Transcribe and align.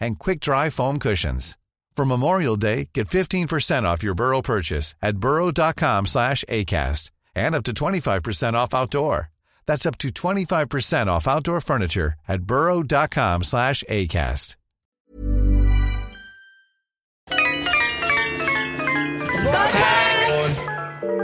and 0.00 0.18
quick-dry 0.18 0.70
foam 0.70 0.98
cushions. 0.98 1.56
For 1.96 2.04
Memorial 2.04 2.56
Day, 2.56 2.88
get 2.94 3.08
15% 3.08 3.82
off 3.82 4.02
your 4.02 4.14
Burrow 4.14 4.40
purchase 4.42 4.94
at 5.02 5.18
burrow.com 5.18 6.06
slash 6.06 6.44
ACAST 6.48 7.10
and 7.34 7.54
up 7.54 7.64
to 7.64 7.72
25% 7.74 8.54
off 8.54 8.72
outdoor. 8.74 9.30
That's 9.66 9.86
up 9.86 9.98
to 9.98 10.08
25% 10.08 11.08
off 11.08 11.28
outdoor 11.28 11.60
furniture 11.60 12.14
at 12.26 12.42
burrow.com 12.42 13.44
slash 13.44 13.84
ACAST. 13.88 14.56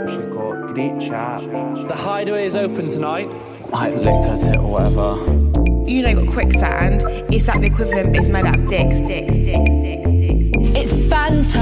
She's 0.07 0.25
got 0.27 0.67
great 0.73 0.99
chat. 1.01 1.41
The 1.87 1.95
hideaway 1.95 2.45
is 2.45 2.55
open 2.55 2.87
tonight. 2.87 3.29
I 3.73 3.89
looked 3.89 4.27
at 4.27 4.43
it 4.43 4.57
or 4.57 4.71
whatever. 4.71 5.56
You 5.87 6.01
know, 6.01 6.13
got 6.13 6.27
quicksand. 6.33 7.01
It's 7.33 7.47
like 7.47 7.61
the 7.61 7.67
equivalent, 7.67 8.15
it's 8.15 8.27
made 8.27 8.45
out 8.45 8.59
of 8.59 8.67
dicks, 8.67 8.99
dicks, 8.99 9.33
dicks, 9.33 9.57
dicks, 9.57 10.09
dicks. 10.09 10.49
It's 10.75 10.93
banter. 11.09 11.61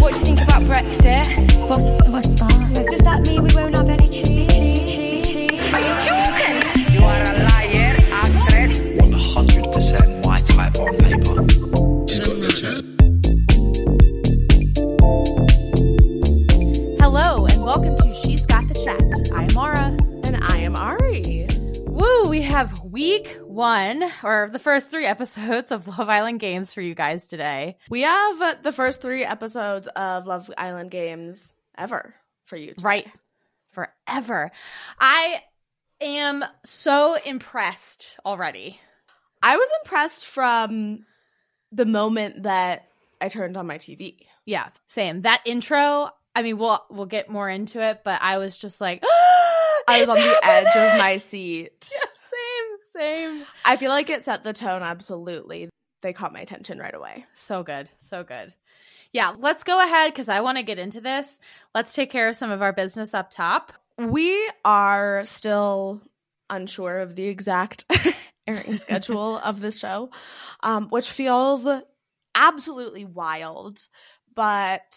What 0.00 0.12
do 0.12 0.18
you 0.18 0.24
think 0.24 0.42
about 0.42 0.62
Brexit? 0.62 1.26
What's, 1.68 2.08
what's 2.08 2.40
that? 2.40 2.86
Does 2.90 3.00
that 3.02 3.26
mean 3.28 3.44
we 3.44 3.54
won't 3.54 3.76
have 3.76 3.88
any 3.88 4.08
trees? 4.08 4.50
Are 5.72 5.80
you 5.80 5.94
joking? 6.02 6.58
You 6.92 7.04
are 7.04 7.22
a 7.22 7.32
liar, 7.46 7.94
actress. 8.10 8.78
100% 8.80 10.26
white 10.26 10.46
type 10.46 10.78
on 10.80 10.96
paper. 10.98 11.42
Mm-hmm. 12.10 12.82
Hello 17.00 17.46
and 17.46 17.62
welcome 17.62 17.96
to 17.96 18.01
have 22.52 22.84
week 22.84 23.38
one, 23.46 24.04
or 24.22 24.50
the 24.52 24.58
first 24.58 24.90
three 24.90 25.06
episodes 25.06 25.72
of 25.72 25.88
Love 25.88 26.10
Island 26.10 26.38
Games 26.38 26.74
for 26.74 26.82
you 26.82 26.94
guys 26.94 27.26
today. 27.26 27.78
We 27.88 28.02
have 28.02 28.62
the 28.62 28.72
first 28.72 29.00
three 29.00 29.24
episodes 29.24 29.88
of 29.88 30.26
Love 30.26 30.50
Island 30.58 30.90
Games 30.90 31.54
ever 31.78 32.14
for 32.44 32.56
you. 32.56 32.74
today. 32.74 32.82
Right. 32.82 33.06
Forever. 33.70 34.52
I 35.00 35.40
am 36.02 36.44
so 36.62 37.16
impressed 37.24 38.18
already. 38.26 38.78
I 39.42 39.56
was 39.56 39.70
impressed 39.82 40.26
from 40.26 41.06
the 41.72 41.86
moment 41.86 42.42
that 42.42 42.84
I 43.18 43.30
turned 43.30 43.56
on 43.56 43.66
my 43.66 43.78
TV. 43.78 44.26
Yeah, 44.44 44.68
same. 44.88 45.22
That 45.22 45.40
intro, 45.46 46.10
I 46.34 46.42
mean, 46.42 46.58
we'll 46.58 46.84
we'll 46.90 47.06
get 47.06 47.30
more 47.30 47.48
into 47.48 47.80
it, 47.80 48.02
but 48.04 48.20
I 48.20 48.36
was 48.36 48.58
just 48.58 48.78
like 48.78 49.02
I 49.88 50.00
was 50.00 50.08
"It's 50.08 50.10
on 50.10 50.16
the 50.16 50.46
edge 50.46 50.76
of 50.76 50.98
my 50.98 51.16
seat. 51.18 51.90
Yeah, 51.92 52.08
same. 52.92 53.44
I 53.64 53.76
feel 53.76 53.90
like 53.90 54.10
it 54.10 54.24
set 54.24 54.42
the 54.42 54.52
tone 54.52 54.82
absolutely. 54.82 55.68
They 56.02 56.12
caught 56.12 56.32
my 56.32 56.40
attention 56.40 56.78
right 56.78 56.94
away. 56.94 57.26
So 57.34 57.62
good. 57.62 57.88
So 58.00 58.24
good. 58.24 58.54
Yeah, 59.12 59.34
let's 59.38 59.62
go 59.62 59.82
ahead 59.82 60.12
because 60.12 60.28
I 60.28 60.40
want 60.40 60.56
to 60.58 60.62
get 60.62 60.78
into 60.78 61.00
this. 61.00 61.38
Let's 61.74 61.92
take 61.92 62.10
care 62.10 62.28
of 62.28 62.36
some 62.36 62.50
of 62.50 62.62
our 62.62 62.72
business 62.72 63.14
up 63.14 63.30
top. 63.30 63.72
We 63.98 64.50
are 64.64 65.22
still 65.24 66.00
unsure 66.48 67.00
of 67.00 67.14
the 67.14 67.26
exact 67.26 67.84
airing 68.46 68.74
schedule 68.74 69.38
of 69.44 69.60
this 69.60 69.78
show, 69.78 70.10
um, 70.62 70.88
which 70.88 71.10
feels 71.10 71.68
absolutely 72.34 73.04
wild. 73.04 73.86
But 74.34 74.96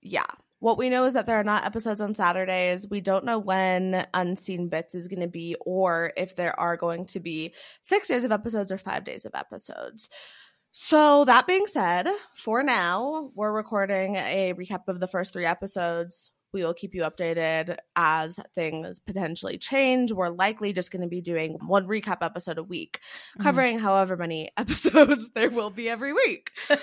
yeah, 0.00 0.26
what 0.60 0.78
we 0.78 0.90
know 0.90 1.04
is 1.04 1.14
that 1.14 1.26
there 1.26 1.38
are 1.38 1.44
not 1.44 1.64
episodes 1.64 2.00
on 2.00 2.14
Saturdays. 2.14 2.88
We 2.90 3.00
don't 3.00 3.24
know 3.24 3.38
when 3.38 4.06
Unseen 4.14 4.68
Bits 4.68 4.94
is 4.94 5.06
going 5.08 5.20
to 5.20 5.28
be, 5.28 5.54
or 5.60 6.12
if 6.16 6.34
there 6.36 6.58
are 6.58 6.76
going 6.76 7.06
to 7.06 7.20
be 7.20 7.54
six 7.80 8.08
days 8.08 8.24
of 8.24 8.32
episodes 8.32 8.72
or 8.72 8.78
five 8.78 9.04
days 9.04 9.24
of 9.24 9.34
episodes. 9.34 10.08
So, 10.70 11.24
that 11.24 11.46
being 11.46 11.66
said, 11.66 12.08
for 12.34 12.62
now, 12.62 13.30
we're 13.34 13.52
recording 13.52 14.16
a 14.16 14.52
recap 14.54 14.88
of 14.88 15.00
the 15.00 15.06
first 15.08 15.32
three 15.32 15.46
episodes. 15.46 16.30
We 16.52 16.62
will 16.64 16.74
keep 16.74 16.94
you 16.94 17.02
updated 17.02 17.76
as 17.94 18.38
things 18.54 19.00
potentially 19.00 19.58
change. 19.58 20.12
We're 20.12 20.28
likely 20.30 20.72
just 20.72 20.90
going 20.90 21.02
to 21.02 21.08
be 21.08 21.20
doing 21.20 21.58
one 21.66 21.86
recap 21.86 22.18
episode 22.22 22.58
a 22.58 22.62
week, 22.62 23.00
Mhm. 23.36 23.42
covering 23.42 23.78
however 23.78 24.16
many 24.16 24.50
episodes 24.56 25.28
there 25.34 25.50
will 25.50 25.70
be 25.70 25.88
every 25.88 26.12
week. 26.12 26.50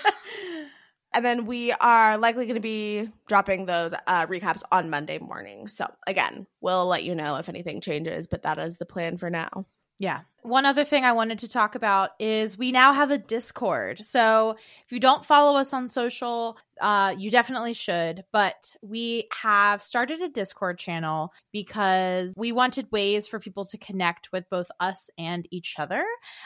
And 1.16 1.24
then 1.24 1.46
we 1.46 1.72
are 1.72 2.18
likely 2.18 2.44
going 2.44 2.56
to 2.56 2.60
be 2.60 3.08
dropping 3.26 3.64
those 3.64 3.94
uh, 4.06 4.26
recaps 4.26 4.60
on 4.70 4.90
Monday 4.90 5.18
morning. 5.18 5.66
So, 5.66 5.86
again, 6.06 6.46
we'll 6.60 6.84
let 6.84 7.04
you 7.04 7.14
know 7.14 7.36
if 7.36 7.48
anything 7.48 7.80
changes, 7.80 8.26
but 8.26 8.42
that 8.42 8.58
is 8.58 8.76
the 8.76 8.84
plan 8.84 9.16
for 9.16 9.30
now. 9.30 9.64
Yeah. 9.98 10.20
One 10.42 10.66
other 10.66 10.84
thing 10.84 11.04
I 11.04 11.14
wanted 11.14 11.38
to 11.38 11.48
talk 11.48 11.74
about 11.74 12.10
is 12.20 12.58
we 12.58 12.70
now 12.70 12.92
have 12.92 13.10
a 13.10 13.16
Discord. 13.16 14.04
So 14.04 14.56
if 14.84 14.92
you 14.92 15.00
don't 15.00 15.24
follow 15.24 15.58
us 15.58 15.72
on 15.72 15.88
social, 15.88 16.58
uh, 16.82 17.14
you 17.16 17.30
definitely 17.30 17.72
should. 17.72 18.22
But 18.30 18.76
we 18.82 19.26
have 19.40 19.82
started 19.82 20.20
a 20.20 20.28
Discord 20.28 20.78
channel 20.78 21.32
because 21.50 22.34
we 22.36 22.52
wanted 22.52 22.92
ways 22.92 23.26
for 23.26 23.40
people 23.40 23.64
to 23.64 23.78
connect 23.78 24.32
with 24.32 24.44
both 24.50 24.68
us 24.80 25.08
and 25.16 25.48
each 25.50 25.76
other 25.78 26.04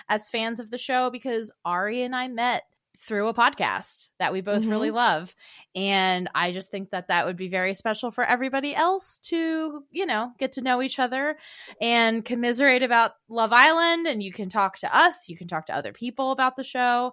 as 0.08 0.30
fans 0.30 0.60
of 0.60 0.70
the 0.70 0.78
show 0.78 1.10
because 1.10 1.50
Ari 1.64 2.04
and 2.04 2.14
I 2.14 2.28
met 2.28 2.62
through 3.02 3.28
a 3.28 3.34
podcast 3.34 4.08
that 4.18 4.32
we 4.32 4.40
both 4.42 4.62
Mhm. 4.62 4.70
really 4.70 4.90
love. 4.90 5.34
And 5.74 6.28
I 6.34 6.52
just 6.52 6.70
think 6.70 6.90
that 6.90 7.08
that 7.08 7.26
would 7.26 7.36
be 7.36 7.48
very 7.48 7.74
special 7.74 8.10
for 8.10 8.24
everybody 8.24 8.74
else 8.74 9.18
to, 9.24 9.84
you 9.90 10.06
know, 10.06 10.32
get 10.38 10.52
to 10.52 10.60
know 10.62 10.82
each 10.82 10.98
other 10.98 11.38
and 11.80 12.24
commiserate 12.24 12.82
about 12.82 13.12
Love 13.28 13.52
Island. 13.52 14.06
And 14.06 14.22
you 14.22 14.32
can 14.32 14.48
talk 14.48 14.78
to 14.78 14.96
us, 14.96 15.28
you 15.28 15.36
can 15.36 15.48
talk 15.48 15.66
to 15.66 15.74
other 15.74 15.92
people 15.92 16.30
about 16.30 16.56
the 16.56 16.64
show. 16.64 17.12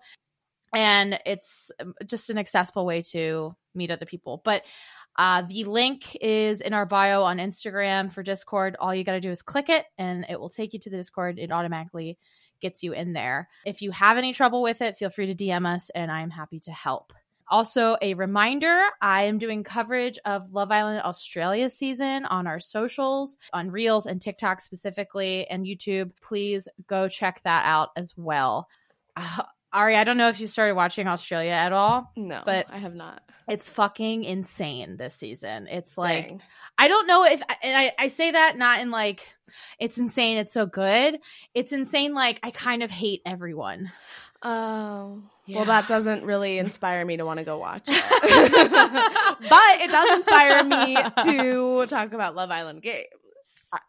And 0.76 1.20
it's 1.26 1.72
um, 1.80 1.94
just 2.06 2.30
an 2.30 2.38
accessible 2.38 2.86
way 2.86 3.02
to 3.14 3.56
meet 3.74 3.90
other 3.92 4.06
people. 4.06 4.42
But 4.44 4.64
uh, 5.18 5.44
the 5.50 5.64
link 5.64 6.16
is 6.22 6.62
in 6.62 6.74
our 6.74 6.86
bio 6.86 7.24
on 7.24 7.38
Instagram 7.38 8.14
for 8.14 8.22
Discord. 8.22 8.76
All 8.80 8.94
you 8.94 9.04
got 9.04 9.14
to 9.14 9.22
do 9.22 9.32
is 9.32 9.42
click 9.42 9.70
it 9.70 9.86
and 9.98 10.26
it 10.30 10.40
will 10.40 10.50
take 10.50 10.74
you 10.74 10.80
to 10.80 10.90
the 10.90 10.98
Discord. 10.98 11.40
It 11.40 11.52
automatically 11.52 12.20
gets 12.62 12.84
you 12.84 12.94
in 12.94 13.14
there. 13.14 13.48
If 13.66 13.82
you 13.82 13.92
have 13.92 14.18
any 14.18 14.34
trouble 14.34 14.62
with 14.62 14.82
it, 14.82 14.98
feel 14.98 15.10
free 15.10 15.34
to 15.34 15.36
DM 15.36 15.66
us 15.66 15.90
and 15.96 16.12
I 16.12 16.22
am 16.22 16.30
happy 16.30 16.60
to 16.62 16.72
help. 16.72 17.14
Also, 17.50 17.96
a 18.02 18.14
reminder 18.14 18.78
I 19.02 19.24
am 19.24 19.38
doing 19.38 19.64
coverage 19.64 20.20
of 20.26 20.52
Love 20.52 20.70
Island 20.70 21.02
Australia 21.06 21.70
season 21.70 22.26
on 22.26 22.46
our 22.46 22.60
socials, 22.60 23.38
on 23.54 23.72
Reels 23.72 24.06
and 24.06 24.22
TikTok 24.22 24.60
specifically, 24.60 25.48
and 25.48 25.66
YouTube. 25.66 26.12
Please 26.22 26.68
go 26.88 27.08
check 27.08 27.42
that 27.46 27.64
out 27.66 27.90
as 27.96 28.14
well. 28.18 28.68
Uh, 29.16 29.44
Ari, 29.72 29.96
I 29.96 30.04
don't 30.04 30.18
know 30.18 30.28
if 30.30 30.40
you 30.42 30.48
started 30.48 30.76
watching 30.76 31.08
Australia 31.08 31.52
at 31.52 31.72
all, 31.72 32.12
No, 32.18 32.42
But- 32.46 32.68
I 32.70 32.80
have 32.80 32.96
not. 32.96 33.22
It's 33.48 33.70
fucking 33.70 34.24
insane 34.24 34.98
this 34.98 35.16
season. 35.16 35.68
It's 35.68 35.98
like 35.98 36.28
Dang. 36.28 36.42
I 36.78 36.88
don't 36.88 37.08
know 37.08 37.24
if 37.24 37.42
and 37.64 37.76
I, 37.76 37.94
I 37.98 38.08
say 38.10 38.32
that 38.32 38.58
not 38.58 38.82
in 38.82 38.92
like 38.92 39.28
it's 39.80 39.98
insane, 39.98 40.38
it's 40.38 40.54
so 40.54 40.66
good. 40.66 41.20
It's 41.54 41.72
insane 41.72 42.14
like 42.14 42.40
I 42.44 42.52
kind 42.52 42.84
of 42.84 42.92
hate 42.92 43.22
everyone. 43.26 43.92
Oh. 44.44 45.24
Yeah. 45.46 45.58
Well, 45.58 45.66
that 45.66 45.88
doesn't 45.88 46.26
really 46.26 46.58
inspire 46.60 47.04
me 47.06 47.18
to 47.18 47.26
want 47.26 47.40
to 47.40 47.46
go 47.46 47.58
watch 47.58 47.84
it. 47.88 48.04
but 49.50 49.82
it 49.82 49.92
does 49.92 50.18
inspire 50.18 50.64
me 50.64 50.98
to 51.24 51.86
talk 51.88 52.14
about 52.14 52.36
Love 52.36 52.52
Island 52.52 52.82
games. 52.82 53.08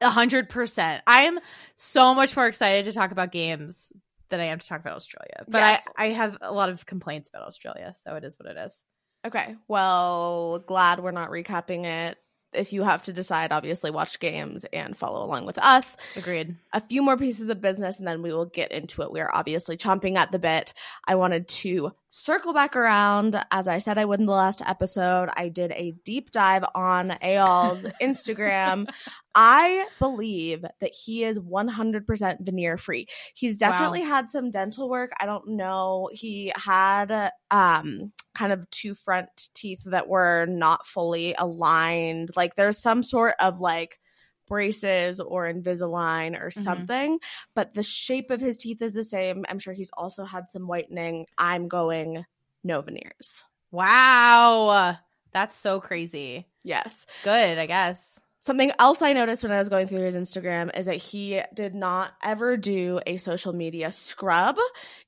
A 0.01 0.09
hundred 0.09 0.49
percent. 0.49 1.03
I'm 1.07 1.39
so 1.75 2.15
much 2.15 2.37
more 2.37 2.47
excited 2.47 2.85
to 2.85 2.93
talk 2.93 3.11
about 3.11 3.33
games 3.33 3.93
than 4.31 4.41
I 4.41 4.45
am 4.47 4.59
to 4.59 4.67
talk 4.67 4.81
about 4.81 4.97
Australia. 4.97 5.45
But 5.49 5.59
Yes. 5.59 5.89
I, 5.97 6.07
I 6.07 6.13
have 6.13 6.39
a 6.41 6.53
lot 6.53 6.69
of 6.69 6.87
complaints 6.87 7.29
about 7.29 7.43
Australia, 7.47 7.95
so 7.97 8.15
it 8.15 8.25
is 8.25 8.39
what 8.39 8.49
it 8.49 8.57
is. 8.57 8.85
Okay. 9.27 9.57
Well, 9.67 10.61
glad 10.61 11.01
we're 11.01 11.11
not 11.11 11.31
recapping 11.31 11.85
it. 11.85 12.19
If 12.55 12.73
you 12.73 12.83
have 12.83 13.03
to 13.03 13.13
decide, 13.13 13.53
obviously 13.53 13.91
watch 13.91 14.21
games 14.21 14.65
and 14.73 14.97
follow 14.97 15.25
along 15.25 15.45
with 15.45 15.59
us. 15.59 15.97
Agreed. 16.17 16.57
a 16.73 16.81
few 16.81 17.03
more 17.03 17.17
pieces 17.19 17.51
of 17.51 17.61
business 17.61 17.99
and 17.99 18.09
then 18.09 18.23
we 18.23 18.33
will 18.33 18.47
get 18.47 18.73
into 18.73 19.03
it. 19.03 19.13
We 19.13 19.21
are 19.21 19.31
obviously 19.35 19.77
chomping 19.77 20.17
at 20.17 20.33
the 20.33 20.39
bit. 20.39 20.73
I 21.07 21.17
wanted 21.17 21.47
to 21.49 21.93
circle 22.11 22.53
back 22.53 22.77
around. 22.77 23.43
As 23.51 23.69
I 23.69 23.79
said 23.79 23.99
I 23.99 24.05
would 24.05 24.21
in 24.21 24.27
the 24.27 24.33
last 24.33 24.63
episode, 24.67 25.29
I 25.37 25.49
did 25.49 25.73
a 25.73 25.95
deep 26.05 26.31
dive 26.31 26.65
on 26.75 27.17
Eyal's 27.23 27.87
Instagram. 28.03 28.87
I 29.35 29.87
believe 29.99 30.65
that 30.81 30.93
he 30.93 31.25
is 31.25 31.39
100% 31.39 32.37
veneer 32.41 32.77
free. 32.77 33.07
He's 33.35 33.59
definitely 33.59 34.03
had 34.03 34.31
some 34.31 34.51
dental 34.51 34.89
work. 34.89 35.11
I 35.21 35.27
don't 35.27 35.49
know. 35.49 36.11
He 36.13 36.53
had 36.57 37.31
um 37.51 38.13
kind 38.35 38.53
of 38.53 38.69
two 38.71 38.95
front 38.95 39.49
teeth 39.55 39.83
that 39.87 40.09
were 40.09 40.47
not 40.47 40.87
fully 40.87 41.35
aligned. 41.39 42.31
Like 42.37 42.55
there's 42.55 42.79
some 42.79 43.03
sort 43.03 43.35
of 43.41 43.61
like 43.61 43.99
braces 44.49 45.21
or 45.21 45.45
Invisalign 45.53 46.41
or 46.41 46.51
something, 46.51 47.19
but 47.55 47.75
the 47.75 47.83
shape 47.83 48.31
of 48.31 48.41
his 48.41 48.57
teeth 48.59 48.83
is 48.83 48.93
the 48.93 49.05
same. 49.05 49.45
I'm 49.49 49.59
sure 49.59 49.73
he's 49.75 49.91
also 49.97 50.25
had 50.25 50.51
some 50.51 50.67
whitening. 50.67 51.27
I'm 51.37 51.69
going 51.69 52.25
no 52.65 52.81
veneers. 52.81 53.45
Wow. 53.71 54.97
That's 55.33 55.57
so 55.57 55.81
crazy. 55.81 56.47
Yes. 56.65 57.07
Good, 57.23 57.59
I 57.59 57.67
guess. 57.67 58.19
Something 58.41 58.71
else 58.79 59.03
I 59.03 59.13
noticed 59.13 59.43
when 59.43 59.53
I 59.53 59.59
was 59.59 59.69
going 59.69 59.89
through 59.89 60.03
his 60.03 60.15
Instagram 60.15 60.77
is 60.79 60.87
that 60.87 60.97
he 60.97 61.43
did 61.55 61.75
not 61.75 62.13
ever 62.23 62.57
do 62.57 62.99
a 63.07 63.17
social 63.19 63.53
media 63.53 63.91
scrub. 63.91 64.57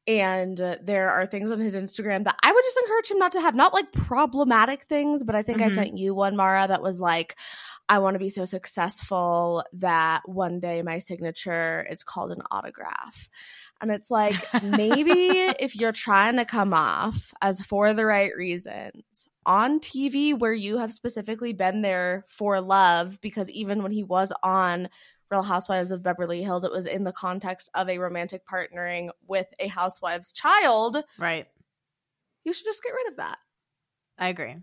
And 0.06 0.60
uh, 0.60 0.76
there 0.82 1.08
are 1.08 1.26
things 1.26 1.50
on 1.50 1.60
his 1.60 1.74
Instagram 1.74 2.24
that 2.24 2.36
I 2.42 2.52
would 2.52 2.64
just 2.64 2.78
encourage 2.78 3.10
him 3.10 3.18
not 3.18 3.32
to 3.32 3.40
have. 3.40 3.54
Not 3.54 3.72
like 3.72 3.92
problematic 3.92 4.82
things, 4.82 5.22
but 5.22 5.34
I 5.36 5.42
think 5.42 5.62
I 5.62 5.68
Mhm. 5.68 5.72
sent 5.74 5.96
you 5.96 6.14
one, 6.14 6.36
Maura, 6.36 6.66
that 6.68 6.82
was 6.82 6.98
like, 7.00 7.36
I 7.90 7.98
want 7.98 8.14
to 8.14 8.20
be 8.20 8.28
so 8.28 8.44
successful 8.44 9.64
that 9.72 10.22
one 10.24 10.60
day 10.60 10.80
my 10.80 11.00
signature 11.00 11.84
is 11.90 12.04
called 12.04 12.30
an 12.30 12.40
autograph. 12.48 13.28
And 13.80 13.90
it's 13.90 14.12
like, 14.12 14.36
maybe 14.62 15.10
if 15.60 15.74
you're 15.74 15.90
trying 15.90 16.36
to 16.36 16.44
come 16.44 16.72
off 16.72 17.34
as 17.42 17.60
for 17.60 17.92
the 17.92 18.06
right 18.06 18.30
reasons 18.36 19.26
on 19.44 19.80
TV, 19.80 20.38
where 20.38 20.52
you 20.52 20.78
have 20.78 20.92
specifically 20.92 21.52
been 21.52 21.82
there 21.82 22.24
for 22.28 22.60
love, 22.60 23.20
because 23.20 23.50
even 23.50 23.82
when 23.82 23.90
he 23.90 24.04
was 24.04 24.32
on 24.44 24.88
Real 25.28 25.42
Housewives 25.42 25.90
of 25.90 26.04
Beverly 26.04 26.44
Hills, 26.44 26.62
it 26.62 26.70
was 26.70 26.86
in 26.86 27.02
the 27.02 27.10
context 27.10 27.70
of 27.74 27.88
a 27.88 27.98
romantic 27.98 28.42
partnering 28.46 29.10
with 29.26 29.48
a 29.58 29.66
housewife's 29.66 30.32
child. 30.32 31.02
Right. 31.18 31.48
You 32.44 32.52
should 32.52 32.66
just 32.66 32.84
get 32.84 32.94
rid 32.94 33.08
of 33.08 33.16
that. 33.16 33.38
I 34.16 34.28
agree. 34.28 34.58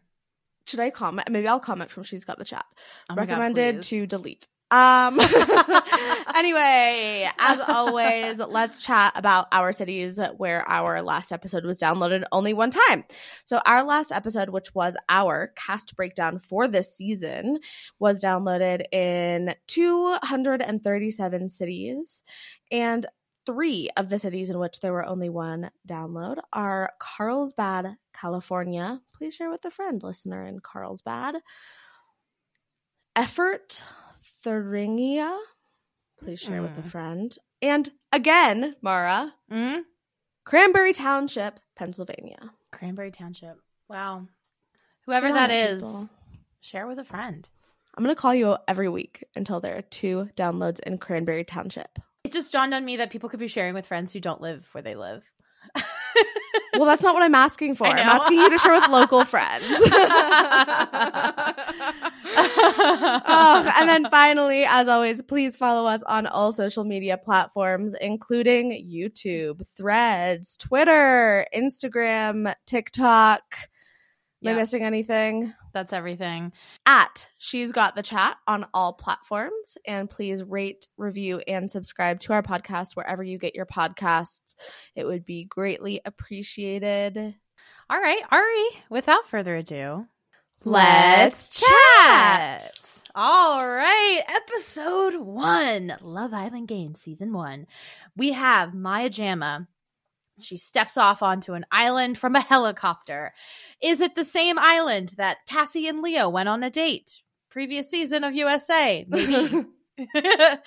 Should 0.67 0.81
I 0.81 0.89
comment? 0.89 1.29
Maybe 1.31 1.47
I'll 1.47 1.59
comment 1.59 1.89
from 1.89 2.03
She's 2.03 2.25
Got 2.25 2.37
the 2.37 2.45
Chat. 2.45 2.65
Oh 3.09 3.15
my 3.15 3.25
God, 3.25 3.39
Recommended 3.39 3.83
to 3.83 4.05
delete. 4.05 4.47
Um 4.69 5.17
anyway, 6.35 7.29
as 7.39 7.61
always, 7.69 8.39
let's 8.39 8.83
chat 8.83 9.13
about 9.15 9.47
our 9.53 9.71
cities 9.71 10.19
where 10.35 10.67
our 10.67 11.01
last 11.01 11.31
episode 11.31 11.63
was 11.63 11.79
downloaded 11.79 12.25
only 12.33 12.53
one 12.53 12.71
time. 12.71 13.05
So 13.45 13.61
our 13.65 13.81
last 13.83 14.11
episode, 14.11 14.49
which 14.49 14.75
was 14.75 14.97
our 15.07 15.53
cast 15.55 15.95
breakdown 15.95 16.37
for 16.37 16.67
this 16.67 16.93
season, 16.93 17.59
was 17.97 18.21
downloaded 18.21 18.83
in 18.91 19.55
237 19.67 21.47
cities 21.47 22.23
and 22.69 23.05
Three 23.47 23.89
of 23.95 24.09
the 24.09 24.19
cities 24.19 24.49
in 24.49 24.59
which 24.59 24.81
there 24.81 24.91
were 24.91 25.05
only 25.05 25.29
one 25.29 25.71
download 25.88 26.35
are 26.51 26.91
Carlsbad, 26.99 27.95
California. 28.13 28.99
Please 29.17 29.33
share 29.35 29.49
with 29.49 29.63
a 29.63 29.71
friend, 29.71 30.03
listener 30.03 30.44
in 30.45 30.59
Carlsbad. 30.59 31.35
Erfurt, 33.17 33.85
Thuringia. 34.44 35.39
Please 36.19 36.41
share 36.41 36.61
with 36.61 36.77
a 36.77 36.81
Mm. 36.81 36.88
friend. 36.91 37.38
And 37.61 37.89
again, 38.11 38.75
Maura, 38.81 39.33
Mm? 39.50 39.85
Cranberry 40.43 40.91
Township, 40.91 41.61
Pennsylvania. 41.75 42.53
Cranberry 42.71 43.11
Township. 43.11 43.61
Wow. 43.88 44.27
Whoever 45.05 45.31
that 45.31 45.51
is, 45.51 45.81
people. 45.81 46.09
share 46.59 46.85
with 46.85 47.00
a 47.00 47.05
friend. 47.05 47.47
I'm 47.95 48.03
going 48.03 48.13
to 48.13 48.21
call 48.21 48.35
you 48.35 48.57
every 48.67 48.89
week 48.89 49.23
until 49.38 49.61
there 49.61 49.77
are 49.77 49.81
two 49.83 50.29
downloads 50.35 50.81
in 50.81 50.97
Cranberry 50.97 51.45
Township. 51.45 51.97
It 52.27 52.33
just 52.33 52.51
dawned 52.51 52.74
on 52.74 52.83
me 52.83 52.97
that 52.97 53.09
people 53.09 53.29
could 53.29 53.39
be 53.39 53.47
sharing 53.47 53.74
with 53.74 53.88
friends 53.88 54.12
who 54.12 54.19
don't 54.19 54.41
live 54.41 54.68
where 54.74 54.81
they 54.81 54.95
live. 54.95 55.24
Well, 56.74 56.85
that's 56.85 57.01
not 57.01 57.13
what 57.13 57.24
I'm 57.24 57.35
asking 57.35 57.75
for. 57.75 57.88
I'm 57.88 57.97
asking 57.97 58.38
you 58.38 58.50
to 58.50 58.57
share 58.57 58.74
with 58.74 58.88
local 58.89 59.25
friends. 59.25 59.65
oh, 63.25 63.71
and 63.79 63.89
then 63.89 64.09
finally, 64.12 64.65
as 64.65 64.88
always, 64.88 65.21
please 65.24 65.56
follow 65.56 65.88
us 65.89 66.03
on 66.03 66.27
all 66.27 66.51
social 66.51 66.83
media 66.83 67.18
platforms, 67.18 67.95
including 68.00 68.71
YouTube, 68.71 69.68
Threads, 69.75 70.57
Twitter, 70.57 71.47
Instagram, 71.56 72.53
TikTok. 72.65 73.56
Am 74.44 74.54
I 74.54 74.57
missing 74.57 74.84
anything? 74.84 75.54
That's 75.74 75.94
everything. 75.94 76.54
At 76.86 77.28
She's 77.39 77.72
Got 77.72 77.95
the 77.95 78.04
Chat 78.04 78.38
on 78.48 78.66
all 78.74 78.94
platforms. 78.94 79.78
And 79.86 80.10
please 80.10 80.44
rate, 80.44 80.88
review, 80.98 81.39
and 81.48 81.69
subscribe 81.69 82.19
to 82.22 82.34
our 82.34 82.44
podcast 82.44 82.95
wherever 82.95 83.24
you 83.24 83.39
get 83.39 83.56
your 83.56 83.66
podcasts. 83.66 84.56
It 84.95 85.06
would 85.06 85.25
be 85.25 85.45
greatly 85.45 86.01
appreciated. 86.06 87.36
All 87.89 88.00
right, 88.00 88.22
Ari, 88.31 88.84
without 88.89 89.28
further 89.28 89.56
ado, 89.56 90.06
Let's 90.63 91.50
chat. 91.50 92.69
All 93.16 93.68
right, 93.68 94.22
episode 94.28 95.16
one 95.16 95.95
Love 96.01 96.34
Island 96.34 96.68
Games, 96.68 97.00
season 97.00 97.31
one. 97.31 97.68
We 98.16 98.34
have 98.34 98.74
Maya 98.74 99.10
Jama. 99.10 99.68
She 100.42 100.57
steps 100.57 100.98
off 100.98 101.22
onto 101.24 101.54
an 101.54 101.66
island 101.72 102.18
from 102.18 102.36
a 102.36 102.41
helicopter. 102.41 103.34
Is 103.82 104.01
it 104.01 104.15
the 104.15 104.24
same 104.24 104.60
island 104.60 105.13
that 105.17 105.38
Kassy 105.50 105.89
and 105.89 106.01
Leo 106.01 106.29
went 106.29 106.50
on 106.50 106.63
a 106.63 106.70
date? 106.70 107.20
Previous 107.50 107.89
season 107.89 108.24
of 108.24 108.36
USA? 108.36 109.06
Maybe. 109.08 109.65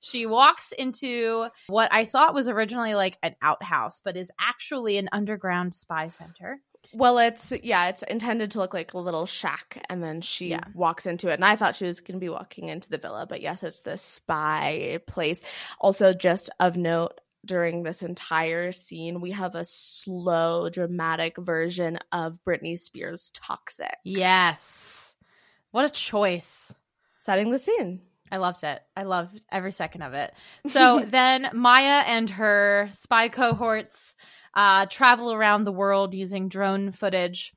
she 0.00 0.26
walks 0.26 0.72
into 0.72 1.46
what 1.68 1.92
I 1.92 2.04
thought 2.04 2.34
was 2.34 2.48
originally 2.48 2.94
like 2.94 3.18
an 3.22 3.36
outhouse, 3.40 4.00
but 4.04 4.16
is 4.16 4.32
actually 4.40 4.96
an 4.96 5.08
underground 5.12 5.74
spy 5.74 6.08
center. 6.08 6.58
Well, 6.92 7.18
it's 7.18 7.52
yeah, 7.62 7.86
it's 7.88 8.02
intended 8.02 8.50
to 8.52 8.58
look 8.58 8.74
like 8.74 8.94
a 8.94 8.98
little 8.98 9.26
shack, 9.26 9.84
and 9.88 10.02
then 10.02 10.22
she 10.22 10.48
Yeah. 10.48 10.64
walks 10.74 11.06
into 11.06 11.28
it. 11.28 11.34
And 11.34 11.44
I 11.44 11.54
thought 11.54 11.76
she 11.76 11.86
was 11.86 12.00
going 12.00 12.18
to 12.18 12.24
be 12.24 12.28
walking 12.28 12.68
into 12.68 12.90
the 12.90 12.98
villa, 12.98 13.26
but 13.28 13.40
yes, 13.40 13.62
it's 13.62 13.82
the 13.82 13.96
spy 13.96 14.98
place. 15.06 15.44
Also, 15.78 16.12
just 16.12 16.50
of 16.58 16.76
note, 16.76 17.20
during 17.44 17.82
this 17.82 18.02
entire 18.02 18.72
scene, 18.72 19.20
we 19.20 19.30
have 19.32 19.54
a 19.54 19.64
slow, 19.64 20.68
dramatic 20.68 21.36
version 21.38 21.98
of 22.12 22.38
Britney 22.44 22.78
Spears' 22.78 23.30
"Toxic," 23.34 23.96
Yes. 24.04 25.14
What 25.70 25.84
a 25.84 25.90
choice. 25.90 26.74
setting 27.18 27.50
the 27.50 27.58
scene. 27.58 28.00
I 28.32 28.36
loved 28.38 28.64
it. 28.64 28.80
I 28.96 29.02
loved 29.02 29.44
every 29.50 29.72
second 29.72 30.02
of 30.02 30.14
it. 30.14 30.32
So 30.66 31.00
then 31.06 31.50
Maya 31.52 32.04
and 32.06 32.30
her 32.30 32.88
spy 32.92 33.28
cohorts 33.28 34.16
uh, 34.54 34.86
travel 34.86 35.32
around 35.32 35.64
the 35.64 35.72
world 35.72 36.14
using 36.14 36.48
drone 36.48 36.92
footage 36.92 37.52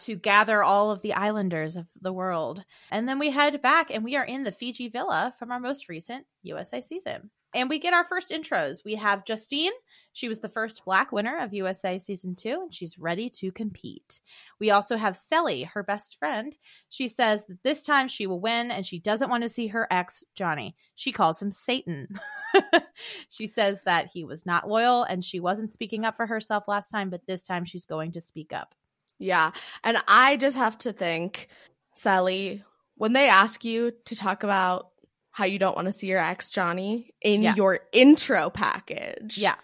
to 0.00 0.16
gather 0.16 0.62
all 0.62 0.90
of 0.90 1.00
the 1.02 1.14
islanders 1.14 1.76
of 1.76 1.86
the 2.00 2.12
world. 2.12 2.64
And 2.90 3.08
then 3.08 3.18
we 3.18 3.30
head 3.30 3.62
back 3.62 3.90
and 3.90 4.04
we 4.04 4.16
are 4.16 4.24
in 4.24 4.44
the 4.44 4.52
Fiji 4.52 4.88
villa 4.88 5.34
from 5.38 5.50
our 5.50 5.60
most 5.60 5.88
recent 5.88 6.26
USA 6.42 6.82
season. 6.82 7.30
And 7.56 7.70
we 7.70 7.78
get 7.78 7.94
our 7.94 8.04
first 8.04 8.30
intros. 8.30 8.84
We 8.84 8.94
have 8.96 9.24
Justine. 9.24 9.72
She 10.12 10.28
was 10.28 10.40
the 10.40 10.48
first 10.48 10.84
black 10.84 11.10
winner 11.10 11.38
of 11.38 11.54
USA 11.54 11.98
season 11.98 12.34
two, 12.34 12.60
and 12.64 12.72
she's 12.72 12.98
ready 12.98 13.30
to 13.30 13.50
compete. 13.50 14.20
We 14.60 14.70
also 14.70 14.98
have 14.98 15.16
Cely, 15.16 15.64
her 15.64 15.82
best 15.82 16.18
friend. 16.18 16.54
She 16.90 17.08
says 17.08 17.46
that 17.46 17.62
this 17.62 17.82
time 17.82 18.08
she 18.08 18.26
will 18.26 18.40
win 18.40 18.70
and 18.70 18.84
she 18.84 18.98
doesn't 18.98 19.30
want 19.30 19.42
to 19.42 19.48
see 19.48 19.68
her 19.68 19.88
ex, 19.90 20.22
Johnny. 20.34 20.76
She 20.96 21.12
calls 21.12 21.40
him 21.40 21.50
Satan. 21.50 22.08
she 23.30 23.46
says 23.46 23.82
that 23.82 24.10
he 24.12 24.24
was 24.24 24.44
not 24.44 24.68
loyal 24.68 25.04
and 25.04 25.24
she 25.24 25.40
wasn't 25.40 25.72
speaking 25.72 26.04
up 26.04 26.14
for 26.14 26.26
herself 26.26 26.68
last 26.68 26.90
time, 26.90 27.08
but 27.08 27.26
this 27.26 27.44
time 27.44 27.64
she's 27.64 27.86
going 27.86 28.12
to 28.12 28.20
speak 28.20 28.52
up. 28.52 28.74
Yeah. 29.18 29.52
And 29.82 29.96
I 30.08 30.36
just 30.36 30.56
have 30.56 30.76
to 30.78 30.92
think, 30.92 31.48
Cely, 31.94 32.62
when 32.96 33.14
they 33.14 33.30
ask 33.30 33.64
you 33.64 33.92
to 34.04 34.14
talk 34.14 34.42
about 34.42 34.90
how 35.36 35.44
you 35.44 35.58
don't 35.58 35.76
want 35.76 35.84
to 35.84 35.92
see 35.92 36.06
your 36.06 36.18
ex 36.18 36.48
Johnny 36.48 37.10
in 37.20 37.42
Yeah. 37.42 37.54
your 37.56 37.80
intro 37.92 38.48
package, 38.48 39.36
Yeah. 39.36 39.56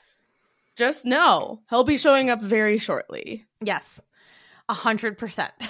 just 0.76 1.06
know 1.06 1.62
he'll 1.70 1.82
be 1.84 1.96
showing 1.96 2.28
up 2.28 2.42
very 2.42 2.76
shortly. 2.76 3.46
Yes, 3.62 4.00
a 4.68 4.74
hundred 4.74 5.16
percent. 5.16 5.52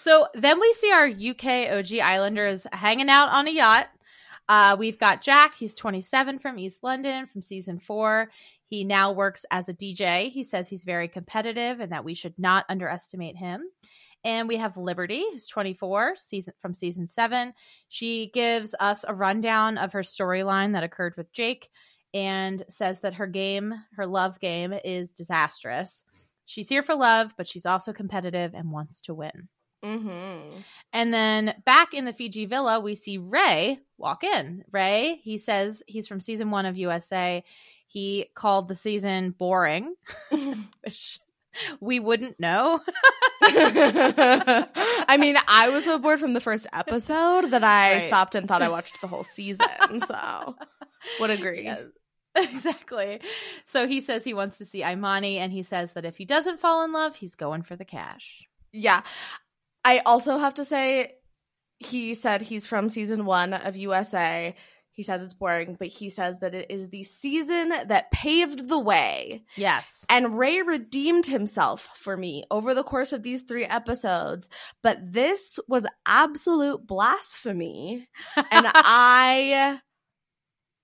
So 0.00 0.26
then 0.32 0.58
we 0.60 0.72
see 0.72 0.90
our 0.90 1.06
UK 1.06 1.70
OG 1.70 2.00
Islanders 2.00 2.66
hanging 2.72 3.10
out 3.10 3.28
on 3.30 3.46
a 3.46 3.50
yacht. 3.50 3.88
Uh, 4.48 4.74
we've 4.78 4.98
got 4.98 5.20
Jack. 5.20 5.54
He's 5.54 5.74
27 5.74 6.38
from 6.38 6.58
East 6.58 6.82
London 6.82 7.26
from 7.26 7.42
season 7.42 7.78
four. 7.78 8.30
He 8.64 8.84
now 8.84 9.12
works 9.12 9.44
as 9.50 9.68
a 9.68 9.74
DJ. 9.74 10.30
He 10.30 10.44
says 10.44 10.66
he's 10.68 10.84
very 10.84 11.08
competitive 11.08 11.80
and 11.80 11.92
that 11.92 12.04
we 12.04 12.14
should 12.14 12.38
not 12.38 12.64
underestimate 12.70 13.36
him. 13.36 13.62
And 14.28 14.46
we 14.46 14.58
have 14.58 14.76
Liberty, 14.76 15.24
who's 15.32 15.46
24, 15.46 16.16
season 16.16 16.52
from 16.58 16.74
season 16.74 17.08
seven. 17.08 17.54
She 17.88 18.30
gives 18.34 18.74
us 18.78 19.02
a 19.08 19.14
rundown 19.14 19.78
of 19.78 19.94
her 19.94 20.02
storyline 20.02 20.74
that 20.74 20.84
occurred 20.84 21.14
with 21.16 21.32
Jake 21.32 21.70
and 22.12 22.62
says 22.68 23.00
that 23.00 23.14
her 23.14 23.26
game, 23.26 23.72
her 23.96 24.06
love 24.06 24.38
game, 24.38 24.74
is 24.84 25.12
disastrous. 25.12 26.04
She's 26.44 26.68
here 26.68 26.82
for 26.82 26.94
love, 26.94 27.32
but 27.38 27.48
she's 27.48 27.64
also 27.64 27.94
competitive 27.94 28.52
and 28.52 28.70
wants 28.70 29.00
to 29.02 29.14
win. 29.14 29.48
Mm-hmm. 29.82 30.58
And 30.92 31.14
then 31.14 31.54
back 31.64 31.94
in 31.94 32.04
the 32.04 32.12
Fiji 32.12 32.44
villa, 32.44 32.80
we 32.80 32.96
see 32.96 33.16
Ray 33.16 33.78
walk 33.96 34.24
in. 34.24 34.62
Ray, 34.70 35.22
he 35.22 35.38
says 35.38 35.82
he's 35.86 36.06
from 36.06 36.20
season 36.20 36.50
one 36.50 36.66
of 36.66 36.76
USA. 36.76 37.42
He 37.86 38.26
called 38.34 38.68
the 38.68 38.74
season 38.74 39.30
boring, 39.30 39.94
which 40.84 41.18
we 41.80 41.98
wouldn't 41.98 42.38
know. 42.38 42.80
I 45.08 45.16
mean, 45.18 45.36
I 45.48 45.68
was 45.70 45.84
so 45.84 45.98
bored 45.98 46.20
from 46.20 46.34
the 46.34 46.40
first 46.40 46.66
episode 46.72 47.50
that 47.50 47.64
I 47.64 47.94
Right. 47.94 48.02
stopped 48.02 48.34
and 48.34 48.46
thought 48.48 48.62
I 48.62 48.68
watched 48.68 49.00
the 49.00 49.06
whole 49.06 49.24
season. 49.24 49.66
So, 50.06 50.56
would 51.20 51.30
agree. 51.30 51.64
Yes. 51.64 51.80
exactly. 52.36 53.20
So 53.66 53.86
he 53.86 54.00
says 54.00 54.22
he 54.24 54.34
wants 54.34 54.58
to 54.58 54.64
see 54.64 54.84
Imani, 54.84 55.38
and 55.38 55.52
he 55.52 55.62
says 55.62 55.92
that 55.94 56.04
if 56.04 56.16
he 56.16 56.24
doesn't 56.24 56.60
fall 56.60 56.84
in 56.84 56.92
love, 56.92 57.16
he's 57.16 57.34
going 57.34 57.62
for 57.62 57.74
the 57.76 57.84
cash. 57.84 58.46
Yeah. 58.72 59.02
I 59.84 60.00
also 60.04 60.36
have 60.38 60.54
to 60.54 60.64
say, 60.64 61.14
he 61.78 62.14
said 62.14 62.42
he's 62.42 62.66
from 62.66 62.88
season 62.88 63.24
one 63.24 63.54
of 63.54 63.76
USA. 63.76 64.54
He 64.98 65.04
says 65.04 65.22
it's 65.22 65.32
boring, 65.32 65.76
but 65.78 65.86
he 65.86 66.10
says 66.10 66.40
that 66.40 66.56
it 66.56 66.72
is 66.72 66.88
the 66.88 67.04
season 67.04 67.68
that 67.68 68.10
paved 68.10 68.68
the 68.68 68.80
way. 68.80 69.44
Yes. 69.54 70.04
And 70.10 70.36
Ray 70.36 70.60
redeemed 70.62 71.24
himself 71.24 71.88
for 71.94 72.16
me 72.16 72.42
over 72.50 72.74
the 72.74 72.82
course 72.82 73.12
of 73.12 73.22
these 73.22 73.42
three 73.42 73.64
episodes. 73.64 74.48
But 74.82 74.98
this 75.00 75.60
was 75.68 75.86
absolute 76.04 76.84
blasphemy. 76.84 78.08
And 78.50 78.66
I. 78.74 79.78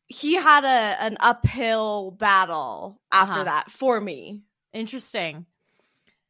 He 0.07 0.35
had 0.35 0.63
a 0.63 1.03
an 1.03 1.17
uphill 1.19 2.13
battle 2.13 3.01
after 3.11 3.33
Uh-huh. 3.41 3.45
that 3.45 3.71
for 3.73 4.01
me. 4.01 4.43
Interesting. 4.73 5.45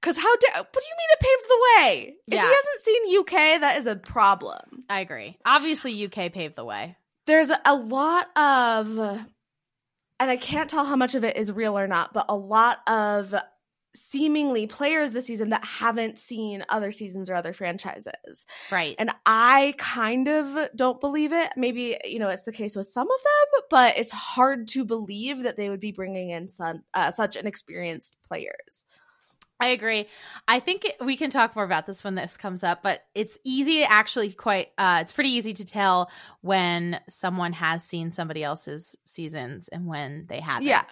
Cause 0.01 0.17
how 0.17 0.37
dare 0.37 0.53
what 0.57 0.73
do 0.73 0.81
you 0.81 0.97
mean 0.97 1.09
it 1.11 1.21
paved 1.21 1.49
the 1.49 1.65
way? 1.77 2.15
If 2.29 2.33
he 2.33 2.55
hasn't 2.55 2.81
seen 2.81 3.19
UK, 3.19 3.61
that 3.61 3.77
is 3.79 3.87
a 3.87 3.97
problem. 3.97 4.85
I 4.89 5.01
agree. 5.01 5.37
Obviously, 5.45 6.03
UK 6.07 6.33
paved 6.33 6.57
the 6.57 6.65
way. 6.65 6.97
There's 7.27 7.51
a 7.65 7.75
lot 7.75 8.27
of 8.37 9.27
and 10.21 10.31
I 10.31 10.37
can't 10.37 10.71
tell 10.71 10.85
how 10.85 10.97
much 10.97 11.15
of 11.15 11.25
it 11.25 11.37
is 11.37 11.51
real 11.53 11.79
or 11.79 11.87
not, 11.87 12.13
but 12.13 12.27
a 12.29 12.37
lot 12.37 12.79
of 12.89 13.35
seemingly 13.97 14.67
players 14.67 15.13
this 15.13 15.27
season 15.27 15.51
that 15.51 15.65
haven't 15.65 16.19
seen 16.19 16.65
other 16.69 16.91
seasons 16.91 17.31
or 17.31 17.35
other 17.35 17.53
franchises. 17.53 18.45
Right. 18.71 18.97
And 18.99 19.11
I 19.25 19.75
kind 19.79 20.29
of 20.29 20.69
don't 20.75 21.01
believe 21.01 21.33
it. 21.33 21.51
Maybe, 21.57 21.97
you 22.05 22.19
know, 22.19 22.29
it's 22.29 22.43
the 22.43 22.53
case 22.53 22.75
with 22.75 22.87
some 22.87 23.09
of 23.09 23.21
them, 23.23 23.63
but 23.71 23.97
it's 23.97 24.11
hard 24.11 24.67
to 24.69 24.85
believe 24.85 25.45
that 25.45 25.57
they 25.57 25.71
would 25.71 25.81
be 25.81 25.93
bringing 25.93 26.31
in 26.31 26.49
some, 26.49 26.83
uh, 26.95 27.11
such 27.11 27.37
inexperienced 27.37 28.17
players. 28.27 28.85
I 29.61 29.69
agree. 29.69 30.09
I 30.49 30.61
think 30.61 30.85
we 31.01 31.17
can 31.17 31.31
talk 31.31 31.55
more 31.55 31.65
about 31.65 31.87
this 31.87 32.03
when 32.03 32.17
this 32.17 32.37
comes 32.37 32.65
up, 32.65 32.83
but 32.83 33.05
it's 33.15 33.39
easy 33.45 33.81
to 33.81 33.91
actually 33.91 34.33
quite 34.33 34.69
uh 34.79 34.99
it's 35.01 35.13
pretty 35.13 35.31
easy 35.31 35.55
to 35.55 35.65
tell 35.65 36.11
when 36.41 37.01
someone 37.09 37.53
has 37.53 37.85
seen 37.85 38.11
somebody 38.11 38.43
else's 38.43 38.97
seasons 39.05 39.69
and 39.69 39.87
when 39.87 40.27
they 40.29 40.41
haven't. 40.41 40.67
Yeah, 40.67 40.85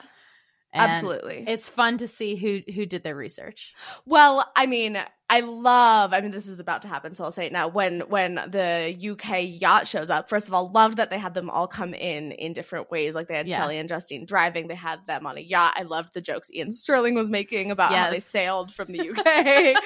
And 0.73 0.91
absolutely. 0.91 1.45
It's 1.47 1.69
fun 1.69 1.99
to 1.99 2.09
see 2.09 2.35
who 2.35 2.61
who 2.73 2.87
did 2.87 3.03
their 3.03 3.17
research. 3.17 3.75
Well, 4.07 4.51
I 4.57 4.65
mean, 4.67 4.99
I 5.29 5.41
love. 5.41 6.13
I 6.15 6.21
mean, 6.21 6.31
this 6.31 6.47
is 6.47 6.61
about 6.61 6.83
to 6.83 6.89
happen, 6.89 7.15
so 7.15 7.25
I'll 7.25 7.31
say 7.31 7.47
it 7.47 7.53
now. 7.53 7.69
When 7.69 8.01
when 8.01 8.35
the 8.35 8.95
UK 9.13 9.45
yacht 9.61 9.87
shows 9.87 10.09
up, 10.09 10.29
first 10.31 10.49
of 10.49 10.55
all, 10.55 10.71
loved 10.71 10.97
that 10.97 11.11
they 11.11 11.19
had 11.19 11.35
them 11.35 11.51
all 11.51 11.67
come 11.67 11.93
in 11.93 12.33
in 12.33 12.53
different 12.53 12.91
ways. 12.91 13.15
Like 13.15 13.29
they 13.29 13.37
had 13.37 13.49
Yeah. 13.49 13.59
Cely 13.59 13.75
and 13.75 13.89
Justine 13.89 14.25
driving. 14.25 14.69
They 14.69 14.75
had 14.75 15.07
them 15.07 15.27
on 15.27 15.37
a 15.37 15.41
yacht. 15.41 15.75
I 15.77 15.83
loved 15.83 16.15
the 16.15 16.21
jokes 16.23 16.51
Iain 16.55 16.73
Stirling 16.73 17.15
was 17.15 17.29
making 17.29 17.71
about 17.71 17.93
how 17.93 18.11
they 18.11 18.21
sailed 18.21 18.73
from 18.73 18.93
the 18.93 19.11
UK. 19.11 19.77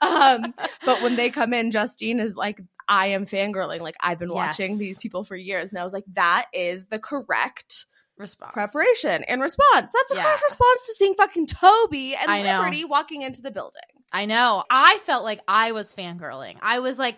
um, 0.02 0.54
but 0.84 1.02
when 1.02 1.16
they 1.16 1.30
come 1.30 1.54
in, 1.54 1.70
Justine 1.70 2.20
is 2.20 2.36
like, 2.36 2.60
"I 2.86 3.08
am 3.08 3.24
fangirling. 3.24 3.80
Like 3.80 3.96
I've 4.00 4.18
been 4.18 4.32
watching 4.32 4.76
these 4.78 4.98
people 4.98 5.24
for 5.24 5.36
years." 5.36 5.70
And 5.70 5.78
I 5.78 5.84
was 5.84 5.94
like, 5.94 6.04
"That 6.12 6.46
is 6.52 6.86
the 6.86 6.98
correct." 6.98 7.86
Response. 8.16 8.52
Preparation 8.52 9.24
and 9.24 9.40
response. 9.42 9.92
That's 9.92 10.12
a 10.12 10.16
Yeah. 10.16 10.22
correct 10.22 10.42
response 10.44 10.86
to 10.86 10.94
seeing 10.94 11.14
fucking 11.14 11.46
Toby 11.46 12.14
and 12.14 12.30
I 12.30 12.42
know. 12.42 12.58
Liberty 12.60 12.84
walking 12.84 13.22
into 13.22 13.42
the 13.42 13.50
building. 13.50 13.80
I 14.12 14.26
know. 14.26 14.62
I 14.70 14.98
felt 15.04 15.24
like 15.24 15.40
I 15.48 15.72
was 15.72 15.92
fangirling. 15.92 16.56
I 16.62 16.78
was 16.78 16.98
like, 16.98 17.16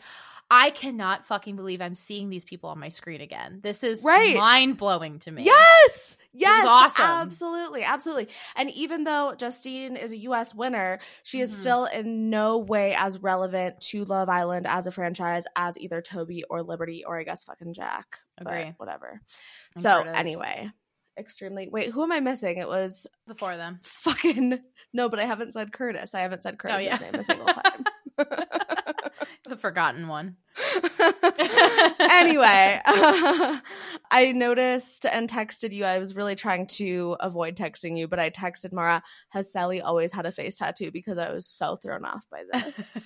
I 0.48 0.70
cannot 0.70 1.26
fucking 1.26 1.56
believe 1.56 1.82
I'm 1.82 1.96
seeing 1.96 2.30
these 2.30 2.44
people 2.44 2.70
on 2.70 2.78
my 2.78 2.88
screen 2.88 3.20
again. 3.20 3.58
This 3.64 3.82
is 3.82 4.04
Right. 4.04 4.36
mind 4.36 4.76
blowing 4.76 5.18
to 5.20 5.30
me. 5.32 5.42
Yes. 5.42 6.16
Yes. 6.32 6.64
awesome. 6.66 7.04
Absolutely. 7.04 7.82
Absolutely. 7.82 8.28
And 8.54 8.70
even 8.70 9.02
though 9.04 9.34
Justine 9.34 9.96
is 9.96 10.12
a 10.12 10.16
US 10.18 10.54
winner, 10.54 11.00
she 11.24 11.40
is 11.40 11.50
Mhm. 11.50 11.60
still 11.60 11.84
in 11.86 12.30
no 12.30 12.58
way 12.58 12.94
as 12.94 13.18
relevant 13.18 13.80
to 13.90 14.04
Love 14.04 14.28
Island 14.28 14.66
as 14.68 14.86
a 14.86 14.92
franchise 14.92 15.46
as 15.56 15.76
either 15.78 16.00
Toby 16.00 16.44
or 16.48 16.62
Liberty 16.62 17.04
or 17.04 17.18
I 17.18 17.24
guess 17.24 17.42
fucking 17.42 17.74
Jack. 17.74 18.20
Agree. 18.38 18.74
whatever. 18.76 19.20
And 19.74 19.82
so 19.82 20.02
Curtis. 20.04 20.14
anyway. 20.16 20.70
Extremely 21.18 21.68
wait, 21.70 21.90
who 21.90 22.02
am 22.02 22.12
I 22.12 22.20
missing? 22.20 22.58
It 22.58 22.68
was 22.68 23.06
The 23.26 23.34
four 23.34 23.52
of 23.52 23.58
them. 23.58 23.80
fucking 23.82 24.58
no, 24.92 25.08
but 25.08 25.18
I 25.18 25.24
haven't 25.24 25.52
said 25.52 25.72
Curtis. 25.72 26.14
I 26.14 26.20
haven't 26.20 26.42
said 26.42 26.54
oh, 26.54 26.56
Curtis' 26.56 26.76
Oh, 26.78 26.84
yeah. 26.84 26.96
name 26.96 27.14
a 27.16 27.24
single 27.24 27.46
time. 27.46 27.84
the 29.48 29.56
forgotten 29.58 30.08
one. 30.08 30.36
anyway, 32.00 32.80
I 34.10 34.32
noticed 34.34 35.06
and 35.06 35.28
texted 35.28 35.72
you. 35.72 35.84
I 35.84 35.98
was 35.98 36.14
really 36.14 36.34
trying 36.34 36.66
to 36.68 37.16
avoid 37.20 37.56
texting 37.56 37.96
you, 37.98 38.08
but 38.08 38.18
I 38.18 38.30
texted 38.30 38.72
Maura, 38.72 39.02
has 39.30 39.52
Cely 39.52 39.80
always 39.80 40.12
had 40.12 40.26
a 40.26 40.32
face 40.32 40.58
tattoo? 40.58 40.90
Because 40.90 41.18
I 41.18 41.30
was 41.30 41.46
so 41.46 41.76
thrown 41.76 42.04
off 42.04 42.24
by 42.30 42.42
this. 42.52 43.04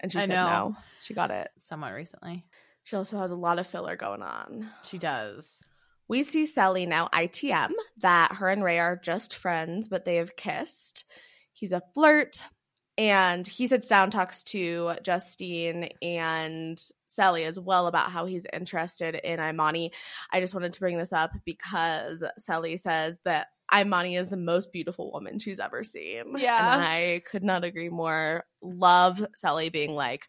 And 0.00 0.10
she 0.12 0.18
I 0.18 0.22
said 0.22 0.28
know. 0.30 0.46
no. 0.46 0.76
She 1.00 1.14
got 1.14 1.30
it. 1.30 1.48
Somewhat 1.60 1.92
recently. 1.94 2.44
She 2.84 2.96
also 2.96 3.18
has 3.18 3.30
a 3.30 3.36
lot 3.36 3.58
of 3.58 3.66
filler 3.66 3.96
going 3.96 4.22
on. 4.22 4.70
She 4.84 4.98
does. 4.98 5.65
We 6.08 6.22
see 6.22 6.46
Cely 6.46 6.84
now 6.84 7.08
ITM 7.12 7.72
that 7.98 8.32
her 8.32 8.48
and 8.48 8.62
Ray 8.62 8.78
are 8.78 8.96
just 8.96 9.34
friends, 9.34 9.88
but 9.88 10.04
they 10.04 10.16
have 10.16 10.36
kissed. 10.36 11.04
He's 11.52 11.72
a 11.72 11.82
flirt. 11.94 12.44
And 12.98 13.46
he 13.46 13.66
sits 13.66 13.88
down, 13.88 14.10
talks 14.10 14.42
to 14.44 14.94
Justine 15.02 15.90
and 16.00 16.82
Cely 17.08 17.42
as 17.42 17.60
well 17.60 17.88
about 17.88 18.10
how 18.10 18.24
he's 18.24 18.46
interested 18.52 19.14
in 19.16 19.38
Imani. 19.38 19.92
I 20.32 20.40
just 20.40 20.54
wanted 20.54 20.72
to 20.72 20.80
bring 20.80 20.96
this 20.96 21.12
up 21.12 21.32
because 21.44 22.24
Cely 22.38 22.76
says 22.76 23.20
that 23.24 23.48
Imani 23.74 24.16
is 24.16 24.28
the 24.28 24.36
most 24.36 24.72
beautiful 24.72 25.12
woman 25.12 25.38
she's 25.38 25.60
ever 25.60 25.82
seen. 25.82 26.38
Yeah. 26.38 26.74
And 26.74 26.82
I 26.82 27.22
could 27.30 27.42
not 27.42 27.64
agree 27.64 27.88
more. 27.88 28.44
Love 28.62 29.24
Sally 29.36 29.68
being 29.68 29.94
like, 29.94 30.28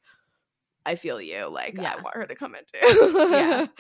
I 0.86 0.96
feel 0.96 1.22
you. 1.22 1.48
Like, 1.48 1.77
I 1.79 2.01
want 2.01 2.15
her 2.15 2.25
to 2.25 2.36
come 2.36 2.55
in 2.55 2.63
too. 2.65 3.27
Yeah. 3.31 3.67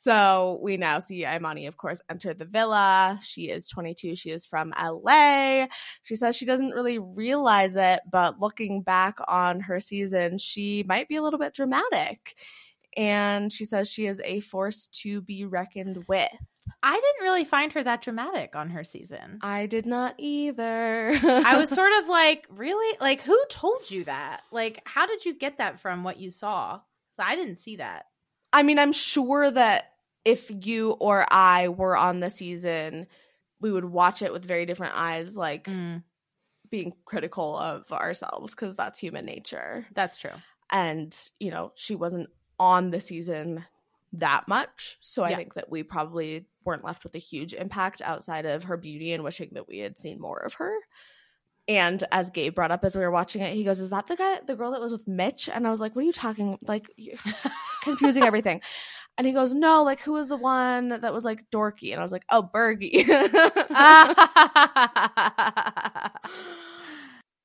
So 0.00 0.58
we 0.62 0.78
now 0.78 0.98
see 0.98 1.26
Imani, 1.26 1.66
of 1.66 1.76
course, 1.76 2.00
enter 2.08 2.32
the 2.32 2.46
villa. 2.46 3.18
She 3.20 3.50
is 3.50 3.68
22. 3.68 4.16
She 4.16 4.30
is 4.30 4.46
from 4.46 4.72
LA. 4.82 5.66
She 6.04 6.14
says 6.14 6.34
she 6.34 6.46
doesn't 6.46 6.70
really 6.70 6.98
realize 6.98 7.76
it, 7.76 8.00
but 8.10 8.40
looking 8.40 8.80
back 8.80 9.18
on 9.28 9.60
her 9.60 9.78
season, 9.78 10.38
she 10.38 10.86
might 10.88 11.06
be 11.06 11.16
a 11.16 11.22
little 11.22 11.38
bit 11.38 11.52
dramatic. 11.52 12.34
And 12.96 13.52
she 13.52 13.66
says 13.66 13.90
she 13.90 14.06
is 14.06 14.22
a 14.24 14.40
force 14.40 14.86
to 15.02 15.20
be 15.20 15.44
reckoned 15.44 16.02
with. 16.08 16.32
I 16.82 16.94
didn't 16.94 17.22
really 17.22 17.44
find 17.44 17.70
her 17.74 17.84
that 17.84 18.00
dramatic 18.00 18.56
on 18.56 18.70
her 18.70 18.84
season. 18.84 19.38
I 19.42 19.66
did 19.66 19.84
not 19.84 20.14
either. 20.16 21.12
I 21.22 21.58
was 21.58 21.68
sort 21.68 21.92
of 22.00 22.08
like, 22.08 22.46
really? 22.48 22.96
Like, 23.02 23.20
who 23.20 23.38
told 23.50 23.90
you 23.90 24.04
that? 24.04 24.44
Like, 24.50 24.80
how 24.86 25.06
did 25.06 25.26
you 25.26 25.34
get 25.34 25.58
that 25.58 25.78
from 25.78 26.04
what 26.04 26.16
you 26.16 26.30
saw? 26.30 26.80
I 27.18 27.36
didn't 27.36 27.56
see 27.56 27.76
that. 27.76 28.06
I 28.52 28.62
mean, 28.62 28.78
I'm 28.78 28.92
sure 28.92 29.50
that 29.50 29.92
if 30.24 30.50
you 30.66 30.92
or 30.92 31.24
I 31.32 31.68
were 31.68 31.96
on 31.96 32.20
the 32.20 32.30
season, 32.30 33.06
we 33.60 33.70
would 33.72 33.84
watch 33.84 34.22
it 34.22 34.32
with 34.32 34.44
very 34.44 34.66
different 34.66 34.94
eyes. 34.96 35.36
Like, 35.36 35.64
Mm. 35.64 36.02
being 36.68 36.92
critical 37.04 37.56
of 37.58 37.90
ourselves 37.92 38.54
because 38.54 38.76
that's 38.76 38.98
human 39.00 39.24
nature. 39.24 39.86
That's 39.94 40.16
true. 40.16 40.30
And, 40.70 41.16
you 41.40 41.50
know, 41.50 41.72
she 41.74 41.94
wasn't 41.96 42.28
on 42.60 42.90
the 42.90 43.00
season 43.00 43.64
that 44.12 44.46
much. 44.46 44.96
So 45.00 45.24
I 45.24 45.34
think 45.34 45.54
that 45.54 45.70
we 45.70 45.82
probably 45.82 46.46
weren't 46.64 46.84
left 46.84 47.02
with 47.02 47.14
a 47.16 47.18
huge 47.18 47.54
impact 47.54 48.02
outside 48.02 48.46
of 48.46 48.64
her 48.64 48.76
beauty 48.76 49.12
and 49.12 49.24
wishing 49.24 49.50
that 49.54 49.66
we 49.66 49.78
had 49.78 49.98
seen 49.98 50.20
more 50.20 50.38
of 50.38 50.54
her. 50.54 50.76
And 51.66 52.02
as 52.12 52.30
Gabe 52.30 52.54
brought 52.54 52.70
up 52.72 52.84
as 52.84 52.94
we 52.94 53.02
were 53.02 53.10
watching 53.10 53.42
it, 53.42 53.54
he 53.54 53.64
goes, 53.64 53.80
Is 53.80 53.90
that 53.90 54.06
the 54.08 54.16
guy, 54.16 54.38
the 54.46 54.56
girl 54.56 54.70
that 54.72 54.80
was 54.80 54.92
with 54.92 55.06
Mitch? 55.08 55.48
And 55.48 55.66
I 55.66 55.70
was 55.70 55.80
like, 55.80 55.94
What 55.96 56.02
are 56.02 56.06
you 56.06 56.12
talking? 56.12 56.58
Like, 56.62 56.90
you- 56.96 57.16
confusing 57.82 58.24
everything. 58.24 58.60
And 59.18 59.26
he 59.26 59.32
goes, 59.32 59.52
No, 59.52 59.82
like, 59.82 60.00
who 60.00 60.12
was 60.12 60.28
the 60.28 60.36
one 60.36 60.88
that 60.88 61.12
was 61.12 61.24
like 61.24 61.50
dorky? 61.50 61.92
And 61.92 62.00
I 62.00 62.02
was 62.02 62.12
like, 62.12 62.24
Oh, 62.30 62.42
Bergie. 62.42 63.06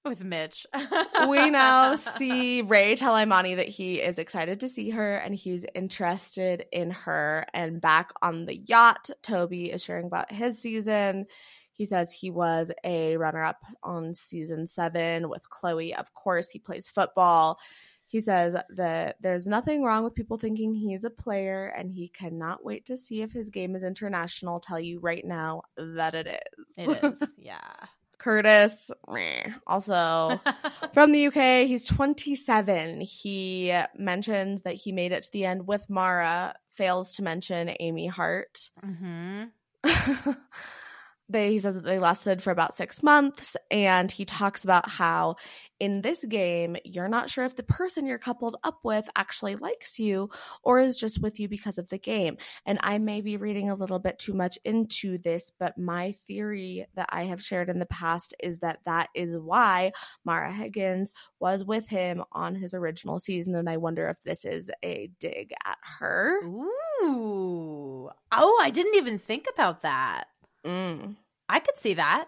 With 0.05 0.23
Mitch. 0.23 0.67
we 1.27 1.49
now 1.49 1.95
see 1.95 2.61
Ray 2.61 2.95
tell 2.95 3.19
Imani 3.19 3.55
that 3.55 3.67
he 3.67 3.99
is 3.99 4.19
excited 4.19 4.59
to 4.59 4.69
see 4.69 4.91
her 4.91 5.15
and 5.15 5.33
he's 5.33 5.65
interested 5.73 6.65
in 6.71 6.91
her. 6.91 7.47
And 7.55 7.81
back 7.81 8.11
on 8.21 8.45
the 8.45 8.55
yacht, 8.55 9.09
Toby 9.23 9.71
is 9.71 9.83
sharing 9.83 10.05
about 10.05 10.31
his 10.31 10.59
season. 10.59 11.25
He 11.73 11.85
says 11.85 12.11
he 12.11 12.29
was 12.29 12.71
a 12.83 13.17
runner 13.17 13.43
up 13.43 13.63
on 13.81 14.13
season 14.13 14.67
seven 14.67 15.27
with 15.27 15.49
Chloe. 15.49 15.95
Of 15.95 16.13
course, 16.13 16.51
he 16.51 16.59
plays 16.59 16.87
football. 16.87 17.57
He 18.07 18.19
says 18.19 18.55
that 18.69 19.17
there's 19.19 19.47
nothing 19.47 19.83
wrong 19.83 20.03
with 20.03 20.13
people 20.15 20.37
thinking 20.37 20.73
he's 20.73 21.03
a 21.03 21.09
player 21.09 21.73
and 21.77 21.91
he 21.91 22.07
cannot 22.09 22.63
wait 22.63 22.85
to 22.85 22.97
see 22.97 23.21
if 23.21 23.31
his 23.31 23.49
game 23.49 23.75
is 23.75 23.83
international. 23.83 24.59
Tell 24.59 24.79
you 24.79 24.99
right 24.99 25.25
now 25.25 25.63
that 25.77 26.13
it 26.15 26.27
is. 26.27 26.87
It 26.87 27.03
is. 27.03 27.29
Yeah. 27.37 27.59
Curtis, 28.17 28.89
meh. 29.07 29.43
also 29.67 30.39
from 30.93 31.11
the 31.11 31.27
UK. 31.27 31.67
He's 31.67 31.85
27. 31.85 33.01
He 33.01 33.73
mentions 33.97 34.61
that 34.63 34.75
he 34.75 34.91
made 34.91 35.11
it 35.11 35.23
to 35.23 35.31
the 35.31 35.45
end 35.45 35.67
with 35.67 35.87
Maura, 35.89 36.55
fails 36.71 37.11
to 37.13 37.23
mention 37.23 37.75
Amy 37.79 38.07
Hart. 38.07 38.69
hmm 38.83 39.43
they 41.29 41.49
he 41.49 41.59
says 41.59 41.75
that 41.75 41.83
they 41.83 41.99
lasted 41.99 42.41
for 42.41 42.51
about 42.51 42.75
six 42.75 43.01
months 43.01 43.55
and 43.71 44.11
he 44.11 44.25
talks 44.25 44.63
about 44.63 44.87
how 44.87 45.35
in 45.79 46.01
this 46.01 46.23
game 46.25 46.77
you're 46.85 47.07
not 47.07 47.29
sure 47.29 47.43
if 47.43 47.55
the 47.55 47.63
person 47.63 48.05
you're 48.05 48.17
coupled 48.17 48.55
up 48.63 48.79
with 48.83 49.09
actually 49.15 49.55
likes 49.55 49.99
you 49.99 50.29
or 50.63 50.79
is 50.79 50.99
just 50.99 51.21
with 51.21 51.39
you 51.39 51.47
because 51.47 51.77
of 51.77 51.89
the 51.89 51.97
game 51.97 52.37
and 52.65 52.79
i 52.81 52.97
may 52.97 53.21
be 53.21 53.37
reading 53.37 53.69
a 53.69 53.75
little 53.75 53.99
bit 53.99 54.19
too 54.19 54.33
much 54.33 54.57
into 54.63 55.17
this 55.17 55.51
but 55.59 55.77
my 55.77 56.15
theory 56.27 56.85
that 56.95 57.09
i 57.09 57.23
have 57.23 57.41
shared 57.41 57.69
in 57.69 57.79
the 57.79 57.85
past 57.87 58.33
is 58.41 58.59
that 58.59 58.79
that 58.85 59.09
is 59.15 59.35
why 59.37 59.91
maura 60.23 60.53
higgins 60.53 61.13
was 61.39 61.63
with 61.63 61.87
him 61.87 62.23
on 62.31 62.55
his 62.55 62.73
original 62.73 63.19
season 63.19 63.55
and 63.55 63.69
i 63.69 63.77
wonder 63.77 64.07
if 64.07 64.21
this 64.21 64.45
is 64.45 64.71
a 64.83 65.09
dig 65.19 65.51
at 65.65 65.77
her 65.99 66.39
Ooh. 67.05 68.09
Oh, 68.31 68.59
I 68.61 68.69
didn't 68.69 68.95
even 68.95 69.17
think 69.17 69.45
about 69.53 69.81
that. 69.83 70.25
Mm. 70.65 71.15
I 71.47 71.59
could 71.59 71.77
see 71.77 71.93
that. 71.95 72.27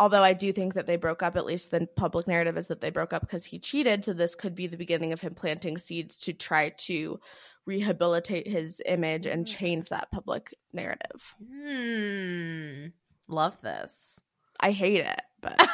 although 0.00 0.22
I 0.24 0.32
do 0.32 0.52
think 0.52 0.74
that 0.74 0.86
they 0.86 0.96
broke 0.96 1.22
up, 1.22 1.36
at 1.36 1.44
least 1.46 1.70
the 1.70 1.86
public 1.94 2.26
narrative 2.26 2.56
is 2.56 2.66
that 2.68 2.80
they 2.80 2.90
broke 2.90 3.12
up 3.12 3.20
because 3.22 3.44
he 3.44 3.58
cheated. 3.60 4.04
So 4.04 4.12
this 4.12 4.34
could 4.34 4.54
be 4.54 4.66
the 4.66 4.76
beginning 4.76 5.12
of 5.12 5.20
him 5.20 5.34
planting 5.34 5.78
seeds 5.78 6.18
to 6.20 6.32
try 6.32 6.70
to 6.70 7.20
rehabilitate 7.66 8.48
his 8.48 8.82
image 8.86 9.26
and 9.26 9.46
change 9.46 9.90
that 9.90 10.10
public 10.10 10.52
narrative. 10.72 11.36
Hmm. 11.48 12.86
Love 13.28 13.56
this. 13.62 14.18
I 14.58 14.72
hate 14.72 15.00
it, 15.02 15.20
but 15.40 15.54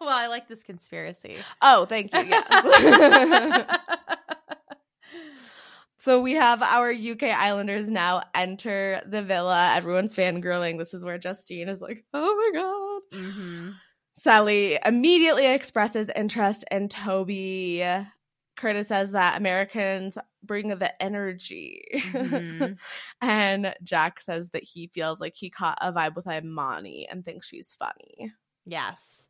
well, 0.00 0.10
I 0.10 0.26
like 0.26 0.46
this 0.48 0.62
conspiracy. 0.62 1.36
oh, 1.62 1.86
thank 1.86 2.12
you. 2.14 2.20
Yes. 2.24 3.78
so 6.04 6.20
we 6.20 6.32
have 6.34 6.62
our 6.62 6.90
UK 6.90 7.30
Islanders 7.30 7.90
now 7.90 8.22
enter 8.34 9.00
the 9.06 9.22
villa. 9.22 9.72
Everyone's 9.74 10.14
fangirling. 10.14 10.78
This 10.78 10.92
is 10.94 11.04
where 11.04 11.18
Justine 11.18 11.68
is 11.68 11.80
like, 11.80 12.04
"Oh 12.12 12.36
my 12.52 12.60
god." 12.60 13.18
hmm 13.18 13.70
Cely 14.12 14.78
immediately 14.84 15.46
expresses 15.46 16.10
interest 16.14 16.64
in 16.70 16.88
Toby. 16.88 17.84
Curtis 18.56 18.88
says 18.88 19.10
that 19.12 19.36
Americans 19.36 20.16
bring 20.44 20.68
the 20.68 21.02
energy. 21.02 21.82
Mhm. 21.94 22.76
and 23.20 23.74
Jack 23.82 24.20
says 24.20 24.50
that 24.50 24.62
he 24.62 24.86
feels 24.94 25.20
like 25.20 25.34
he 25.34 25.50
caught 25.50 25.78
a 25.80 25.92
vibe 25.92 26.14
with 26.14 26.28
Imani 26.28 27.08
and 27.10 27.24
thinks 27.24 27.48
she's 27.48 27.72
funny. 27.72 28.32
Yes. 28.66 29.26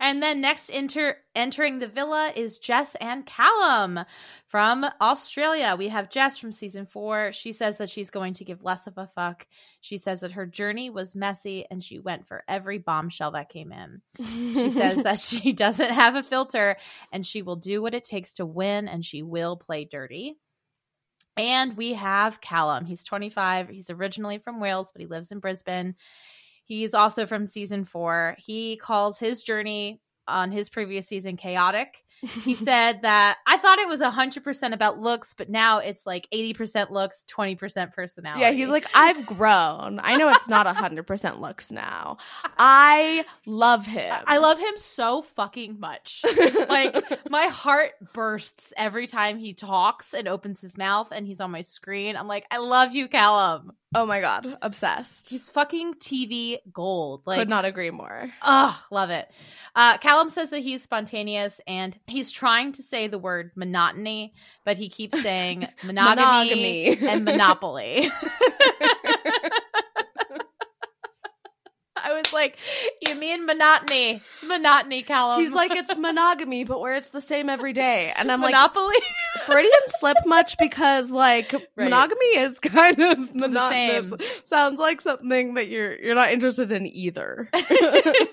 And 0.00 0.22
then 0.22 0.40
next 0.40 0.70
enter 0.70 1.16
entering 1.34 1.78
the 1.78 1.86
villa 1.86 2.32
is 2.34 2.58
Jess 2.58 2.96
and 3.00 3.24
Callum 3.26 4.00
from 4.46 4.84
Australia. 5.00 5.74
We 5.78 5.88
have 5.88 6.10
Jess 6.10 6.38
from 6.38 6.52
season 6.52 6.86
four. 6.86 7.32
She 7.32 7.52
says 7.52 7.78
that 7.78 7.90
she's 7.90 8.10
going 8.10 8.34
to 8.34 8.44
give 8.44 8.62
less 8.62 8.86
of 8.86 8.98
a 8.98 9.10
fuck. 9.14 9.46
She 9.80 9.98
says 9.98 10.20
that 10.20 10.32
her 10.32 10.46
journey 10.46 10.90
was 10.90 11.14
messy 11.14 11.66
and 11.70 11.82
she 11.82 11.98
went 11.98 12.26
for 12.26 12.44
every 12.48 12.78
bombshell 12.78 13.32
that 13.32 13.48
came 13.48 13.72
in. 13.72 14.00
She 14.18 14.70
says 14.70 15.02
that 15.02 15.20
she 15.20 15.52
doesn't 15.54 15.90
have 15.90 16.14
a 16.14 16.22
filter 16.22 16.76
and 17.12 17.26
she 17.26 17.42
will 17.42 17.56
do 17.56 17.82
what 17.82 17.94
it 17.94 18.04
takes 18.04 18.34
to 18.34 18.46
win 18.46 18.88
and 18.88 19.04
she 19.04 19.22
will 19.22 19.56
play 19.56 19.84
dirty. 19.84 20.36
And 21.36 21.76
we 21.76 21.94
have 21.94 22.40
Callum. 22.40 22.84
He's 22.84 23.02
25. 23.02 23.68
He's 23.68 23.90
originally 23.90 24.38
from 24.38 24.60
Wales, 24.60 24.92
but 24.92 25.00
he 25.00 25.06
lives 25.06 25.32
in 25.32 25.40
Brisbane. 25.40 25.96
He's 26.64 26.94
also 26.94 27.26
from 27.26 27.46
season 27.46 27.84
four. 27.84 28.36
He 28.38 28.76
calls 28.76 29.18
his 29.18 29.42
journey 29.42 30.00
on 30.26 30.50
his 30.50 30.70
previous 30.70 31.06
season 31.06 31.36
chaotic. 31.36 32.04
He 32.20 32.54
said 32.54 33.02
that 33.02 33.38
I 33.46 33.58
thought 33.58 33.78
it 33.78 33.88
was 33.88 34.00
100% 34.00 34.72
about 34.72 34.98
looks, 34.98 35.34
but 35.34 35.50
now 35.50 35.78
it's 35.78 36.06
like 36.06 36.28
80% 36.32 36.90
looks, 36.90 37.26
20% 37.30 37.92
personality. 37.92 38.40
Yeah, 38.40 38.52
he's 38.52 38.68
like, 38.68 38.86
I've 38.94 39.26
grown. 39.26 40.00
I 40.02 40.16
know 40.16 40.30
it's 40.30 40.48
not 40.48 40.66
100% 40.66 41.40
looks 41.40 41.70
now. 41.70 42.18
I 42.58 43.24
love 43.46 43.86
him. 43.86 44.14
I 44.26 44.38
love 44.38 44.58
him 44.58 44.74
so 44.76 45.22
fucking 45.22 45.78
much. 45.80 46.24
like 46.68 46.96
my 47.30 47.46
heart 47.46 47.92
bursts 48.14 48.72
every 48.76 49.06
time 49.06 49.38
he 49.38 49.52
talks 49.52 50.14
and 50.14 50.28
opens 50.28 50.60
his 50.60 50.78
mouth 50.78 51.08
and 51.12 51.26
he's 51.26 51.40
on 51.40 51.50
my 51.50 51.62
screen. 51.62 52.16
I'm 52.16 52.28
like, 52.28 52.46
I 52.50 52.58
love 52.58 52.94
you, 52.94 53.08
Callum. 53.08 53.72
Oh 53.94 54.06
my 54.06 54.20
God, 54.20 54.58
obsessed. 54.62 55.30
He's 55.30 55.48
fucking 55.48 55.94
TV 55.94 56.58
gold. 56.72 57.22
Like, 57.26 57.38
Could 57.38 57.48
not 57.48 57.64
agree 57.64 57.90
more. 57.90 58.30
oh, 58.42 58.80
love 58.90 59.10
it. 59.10 59.30
Uh, 59.76 59.98
Callum 59.98 60.28
says 60.28 60.50
that 60.50 60.60
he's 60.60 60.82
spontaneous 60.82 61.60
and 61.66 61.98
he's 62.06 62.30
trying 62.30 62.72
to 62.72 62.82
say 62.82 63.08
the 63.08 63.18
word 63.18 63.50
monotony, 63.56 64.34
but 64.64 64.76
he 64.76 64.88
keeps 64.88 65.20
saying 65.22 65.66
monogamy, 65.84 66.20
Monogamy. 66.94 67.06
and 67.08 67.24
monopoly. 67.24 68.10
I 72.04 72.12
was 72.12 72.32
like, 72.32 72.58
you 73.00 73.14
mean 73.14 73.46
monotony? 73.46 74.20
It's 74.34 74.44
monotony, 74.44 75.02
Callum. 75.02 75.40
He's 75.40 75.52
like, 75.52 75.72
it's 75.74 75.96
monogamy, 75.96 76.64
but 76.64 76.80
where 76.80 76.96
it's 76.96 77.10
the 77.10 77.20
same 77.20 77.48
every 77.48 77.72
day. 77.72 78.12
And 78.14 78.30
I'm 78.30 78.42
like, 78.42 78.52
monopoly. 78.52 78.96
Freudian 79.46 79.72
slip 79.86 80.18
much 80.26 80.58
because 80.58 81.10
like 81.10 81.54
monogamy 81.76 82.36
is 82.36 82.58
kind 82.60 83.00
of 83.00 83.34
monotonous. 83.34 84.10
same. 84.10 84.18
Sounds 84.44 84.78
like 84.78 85.00
something 85.00 85.54
that 85.54 85.68
you're 85.68 85.96
you're 85.96 86.14
not 86.14 86.30
interested 86.30 86.72
in 86.72 86.86
either. 86.86 87.48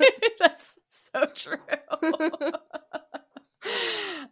That's 0.39 0.79
so 1.13 1.25
true. 1.33 1.57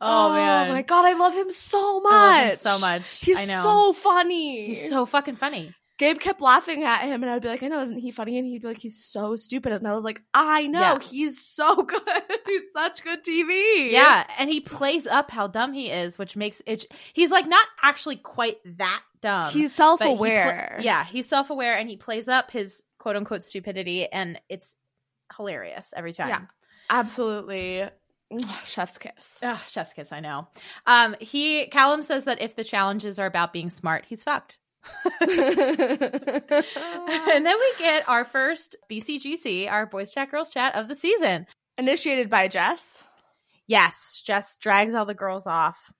Oh, 0.01 0.29
oh, 0.29 0.33
man. 0.33 0.71
my 0.71 0.81
god, 0.81 1.05
I 1.05 1.13
love 1.13 1.35
him 1.35 1.51
so 1.51 1.99
much. 1.99 2.11
I 2.11 2.39
love 2.41 2.49
him 2.51 2.57
so 2.57 2.79
much. 2.79 3.19
He's 3.19 3.61
so 3.61 3.93
funny. 3.93 4.67
He's 4.67 4.89
so 4.89 5.05
fucking 5.05 5.35
funny. 5.35 5.75
Gabe 5.99 6.17
kept 6.17 6.41
laughing 6.41 6.83
at 6.83 7.01
him, 7.03 7.21
and 7.23 7.31
I'd 7.31 7.41
be 7.43 7.47
like, 7.49 7.61
I 7.61 7.67
know, 7.67 7.81
isn't 7.81 7.99
he 7.99 8.09
funny? 8.09 8.37
And 8.39 8.47
he'd 8.47 8.61
be 8.63 8.67
like, 8.67 8.79
he's 8.79 9.03
so 9.05 9.35
stupid. 9.35 9.73
And 9.73 9.87
I 9.87 9.93
was 9.93 10.03
like, 10.03 10.21
I 10.33 10.65
know, 10.65 10.79
Yeah. 10.79 10.99
he's 10.99 11.39
so 11.45 11.75
good. 11.83 12.01
he's 12.47 12.63
such 12.73 13.03
good 13.03 13.23
TV. 13.23 13.91
Yeah, 13.91 14.25
and 14.39 14.49
he 14.49 14.61
plays 14.61 15.05
up 15.05 15.29
how 15.29 15.45
dumb 15.47 15.73
he 15.73 15.91
is, 15.91 16.17
which 16.17 16.35
makes 16.35 16.61
it. 16.65 16.85
He's 17.13 17.29
like 17.29 17.47
not 17.47 17.67
actually 17.83 18.15
quite 18.15 18.57
that 18.77 19.01
dumb. 19.21 19.51
He's 19.51 19.75
self 19.75 20.01
aware. 20.01 20.73
pla- 20.77 20.83
yeah, 20.83 21.03
he's 21.05 21.27
self 21.27 21.49
aware, 21.51 21.77
and 21.77 21.89
he 21.89 21.97
plays 21.97 22.27
up 22.27 22.49
his 22.49 22.83
quote 22.97 23.15
unquote 23.15 23.43
stupidity, 23.43 24.07
and 24.11 24.39
it's 24.49 24.75
hilarious 25.37 25.93
every 25.95 26.13
time. 26.13 26.29
Yeah. 26.29 26.41
absolutely. 26.89 27.83
Chef's 28.63 28.97
kiss. 28.99 29.39
Ugh, 29.43 29.57
chef's 29.67 29.93
kiss, 29.93 30.11
I 30.11 30.19
know. 30.19 30.47
Um, 30.85 31.15
he 31.19 31.65
Callum 31.67 32.03
says 32.03 32.25
that 32.25 32.41
if 32.41 32.55
the 32.55 32.63
challenges 32.63 33.17
are 33.19 33.25
about 33.25 33.53
being 33.53 33.69
smart, 33.69 34.05
he's 34.05 34.23
fucked. 34.23 34.59
And 35.21 35.31
then 37.45 37.57
we 37.57 37.73
get 37.77 38.07
our 38.07 38.25
first 38.25 38.75
BCGC, 38.89 39.69
our 39.69 39.85
Boys 39.85 40.11
Chat 40.11 40.31
Girls 40.31 40.49
Chat 40.49 40.75
of 40.75 40.87
the 40.87 40.95
season. 40.95 41.47
Initiated 41.77 42.29
by 42.29 42.47
Jess. 42.47 43.03
Yes, 43.67 44.21
Jess 44.25 44.57
drags 44.57 44.95
all 44.95 45.05
the 45.05 45.13
girls 45.13 45.45
off, 45.45 45.93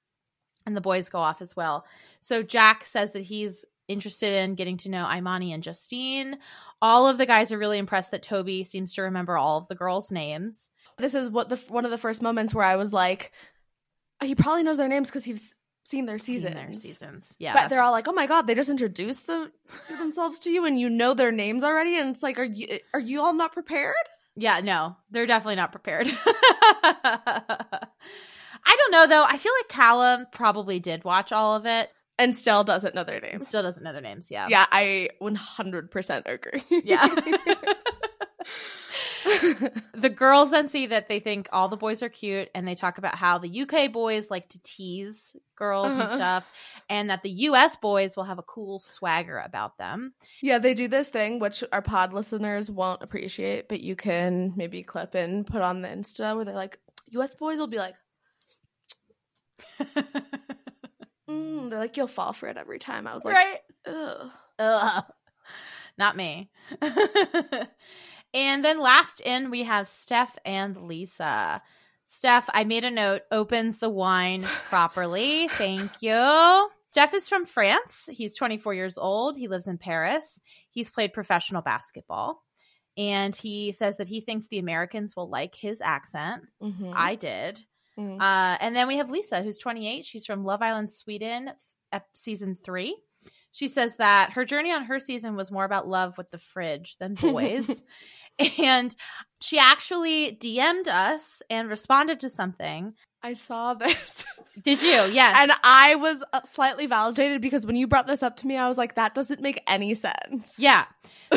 and 0.65 0.76
the 0.76 0.82
boys 0.82 1.10
go 1.10 1.20
off 1.20 1.42
as 1.42 1.56
well. 1.56 1.86
So 2.20 2.44
Jack 2.44 2.86
says 2.86 3.13
that 3.13 3.22
he's 3.22 3.65
interested 3.88 4.44
in 4.44 4.56
getting 4.56 4.78
to 4.78 4.89
know 4.89 5.10
Imani 5.10 5.54
and 5.54 5.63
Justine. 5.63 6.38
All 6.82 7.08
of 7.08 7.18
the 7.18 7.26
guys 7.26 7.52
are 7.52 7.58
really 7.58 7.78
impressed 7.78 8.12
that 8.12 8.24
Toby 8.24 8.63
seems 8.63 8.94
to 8.94 9.04
remember 9.04 9.38
all 9.38 9.58
of 9.58 9.68
the 9.68 9.76
girls' 9.76 10.12
names. 10.12 10.70
This 10.98 11.13
is 11.13 11.30
what 11.30 11.50
the 11.50 11.58
one 11.70 11.86
of 11.86 11.92
the 11.92 11.98
first 11.98 12.22
moments 12.22 12.54
where 12.54 12.65
I 12.65 12.76
was 12.76 12.92
like, 12.92 13.32
he 14.22 14.36
probably 14.36 14.63
knows 14.63 14.78
their 14.78 14.88
names 14.88 15.10
because 15.10 15.24
he's 15.24 15.56
seen 15.89 16.06
their 16.06 16.17
Seen 16.17 16.36
seasons. 16.36 16.56
their 16.56 16.73
seasons. 16.73 17.36
Yeah. 17.39 17.54
but 17.54 17.69
they're 17.69 17.82
all 17.82 17.91
like, 17.91 18.08
"Oh 18.08 18.13
my 18.13 18.28
god, 18.28 18.47
they 18.47 18.56
just 18.56 18.69
introduced 18.69 19.28
them 19.28 19.52
to 19.88 19.97
themselves 19.97 20.39
to 20.39 20.52
you, 20.52 20.65
and 20.65 20.80
you 20.80 20.89
know 20.89 21.13
their 21.13 21.32
names 21.32 21.63
already." 21.63 21.97
And 21.97 22.10
it's 22.10 22.23
like, 22.23 22.38
are 22.39 22.43
you 22.43 22.80
are 22.93 22.99
you 22.99 23.21
all 23.21 23.34
not 23.34 23.54
prepared? 23.54 23.95
Yeah, 24.36 24.60
no, 24.62 24.95
they're 25.12 25.25
definitely 25.25 25.56
not 25.56 25.71
prepared. 25.71 26.08
I 26.82 28.75
don't 28.78 28.91
know 28.91 29.08
though. 29.08 29.23
I 29.23 29.38
feel 29.38 29.52
like 29.60 29.67
Callum 29.69 30.25
probably 30.32 30.80
did 30.80 31.04
watch 31.04 31.32
all 31.32 31.56
of 31.56 31.65
it. 31.65 31.89
And 32.17 32.36
still 32.36 32.65
doesn't 32.65 32.93
know 32.95 33.06
their 33.06 33.21
names. 33.21 33.47
Still 33.47 33.63
doesn't 33.63 33.82
know 33.82 33.93
their 33.93 34.02
names. 34.02 34.30
Yeah. 34.30 34.47
Yeah, 34.49 34.65
I 34.73 35.08
100% 35.21 36.21
agree. 36.25 36.63
Yeah. 36.84 37.08
the 39.94 40.10
girls 40.10 40.52
then 40.52 40.68
see 40.70 40.88
that 40.88 41.08
they 41.08 41.20
think 41.20 41.48
all 41.52 41.68
the 41.70 41.78
boys 41.78 42.02
are 42.04 42.10
cute 42.10 42.50
and 42.56 42.68
they 42.68 42.76
talk 42.76 42.98
about 42.98 43.15
how 43.15 43.38
the 43.38 43.62
UK 43.62 43.92
boys 43.92 44.30
like 44.32 44.50
to 44.50 44.62
tease 44.62 45.36
girls 45.56 45.92
and 45.94 46.02
Uh-huh. 46.04 46.15
stuff 46.15 46.44
and 46.89 47.10
that 47.10 47.22
the 47.24 47.30
US 47.30 47.76
boys 47.76 48.15
will 48.15 48.24
have 48.24 48.39
a 48.39 48.44
cool 48.44 48.80
swagger 48.80 49.38
about 49.39 49.78
them. 49.78 50.13
yeah, 50.42 50.58
they 50.58 50.74
do 50.74 50.88
this 50.88 51.10
thing 51.10 51.39
which 51.39 51.63
our 51.72 51.82
pod 51.82 52.13
listeners 52.13 52.72
won't 52.72 53.02
appreciate, 53.04 53.68
but 53.70 53.82
you 53.82 53.96
can 53.96 54.54
maybe 54.56 54.84
clip 54.84 55.15
and 55.15 55.46
put 55.46 55.62
on 55.62 55.82
the 55.82 55.88
Insta 55.88 56.36
where 56.36 56.46
they're 56.46 56.56
like, 56.56 56.80
US 57.12 57.34
boys 57.36 57.58
will 57.60 57.68
be 57.68 57.78
like, 57.78 57.96
mm, 61.30 61.70
they're 61.70 61.80
like, 61.80 61.98
you'll 61.98 62.08
fall 62.08 62.34
for 62.34 62.48
it 62.48 62.58
every 62.58 62.80
time. 62.80 63.08
I 63.08 63.13
was 63.13 63.26
like, 63.26 63.36
right? 63.36 63.60
ugh. 63.88 64.30
Ugh. 64.60 65.04
Not 65.98 66.15
me. 66.15 66.50
And 68.34 68.63
then 68.63 68.80
last 68.80 69.20
in, 69.22 69.50
we 69.52 69.63
have 69.63 69.88
Steph 69.88 70.38
and 70.46 70.78
Lisa. 70.84 71.62
Steph, 72.06 72.50
I 72.54 72.63
made 72.63 72.84
a 72.84 72.92
note, 72.92 73.22
opens 73.32 73.78
the 73.80 73.89
wine 73.89 74.44
properly. 74.70 75.48
Thank 75.50 76.02
you. 76.02 76.70
Jeff 76.94 77.13
is 77.13 77.30
from 77.30 77.46
France. 77.46 78.10
He's 78.12 78.36
24 78.36 78.74
years 78.74 78.98
old. 78.98 79.38
He 79.38 79.48
lives 79.48 79.68
in 79.68 79.78
Paris. 79.78 80.42
He's 80.72 80.89
played 80.89 81.13
professional 81.13 81.62
basketball. 81.62 82.44
And 82.98 83.36
he 83.36 83.72
says 83.72 83.98
that 83.98 84.08
he 84.08 84.22
thinks 84.22 84.48
the 84.48 84.58
Americans 84.60 85.15
will 85.15 85.30
like 85.30 85.56
his 85.56 85.82
accent. 85.82 86.44
Mhm. 86.62 86.92
I 86.96 87.15
did. 87.15 87.62
Mm. 87.98 88.20
Uh, 88.20 88.58
and 88.60 88.76
then 88.76 88.88
we 88.88 88.98
have 88.98 89.12
Lisa, 89.12 89.44
who's 89.44 89.58
28. 89.58 90.04
She's 90.04 90.26
from 90.26 90.44
Love 90.44 90.62
Island, 90.62 90.89
Sweden, 90.89 91.52
season 92.15 92.56
three. 92.56 92.98
She 93.52 93.68
says 93.68 93.98
that 93.98 94.34
her 94.34 94.46
journey 94.46 94.72
on 94.72 94.86
her 94.86 95.00
season 95.00 95.36
was 95.36 95.52
more 95.52 95.66
about 95.66 95.88
love 95.88 96.18
with 96.18 96.30
the 96.32 96.38
fridge 96.38 96.96
than 97.00 97.14
boys. 97.22 97.84
and 98.58 98.96
she 99.42 99.58
actually 99.60 100.38
DM'd 100.40 100.88
us 100.88 101.42
and 101.50 101.70
responded 101.70 102.20
to 102.22 102.30
something. 102.30 102.94
I 103.22 103.34
saw 103.34 103.74
this. 103.74 104.26
Did 104.64 104.82
you? 104.82 104.90
Yes. 104.90 105.36
And 105.38 105.52
I 105.64 105.96
was 105.96 106.24
uh, 106.32 106.42
slightly 106.46 106.86
validated 106.86 107.42
because 107.42 107.66
when 107.66 107.76
you 107.76 107.88
brought 107.88 108.08
this 108.08 108.24
up 108.24 108.38
to 108.38 108.48
me, 108.48 108.56
I 108.56 108.68
was 108.68 108.78
like, 108.78 108.96
that 108.96 109.14
doesn't 109.14 109.42
make 109.42 109.62
any 109.68 109.94
sense. 109.94 110.56
yeah. 110.58 110.86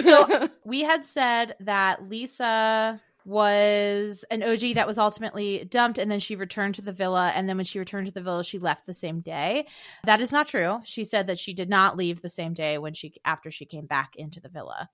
So 0.01 0.49
we 0.65 0.83
had 0.83 1.05
said 1.05 1.57
that 1.61 2.09
Lisa 2.09 3.01
was 3.25 4.25
an 4.31 4.43
OG 4.43 4.75
that 4.75 4.87
was 4.87 4.99
ultimately 4.99 5.65
dumped 5.71 5.99
and 5.99 6.11
then 6.11 6.21
she 6.21 6.37
returned 6.37 6.75
to 6.77 6.83
the 6.83 6.93
villa 6.93 7.33
and 7.35 7.49
then 7.49 7.57
when 7.57 7.67
she 7.67 7.79
returned 7.79 8.07
to 8.07 8.13
the 8.13 8.23
villa 8.23 8.45
she 8.45 8.59
left 8.59 8.87
the 8.87 8.95
same 8.95 9.21
day. 9.21 9.67
That 10.05 10.21
is 10.21 10.33
not 10.33 10.49
true. 10.49 10.81
She 10.85 11.05
said 11.05 11.27
that 11.29 11.39
she 11.39 11.55
did 11.55 11.69
not 11.69 11.97
leave 11.97 12.21
the 12.21 12.29
same 12.29 12.55
day 12.55 12.79
when 12.79 12.95
she 12.95 13.15
after 13.25 13.51
she 13.51 13.65
came 13.65 13.87
back 13.87 14.15
into 14.17 14.41
the 14.41 14.49
villa. 14.49 14.89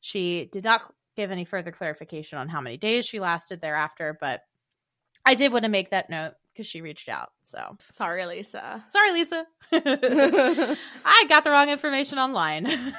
She 0.00 0.48
did 0.52 0.64
not 0.64 0.92
give 1.16 1.30
any 1.30 1.44
further 1.44 1.72
clarification 1.72 2.38
on 2.38 2.48
how 2.48 2.60
many 2.60 2.76
days 2.76 3.06
she 3.06 3.20
lasted 3.20 3.60
thereafter, 3.60 4.16
but 4.20 4.40
I 5.24 5.34
did 5.34 5.52
want 5.52 5.64
to 5.64 5.70
make 5.70 5.90
that 5.90 6.10
note 6.10 6.34
because 6.52 6.66
she 6.66 6.80
reached 6.80 7.08
out. 7.08 7.30
So 7.44 7.76
Sorry, 7.92 8.24
Lisa. 8.26 8.84
sorry, 8.88 9.12
Lisa. 9.12 9.44
I 9.72 11.24
got 11.28 11.44
the 11.44 11.50
wrong 11.50 11.68
information 11.68 12.18
online. 12.18 12.66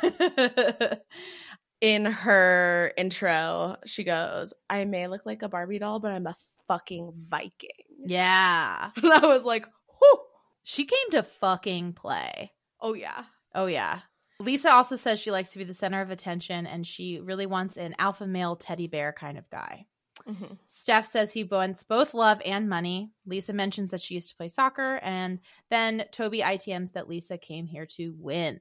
In 1.80 2.06
her 2.06 2.92
intro, 2.98 3.76
she 3.86 4.04
goes, 4.04 4.54
I 4.70 4.86
may 4.86 5.08
look 5.08 5.26
like 5.26 5.44
a 5.44 5.50
Barbie 5.50 5.80
doll, 5.80 6.00
but 6.00 6.12
I'm 6.12 6.26
a 6.26 6.36
fucking 6.68 7.14
Viking. 7.16 7.70
yeah. 8.06 8.90
And 8.96 9.14
I 9.14 9.26
was 9.28 9.46
like, 9.46 9.66
whew. 10.00 10.20
She 10.64 10.86
came 10.86 11.12
to 11.12 11.24
fucking 11.24 11.94
play. 11.94 12.52
Oh, 12.82 12.94
yeah. 12.94 13.24
Oh, 13.56 13.68
yeah. 13.68 14.02
Lisa 14.40 14.72
also 14.72 14.96
says 14.96 15.20
she 15.20 15.32
likes 15.32 15.50
to 15.50 15.58
be 15.58 15.64
the 15.64 15.74
center 15.74 16.02
of 16.02 16.12
attention 16.12 16.68
and 16.68 16.86
she 16.86 17.20
really 17.20 17.46
wants 17.46 17.78
an 17.78 17.96
alpha 17.98 18.28
male 18.28 18.56
teddy 18.56 18.88
bear 18.88 19.14
kind 19.14 19.38
of 19.38 19.50
guy. 19.50 19.86
Mhm. 20.28 20.58
Steph 20.66 21.06
says 21.06 21.32
he 21.32 21.44
wants 21.44 21.84
both 21.84 22.14
love 22.14 22.42
and 22.44 22.68
money. 22.68 23.12
Lisa 23.26 23.54
mentions 23.54 23.92
that 23.92 24.02
she 24.02 24.16
used 24.16 24.30
to 24.30 24.36
play 24.36 24.50
soccer. 24.50 24.98
And 24.98 25.40
then 25.70 26.06
Toby 26.12 26.40
ITMs 26.42 26.94
that 26.94 27.08
Lisa 27.08 27.38
came 27.38 27.66
here 27.66 27.86
to 27.98 28.14
win. 28.18 28.60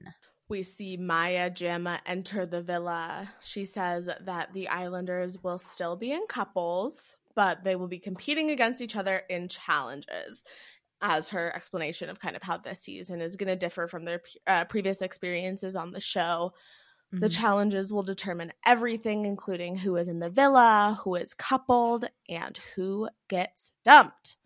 We 0.48 0.62
see 0.62 0.96
Maya 0.96 1.50
Jama 1.50 2.00
enter 2.06 2.46
the 2.46 2.62
villa. 2.62 3.28
She 3.42 3.64
says 3.64 4.08
that 4.20 4.52
the 4.52 4.68
Islanders 4.68 5.42
will 5.42 5.58
still 5.58 5.96
be 5.96 6.12
in 6.12 6.26
couples, 6.28 7.16
but 7.34 7.64
they 7.64 7.74
will 7.74 7.88
be 7.88 7.98
competing 7.98 8.50
against 8.50 8.80
each 8.80 8.96
other 8.96 9.22
in 9.28 9.48
challenges. 9.48 10.44
As 11.02 11.28
her 11.28 11.54
explanation 11.54 12.08
of 12.08 12.20
kind 12.20 12.36
of 12.36 12.42
how 12.42 12.56
this 12.58 12.80
season 12.80 13.20
is 13.20 13.36
going 13.36 13.48
to 13.48 13.56
differ 13.56 13.86
from 13.86 14.04
their 14.04 14.22
uh, 14.46 14.64
previous 14.64 15.02
experiences 15.02 15.76
on 15.76 15.90
the 15.90 16.00
show. 16.00 16.52
The 17.12 17.28
Mhm. 17.28 17.36
challenges 17.36 17.92
will 17.92 18.02
determine 18.02 18.52
everything, 18.64 19.26
including 19.26 19.76
who 19.76 19.96
is 19.96 20.08
in 20.08 20.18
the 20.20 20.30
villa, 20.30 20.98
who 21.04 21.14
is 21.16 21.34
coupled, 21.34 22.08
and 22.28 22.56
who 22.74 23.08
gets 23.28 23.72
dumped. 23.84 24.36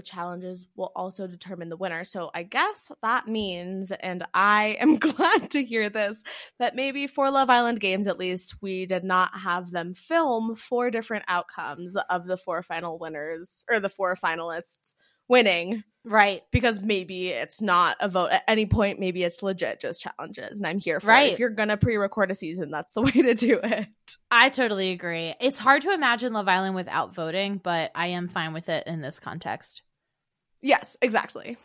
The 0.00 0.06
challenges 0.06 0.66
will 0.76 0.92
also 0.96 1.26
determine 1.26 1.68
the 1.68 1.76
winner. 1.76 2.04
So 2.04 2.30
I 2.34 2.42
guess 2.42 2.90
that 3.02 3.28
means, 3.28 3.92
and 3.92 4.24
I 4.32 4.78
am 4.80 4.96
glad 4.96 5.50
to 5.50 5.62
hear 5.62 5.90
this, 5.90 6.24
that 6.58 6.74
maybe 6.74 7.06
for 7.06 7.30
Love 7.30 7.50
Island 7.50 7.80
games 7.80 8.06
at 8.06 8.18
least, 8.18 8.54
we 8.62 8.86
did 8.86 9.04
not 9.04 9.38
have 9.38 9.70
them 9.72 9.92
film 9.92 10.54
four 10.54 10.90
different 10.90 11.26
outcomes 11.28 11.98
of 12.08 12.26
the 12.26 12.38
four 12.38 12.62
final 12.62 12.98
winners 12.98 13.62
or 13.70 13.78
the 13.78 13.90
four 13.90 14.14
finalists 14.14 14.94
winning 15.28 15.84
Right. 16.02 16.42
because 16.50 16.80
maybe 16.80 17.28
it's 17.28 17.60
not 17.60 17.98
a 18.00 18.08
vote 18.08 18.30
at 18.30 18.42
any 18.48 18.64
point 18.66 18.98
maybe 18.98 19.22
it's 19.22 19.42
legit 19.44 19.78
just 19.80 20.02
challenges 20.02 20.58
and 20.58 20.66
i'm 20.66 20.78
here 20.80 20.98
for 20.98 21.08
Right. 21.08 21.28
it 21.28 21.32
if 21.34 21.38
you're 21.38 21.50
gonna 21.50 21.76
pre-record 21.76 22.30
a 22.32 22.34
season 22.34 22.70
that's 22.70 22.94
the 22.94 23.02
way 23.02 23.12
to 23.12 23.34
do 23.34 23.60
it 23.62 23.86
I 24.28 24.48
totally 24.48 24.90
agree. 24.90 25.34
It's 25.40 25.58
hard 25.58 25.82
to 25.82 25.92
imagine 25.92 26.32
Love 26.32 26.48
Island 26.48 26.74
without 26.74 27.14
voting, 27.14 27.60
but 27.62 27.92
I 27.94 28.08
am 28.08 28.26
fine 28.28 28.52
with 28.52 28.68
it 28.68 28.88
in 28.88 29.00
this 29.00 29.20
context. 29.20 29.82
Yes 30.62 30.96
exactly 31.02 31.56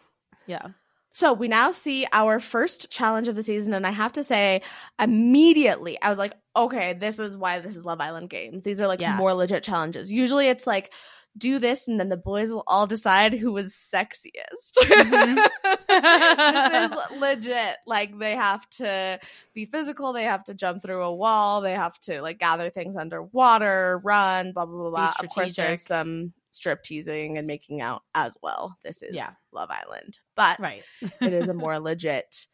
Yeah. 0.48 0.68
so 1.12 1.34
we 1.34 1.48
now 1.48 1.72
see 1.72 2.06
our 2.12 2.40
first 2.40 2.90
challenge 2.92 3.28
of 3.28 3.36
the 3.36 3.44
season 3.44 3.74
and 3.74 3.86
i 3.88 3.92
have 3.92 4.14
to 4.14 4.24
say 4.24 4.62
immediately 5.02 6.00
i 6.02 6.10
was 6.10 6.18
like 6.18 6.34
okay 6.56 6.94
this 6.94 7.20
is 7.20 7.38
why 7.38 7.60
this 7.60 7.76
is 7.76 7.86
love 7.86 8.00
island 8.02 8.30
games 8.30 8.64
these 8.64 8.82
are 8.82 8.88
like 8.88 9.00
Yeah. 9.02 9.18
more 9.18 9.34
legit 9.34 9.64
challenges 9.64 10.12
usually 10.12 10.48
it's 10.48 10.68
like 10.68 10.94
do 11.38 11.60
this 11.60 11.88
and 11.90 12.00
then 12.00 12.08
the 12.08 12.16
boys 12.16 12.50
will 12.50 12.64
all 12.66 12.88
decide 12.88 13.34
who 13.34 13.52
was 13.52 13.74
sexiest 13.74 14.76
Mhm. 14.82 15.36
this 15.90 16.92
is 16.92 17.20
legit. 17.20 17.76
Like 17.86 18.18
they 18.18 18.36
have 18.36 18.68
to 18.72 19.20
be 19.54 19.66
physical, 19.66 20.14
they 20.14 20.24
have 20.24 20.44
to 20.46 20.54
jump 20.54 20.82
through 20.82 21.04
a 21.04 21.14
wall, 21.14 21.62
they 21.62 21.74
have 21.74 21.98
to 22.02 22.22
like 22.22 22.40
gather 22.40 22.70
things 22.70 22.96
underwater, 22.96 24.00
run, 24.04 24.52
blah 24.54 24.66
blah 24.66 24.78
blah 24.82 24.90
blah. 24.90 25.14
Of 25.20 25.30
course 25.30 25.54
there's 25.54 25.82
some 25.82 26.34
strip 26.56 26.84
teasing 26.84 27.38
and 27.38 27.46
making 27.48 27.82
out 27.82 28.04
as 28.16 28.36
well. 28.42 28.78
This 28.84 29.04
is 29.04 29.16
Yeah. 29.16 29.30
Love 29.52 29.70
Island. 29.72 30.20
But 30.36 30.60
Right. 30.60 30.84
it 31.22 31.34
is 31.34 31.50
a 31.50 31.54
more 31.54 31.80
legit 31.80 32.48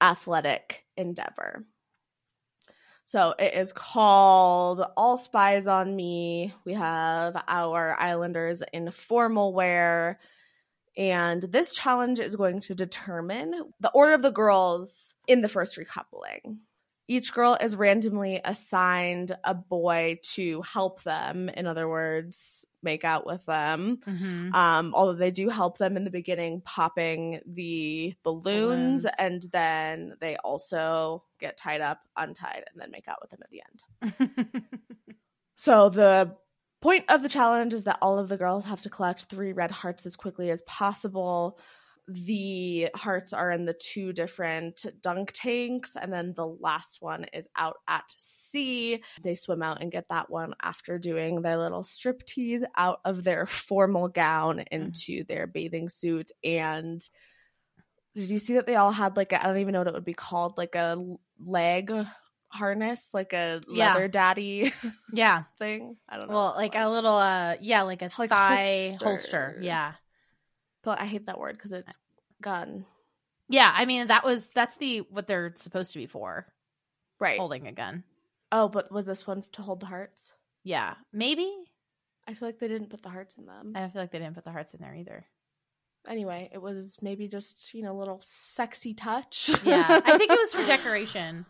athletic 0.00 0.84
endeavor. 0.96 1.64
So 3.04 3.34
it 3.38 3.54
is 3.54 3.72
called 3.72 4.82
All 4.96 5.16
Spies 5.16 5.66
on 5.66 5.96
Me. 5.96 6.52
We 6.66 6.74
have 6.74 7.42
our 7.48 7.96
Islanders 7.98 8.62
in 8.72 8.90
formal 8.90 9.54
wear. 9.54 10.20
And 10.96 11.42
this 11.42 11.72
challenge 11.72 12.18
is 12.20 12.36
going 12.36 12.60
to 12.62 12.74
determine 12.74 13.54
the 13.80 13.90
order 13.92 14.12
of 14.14 14.22
the 14.22 14.30
girls 14.30 15.14
in 15.26 15.40
the 15.42 15.48
first 15.48 15.78
recoupling. 15.78 16.58
Each 17.08 17.32
girl 17.32 17.56
is 17.60 17.74
randomly 17.74 18.38
assigned 18.44 19.34
a 19.42 19.54
boy 19.54 20.18
to 20.34 20.60
help 20.62 21.02
them, 21.04 21.48
in 21.48 21.66
other 21.66 21.88
words, 21.88 22.66
make 22.82 23.02
out 23.02 23.24
with 23.24 23.44
them. 23.46 23.96
Mhm. 24.06 24.54
Um, 24.54 24.94
although 24.94 25.14
they 25.14 25.30
do 25.30 25.48
help 25.48 25.78
them 25.78 25.96
in 25.96 26.04
the 26.04 26.10
beginning, 26.10 26.60
popping 26.60 27.40
the 27.46 28.14
balloons, 28.22 29.04
Balloons. 29.04 29.06
and 29.18 29.42
then 29.50 30.14
they 30.20 30.36
also 30.36 31.24
get 31.40 31.56
tied 31.56 31.80
up, 31.80 32.00
untied, 32.16 32.64
and 32.70 32.80
then 32.80 32.90
make 32.90 33.08
out 33.08 33.18
with 33.22 33.30
them 33.30 33.40
at 33.42 33.50
the 33.50 33.62
end. 33.66 34.64
So 35.56 35.88
the 35.88 36.36
point 36.80 37.06
of 37.08 37.22
the 37.24 37.28
challenge 37.28 37.74
is 37.74 37.82
that 37.84 37.98
all 38.00 38.18
of 38.18 38.28
the 38.28 38.36
girls 38.36 38.64
have 38.66 38.80
to 38.82 38.90
collect 38.90 39.24
three 39.24 39.52
red 39.52 39.72
hearts 39.72 40.06
as 40.06 40.14
quickly 40.14 40.50
as 40.50 40.62
possible. 40.62 41.58
The 42.08 42.88
hearts 42.94 43.34
are 43.34 43.50
in 43.50 43.66
the 43.66 43.74
two 43.74 44.14
different 44.14 44.86
dunk 45.02 45.30
tanks, 45.34 45.94
and 45.94 46.10
then 46.10 46.32
the 46.34 46.46
last 46.46 47.02
one 47.02 47.26
is 47.34 47.46
out 47.54 47.76
at 47.86 48.04
sea. 48.18 49.02
They 49.22 49.34
swim 49.34 49.62
out 49.62 49.82
and 49.82 49.92
get 49.92 50.08
that 50.08 50.30
one 50.30 50.54
after 50.62 50.98
doing 50.98 51.42
their 51.42 51.58
little 51.58 51.82
striptease 51.82 52.62
out 52.76 53.00
of 53.04 53.24
their 53.24 53.44
formal 53.46 54.08
gown 54.08 54.60
into 54.70 55.24
their 55.24 55.46
bathing 55.46 55.90
suit. 55.90 56.30
And 56.42 57.00
did 58.14 58.30
you 58.30 58.38
see 58.38 58.54
that 58.54 58.66
they 58.66 58.76
all 58.76 58.90
had 58.92 59.16
like 59.16 59.32
I 59.32 59.42
don't 59.44 59.58
even 59.58 59.72
know 59.74 59.80
what 59.80 59.88
it 59.88 59.94
would 59.94 60.04
be 60.04 60.14
called, 60.14 60.56
like 60.56 60.74
a 60.74 60.98
leg 61.44 61.92
harness, 62.50 63.10
like 63.12 63.32
a 63.34 63.60
Yeah. 63.68 63.88
leather 63.92 64.08
daddy 64.08 64.72
Yeah. 65.12 65.44
thing? 65.58 65.96
I 66.08 66.16
don't 66.16 66.28
know. 66.28 66.34
Well, 66.34 66.54
like 66.56 66.74
a 66.74 66.88
little 66.88 67.16
uh 67.16 67.56
yeah, 67.60 67.82
like 67.82 68.00
a 68.02 68.10
Like 68.18 68.30
thigh 68.30 68.88
holster. 68.98 69.04
holster. 69.04 69.58
Yeah. 69.60 69.92
But 70.82 71.00
I 71.00 71.06
hate 71.06 71.26
that 71.26 71.38
word 71.38 71.56
because 71.56 71.72
it's 71.72 71.98
gun. 72.40 72.84
Yeah, 73.48 73.72
I 73.74 73.86
mean 73.86 74.08
that 74.08 74.24
was 74.24 74.50
that's 74.54 74.76
the 74.76 74.98
what 75.10 75.26
they're 75.26 75.54
supposed 75.56 75.92
to 75.92 75.98
be 75.98 76.06
for. 76.06 76.46
Right. 77.20 77.38
Holding 77.38 77.66
a 77.66 77.72
gun. 77.72 78.04
Oh, 78.52 78.68
but 78.68 78.90
was 78.92 79.04
this 79.04 79.26
one 79.26 79.44
to 79.52 79.62
hold 79.62 79.80
the 79.80 79.86
hearts? 79.86 80.32
Yeah. 80.64 80.94
Maybe. 81.12 81.52
I 82.26 82.34
feel 82.34 82.48
like 82.48 82.58
they 82.58 82.68
didn't 82.68 82.90
put 82.90 83.02
the 83.02 83.08
hearts 83.08 83.38
in 83.38 83.46
them. 83.46 83.72
I 83.74 83.80
don't 83.80 83.92
feel 83.92 84.02
like 84.02 84.12
they 84.12 84.18
didn't 84.18 84.34
put 84.34 84.44
the 84.44 84.52
hearts 84.52 84.74
in 84.74 84.80
there 84.80 84.94
either. 84.94 85.26
Anyway, 86.06 86.50
it 86.52 86.62
was 86.62 86.98
maybe 87.02 87.26
just, 87.28 87.74
you 87.74 87.82
know, 87.82 87.92
a 87.92 87.98
little 87.98 88.20
sexy 88.22 88.94
touch. 88.94 89.50
Yeah. 89.64 90.00
I 90.04 90.16
think 90.16 90.30
it 90.30 90.38
was 90.38 90.54
for 90.54 90.64
decoration. 90.66 91.46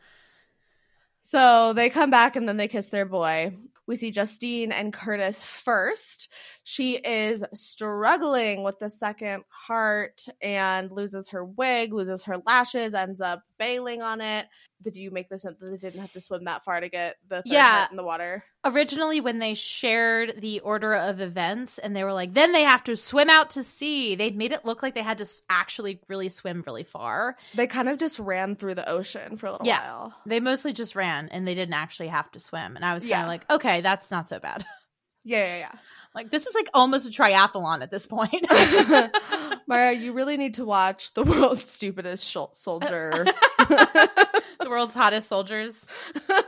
So 1.21 1.73
they 1.75 1.91
come 1.91 2.11
back 2.11 2.37
and 2.37 2.49
then 2.49 2.57
they 2.57 2.69
kiss 2.69 2.87
their 2.87 3.05
boy. 3.05 3.53
We 3.89 3.97
see 3.97 4.11
Justine 4.11 4.71
and 4.71 4.93
Curtis 4.93 5.43
first. 5.43 6.31
She 6.63 6.97
is 6.97 7.43
struggling 7.55 8.63
with 8.63 8.79
the 8.79 8.91
second 8.91 9.45
heart 9.49 10.27
and 10.43 10.93
loses 10.93 11.31
her 11.31 11.47
wig, 11.47 11.95
loses 11.95 12.23
her 12.25 12.37
lashes, 12.47 12.95
ends 12.95 13.23
up 13.23 13.43
bailing 13.59 14.03
on 14.03 14.21
it. 14.21 14.47
Did 14.81 14.95
you 14.95 15.11
make 15.11 15.29
this 15.29 15.45
up 15.45 15.59
that 15.59 15.67
they 15.71 15.77
didn't 15.77 16.01
have 16.01 16.13
to 16.13 16.21
swim 16.21 16.45
that 16.45 16.65
far 16.65 16.79
to 16.79 16.89
get 16.89 17.17
the 17.29 17.37
third 17.43 17.47
Yeah. 17.47 17.89
in 17.91 17.97
the 17.97 18.05
water? 18.05 18.45
Originally 18.65 19.21
when 19.21 19.41
they 19.41 19.55
shared 19.55 20.41
the 20.41 20.61
order 20.61 20.95
of 20.95 21.21
events 21.21 21.79
and 21.79 21.97
they 21.97 22.05
were 22.05 22.13
like 22.13 22.33
then 22.35 22.53
they 22.53 22.63
have 22.63 22.85
to 22.85 22.95
swim 22.95 23.29
out 23.29 23.51
to 23.51 23.65
sea. 23.65 24.15
They 24.15 24.31
made 24.31 24.53
it 24.53 24.65
look 24.65 24.83
like 24.83 24.95
they 24.95 25.03
had 25.03 25.19
to 25.19 25.27
actually 25.51 26.01
really 26.09 26.29
swim 26.29 26.63
really 26.67 26.85
far. 26.85 27.37
They 27.55 27.67
kind 27.67 27.89
of 27.89 27.99
just 27.99 28.19
ran 28.21 28.55
through 28.55 28.77
the 28.77 28.89
ocean 28.89 29.37
for 29.37 29.47
a 29.47 29.53
little 29.53 29.67
Yeah. 29.67 29.81
while. 29.83 30.15
They 30.27 30.39
mostly 30.39 30.73
just 30.73 30.95
ran 30.95 31.29
and 31.31 31.47
they 31.47 31.55
didn't 31.55 31.75
actually 31.75 32.09
have 32.09 32.31
to 32.33 32.41
swim. 32.41 32.77
And 32.77 32.85
I 32.85 32.95
was 32.95 33.03
kind 33.03 33.15
of 33.15 33.19
Yeah. 33.21 33.27
like, 33.27 33.51
okay, 33.51 33.81
that's 33.81 34.11
not 34.11 34.29
so 34.29 34.39
bad. 34.39 34.65
Yeah, 35.25 35.45
yeah, 35.47 35.57
yeah. 35.59 35.73
Like 36.15 36.31
this 36.31 36.47
is 36.47 36.55
like 36.55 36.69
almost 36.75 37.07
a 37.07 37.11
triathlon 37.11 37.83
at 37.83 37.91
this 37.91 38.07
point. 38.07 38.47
Maura, 39.69 39.93
you 39.97 40.13
really 40.13 40.37
need 40.37 40.55
to 40.55 40.65
watch 40.65 41.15
The 41.15 41.23
World's 41.23 41.71
Stupidest 41.71 42.25
Shol- 42.25 42.57
Soldier. 42.57 43.25
the 43.59 44.69
world's 44.69 44.95
hottest 44.95 45.29
soldiers. 45.29 45.87
Cass 46.29 46.45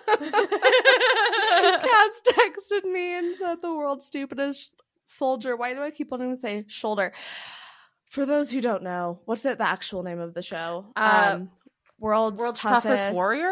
texted 2.29 2.85
me 2.85 3.19
and 3.19 3.37
said 3.37 3.57
the 3.63 3.75
world's 3.75 4.07
stupidest 4.07 4.83
soldier. 5.05 5.57
Why 5.57 5.75
do 5.75 5.83
I 5.83 5.91
keep 5.91 6.11
wanting 6.11 6.35
to 6.35 6.41
say 6.41 6.65
shoulder? 6.69 7.13
For 8.07 8.27
those 8.27 8.51
who 8.51 8.61
don't 8.61 8.83
know, 8.83 9.21
what's 9.25 9.47
it 9.47 9.59
the 9.59 9.69
actual 9.69 10.03
name 10.03 10.19
of 10.19 10.35
the 10.35 10.43
show? 10.43 10.87
Uh, 10.97 11.33
um 11.35 11.51
World's, 11.99 12.41
World's 12.41 12.61
toughest, 12.61 12.87
toughest, 12.87 13.15
warrior? 13.15 13.51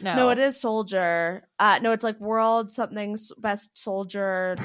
No. 0.00 0.14
No. 0.14 0.28
it 0.30 0.38
is 0.38 0.60
soldier. 0.60 1.42
Uh 1.58 1.80
no, 1.82 1.92
it's 1.92 2.04
like 2.04 2.18
world 2.20 2.70
something's 2.70 3.32
best 3.38 3.76
soldier, 3.76 4.56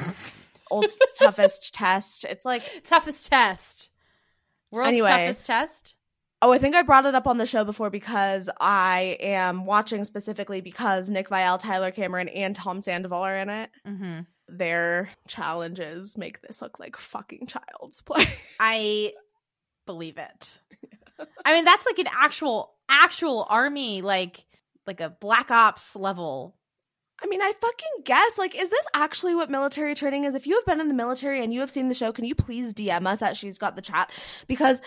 old 0.73 0.91
toughest 1.15 1.73
test. 1.75 2.25
It's 2.25 2.45
like 2.45 2.63
toughest 2.83 3.27
test. 3.29 3.89
World's 4.71 4.87
Anyway. 4.87 5.09
toughest 5.09 5.45
test. 5.45 5.95
Oh, 6.41 6.51
I 6.51 6.57
think 6.57 6.75
I 6.75 6.81
brought 6.81 7.05
it 7.05 7.15
up 7.15 7.25
on 7.27 7.37
the 7.37 7.45
show 7.45 7.63
before 7.63 7.89
because 7.89 8.49
I 8.59 9.17
am 9.21 9.65
watching 9.65 10.03
specifically 10.03 10.59
because 10.59 11.09
Nick 11.09 11.29
Viall, 11.29 11.57
Tyler 11.57 11.91
Cameron, 11.91 12.27
and 12.27 12.53
Tom 12.53 12.81
Sandoval 12.81 13.21
are 13.21 13.37
in 13.37 13.49
it. 13.49 13.69
Mm-hmm. 13.87 14.19
Their 14.49 15.09
challenges 15.27 16.17
make 16.17 16.41
this 16.41 16.61
look 16.61 16.79
like 16.79 16.97
fucking 16.97 17.47
child's 17.47 18.01
play. 18.01 18.25
I 18.59 19.13
believe 19.85 20.17
it. 20.17 20.59
I 21.45 21.53
mean, 21.53 21.63
that's 21.63 21.85
like 21.85 21.99
an 21.99 22.09
actual 22.11 22.73
actual 22.89 23.45
army, 23.49 24.01
like 24.01 24.43
like 24.85 24.99
a 24.99 25.09
black 25.09 25.49
ops 25.49 25.95
level. 25.95 26.57
I 27.23 27.27
mean, 27.27 27.41
I 27.41 27.53
fucking 27.59 28.03
guess. 28.03 28.37
Like, 28.37 28.53
is 28.53 28.69
this 28.69 28.85
actually 28.93 29.33
what 29.33 29.49
military 29.49 29.95
training 29.95 30.25
is? 30.25 30.35
If 30.35 30.45
you 30.45 30.55
have 30.55 30.65
been 30.65 30.81
in 30.81 30.89
the 30.89 30.93
military 30.93 31.41
and 31.43 31.53
you 31.53 31.61
have 31.61 31.71
seen 31.71 31.87
the 31.87 31.93
show, 31.93 32.11
can 32.11 32.25
you 32.25 32.35
please 32.35 32.73
DM 32.73 33.07
us 33.07 33.21
at 33.21 33.37
She's 33.37 33.57
Got 33.57 33.75
the 33.75 33.81
Chat? 33.81 34.11
Because 34.47 34.81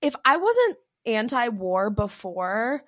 if 0.00 0.14
I 0.24 0.36
wasn't 0.36 0.76
anti 1.06 1.48
war 1.48 1.90
before, 1.90 2.84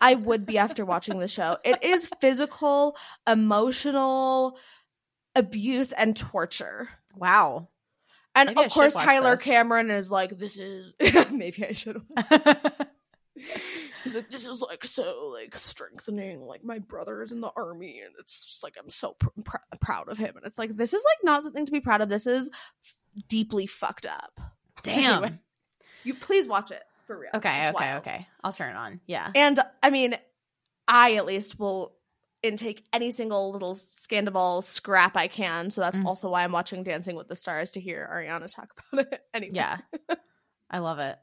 I 0.00 0.14
would 0.14 0.46
be 0.46 0.58
after 0.58 0.84
watching 0.84 1.18
the 1.18 1.28
show. 1.28 1.58
It 1.64 1.82
is 1.82 2.10
physical, 2.20 2.96
emotional 3.26 4.56
abuse 5.34 5.92
and 5.92 6.16
torture. 6.16 6.88
Wow. 7.14 7.68
And 8.34 8.50
Maybe 8.50 8.66
of 8.66 8.72
course, 8.72 8.94
Tyler 8.94 9.36
this. 9.36 9.44
Cameron 9.44 9.90
is 9.90 10.10
like, 10.10 10.30
this 10.30 10.58
is 10.58 10.94
maybe 11.32 11.66
I 11.66 11.72
should. 11.72 12.00
He's 14.04 14.14
like, 14.14 14.30
this 14.30 14.46
is 14.48 14.60
like 14.60 14.84
so 14.84 15.30
like 15.32 15.54
strengthening. 15.54 16.42
Like 16.46 16.64
my 16.64 16.78
brother 16.78 17.22
is 17.22 17.32
in 17.32 17.40
the 17.40 17.50
army, 17.56 18.00
and 18.04 18.14
it's 18.18 18.44
just 18.46 18.62
like 18.62 18.74
I'm 18.78 18.88
so 18.88 19.14
pr- 19.18 19.28
pr- 19.44 19.56
proud 19.80 20.08
of 20.08 20.18
him. 20.18 20.36
And 20.36 20.44
it's 20.46 20.58
like 20.58 20.76
this 20.76 20.94
is 20.94 21.02
like 21.04 21.24
not 21.24 21.42
something 21.42 21.66
to 21.66 21.72
be 21.72 21.80
proud 21.80 22.00
of. 22.00 22.08
This 22.08 22.26
is 22.26 22.48
f- 22.84 22.94
deeply 23.28 23.66
fucked 23.66 24.06
up. 24.06 24.40
Damn. 24.82 25.24
Anyway, 25.24 25.38
you 26.04 26.14
please 26.14 26.46
watch 26.48 26.70
it 26.70 26.82
for 27.06 27.18
real. 27.18 27.30
Okay, 27.34 27.66
It's 27.68 27.76
okay, 27.76 27.84
wild. 27.92 28.06
okay. 28.06 28.26
I'll 28.44 28.52
turn 28.52 28.70
it 28.70 28.76
on. 28.76 29.00
Yeah. 29.06 29.30
And 29.34 29.58
I 29.82 29.90
mean, 29.90 30.16
I 30.86 31.14
at 31.16 31.26
least 31.26 31.58
will 31.58 31.94
intake 32.42 32.84
any 32.92 33.10
single 33.10 33.50
little 33.50 33.74
Scandoval 33.74 34.62
scrap 34.62 35.16
I 35.16 35.26
can. 35.26 35.70
So 35.70 35.80
that's 35.80 35.98
Mm. 35.98 36.04
also 36.04 36.30
why 36.30 36.44
I'm 36.44 36.52
watching 36.52 36.84
Dancing 36.84 37.16
with 37.16 37.26
the 37.26 37.34
Stars 37.34 37.72
to 37.72 37.80
hear 37.80 38.08
Ariana 38.12 38.48
talk 38.54 38.72
about 38.92 39.12
it. 39.12 39.20
Anyway. 39.34 39.54
Yeah. 39.56 39.78
I 40.70 40.78
love 40.78 40.98
it. 41.00 41.18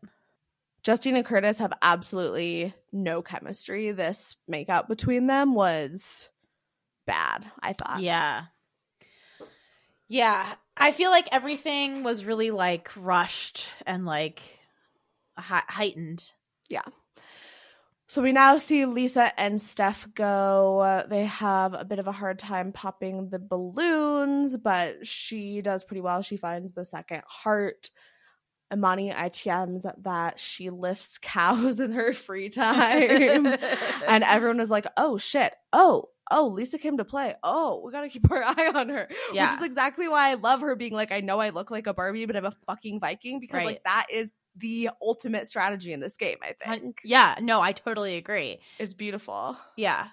Justine 0.86 1.16
and 1.16 1.26
Curtis 1.26 1.58
have 1.58 1.74
absolutely 1.82 2.72
no 2.94 3.24
chemistry. 3.24 3.92
This 3.92 4.38
makeout 4.48 4.88
between 4.88 5.26
them 5.26 5.56
was 5.56 6.30
bad, 7.08 7.50
I 7.60 7.74
thought. 7.74 8.02
Yeah. 8.02 8.44
Yeah. 10.08 10.54
I 10.78 10.92
feel 10.92 11.10
like 11.10 11.28
everything 11.32 12.04
was 12.04 12.24
really 12.24 12.52
like 12.52 12.92
rushed 12.96 13.72
and 13.88 14.06
like 14.06 14.44
heightened. 15.36 16.32
Yeah. 16.70 16.84
So 18.08 18.22
we 18.22 18.32
now 18.32 18.58
see 18.58 18.86
Lisa 18.86 19.32
and 19.40 19.60
Steph 19.60 20.08
go. 20.14 21.04
They 21.10 21.26
have 21.26 21.74
a 21.74 21.84
bit 21.84 21.98
of 21.98 22.08
a 22.08 22.12
hard 22.12 22.38
time 22.38 22.72
popping 22.72 23.30
the 23.30 23.40
balloons, 23.40 24.56
but 24.56 25.08
she 25.08 25.64
does 25.64 25.84
pretty 25.84 26.02
well. 26.02 26.22
She 26.22 26.38
finds 26.38 26.74
the 26.74 26.86
second 26.86 27.24
heart. 27.26 27.90
Imani 28.74 29.12
ITMs 29.12 29.86
that 30.04 30.40
she 30.40 30.70
lifts 30.70 31.18
cows 31.22 31.80
in 31.80 31.92
her 31.92 32.14
free 32.14 32.50
time. 32.50 33.46
and 34.08 34.24
everyone 34.24 34.60
is 34.60 34.72
like, 34.72 34.88
oh 34.98 35.18
shit. 35.18 35.54
Oh, 35.74 36.10
oh, 36.32 36.48
Lisa 36.48 36.78
came 36.80 36.98
to 36.98 37.06
play. 37.06 37.36
Oh, 37.44 37.82
we 37.86 37.92
gotta 37.92 38.10
keep 38.10 38.30
our 38.32 38.44
eye 38.46 38.72
on 38.74 38.90
her. 38.90 39.08
Yeah. 39.34 39.46
Which 39.46 39.58
is 39.58 39.64
exactly 39.64 40.08
why 40.08 40.32
I 40.32 40.34
love 40.36 40.62
her 40.62 40.76
being 40.76 40.94
like, 40.94 41.12
I 41.12 41.22
know 41.22 41.40
I 41.40 41.50
look 41.52 41.70
like 41.72 41.88
a 41.88 41.94
Barbie, 41.94 42.26
but 42.26 42.36
I'm 42.36 42.46
a 42.46 42.54
fucking 42.68 43.00
Viking 43.00 43.40
because 43.40 43.58
Right. 43.58 43.66
like 43.66 43.84
that 43.84 44.08
is 44.12 44.32
the 44.58 44.90
ultimate 45.02 45.48
strategy 45.48 45.92
in 45.94 46.00
this 46.00 46.16
game, 46.18 46.38
I 46.42 46.56
I- 46.66 46.80
think. 46.80 47.02
yeah, 47.04 47.36
no, 47.42 47.62
I 47.62 47.74
totally 47.74 48.16
agree. 48.16 48.60
It's 48.80 48.94
beautiful. 48.94 49.58
Yeah. 49.76 50.08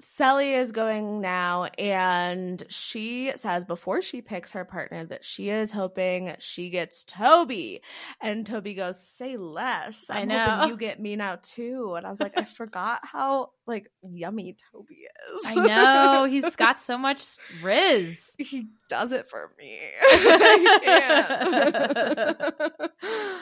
Cely 0.00 0.54
is 0.54 0.72
going 0.72 1.20
now, 1.20 1.64
and 1.78 2.60
she 2.68 3.32
says 3.36 3.64
before 3.64 4.02
she 4.02 4.22
picks 4.22 4.52
her 4.52 4.64
partner 4.64 5.04
that 5.06 5.24
she 5.24 5.50
is 5.50 5.70
hoping 5.70 6.34
she 6.40 6.70
gets 6.70 7.04
Toby. 7.04 7.80
And 8.20 8.44
Toby 8.44 8.74
goes, 8.74 9.00
"Say 9.00 9.36
less. 9.36 10.10
I 10.10 10.20
I'm 10.20 10.28
know. 10.28 10.44
hoping 10.44 10.70
you 10.70 10.76
get 10.76 11.00
me 11.00 11.14
now 11.14 11.38
too." 11.40 11.94
And 11.96 12.04
I 12.04 12.08
was 12.08 12.18
like, 12.20 12.36
I 12.36 12.42
forgot 12.44 13.00
how 13.04 13.50
like 13.66 13.90
yummy 14.02 14.56
Toby 14.72 14.98
is. 15.34 15.42
I 15.46 15.54
know. 15.54 16.24
He's 16.24 16.56
got 16.56 16.80
so 16.80 16.98
much 16.98 17.24
riz. 17.62 18.34
he 18.38 18.66
does 18.88 19.12
it 19.12 19.28
for 19.30 19.52
me. 19.58 19.78
I. 20.02 21.70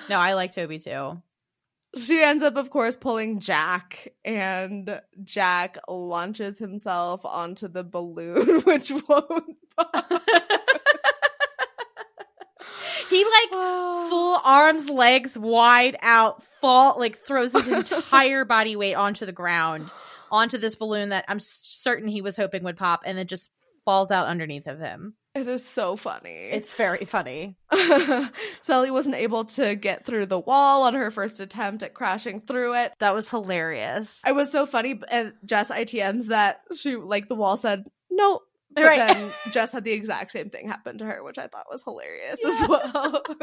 No, 0.09 0.19
I 0.19 0.35
like 0.35 0.53
Toby 0.53 0.79
too. 0.79 1.21
She 1.97 2.23
ends 2.23 2.43
up, 2.43 2.57
of 2.57 2.71
course, 2.71 2.97
pulling 2.97 3.39
Jack, 3.39 4.09
and 4.25 5.01
Jack 5.25 5.79
launches 5.89 6.59
himself 6.59 7.25
onto 7.25 7.69
the 7.69 7.85
balloon, 7.85 8.61
which 8.65 8.91
won't. 9.09 9.57
pop. 9.77 10.23
He 13.13 13.25
like 13.25 13.49
oh. 13.53 14.07
full 14.09 14.41
arms, 14.43 14.89
legs 14.89 15.37
wide 15.37 15.99
out, 16.01 16.43
fall 16.63 16.97
like 16.99 17.15
throws 17.15 17.53
his 17.53 17.69
entire 17.69 18.45
body 18.47 18.75
weight 18.75 18.95
onto 18.95 19.27
the 19.27 19.33
ground, 19.33 19.93
onto 20.31 20.57
this 20.57 20.77
balloon 20.77 21.11
that 21.11 21.27
I'm 21.29 21.39
certain 21.39 22.09
he 22.09 22.23
was 22.23 22.37
hoping 22.37 22.65
would 22.65 22.79
pop, 22.79 23.03
and 23.05 23.19
it 23.19 23.29
just 23.29 23.51
falls 23.85 24.11
out 24.11 24.29
underneath 24.29 24.67
of 24.67 24.79
him. 24.79 25.15
It 25.35 25.49
is 25.49 25.65
so 25.67 25.97
funny. 25.97 26.51
It's 26.53 26.75
very 26.75 27.07
funny. 27.07 27.57
Cely 28.61 28.91
wasn't 28.91 29.15
able 29.15 29.47
to 29.47 29.75
get 29.75 30.05
through 30.05 30.27
the 30.27 30.39
wall 30.39 30.83
on 30.83 30.93
her 30.95 31.11
first 31.11 31.41
attempt 31.41 31.83
at 31.83 31.95
crashing 31.95 32.43
through 32.43 32.75
it. 32.75 32.93
That 32.99 33.15
was 33.15 33.31
hilarious. 33.31 34.21
It 34.27 34.35
was 34.35 34.53
so 34.53 34.67
funny. 34.67 35.01
And 35.11 35.33
Jess 35.45 35.71
ITMs 35.71 36.27
that 36.27 36.61
she 36.77 36.97
like 36.97 37.29
the 37.29 37.35
wall 37.35 37.57
said 37.57 37.87
no. 38.11 38.41
But 38.75 38.85
Right. 38.85 38.99
then 38.99 39.33
Jess 39.53 39.73
had 39.73 39.85
the 39.85 39.93
exact 39.93 40.33
same 40.33 40.49
thing 40.51 40.67
happen 40.69 40.99
to 40.99 41.05
her, 41.05 41.23
which 41.23 41.39
I 41.39 41.47
thought 41.47 41.67
was 41.71 41.83
hilarious 41.83 42.39
as 42.45 42.69
well. 42.69 43.23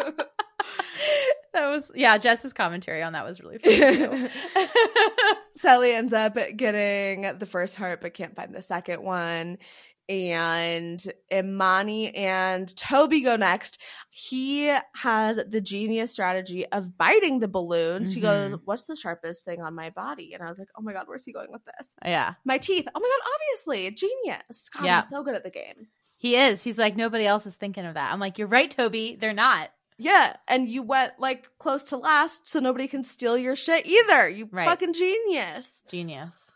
that 1.54 1.67
was 1.67 1.91
yeah, 1.95 2.17
Jess's 2.17 2.54
commentary 2.54 3.02
on 3.04 3.13
that 3.13 3.25
was 3.25 3.39
really 3.41 3.58
funny. 3.60 4.30
Cely 5.56 5.91
ends 5.91 6.13
up 6.13 6.38
getting 6.56 7.38
the 7.38 7.45
first 7.45 7.75
heart 7.75 8.02
but 8.02 8.13
can't 8.13 8.36
find 8.36 8.54
the 8.56 8.62
second 8.62 9.04
one. 9.04 9.58
And 10.10 11.02
Imani 11.32 12.13
and 12.15 12.76
Toby 12.76 13.22
go 13.22 13.36
next. 13.36 13.80
He 14.10 14.76
has 14.95 15.39
the 15.48 15.62
genius 15.62 16.12
strategy 16.12 16.65
of 16.67 16.98
biting 16.98 17.39
the 17.39 17.48
balloons. 17.48 18.12
He 18.12 18.19
goes, 18.19 18.54
mm-hmm. 18.54 18.63
What's 18.65 18.86
the 18.86 18.95
sharpest 18.95 19.45
thing 19.45 19.62
on 19.62 19.76
my 19.76 19.91
body? 19.91 20.34
And 20.34 20.41
I 20.41 20.50
was 20.50 20.58
like, 20.58 20.69
Oh 20.76 20.82
my 20.82 20.93
God, 20.93 21.04
where's 21.06 21.24
he 21.24 21.32
going 21.32 21.52
with 21.52 21.62
this? 21.78 21.95
yeah. 22.04 22.34
My 22.43 22.58
teeth. 22.58 22.88
Oh 22.93 23.00
my 23.00 23.08
God, 23.08 23.32
obviously. 23.36 23.91
Genius. 23.91 24.69
God, 24.69 24.84
Yeah. 24.86 25.02
he's 25.02 25.10
so 25.10 25.24
good 25.24 25.36
at 25.36 25.43
the 25.43 25.52
game. 25.52 25.88
He 26.17 26.36
is. 26.36 26.63
He's 26.63 26.78
like 26.80 26.98
nobody 26.98 27.26
else 27.26 27.45
is 27.45 27.56
thinking 27.56 27.86
of 27.86 27.93
that. 27.93 28.12
I'm 28.12 28.19
like, 28.19 28.38
"You're 28.39 28.48
right, 28.50 28.69
Toby. 28.69 29.15
They're 29.17 29.32
not." 29.32 29.69
Yeah. 29.98 30.36
And 30.48 30.67
you 30.67 30.82
went 30.84 31.13
like 31.19 31.48
close 31.60 31.84
to 31.84 31.98
last, 31.98 32.48
so 32.48 32.60
nobody 32.60 32.88
can 32.88 33.04
steal 33.04 33.38
your 33.38 33.56
shit 33.56 33.86
either. 33.86 34.28
You 34.28 34.50
Right. 34.52 34.67
fucking 34.67 34.93
genius. 34.93 35.84
Genius. 35.89 36.48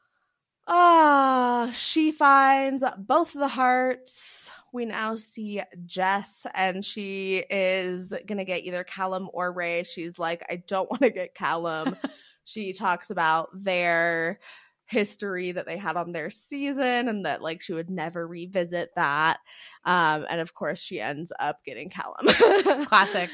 Ah, 0.68 1.72
she 1.74 2.12
finds 2.12 2.84
both 2.98 3.34
the 3.34 3.48
hearts. 3.48 4.50
We 4.72 4.86
now 4.86 5.16
see 5.16 5.62
Jess, 5.86 6.48
and 6.56 6.84
she 6.84 7.44
is 7.50 8.14
gonna 8.26 8.46
get 8.46 8.64
either 8.64 8.84
Callum 8.84 9.30
or 9.34 9.52
Ray. 9.52 9.84
She's 9.84 10.18
like, 10.18 10.44
I 10.50 10.64
don't 10.68 10.90
want 10.90 11.04
to 11.04 11.10
get 11.10 11.36
Callum. 11.36 11.98
she 12.46 12.74
talks 12.74 13.10
about 13.10 13.50
their 13.54 14.40
history 14.86 15.52
that 15.52 15.66
they 15.66 15.78
had 15.78 15.98
on 15.98 16.12
their 16.12 16.30
season 16.30 17.08
and 17.08 17.26
that 17.26 17.42
like 17.42 17.62
she 17.62 17.74
would 17.74 17.90
never 17.90 18.28
revisit 18.28 18.90
that. 18.96 19.40
Um, 19.86 20.26
and 20.30 20.40
of 20.40 20.54
course 20.54 20.82
she 20.82 21.00
ends 21.00 21.32
up 21.40 21.64
getting 21.66 21.90
Callum. 21.90 22.86
Classic. 22.86 23.30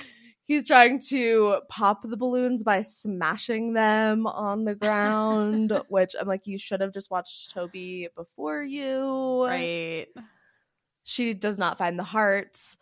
He's 0.50 0.68
trying 0.68 0.98
to 1.10 1.62
pop 1.70 2.02
the 2.02 2.18
balloons 2.18 2.64
by 2.64 2.82
smashing 2.82 3.74
them 3.74 4.26
on 4.26 4.66
the 4.66 4.74
ground, 4.74 5.72
which 5.90 6.16
I'm 6.20 6.28
like, 6.28 6.48
you 6.48 6.58
should 6.58 6.82
have 6.82 6.92
just 6.92 7.12
watched 7.12 7.52
Toby 7.52 8.10
before 8.16 8.64
you. 8.64 9.46
Right. 9.46 10.08
She 11.04 11.36
does 11.36 11.60
not 11.60 11.78
find 11.78 12.00
the 12.00 12.04
hearts. 12.04 12.78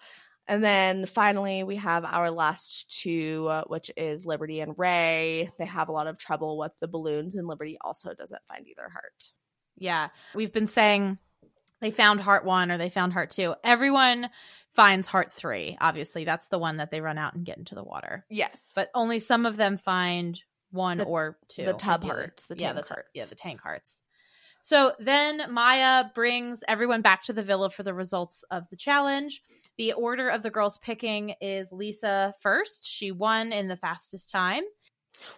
And 0.48 0.64
then 0.64 1.08
finally, 1.08 1.64
we 1.64 1.76
have 1.76 2.06
our 2.06 2.32
last 2.32 3.02
two, 3.02 3.48
uh, 3.50 3.64
which 3.68 3.92
is 3.98 4.26
Liberty 4.26 4.62
and 4.62 4.74
Ray. 4.78 5.52
They 5.60 5.66
have 5.66 5.90
a 5.90 5.92
lot 5.92 6.08
of 6.08 6.18
trouble 6.18 6.58
with 6.58 6.72
the 6.80 6.88
balloons, 6.88 7.36
and 7.36 7.50
Liberty 7.50 7.78
also 7.82 8.14
doesn't 8.14 8.42
find 8.48 8.66
either 8.66 8.88
heart. 8.88 9.32
Yeah. 9.78 10.08
We've 10.34 10.54
been 10.54 10.70
saying 10.70 11.18
they 11.82 11.92
found 11.92 12.22
heart 12.22 12.46
1 12.46 12.72
or 12.72 12.78
they 12.78 12.90
found 12.90 13.12
heart 13.12 13.32
2. 13.32 13.56
Everyone 13.62 14.30
finds 14.78 15.08
heart 15.10 15.34
3. 15.34 15.78
Obviously, 15.82 16.24
that's 16.24 16.48
the 16.50 16.60
one 16.60 16.78
that 16.78 16.92
they 16.92 17.02
run 17.02 17.18
out 17.18 17.34
and 17.34 17.44
get 17.46 17.58
into 17.58 17.76
the 17.76 17.84
water. 17.84 18.24
Yes. 18.30 18.72
But 18.76 18.90
only 18.94 19.18
some 19.20 19.46
of 19.46 19.58
them 19.58 19.78
find 19.78 20.40
one 20.72 21.00
The- 21.00 21.06
or 21.06 21.38
two. 21.50 21.66
the 21.66 21.74
tub 21.74 22.04
hearts, 22.06 22.46
the 22.46 22.56
yeah, 22.58 22.72
tank 22.74 22.86
the 22.86 22.94
hearts. 22.94 23.10
Yeah, 23.14 23.26
the 23.26 23.36
tank 23.36 23.60
hearts. 23.62 23.98
So 24.62 24.94
then 25.00 25.52
Maya 25.52 26.06
brings 26.14 26.64
everyone 26.68 27.02
back 27.02 27.24
to 27.24 27.34
the 27.34 27.42
villa 27.42 27.70
for 27.72 27.82
the 27.84 27.94
results 27.94 28.44
of 28.52 28.70
the 28.70 28.76
challenge. 28.76 29.42
The 29.78 29.94
order 29.94 30.30
of 30.30 30.44
the 30.44 30.50
girls 30.52 30.78
picking 30.78 31.34
is 31.42 31.72
Lisa 31.72 32.34
first. 32.42 32.86
She 32.86 33.12
won 33.12 33.52
in 33.54 33.70
the 33.70 33.78
fastest 33.78 34.30
time. 34.30 34.64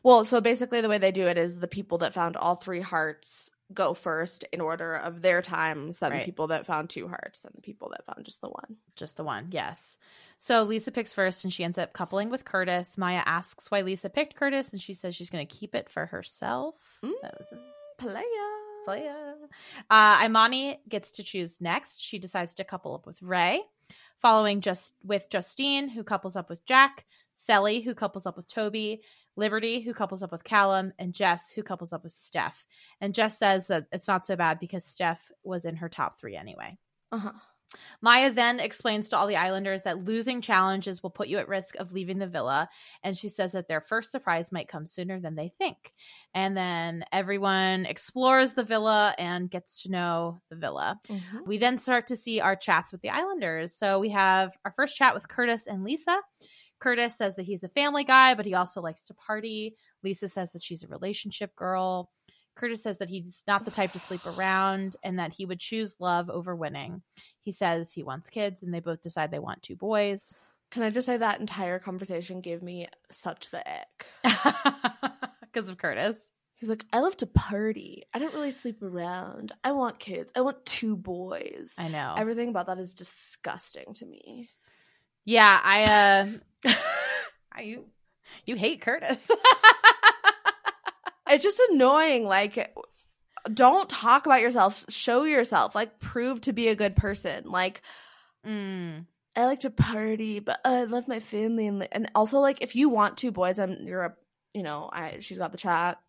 Well, 0.03 0.25
so 0.25 0.41
basically, 0.41 0.81
the 0.81 0.89
way 0.89 0.97
they 0.97 1.11
do 1.13 1.27
it 1.27 1.37
is 1.37 1.59
the 1.59 1.67
people 1.67 1.99
that 1.99 2.13
found 2.13 2.35
all 2.35 2.55
three 2.55 2.81
hearts 2.81 3.49
go 3.73 3.93
first 3.93 4.43
in 4.51 4.61
order 4.61 4.95
of 4.95 5.21
their 5.21 5.41
times, 5.41 5.99
then 5.99 6.11
Right. 6.11 6.19
the 6.21 6.25
people 6.25 6.47
that 6.47 6.65
found 6.65 6.89
two 6.89 7.07
hearts, 7.07 7.41
then 7.41 7.51
the 7.55 7.61
people 7.61 7.89
that 7.89 8.05
found 8.05 8.25
just 8.25 8.41
the 8.41 8.49
one. 8.49 8.77
Just 8.95 9.15
the 9.17 9.23
one, 9.23 9.49
yes. 9.51 9.97
So 10.37 10.63
Lisa 10.63 10.91
picks 10.91 11.13
first 11.13 11.43
and 11.43 11.53
she 11.53 11.63
ends 11.63 11.77
up 11.77 11.93
coupling 11.93 12.29
with 12.29 12.45
Curtis. 12.45 12.97
Maya 12.97 13.21
asks 13.25 13.69
why 13.69 13.81
Lisa 13.81 14.09
picked 14.09 14.35
Curtis 14.35 14.73
and 14.73 14.81
she 14.81 14.93
says 14.93 15.15
she's 15.15 15.29
going 15.29 15.45
to 15.45 15.53
keep 15.55 15.75
it 15.75 15.89
for 15.89 16.05
herself. 16.07 16.75
That 17.03 17.37
was 17.37 17.51
a 17.51 17.57
Playa. 17.97 18.23
playa. 18.85 19.35
Uh, 19.89 20.21
Imani 20.25 20.79
gets 20.87 21.11
to 21.11 21.23
choose 21.23 21.59
next. 21.61 21.99
She 22.01 22.17
decides 22.17 22.55
to 22.55 22.63
couple 22.63 22.95
up 22.95 23.05
with 23.05 23.21
Ray, 23.21 23.61
following 24.21 24.61
just 24.61 24.95
with 25.03 25.29
Justine, 25.29 25.89
who 25.89 26.03
couples 26.03 26.35
up 26.35 26.49
with 26.49 26.65
Jack, 26.65 27.05
Cely, 27.35 27.81
who 27.81 27.93
couples 27.93 28.25
up 28.25 28.35
with 28.37 28.47
Toby, 28.47 29.01
Liberty, 29.35 29.81
who 29.81 29.93
couples 29.93 30.21
up 30.23 30.31
with 30.31 30.43
Callum, 30.43 30.91
and 30.99 31.13
Jess, 31.13 31.49
who 31.49 31.63
couples 31.63 31.93
up 31.93 32.03
with 32.03 32.11
Steph. 32.11 32.65
And 33.01 33.13
Jess 33.13 33.37
says 33.37 33.67
that 33.67 33.85
it's 33.91 34.07
not 34.07 34.25
so 34.25 34.35
bad 34.35 34.59
because 34.59 34.85
Steph 34.85 35.31
was 35.43 35.65
in 35.65 35.75
her 35.77 35.89
top 35.89 36.19
three 36.19 36.35
anyway. 36.35 36.77
Uh 37.11 37.17
huh. 37.17 37.31
Maya 38.01 38.31
then 38.31 38.59
explains 38.59 39.09
to 39.09 39.17
all 39.17 39.27
the 39.27 39.35
islanders 39.35 39.83
that 39.83 40.03
losing 40.03 40.41
challenges 40.41 41.03
will 41.03 41.09
put 41.09 41.27
you 41.27 41.37
at 41.37 41.47
risk 41.47 41.75
of 41.75 41.93
leaving 41.93 42.17
the 42.17 42.27
villa. 42.27 42.67
And 43.03 43.15
she 43.15 43.29
says 43.29 43.51
that 43.51 43.67
their 43.67 43.81
first 43.81 44.11
surprise 44.11 44.51
might 44.51 44.67
come 44.67 44.87
sooner 44.87 45.19
than 45.19 45.35
they 45.35 45.49
think. 45.49 45.93
And 46.33 46.57
then 46.57 47.05
everyone 47.11 47.85
explores 47.85 48.53
the 48.53 48.63
villa 48.63 49.13
and 49.17 49.51
gets 49.51 49.83
to 49.83 49.91
know 49.91 50.39
the 50.49 50.55
villa. 50.55 50.99
We 51.45 51.57
then 51.57 51.77
start 51.77 52.07
to 52.07 52.15
see 52.15 52.39
our 52.41 52.55
chats 52.55 52.91
with 52.91 53.01
the 53.01 53.09
islanders. 53.09 53.73
So 53.75 53.99
we 53.99 54.09
have 54.09 54.57
our 54.65 54.71
first 54.71 54.97
chat 54.97 55.13
with 55.13 55.27
Curtis 55.27 55.67
and 55.67 55.83
Lisa. 55.83 56.19
Curtis 56.79 57.17
says 57.17 57.35
that 57.35 57.45
he's 57.45 57.63
a 57.63 57.69
family 57.69 58.03
guy, 58.03 58.33
but 58.35 58.45
he 58.45 58.53
also 58.53 58.81
likes 58.81 59.05
to 59.07 59.13
party. 59.13 59.75
Lisa 60.03 60.27
says 60.27 60.51
that 60.53 60.63
she's 60.63 60.83
a 60.83 60.87
relationship 60.87 61.55
girl. 61.55 62.09
Curtis 62.55 62.83
says 62.83 62.97
that 62.97 63.09
he's 63.09 63.43
not 63.47 63.63
the 63.65 63.71
type 63.71 63.93
to 63.93 63.99
sleep 63.99 64.25
around 64.25 64.95
and 65.03 65.19
that 65.19 65.33
he 65.33 65.45
would 65.45 65.59
choose 65.59 65.95
love 65.99 66.29
over 66.29 66.55
winning. 66.55 67.01
He 67.41 67.51
says 67.51 67.91
he 67.91 68.03
wants 68.03 68.29
kids, 68.29 68.63
and 68.63 68.73
they 68.73 68.79
both 68.79 69.01
decide 69.01 69.31
they 69.31 69.39
want 69.39 69.63
two 69.63 69.75
boys. 69.75 70.37
Can 70.71 70.83
I 70.83 70.89
just 70.89 71.05
say 71.05 71.17
that 71.17 71.39
entire 71.39 71.79
conversation 71.79 72.41
gave 72.41 72.61
me 72.61 72.87
such 73.11 73.49
the 73.49 73.63
ick? 73.67 74.05
Because 75.51 75.67
of 75.67 75.79
Curtis. 75.79 76.29
He's 76.53 76.69
like, 76.69 76.85
I 76.93 76.99
love 76.99 77.17
to 77.17 77.25
party. 77.25 78.03
I 78.13 78.19
don't 78.19 78.35
really 78.35 78.51
sleep 78.51 78.83
around. 78.83 79.51
I 79.63 79.71
want 79.71 79.97
kids. 79.97 80.31
I 80.35 80.41
want 80.41 80.63
two 80.63 80.95
boys. 80.95 81.73
I 81.77 81.87
know. 81.87 82.13
Everything 82.17 82.49
about 82.49 82.67
that 82.67 82.77
is 82.77 82.93
disgusting 82.93 83.93
to 83.95 84.05
me. 84.05 84.49
Yeah, 85.25 85.59
I 85.63 85.83
uh 85.83 86.73
I- 87.53 87.61
you 87.61 87.85
you 88.45 88.55
hate 88.55 88.81
Curtis. 88.81 89.29
It's 91.31 91.43
just 91.43 91.61
annoying. 91.69 92.25
Like, 92.25 92.75
don't 93.53 93.87
talk 93.87 94.25
about 94.25 94.41
yourself. 94.41 94.83
Show 94.89 95.25
yourself. 95.25 95.75
Like, 95.75 95.99
prove 95.99 96.41
to 96.41 96.53
be 96.53 96.69
a 96.69 96.75
good 96.75 96.95
person. 96.95 97.43
Like, 97.45 97.83
mm, 98.45 99.05
I 99.35 99.45
like 99.45 99.59
to 99.59 99.69
party, 99.69 100.39
but 100.39 100.59
uh, 100.65 100.69
I 100.69 100.83
love 100.85 101.07
my 101.07 101.19
family, 101.19 101.67
and 101.67 101.87
and 101.91 102.09
also 102.15 102.39
like 102.39 102.61
if 102.61 102.75
you 102.75 102.89
want 102.89 103.17
two 103.17 103.31
boys, 103.31 103.59
I'm 103.59 103.77
you're 103.85 104.03
a 104.05 104.13
you 104.53 104.63
know 104.63 104.89
I 104.91 105.17
she's 105.19 105.37
got 105.37 105.51
the 105.51 105.57
chat 105.59 105.99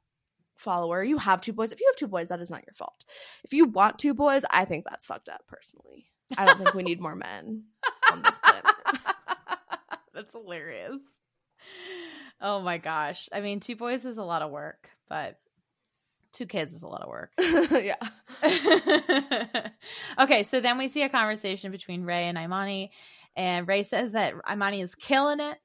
follower. 0.56 1.04
You 1.04 1.18
have 1.18 1.40
two 1.42 1.52
boys. 1.52 1.70
If 1.70 1.80
you 1.80 1.86
have 1.90 1.96
two 1.96 2.08
boys, 2.08 2.28
that 2.28 2.40
is 2.40 2.50
not 2.50 2.64
your 2.66 2.74
fault. 2.74 3.04
If 3.44 3.52
you 3.52 3.66
want 3.66 3.98
two 3.98 4.14
boys, 4.14 4.44
I 4.50 4.64
think 4.64 4.86
that's 4.88 5.04
fucked 5.06 5.28
up. 5.28 5.42
Personally, 5.46 6.06
I 6.36 6.46
don't 6.46 6.56
think 6.56 6.72
we 6.74 6.82
need 6.82 7.00
more 7.02 7.14
men 7.14 7.64
on 8.10 8.22
this 8.22 8.38
planet. 8.38 8.64
That's 10.14 10.32
hilarious. 10.32 11.00
Oh 12.40 12.60
my 12.60 12.78
gosh. 12.78 13.28
I 13.32 13.40
mean, 13.40 13.60
two 13.60 13.76
boys 13.76 14.04
is 14.06 14.18
a 14.18 14.24
lot 14.24 14.42
of 14.42 14.50
work, 14.50 14.88
but 15.08 15.38
two 16.32 16.46
kids 16.46 16.72
is 16.72 16.82
a 16.82 16.88
lot 16.88 17.02
of 17.02 17.08
work. 17.08 17.32
yeah. 17.38 17.96
okay, 20.18 20.42
so 20.42 20.60
then 20.60 20.78
we 20.78 20.88
see 20.88 21.02
a 21.02 21.08
conversation 21.08 21.70
between 21.70 22.04
Ray 22.04 22.28
and 22.28 22.38
Imani, 22.38 22.92
and 23.36 23.68
Ray 23.68 23.82
says 23.82 24.12
that 24.12 24.34
Imani 24.50 24.80
is 24.80 24.94
killing 24.94 25.40
it. 25.40 25.58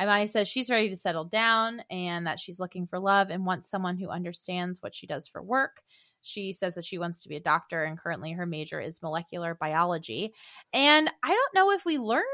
Imani 0.00 0.26
says 0.26 0.48
she's 0.48 0.68
ready 0.68 0.90
to 0.90 0.96
settle 0.96 1.24
down 1.24 1.80
and 1.90 2.26
that 2.26 2.38
she's 2.38 2.60
looking 2.60 2.86
for 2.86 2.98
love 2.98 3.30
and 3.30 3.46
wants 3.46 3.70
someone 3.70 3.96
who 3.96 4.10
understands 4.10 4.82
what 4.82 4.94
she 4.94 5.06
does 5.06 5.26
for 5.26 5.42
work. 5.42 5.80
She 6.26 6.52
says 6.52 6.74
that 6.74 6.84
she 6.84 6.98
wants 6.98 7.22
to 7.22 7.28
be 7.28 7.36
a 7.36 7.40
doctor 7.40 7.84
and 7.84 7.98
currently 7.98 8.32
her 8.32 8.46
major 8.46 8.80
is 8.80 9.02
molecular 9.02 9.54
biology. 9.54 10.34
And 10.72 11.08
I 11.22 11.28
don't 11.28 11.54
know 11.54 11.70
if 11.70 11.84
we 11.84 11.98
learned 11.98 12.24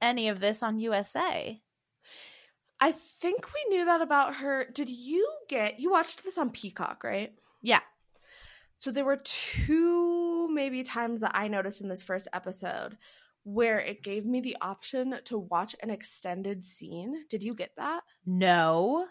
any 0.00 0.28
of 0.28 0.40
this 0.40 0.62
on 0.62 0.78
USA. 0.78 1.60
I 2.80 2.92
think 2.92 3.46
we 3.54 3.76
knew 3.76 3.84
that 3.86 4.02
about 4.02 4.36
her. 4.36 4.66
Did 4.72 4.90
you 4.90 5.28
get 5.48 5.80
you 5.80 5.90
watched 5.90 6.24
this 6.24 6.38
on 6.38 6.50
Peacock, 6.50 7.04
right? 7.04 7.32
Yeah. 7.62 7.80
So 8.78 8.90
there 8.90 9.04
were 9.04 9.16
two 9.16 10.48
maybe 10.48 10.82
times 10.82 11.20
that 11.20 11.32
I 11.34 11.48
noticed 11.48 11.80
in 11.80 11.88
this 11.88 12.02
first 12.02 12.28
episode 12.32 12.96
where 13.44 13.78
it 13.78 14.02
gave 14.02 14.26
me 14.26 14.40
the 14.40 14.56
option 14.60 15.14
to 15.24 15.38
watch 15.38 15.76
an 15.82 15.88
extended 15.88 16.64
scene. 16.64 17.24
Did 17.30 17.42
you 17.42 17.54
get 17.54 17.70
that? 17.76 18.00
No. 18.26 19.06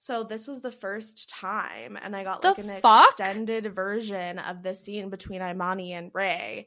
So 0.00 0.22
this 0.22 0.46
was 0.46 0.60
the 0.60 0.70
first 0.70 1.28
time, 1.28 1.98
and 2.00 2.14
I 2.14 2.22
got 2.22 2.40
The 2.40 2.50
like 2.50 2.58
an 2.58 2.80
fuck? 2.80 3.08
extended 3.08 3.74
version 3.74 4.38
of 4.38 4.62
the 4.62 4.72
scene 4.72 5.10
between 5.10 5.42
Imani 5.42 5.92
and 5.92 6.12
Ray. 6.14 6.66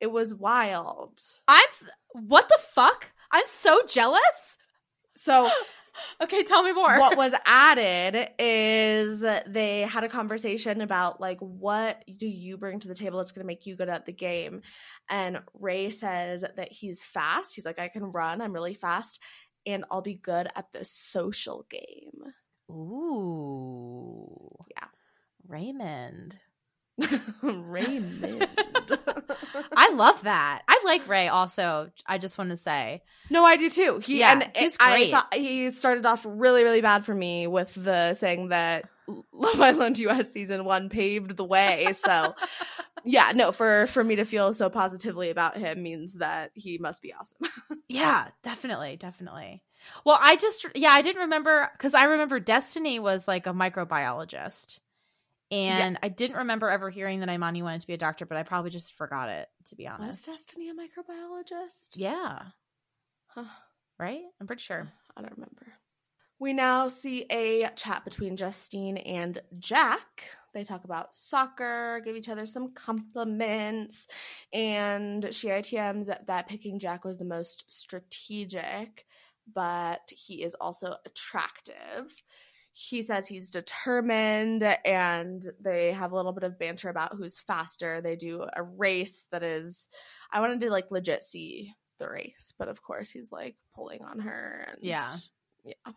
It 0.00 0.08
was 0.08 0.34
wild. 0.34 1.20
I'm 1.46 1.68
what 2.12 2.48
the 2.48 2.58
fuck? 2.74 3.06
I'm 3.30 3.46
so 3.46 3.82
jealous. 3.86 4.58
So 5.16 5.48
Okay, 6.22 6.42
tell 6.44 6.62
me 6.64 6.72
more. 6.72 6.98
what 6.98 7.16
was 7.16 7.32
added 7.46 8.28
is 8.40 9.24
they 9.46 9.80
had 9.82 10.02
a 10.04 10.08
conversation 10.08 10.80
about 10.80 11.20
like 11.20 11.38
what 11.40 12.02
do 12.16 12.26
you 12.26 12.56
bring 12.56 12.80
to 12.80 12.88
the 12.88 12.94
table 12.94 13.18
that's 13.18 13.32
going 13.32 13.44
to 13.44 13.46
make 13.48 13.66
you 13.66 13.76
good 13.76 13.88
at 13.88 14.04
the 14.06 14.12
game 14.12 14.62
and 15.10 15.40
ray 15.54 15.90
says 15.90 16.44
that 16.56 16.70
he's 16.70 17.02
fast 17.02 17.52
he's 17.56 17.64
like 17.66 17.80
i 17.80 17.88
can 17.88 18.04
run 18.12 18.40
i'm 18.40 18.52
really 18.52 18.74
fast 18.74 19.18
and 19.66 19.84
i'll 19.90 20.00
be 20.02 20.14
good 20.14 20.46
at 20.54 20.70
the 20.70 20.84
social 20.84 21.66
game 21.68 22.32
Ooh. 22.70 24.56
Yeah. 24.70 24.86
Raymond. 25.46 26.36
raymond 27.42 28.44
I 29.76 29.90
love 29.92 30.22
that. 30.24 30.62
I 30.66 30.80
like 30.84 31.06
Ray 31.06 31.28
also. 31.28 31.90
I 32.04 32.18
just 32.18 32.38
want 32.38 32.50
to 32.50 32.56
say. 32.56 33.02
no 33.30 33.44
i 33.44 33.56
do 33.56 33.70
too 33.70 33.98
he 34.02 34.18
Yeah, 34.20 34.32
and 34.32 34.50
he's 34.56 34.76
i 34.80 34.94
great. 34.96 35.10
thought 35.12 35.32
he 35.32 35.70
started 35.70 36.04
off 36.06 36.26
really 36.28 36.64
really 36.64 36.80
bad 36.80 37.04
for 37.04 37.14
me 37.14 37.46
with 37.46 37.72
the 37.74 38.14
saying 38.14 38.48
that 38.48 38.86
love 39.32 39.60
island 39.60 39.96
us 40.00 40.32
season 40.32 40.64
one 40.64 40.88
paved 40.88 41.36
the 41.36 41.44
way 41.44 41.92
so 41.92 42.34
yeah 43.04 43.30
no 43.34 43.52
for 43.52 43.86
for 43.86 44.02
me 44.02 44.16
to 44.16 44.24
feel 44.24 44.52
so 44.52 44.68
positively 44.68 45.30
about 45.30 45.56
him 45.56 45.82
means 45.82 46.14
that 46.14 46.50
he 46.54 46.78
must 46.78 47.00
be 47.00 47.12
awesome 47.14 47.48
Yeah, 47.88 48.28
definitely, 48.42 48.96
definitely. 48.96 49.62
Well, 50.04 50.18
I 50.20 50.36
just 50.36 50.66
yeah, 50.74 50.90
I 50.92 51.02
didn't 51.02 51.22
remember 51.22 51.68
because 51.72 51.94
I 51.94 52.04
remember 52.04 52.40
Destiny 52.40 52.98
was 52.98 53.26
like 53.28 53.46
a 53.46 53.52
microbiologist. 53.52 54.80
And 55.50 55.98
I 56.02 56.08
didn't 56.08 56.36
remember 56.36 56.68
ever 56.68 56.90
hearing 56.90 57.20
that 57.20 57.30
Imani 57.30 57.62
wanted 57.62 57.80
to 57.80 57.86
be 57.86 57.94
a 57.94 57.98
doctor, 57.98 58.26
but 58.26 58.36
I 58.36 58.42
probably 58.42 58.70
just 58.70 58.92
forgot 58.92 59.30
it, 59.30 59.48
to 59.68 59.76
be 59.76 59.86
honest. 59.86 60.28
was 60.28 60.36
destiny 60.36 60.68
a 60.68 60.74
microbiologist 60.74 61.90
Yeah, 61.96 62.38
Huh. 63.28 63.44
right? 63.98 64.20
I'm 64.40 64.46
pretty 64.46 64.60
sure. 64.62 64.92
i 65.16 65.22
don't 65.22 65.32
remember 65.32 65.72
we 66.40 66.52
now 66.52 66.86
see 66.86 67.24
a 67.30 67.68
chat 67.76 68.04
between 68.04 68.36
justine 68.36 68.98
and 68.98 69.40
jack 69.58 70.28
they 70.54 70.62
talk 70.64 70.84
about 70.84 71.14
soccer 71.14 72.00
give 72.04 72.14
each 72.14 72.28
other 72.28 72.46
some 72.46 72.72
compliments 72.74 74.06
and 74.52 75.32
she 75.34 75.48
itms 75.48 76.06
that 76.26 76.46
picking 76.48 76.78
jack 76.78 77.04
was 77.04 77.16
the 77.16 77.24
most 77.24 77.64
strategic 77.68 79.06
but 79.54 80.00
he 80.10 80.42
is 80.42 80.54
also 80.60 80.94
attractive 81.06 82.22
he 82.72 83.02
says 83.02 83.26
he's 83.26 83.50
determined 83.50 84.62
and 84.84 85.44
they 85.60 85.90
have 85.90 86.12
a 86.12 86.16
little 86.16 86.32
bit 86.32 86.44
of 86.44 86.58
banter 86.58 86.88
about 86.88 87.16
who's 87.16 87.38
faster 87.38 88.00
they 88.00 88.14
do 88.14 88.44
a 88.56 88.62
race 88.62 89.26
that 89.32 89.42
is 89.42 89.88
i 90.32 90.40
wanted 90.40 90.60
to 90.60 90.70
like 90.70 90.90
legit 90.90 91.22
see 91.22 91.72
the 91.98 92.08
race 92.08 92.52
but 92.58 92.68
of 92.68 92.80
course 92.80 93.10
he's 93.10 93.32
like 93.32 93.56
pulling 93.74 94.02
on 94.02 94.20
her 94.20 94.66
and 94.68 94.78
Yeah. 94.80 95.16
yeah 95.64 95.92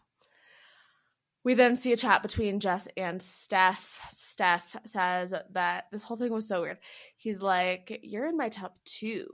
we 1.43 1.53
then 1.55 1.75
see 1.75 1.91
a 1.91 1.97
chat 1.97 2.21
between 2.21 2.59
Jess 2.59 2.87
and 2.95 3.19
Steph. 3.19 3.99
Steph 4.11 4.75
says 4.85 5.33
that 5.53 5.85
this 5.91 6.03
whole 6.03 6.17
thing 6.17 6.31
was 6.31 6.47
so 6.47 6.61
weird. 6.61 6.77
He's 7.17 7.41
like, 7.41 7.99
You're 8.03 8.27
in 8.27 8.37
my 8.37 8.49
top 8.49 8.75
two. 8.85 9.27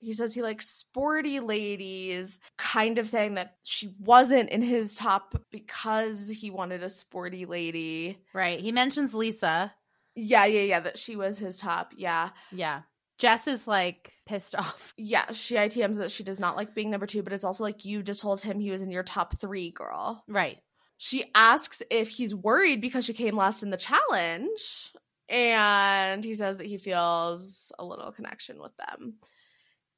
He 0.00 0.12
says 0.12 0.34
he 0.34 0.42
likes 0.42 0.68
sporty 0.68 1.40
ladies, 1.40 2.40
kind 2.56 2.98
of 2.98 3.08
saying 3.08 3.34
that 3.34 3.56
she 3.62 3.94
wasn't 3.98 4.48
in 4.48 4.62
his 4.62 4.96
top 4.96 5.40
because 5.50 6.28
he 6.28 6.50
wanted 6.50 6.82
a 6.82 6.88
sporty 6.88 7.44
lady. 7.44 8.18
Right. 8.32 8.60
He 8.60 8.72
mentions 8.72 9.14
Lisa. 9.14 9.74
Yeah, 10.14 10.46
yeah, 10.46 10.62
yeah, 10.62 10.80
that 10.80 10.98
she 10.98 11.16
was 11.16 11.38
his 11.38 11.58
top. 11.58 11.92
Yeah. 11.96 12.30
Yeah. 12.50 12.82
Jess 13.18 13.46
is 13.46 13.68
like 13.68 14.12
pissed 14.26 14.54
off. 14.58 14.94
Yeah, 14.96 15.30
she 15.32 15.56
ITMs 15.56 15.96
that 15.96 16.10
she 16.10 16.24
does 16.24 16.40
not 16.40 16.56
like 16.56 16.74
being 16.74 16.90
number 16.90 17.06
two, 17.06 17.22
but 17.22 17.32
it's 17.32 17.44
also 17.44 17.62
like 17.62 17.84
you 17.84 18.02
just 18.02 18.22
told 18.22 18.40
him 18.40 18.58
he 18.58 18.70
was 18.70 18.82
in 18.82 18.90
your 18.90 19.02
top 19.02 19.38
three, 19.38 19.70
girl. 19.70 20.24
Right. 20.26 20.58
She 20.96 21.24
asks 21.34 21.82
if 21.90 22.08
he's 22.08 22.34
worried 22.34 22.80
because 22.80 23.04
she 23.04 23.12
came 23.12 23.36
last 23.36 23.62
in 23.62 23.70
the 23.70 23.76
challenge. 23.76 24.92
And 25.28 26.24
he 26.24 26.34
says 26.34 26.56
that 26.56 26.66
he 26.66 26.76
feels 26.76 27.70
a 27.78 27.84
little 27.84 28.10
connection 28.10 28.60
with 28.60 28.72
them. 28.76 29.14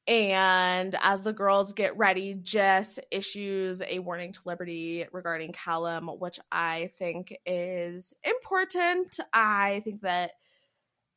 And 0.09 0.97
as 1.03 1.23
the 1.23 1.33
girls 1.33 1.73
get 1.73 1.97
ready, 1.97 2.35
Jess 2.35 2.99
issues 3.11 3.83
a 3.83 4.01
warning 4.01 4.33
to 4.33 4.41
Liberty 4.45 5.07
regarding 5.13 5.53
Callum, 5.53 6.09
which 6.19 6.41
I 6.51 6.91
think 6.99 7.37
is 7.47 8.13
important. 8.25 9.21
I 9.33 9.81
think 9.85 10.01
that 10.03 10.33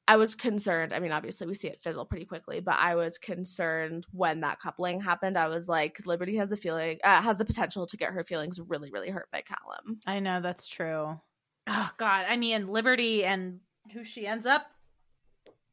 I 0.07 0.17
was 0.17 0.35
concerned. 0.35 0.93
I 0.93 0.99
mean, 0.99 1.11
obviously, 1.11 1.47
we 1.47 1.55
see 1.55 1.67
it 1.67 1.81
fizzle 1.81 2.05
pretty 2.05 2.25
quickly, 2.25 2.59
but 2.59 2.75
I 2.75 2.93
was 2.93 3.17
concerned 3.17 4.05
when 4.11 4.41
that 4.41 4.59
coupling 4.59 5.01
happened. 5.01 5.35
I 5.35 5.47
was 5.47 5.67
like, 5.67 6.05
Liberty 6.05 6.35
has 6.35 6.49
the 6.49 6.55
feeling, 6.55 6.99
uh, 7.03 7.23
has 7.23 7.37
the 7.37 7.45
potential 7.45 7.87
to 7.87 7.97
get 7.97 8.11
her 8.11 8.23
feelings 8.23 8.61
really, 8.67 8.91
really 8.91 9.09
hurt 9.09 9.31
by 9.31 9.41
Callum. 9.41 9.99
I 10.05 10.19
know 10.19 10.41
that's 10.41 10.67
true. 10.67 11.19
Oh 11.65 11.89
God. 11.97 12.25
I 12.29 12.37
mean, 12.37 12.67
Liberty 12.67 13.25
and 13.25 13.61
who 13.93 14.05
she 14.05 14.27
ends 14.27 14.45
up 14.45 14.67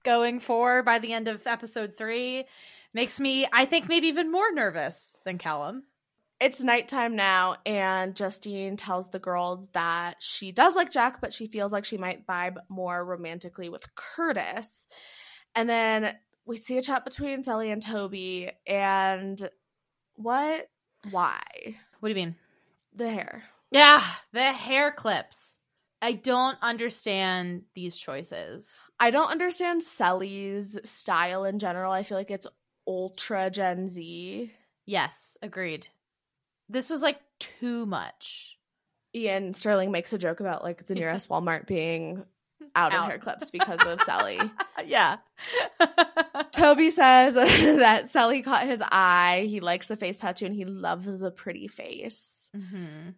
going 0.02 0.40
for 0.40 0.82
by 0.82 0.98
the 0.98 1.12
end 1.12 1.28
of 1.28 1.46
episode 1.46 1.94
three 1.98 2.46
makes 2.94 3.20
me, 3.20 3.46
I 3.52 3.64
think, 3.64 3.88
maybe 3.88 4.08
even 4.08 4.30
more 4.30 4.52
nervous 4.52 5.18
than 5.24 5.38
Callum. 5.38 5.84
It's 6.40 6.64
nighttime 6.64 7.14
now, 7.14 7.56
and 7.64 8.16
Justine 8.16 8.76
tells 8.76 9.08
the 9.08 9.20
girls 9.20 9.68
that 9.74 10.16
she 10.20 10.50
does 10.50 10.74
like 10.74 10.90
Jack, 10.90 11.20
but 11.20 11.32
she 11.32 11.46
feels 11.46 11.72
like 11.72 11.84
she 11.84 11.98
might 11.98 12.26
vibe 12.26 12.56
more 12.68 13.04
romantically 13.04 13.68
with 13.68 13.94
Curtis. 13.94 14.88
And 15.54 15.70
then 15.70 16.16
we 16.44 16.56
see 16.56 16.78
a 16.78 16.82
chat 16.82 17.04
between 17.04 17.44
Cely 17.44 17.66
and 17.66 17.80
Toby, 17.80 18.50
and 18.66 19.48
what? 20.16 20.68
Why? 21.12 21.40
What 22.00 22.08
do 22.08 22.10
you 22.10 22.26
mean? 22.26 22.36
The 22.94 23.08
hair. 23.08 23.44
Yeah, 23.70 24.02
the 24.32 24.52
hair 24.52 24.90
clips. 24.90 25.58
I 26.02 26.14
don't 26.14 26.58
understand 26.60 27.62
these 27.76 27.96
choices. 27.96 28.68
I 28.98 29.12
don't 29.12 29.30
understand 29.30 29.82
Cely's 29.82 30.76
style 30.82 31.44
in 31.44 31.60
general. 31.60 31.92
I 31.92 32.02
feel 32.02 32.18
like 32.18 32.32
it's 32.32 32.48
ultra 32.86 33.50
Gen 33.50 33.88
Z. 33.88 34.52
Yes, 34.86 35.36
agreed. 35.42 35.88
This 36.68 36.90
was 36.90 37.02
like 37.02 37.20
too 37.38 37.86
much. 37.86 38.56
Iain 39.14 39.52
Stirling 39.52 39.90
makes 39.90 40.12
a 40.12 40.18
joke 40.18 40.40
about 40.40 40.62
like 40.62 40.86
the 40.86 40.94
nearest 40.94 41.28
Walmart 41.30 41.66
being 41.66 42.24
out, 42.74 42.92
of 42.92 43.00
Out. 43.00 43.08
hair 43.10 43.18
clips 43.18 43.50
because 43.50 43.80
of 43.84 44.00
Cely. 44.02 44.50
yeah. 44.86 45.18
Toby 46.52 46.90
says 46.90 47.34
that 47.34 48.08
Cely 48.08 48.40
caught 48.40 48.66
his 48.66 48.82
eye. 48.90 49.46
He 49.48 49.60
likes 49.60 49.86
the 49.88 49.96
face 49.96 50.18
tattoo 50.18 50.46
and 50.46 50.54
he 50.54 50.64
loves 50.64 51.22
a 51.22 51.30
pretty 51.30 51.68
face. 51.68 52.50
hmm 52.54 53.10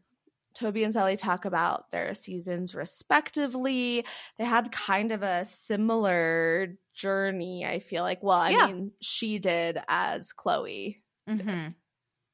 Toby 0.55 0.84
and 0.84 0.92
Cely 0.92 1.16
talk 1.16 1.44
about 1.44 1.90
their 1.90 2.14
seasons 2.14 2.74
respectively. 2.74 4.05
They 4.38 4.44
had 4.44 4.70
kind 4.72 5.12
of 5.12 5.22
a 5.22 5.44
similar 5.44 6.76
journey, 6.94 7.66
I 7.66 7.78
feel 7.80 8.02
like. 8.02 8.22
Well, 8.22 8.38
I 8.38 8.50
Yeah. 8.50 8.66
mean, 8.66 8.92
she 9.00 9.38
did 9.38 9.78
as 9.88 10.32
Chloe. 10.32 11.02
hmm 11.28 11.68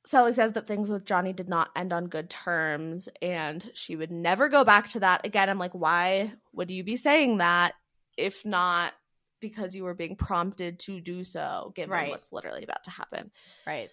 Cely 0.06 0.32
says 0.32 0.52
that 0.52 0.66
things 0.66 0.90
with 0.90 1.04
Johnny 1.04 1.32
did 1.34 1.48
not 1.48 1.68
end 1.76 1.92
on 1.92 2.06
good 2.06 2.30
terms 2.30 3.08
and 3.20 3.70
she 3.74 3.96
would 3.96 4.10
never 4.10 4.48
go 4.48 4.64
back 4.64 4.88
to 4.90 5.00
that. 5.00 5.26
Again, 5.26 5.50
I'm 5.50 5.58
like, 5.58 5.74
why 5.74 6.32
would 6.52 6.70
you 6.70 6.82
be 6.82 6.96
saying 6.96 7.38
that 7.38 7.74
if 8.16 8.44
not 8.46 8.94
because 9.40 9.74
you 9.76 9.84
were 9.84 9.94
being 9.94 10.16
prompted 10.16 10.78
to 10.80 11.00
do 11.00 11.22
so, 11.22 11.72
given 11.76 11.90
Right. 11.90 12.10
what's 12.10 12.32
literally 12.32 12.64
about 12.64 12.82
to 12.84 12.90
happen? 12.90 13.30
Right. 13.66 13.90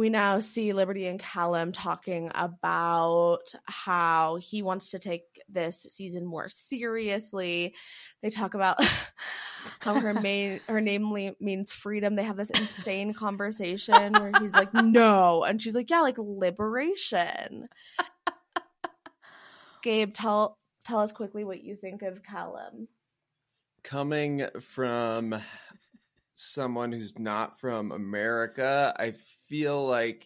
We 0.00 0.08
now 0.08 0.40
see 0.40 0.72
Liberty 0.72 1.08
and 1.08 1.20
Callum 1.20 1.72
talking 1.72 2.30
about 2.34 3.54
how 3.66 4.38
he 4.40 4.62
wants 4.62 4.92
to 4.92 4.98
take 4.98 5.24
this 5.46 5.82
season 5.90 6.24
more 6.24 6.48
seriously. 6.48 7.74
They 8.22 8.30
talk 8.30 8.54
about 8.54 8.82
how 9.80 10.00
her 10.00 10.14
main 10.14 10.60
her 10.70 10.80
name 10.80 11.34
means 11.38 11.70
freedom. 11.70 12.16
They 12.16 12.22
have 12.22 12.38
this 12.38 12.48
insane 12.48 13.12
conversation 13.12 14.14
where 14.14 14.32
he's 14.40 14.54
like, 14.54 14.72
"No," 14.74 15.44
and 15.44 15.60
she's 15.60 15.74
like, 15.74 15.90
"Yeah, 15.90 16.00
like 16.00 16.16
liberation." 16.16 17.68
Gabe, 19.82 20.14
tell 20.14 20.56
tell 20.86 21.00
us 21.00 21.12
quickly 21.12 21.44
what 21.44 21.62
you 21.62 21.76
think 21.76 22.00
of 22.00 22.22
Callum. 22.24 22.88
coming 23.82 24.46
from 24.60 25.38
someone 26.32 26.90
who's 26.90 27.18
not 27.18 27.60
from 27.60 27.92
America, 27.92 28.94
I 28.98 29.12
feel 29.50 29.86
like 29.86 30.24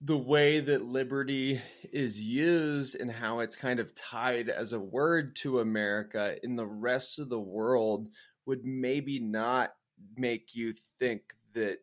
the 0.00 0.16
way 0.16 0.60
that 0.60 0.82
liberty 0.82 1.60
is 1.92 2.22
used 2.22 2.94
and 2.94 3.10
how 3.10 3.40
it's 3.40 3.56
kind 3.56 3.80
of 3.80 3.94
tied 3.94 4.48
as 4.48 4.72
a 4.72 4.80
word 4.80 5.36
to 5.36 5.60
America 5.60 6.36
in 6.42 6.56
the 6.56 6.66
rest 6.66 7.18
of 7.18 7.28
the 7.28 7.38
world 7.38 8.08
would 8.46 8.64
maybe 8.64 9.18
not 9.18 9.72
make 10.16 10.54
you 10.54 10.72
think 10.98 11.20
that 11.52 11.78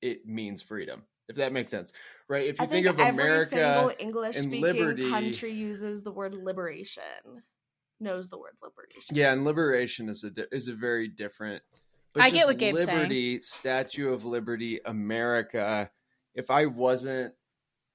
it 0.00 0.26
means 0.26 0.62
freedom. 0.62 1.02
If 1.28 1.36
that 1.36 1.52
makes 1.52 1.70
sense, 1.70 1.92
right? 2.28 2.46
If 2.46 2.58
you 2.58 2.66
think, 2.68 2.86
think 2.86 2.86
of 2.86 3.00
every 3.00 3.22
America 3.22 3.48
single 3.50 3.92
English 3.98 4.36
and 4.36 4.46
speaking 4.46 4.62
liberty, 4.62 5.10
country 5.10 5.52
uses 5.52 6.00
the 6.00 6.10
word 6.10 6.32
liberation. 6.32 7.02
Knows 8.00 8.30
the 8.30 8.38
word 8.38 8.54
liberation. 8.62 9.14
Yeah, 9.14 9.32
and 9.32 9.44
liberation 9.44 10.08
is 10.08 10.24
a 10.24 10.30
is 10.54 10.68
a 10.68 10.74
very 10.74 11.08
different 11.08 11.62
But 12.14 12.22
I 12.24 12.30
get 12.30 12.46
what 12.46 12.58
Gabe's 12.58 12.84
saying. 12.84 12.96
Liberty, 12.96 13.40
Statue 13.40 14.12
of 14.12 14.24
Liberty, 14.24 14.80
America. 14.84 15.90
If 16.34 16.50
I 16.50 16.66
wasn't 16.66 17.34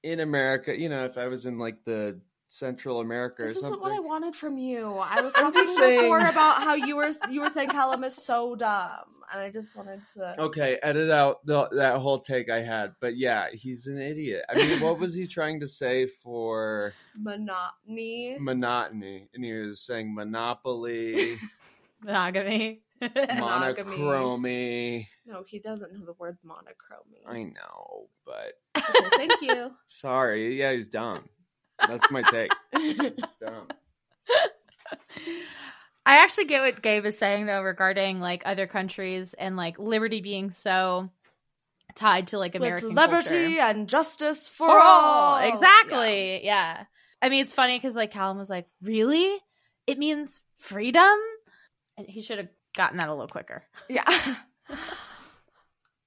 in 0.02 0.20
America, 0.20 0.78
you 0.78 0.88
know, 0.88 1.04
if 1.04 1.18
I 1.18 1.26
was 1.28 1.46
in 1.46 1.58
like 1.58 1.84
the 1.84 2.20
Central 2.48 3.00
America 3.00 3.42
This 3.42 3.56
or 3.56 3.58
isn't 3.58 3.62
something. 3.70 3.80
what 3.80 3.92
I 3.92 4.00
wanted 4.00 4.36
from 4.36 4.56
you. 4.58 4.94
I 5.00 5.20
was 5.20 5.32
talking 5.32 5.60
just 5.62 5.76
saying- 5.76 6.02
before 6.02 6.20
about 6.20 6.62
how 6.62 6.74
you 6.74 6.96
were 6.96 7.10
you 7.30 7.40
were 7.40 7.50
saying 7.50 7.70
Callum 7.70 8.04
is 8.04 8.14
so 8.14 8.54
dumb, 8.54 9.24
and 9.32 9.42
I 9.42 9.50
just 9.50 9.74
wanted 9.74 10.02
to. 10.14 10.40
Okay, 10.42 10.78
edit 10.82 11.10
out 11.10 11.44
the, 11.46 11.68
that 11.70 11.96
whole 11.98 12.20
take 12.20 12.48
I 12.50 12.60
had. 12.62 12.94
But 13.00 13.16
yeah, 13.16 13.48
he's 13.52 13.88
an 13.88 13.98
idiot. 14.00 14.44
I 14.48 14.54
mean, 14.54 14.80
what 14.80 15.00
was 15.00 15.14
he 15.14 15.26
trying 15.38 15.58
to 15.60 15.66
say 15.68 16.06
for 16.06 16.92
Monotony. 17.18 18.36
monotony? 18.38 19.28
And 19.34 19.44
he 19.44 19.52
was 19.54 19.80
saying 19.80 20.14
monopoly, 20.14 21.38
Monogamy. 22.04 22.82
monochromy. 23.38 25.08
No, 25.26 25.44
he 25.46 25.58
doesn't 25.58 25.92
know 25.92 26.04
the 26.04 26.12
word 26.14 26.38
monochromy. 26.44 27.22
I 27.26 27.44
know, 27.44 28.08
but 28.24 28.54
Okay, 28.76 29.08
thank 29.16 29.42
you. 29.42 29.72
sorry. 29.86 30.58
Yeah, 30.58 30.72
he's 30.72 30.88
dumb. 30.88 31.28
That's 31.88 32.10
my 32.10 32.22
take. 32.22 32.52
dumb. 33.40 33.68
I 36.06 36.18
actually 36.22 36.44
get 36.44 36.60
what 36.62 36.82
Gabe 36.82 37.06
is 37.06 37.16
saying 37.18 37.46
though 37.46 37.62
regarding 37.62 38.20
like 38.20 38.42
other 38.44 38.66
countries 38.66 39.34
and 39.34 39.56
like 39.56 39.78
liberty 39.78 40.20
being 40.20 40.50
so 40.50 41.10
tied 41.94 42.28
to 42.28 42.38
like 42.38 42.52
With 42.52 42.62
American 42.62 42.94
liberty 42.94 43.56
culture. 43.56 43.60
and 43.60 43.88
justice 43.88 44.46
for, 44.48 44.66
for 44.68 44.78
all. 44.78 45.34
all. 45.34 45.48
Exactly. 45.48 46.44
Yeah. 46.44 46.84
I 47.22 47.28
mean, 47.30 47.42
it's 47.42 47.54
funny 47.54 47.78
because 47.78 47.94
like 47.94 48.10
Callum 48.12 48.36
was 48.36 48.50
like, 48.50 48.66
"Really? 48.82 49.38
It 49.86 49.98
means 49.98 50.40
freedom." 50.58 51.16
And 51.96 52.06
he 52.06 52.20
should 52.20 52.38
have 52.38 52.48
gotten 52.76 52.98
that 52.98 53.08
a 53.08 53.12
little 53.12 53.28
quicker. 53.28 53.62
Yeah. 53.88 54.04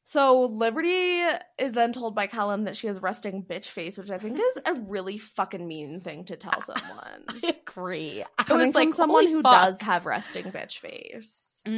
So 0.10 0.44
Liberty 0.46 1.20
is 1.60 1.74
then 1.74 1.92
told 1.92 2.16
by 2.16 2.28
Callum 2.28 2.64
that 2.64 2.78
she 2.78 2.88
has 2.88 3.02
resting 3.02 3.44
bitch 3.44 3.66
face, 3.66 3.98
which 3.98 4.10
I 4.10 4.18
think 4.18 4.40
is 4.40 4.58
a 4.66 4.74
really 4.88 5.18
fucking 5.18 5.68
mean 5.68 6.00
thing 6.00 6.24
to 6.26 6.38
tell 6.38 6.62
someone. 6.62 7.26
I 7.28 7.56
agree. 7.68 8.24
I 8.38 8.44
Coming 8.44 8.72
from 8.72 8.86
like, 8.86 8.94
someone 8.94 9.28
who 9.28 9.42
fuck." 9.42 9.52
does 9.52 9.82
have 9.82 10.06
resting 10.06 10.46
bitch 10.46 10.78
face. 10.80 11.62
But 11.66 11.74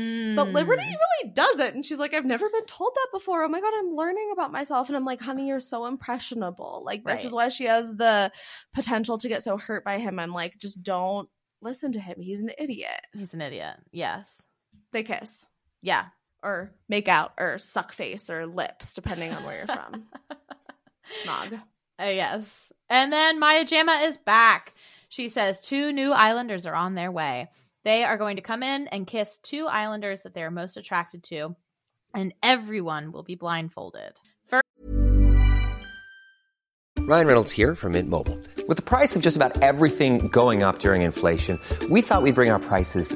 Liberty 0.49 0.83
Mm. 0.83 0.95
really 1.23 1.33
doesn't. 1.33 1.73
And 1.73 1.83
she's 1.83 1.97
like, 1.97 2.13
I've 2.13 2.23
never 2.23 2.47
been 2.51 2.65
told 2.65 2.91
that 2.93 3.07
before. 3.11 3.43
Oh 3.43 3.49
my 3.49 3.61
God, 3.61 3.73
I'm 3.79 3.95
learning 3.95 4.29
about 4.31 4.51
myself. 4.51 4.89
And 4.89 4.95
I'm 4.95 5.05
like, 5.05 5.21
honey, 5.21 5.47
you're 5.47 5.59
so 5.59 5.87
impressionable. 5.87 6.83
Like, 6.85 7.03
this 7.03 7.21
Right. 7.21 7.25
is 7.25 7.33
why 7.33 7.49
she 7.49 7.65
has 7.65 7.95
the 7.95 8.31
potential 8.75 9.17
to 9.17 9.27
get 9.27 9.41
so 9.41 9.57
hurt 9.57 9.83
by 9.83 9.97
him. 9.97 10.19
I'm 10.19 10.33
like, 10.33 10.59
just 10.59 10.83
don't 10.83 11.27
listen 11.63 11.93
to 11.93 11.99
him. 11.99 12.17
He's 12.21 12.41
an 12.41 12.51
idiot. 12.59 13.01
He's 13.17 13.33
an 13.33 13.41
idiot. 13.41 13.77
Yes. 13.91 14.45
They 14.91 15.03
kiss 15.03 15.45
Yeah. 15.81 16.05
or 16.43 16.71
make 16.87 17.07
out 17.07 17.33
or 17.37 17.57
suck 17.57 17.91
face 17.93 18.29
or 18.29 18.45
lips, 18.47 18.93
depending 18.93 19.31
on 19.33 19.43
where 19.43 19.57
you're 19.57 19.67
from. 19.67 20.05
Snog. 21.23 21.53
Uh, 22.01 22.05
yes. 22.05 22.71
And 22.89 23.11
then 23.11 23.39
Maya 23.39 23.65
Jama 23.65 24.01
is 24.03 24.17
back. 24.17 24.73
She 25.09 25.29
says 25.29 25.59
two 25.61 25.91
new 25.91 26.11
islanders 26.11 26.65
are 26.65 26.75
on 26.75 26.95
their 26.95 27.11
way. 27.11 27.49
They 27.83 28.03
are 28.03 28.17
going 28.17 28.35
to 28.37 28.41
come 28.41 28.61
in 28.63 28.87
and 28.87 29.07
kiss 29.07 29.39
two 29.39 29.65
islanders 29.67 30.21
that 30.21 30.33
they 30.33 30.43
are 30.43 30.51
most 30.51 30.77
attracted 30.77 31.23
to, 31.25 31.55
and 32.13 32.33
everyone 32.43 33.11
will 33.11 33.23
be 33.23 33.35
blindfolded. 33.35 34.13
First, 34.47 34.65
Ryan 36.99 37.25
Reynolds 37.27 37.51
here 37.51 37.75
from 37.75 37.93
Mint 37.93 38.09
Mobile. 38.09 38.37
With 38.67 38.77
the 38.77 38.83
price 38.83 39.15
of 39.15 39.21
just 39.21 39.35
about 39.35 39.61
everything 39.63 40.27
going 40.27 40.61
up 40.61 40.79
during 40.79 41.01
inflation, 41.01 41.59
we 41.89 42.01
thought 42.01 42.21
we'd 42.21 42.35
bring 42.35 42.51
our 42.51 42.59
prices 42.59 43.15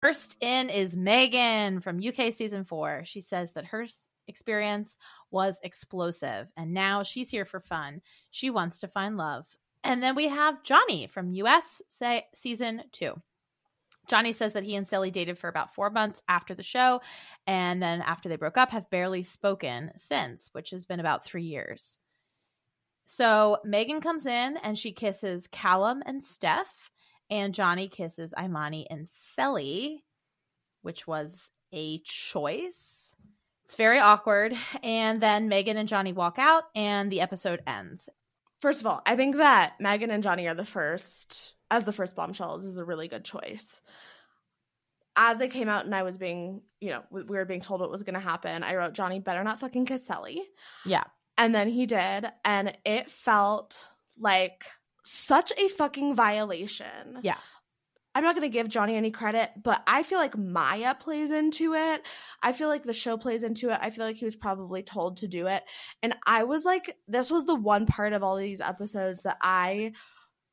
First 0.00 0.36
in 0.40 0.70
is 0.70 0.96
Megan 0.96 1.80
from 1.80 2.00
UK 2.00 2.32
season 2.32 2.64
four. 2.64 3.02
She 3.04 3.20
says 3.20 3.52
that 3.52 3.66
her 3.66 3.86
experience 4.28 4.96
was 5.30 5.58
explosive, 5.62 6.46
and 6.56 6.72
now 6.72 7.02
she's 7.02 7.30
here 7.30 7.44
for 7.44 7.60
fun. 7.60 8.00
She 8.30 8.50
wants 8.50 8.80
to 8.80 8.88
find 8.88 9.16
love. 9.16 9.46
And 9.82 10.02
then 10.02 10.14
we 10.14 10.28
have 10.28 10.62
Johnny 10.62 11.06
from 11.06 11.32
US 11.34 11.82
say, 11.88 12.26
season 12.34 12.82
two. 12.92 13.14
Johnny 14.08 14.32
says 14.32 14.54
that 14.54 14.64
he 14.64 14.74
and 14.74 14.88
Cely 14.88 15.10
dated 15.10 15.38
for 15.38 15.48
about 15.48 15.74
four 15.74 15.90
months 15.90 16.22
after 16.28 16.54
the 16.54 16.62
show, 16.62 17.00
and 17.46 17.82
then 17.82 18.00
after 18.00 18.28
they 18.28 18.36
broke 18.36 18.56
up, 18.56 18.70
have 18.70 18.90
barely 18.90 19.22
spoken 19.22 19.90
since, 19.96 20.48
which 20.52 20.70
has 20.70 20.86
been 20.86 21.00
about 21.00 21.24
three 21.24 21.44
years. 21.44 21.98
So 23.06 23.58
Megan 23.64 24.00
comes 24.00 24.26
in 24.26 24.58
and 24.62 24.78
she 24.78 24.92
kisses 24.92 25.48
Callum 25.50 26.02
and 26.06 26.22
Steph, 26.22 26.90
and 27.30 27.54
Johnny 27.54 27.88
kisses 27.88 28.34
Imani 28.40 28.88
and 28.90 29.06
Cely, 29.08 29.98
which 30.82 31.06
was 31.06 31.50
a 31.72 31.98
choice. 32.04 33.14
It's 33.64 33.74
very 33.74 33.98
awkward. 33.98 34.56
And 34.82 35.20
then 35.20 35.48
Megan 35.48 35.76
and 35.76 35.88
Johnny 35.88 36.12
walk 36.12 36.38
out, 36.38 36.64
and 36.74 37.10
the 37.10 37.20
episode 37.20 37.62
ends. 37.66 38.08
First 38.58 38.80
of 38.80 38.86
all, 38.86 39.02
I 39.06 39.16
think 39.16 39.36
that 39.36 39.74
Megan 39.80 40.10
and 40.10 40.22
Johnny 40.22 40.48
are 40.48 40.54
the 40.54 40.64
first, 40.64 41.54
as 41.70 41.84
the 41.84 41.92
first 41.92 42.16
bombshells, 42.16 42.64
is 42.64 42.78
a 42.78 42.84
really 42.84 43.08
good 43.08 43.24
choice. 43.24 43.80
As 45.14 45.38
they 45.38 45.48
came 45.48 45.68
out 45.68 45.84
and 45.84 45.94
I 45.94 46.02
was 46.04 46.16
being, 46.16 46.62
you 46.80 46.90
know, 46.90 47.02
we 47.10 47.22
we 47.22 47.36
were 47.36 47.44
being 47.44 47.60
told 47.60 47.80
what 47.80 47.90
was 47.90 48.02
going 48.02 48.14
to 48.14 48.20
happen, 48.20 48.62
I 48.62 48.76
wrote, 48.76 48.94
Johnny 48.94 49.20
better 49.20 49.44
not 49.44 49.60
fucking 49.60 49.86
kiss 49.86 50.06
Cely. 50.06 50.38
Yeah. 50.84 51.04
And 51.36 51.54
then 51.54 51.68
he 51.68 51.86
did. 51.86 52.26
And 52.44 52.76
it 52.84 53.10
felt 53.10 53.86
like 54.18 54.66
such 55.08 55.52
a 55.56 55.68
fucking 55.68 56.14
violation. 56.14 57.20
Yeah. 57.22 57.38
I'm 58.14 58.24
not 58.24 58.34
going 58.34 58.50
to 58.50 58.52
give 58.52 58.68
Johnny 58.68 58.96
any 58.96 59.10
credit, 59.10 59.50
but 59.62 59.82
I 59.86 60.02
feel 60.02 60.18
like 60.18 60.36
Maya 60.36 60.94
plays 60.94 61.30
into 61.30 61.74
it. 61.74 62.02
I 62.42 62.52
feel 62.52 62.68
like 62.68 62.82
the 62.82 62.92
show 62.92 63.16
plays 63.16 63.42
into 63.42 63.70
it. 63.70 63.78
I 63.80 63.90
feel 63.90 64.04
like 64.04 64.16
he 64.16 64.24
was 64.24 64.34
probably 64.34 64.82
told 64.82 65.18
to 65.18 65.28
do 65.28 65.46
it. 65.46 65.62
And 66.02 66.16
I 66.26 66.44
was 66.44 66.64
like, 66.64 66.96
this 67.06 67.30
was 67.30 67.44
the 67.44 67.54
one 67.54 67.86
part 67.86 68.12
of 68.12 68.24
all 68.24 68.36
these 68.36 68.60
episodes 68.60 69.22
that 69.22 69.36
I 69.40 69.92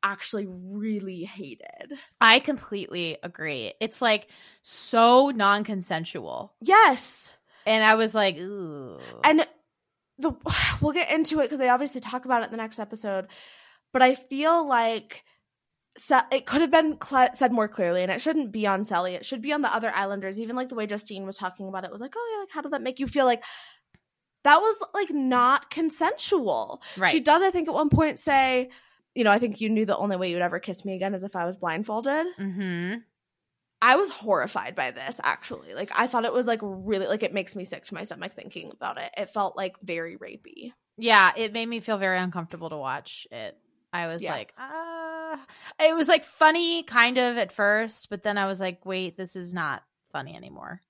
actually 0.04 0.46
really 0.48 1.24
hated. 1.24 1.98
I 2.22 2.40
completely 2.40 3.18
agree. 3.24 3.74
It's 3.80 4.02
like 4.02 4.28
so 4.62 5.32
non 5.32 5.64
consensual. 5.64 6.54
Yes. 6.62 7.34
And 7.66 7.84
I 7.84 7.96
was 7.96 8.14
like, 8.14 8.38
ooh. 8.38 9.00
And 9.24 9.46
the 10.20 10.34
we'll 10.82 10.94
get 10.94 11.12
into 11.12 11.40
it 11.40 11.44
because 11.44 11.60
they 11.60 11.70
obviously 11.70 12.02
talk 12.02 12.26
about 12.26 12.44
it 12.44 12.46
in 12.46 12.52
the 12.52 12.58
next 12.58 12.80
episode. 12.80 13.28
But 13.96 14.02
I 14.02 14.16
feel 14.16 14.68
like 14.68 15.24
it 16.30 16.46
could 16.46 16.60
have 16.60 16.70
been 16.70 16.98
cl- 17.02 17.34
said 17.34 17.54
more 17.54 17.70
clearly, 17.70 18.04
and 18.04 18.12
it 18.12 18.20
shouldn't 18.20 18.52
be 18.52 18.68
on 18.68 18.84
Cely. 18.84 19.12
It 19.12 19.26
should 19.26 19.42
be 19.42 19.54
on 19.54 19.62
the 19.62 19.74
other 19.74 19.90
Islanders. 19.96 20.38
Even 20.38 20.58
like 20.58 20.68
the 20.68 20.76
way 20.76 20.86
Justine 20.86 21.26
was 21.26 21.38
talking 21.38 21.70
about 21.70 21.86
it 21.86 21.92
was 21.94 22.02
like, 22.02 22.14
oh 22.18 22.34
yeah, 22.34 22.42
like 22.42 22.50
how 22.50 22.60
did 22.60 22.74
that 22.74 22.82
make 22.82 23.00
you 23.00 23.08
feel? 23.08 23.24
Like 23.24 23.42
that 24.44 24.58
was 24.58 24.84
like 24.94 25.12
not 25.12 25.70
consensual. 25.70 26.84
Right. 26.98 27.10
She 27.10 27.22
does, 27.22 27.42
I 27.42 27.52
think, 27.52 27.70
at 27.70 27.74
one 27.74 27.88
point 27.88 28.20
say, 28.20 28.70
you 29.14 29.24
know, 29.24 29.32
I 29.32 29.40
think 29.40 29.62
you 29.62 29.70
knew 29.70 29.86
the 29.86 29.96
only 29.96 30.18
way 30.18 30.30
you'd 30.30 30.42
ever 30.42 30.60
kiss 30.60 30.84
me 30.84 30.96
again 30.96 31.14
is 31.16 31.24
if 31.24 31.38
I 31.38 31.46
was 31.46 31.56
blindfolded. 31.56 32.28
Mm-hmm. 32.38 32.96
I 33.82 33.96
was 33.96 34.10
horrified 34.10 34.76
by 34.76 34.92
this 34.92 35.22
actually. 35.24 35.74
Like 35.74 35.98
I 35.98 36.08
thought 36.08 36.26
it 36.26 36.34
was 36.34 36.48
like 36.48 36.60
really 36.62 37.08
like 37.08 37.24
it 37.24 37.34
makes 37.34 37.56
me 37.56 37.64
sick 37.64 37.86
to 37.86 37.94
my 37.94 38.04
stomach 38.04 38.34
thinking 38.34 38.72
about 38.72 38.98
it. 38.98 39.12
It 39.16 39.30
felt 39.30 39.56
like 39.56 39.78
very 39.82 40.18
rapey. 40.18 40.74
Yeah, 40.98 41.32
it 41.38 41.54
made 41.54 41.70
me 41.70 41.80
feel 41.80 41.98
very 41.98 42.18
uncomfortable 42.18 42.70
to 42.72 42.78
watch 42.78 43.26
it. 43.32 43.58
I 43.96 44.08
was 44.08 44.22
Yeah. 44.22 44.34
like, 44.34 44.54
ah. 44.58 45.40
It 45.80 45.96
was 45.96 46.08
like 46.08 46.24
funny, 46.26 46.84
kind 46.84 47.18
of 47.18 47.38
at 47.38 47.52
first, 47.52 48.10
but 48.10 48.24
then 48.24 48.38
I 48.38 48.46
was 48.46 48.60
like, 48.60 48.86
wait, 48.86 49.18
this 49.18 49.36
is 49.36 49.54
not 49.54 49.84
funny 50.12 50.36
anymore. 50.36 50.82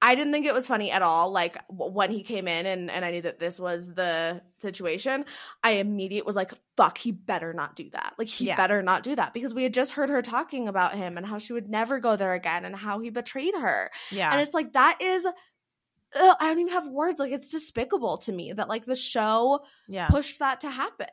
I 0.00 0.14
didn't 0.14 0.32
think 0.32 0.46
it 0.46 0.54
was 0.54 0.66
funny 0.66 0.92
at 0.92 1.02
all. 1.02 1.32
Like 1.32 1.56
when 1.70 2.12
he 2.12 2.22
came 2.22 2.46
in 2.46 2.66
and, 2.66 2.88
and 2.88 3.04
I 3.04 3.10
knew 3.10 3.22
that 3.22 3.40
this 3.40 3.58
was 3.58 3.92
the 3.92 4.40
situation, 4.58 5.24
I 5.64 5.72
immediately 5.72 6.24
was 6.26 6.36
like, 6.36 6.52
fuck, 6.76 6.98
he 6.98 7.10
better 7.10 7.52
not 7.52 7.74
do 7.74 7.90
that. 7.90 8.14
Like 8.16 8.28
he 8.28 8.46
Yeah. 8.46 8.56
better 8.56 8.80
not 8.80 9.02
do 9.02 9.16
that 9.16 9.34
because 9.34 9.54
we 9.54 9.64
had 9.64 9.74
just 9.74 9.92
heard 9.92 10.08
her 10.10 10.22
talking 10.22 10.68
about 10.68 10.94
him 10.94 11.16
and 11.16 11.26
how 11.26 11.38
she 11.38 11.52
would 11.52 11.68
never 11.68 11.98
go 11.98 12.14
there 12.14 12.34
again 12.34 12.64
and 12.64 12.76
how 12.76 13.00
he 13.00 13.10
betrayed 13.10 13.54
her. 13.54 13.90
Yeah. 14.12 14.30
And 14.30 14.40
it's 14.40 14.54
like, 14.54 14.74
that 14.74 14.98
is, 15.02 15.26
ugh, 15.26 16.36
I 16.40 16.48
don't 16.48 16.60
even 16.60 16.72
have 16.74 16.86
words. 16.86 17.18
Like 17.18 17.32
it's 17.32 17.48
despicable 17.48 18.18
to 18.18 18.32
me 18.32 18.52
that 18.52 18.68
like 18.68 18.84
the 18.84 18.94
show 18.94 19.60
yeah. 19.88 20.08
pushed 20.10 20.38
that 20.38 20.60
to 20.60 20.70
happen. 20.70 21.08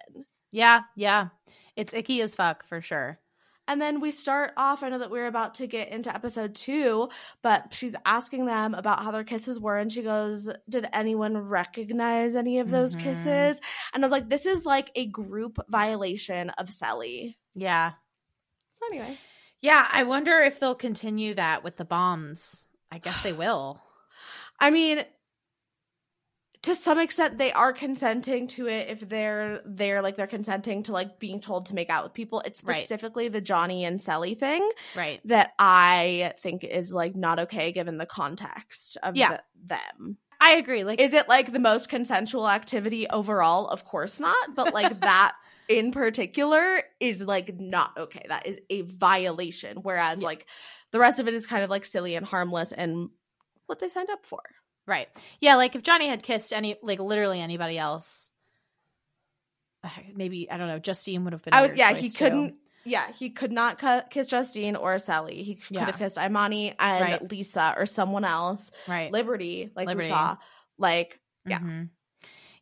Yeah. 0.56 0.84
Yeah. 0.95 1.28
It's 1.76 1.93
icky 1.93 2.22
as 2.22 2.34
fuck 2.34 2.66
for 2.66 2.82
sure. 2.82 3.20
And 3.68 3.82
then 3.82 3.99
we 3.99 4.12
start 4.12 4.51
off. 4.56 4.84
I 4.84 4.89
know 4.89 4.99
that 4.99 5.12
we're 5.12 5.28
about 5.28 5.56
to 5.56 5.68
get 5.68 5.89
into 5.89 6.14
episode 6.16 6.56
two, 6.56 7.10
but 7.41 7.74
she's 7.74 7.93
asking 8.06 8.45
them 8.45 8.74
about 8.74 9.03
how 9.03 9.12
their 9.12 9.26
kisses 9.26 9.60
were. 9.60 9.78
And 9.78 9.91
she 9.91 10.01
goes, 10.01 10.49
Did 10.70 10.88
anyone 10.93 11.38
recognize 11.38 12.38
any 12.38 12.60
of 12.60 12.70
those 12.70 12.95
Mhm. 12.95 13.01
kisses? 13.01 13.62
And 13.93 14.01
I 14.01 14.06
was 14.06 14.14
like, 14.14 14.30
This 14.30 14.45
is 14.45 14.66
like 14.66 14.91
a 14.95 15.08
group 15.08 15.60
violation 15.68 16.51
of 16.51 16.70
Cely. 16.70 17.36
Yeah. 17.53 17.91
So, 18.70 18.86
anyway. 18.91 19.18
Yeah. 19.62 19.89
I 19.91 20.03
wonder 20.03 20.39
if 20.39 20.60
they'll 20.62 20.76
continue 20.76 21.34
that 21.34 21.66
with 21.66 21.76
the 21.76 21.86
bombs. 21.86 22.66
I 22.91 22.99
guess 22.99 23.22
they 23.24 23.34
will. 23.34 23.82
I 24.58 24.70
mean, 24.70 25.03
to 26.66 26.76
some 26.76 26.99
extent, 26.99 27.38
they 27.38 27.51
are 27.51 27.74
consenting 27.74 28.47
to 28.49 28.68
it 28.68 28.89
if 28.89 29.07
they're 29.07 29.61
they're 29.66 30.01
like 30.01 30.16
they're 30.18 30.28
consenting 30.28 30.84
to 30.84 30.91
like 30.91 31.20
being 31.20 31.39
told 31.39 31.68
to 31.68 31.76
make 31.76 31.89
out 31.89 32.03
with 32.03 32.13
people. 32.13 32.41
It's 32.45 32.63
Right. 32.63 32.78
specifically 32.78 33.28
the 33.28 33.41
Johnny 33.41 33.86
and 33.86 34.01
Cely 34.01 34.34
thing 34.36 34.70
Right. 34.95 35.20
that 35.26 35.53
I 35.59 36.34
think 36.39 36.63
is 36.63 36.93
like 36.93 37.16
not 37.16 37.39
okay 37.39 37.72
given 37.72 37.97
the 37.97 38.05
context 38.05 38.97
of 39.03 39.16
Yeah. 39.16 39.38
the- 39.38 39.43
them. 39.76 40.18
I 40.41 40.51
agree. 40.57 40.84
Like, 40.84 40.99
Is 40.99 41.13
it 41.13 41.28
like 41.30 41.51
the 41.53 41.59
most 41.59 41.88
consensual 41.89 42.47
activity 42.49 43.07
overall? 43.09 43.68
Of 43.68 43.86
course 43.86 44.20
not, 44.20 44.53
but 44.55 44.74
like 44.74 44.99
that 45.01 45.34
in 45.68 45.91
particular 45.91 46.84
is 46.99 47.22
like 47.26 47.59
not 47.59 47.91
okay. 47.97 48.26
That 48.28 48.45
is 48.45 48.59
a 48.70 48.82
violation. 48.82 49.78
Whereas 49.78 50.22
like 50.22 50.45
the 50.91 50.99
rest 50.99 51.20
of 51.20 51.28
it 51.28 51.34
is 51.34 51.45
kind 51.47 51.63
of 51.63 51.70
like 51.70 51.86
silly 51.86 52.16
and 52.16 52.26
harmless 52.26 52.72
and 52.72 53.09
what 53.68 53.80
they 53.80 53.88
signed 53.89 54.09
up 54.09 54.26
for. 54.26 54.41
Right. 54.88 55.08
Yeah. 55.40 55.56
Like 55.56 55.76
if 55.76 55.84
Johnny 55.84 56.08
had 56.08 56.22
kissed 56.24 56.54
any, 56.54 56.76
like 56.82 57.00
literally 57.00 57.42
anybody 57.42 57.78
else, 57.78 58.32
uh, 59.84 59.90
maybe, 60.16 60.50
I 60.50 60.58
don't 60.58 60.68
know, 60.68 60.80
Justine 60.80 61.24
would 61.24 61.34
have 61.34 61.44
been. 61.44 61.54
I 61.54 61.62
was 61.62 61.74
yeah, 61.76 61.94
he 61.94 62.10
too. 62.10 62.18
couldn't 62.18 62.56
yeah, 62.88 63.12
he 63.12 63.32
could 63.32 63.52
not 63.52 63.80
cu- 63.80 64.08
kiss 64.12 64.30
Justine 64.30 64.76
or 64.76 65.00
Cely. 65.00 65.32
He 65.32 65.56
could 65.56 65.76
Yeah. 65.76 65.86
have 65.86 65.98
kissed 65.98 66.20
Imani 66.20 66.76
and 66.78 67.02
Right. 67.04 67.32
Lisa 67.32 67.74
or 67.76 67.88
someone 67.88 68.24
else. 68.26 68.70
Right. 68.88 69.12
Liberty, 69.12 69.72
like 69.76 69.88
Liberty. 69.88 70.06
we 70.08 70.10
saw. 70.10 70.38
Like 70.78 71.20
yeah. 71.48 71.60
Mhm. 71.60 71.90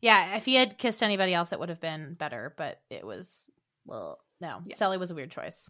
Yeah. 0.00 0.36
If 0.36 0.44
he 0.46 0.54
had 0.54 0.78
kissed 0.78 1.02
anybody 1.02 1.34
else, 1.34 1.52
it 1.52 1.58
would 1.60 1.68
have 1.68 1.80
been 1.80 2.14
better, 2.14 2.54
but 2.56 2.80
it 2.90 3.06
was, 3.06 3.48
well, 3.86 4.18
no. 4.40 4.60
Yeah. 4.66 4.76
Cely 4.76 4.96
was 4.98 5.10
a 5.10 5.14
weird 5.14 5.30
choice. 5.30 5.68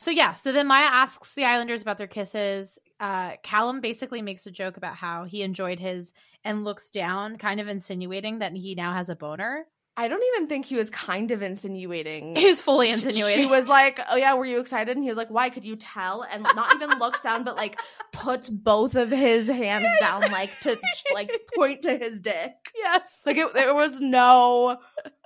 So 0.00 0.10
yeah, 0.10 0.34
so 0.34 0.52
then 0.52 0.66
Maya 0.66 0.84
asks 0.84 1.32
the 1.32 1.44
Islanders 1.44 1.80
about 1.80 1.96
their 1.96 2.06
kisses. 2.06 2.78
Uh, 3.00 3.32
Callum 3.42 3.80
basically 3.80 4.22
makes 4.22 4.46
a 4.46 4.50
joke 4.50 4.76
about 4.76 4.94
how 4.96 5.24
he 5.24 5.42
enjoyed 5.42 5.80
his 5.80 6.12
and 6.44 6.64
looks 6.64 6.90
down, 6.90 7.36
kind 7.36 7.60
of 7.60 7.68
insinuating 7.68 8.38
that 8.38 8.52
he 8.52 8.74
now 8.74 8.94
has 8.94 9.08
a 9.08 9.16
boner. 9.16 9.66
I 9.96 10.08
don't 10.08 10.22
even 10.34 10.48
think 10.48 10.66
he 10.66 10.74
was 10.74 10.90
kind 10.90 11.30
of 11.30 11.40
insinuating. 11.42 12.34
He 12.44 12.46
was 12.46 12.60
fully 12.60 12.90
insinuating. 12.90 13.44
She 13.44 13.46
was 13.46 13.68
like, 13.68 14.00
"Oh 14.10 14.16
yeah, 14.16 14.34
were 14.34 14.44
you 14.44 14.58
excited?" 14.58 14.96
And 14.96 15.04
he 15.04 15.08
was 15.08 15.16
like, 15.16 15.28
"Why? 15.28 15.50
Could 15.50 15.64
you 15.64 15.76
tell?" 15.76 16.22
And 16.28 16.42
not 16.42 16.74
even 16.74 16.98
looks 16.98 17.20
down, 17.20 17.44
but 17.44 17.56
like 17.56 17.80
puts 18.12 18.48
both 18.48 18.96
of 18.96 19.10
his 19.10 19.46
hands 19.46 19.88
down, 20.00 20.22
like 20.32 20.58
to 20.60 20.78
like 21.12 21.30
point 21.54 21.82
to 21.82 21.96
his 21.96 22.20
dick. 22.20 22.52
yes, 22.74 23.18
Like 23.24 23.36
it, 23.36 23.54
there 23.54 23.74
was 23.74 24.00
no 24.00 24.78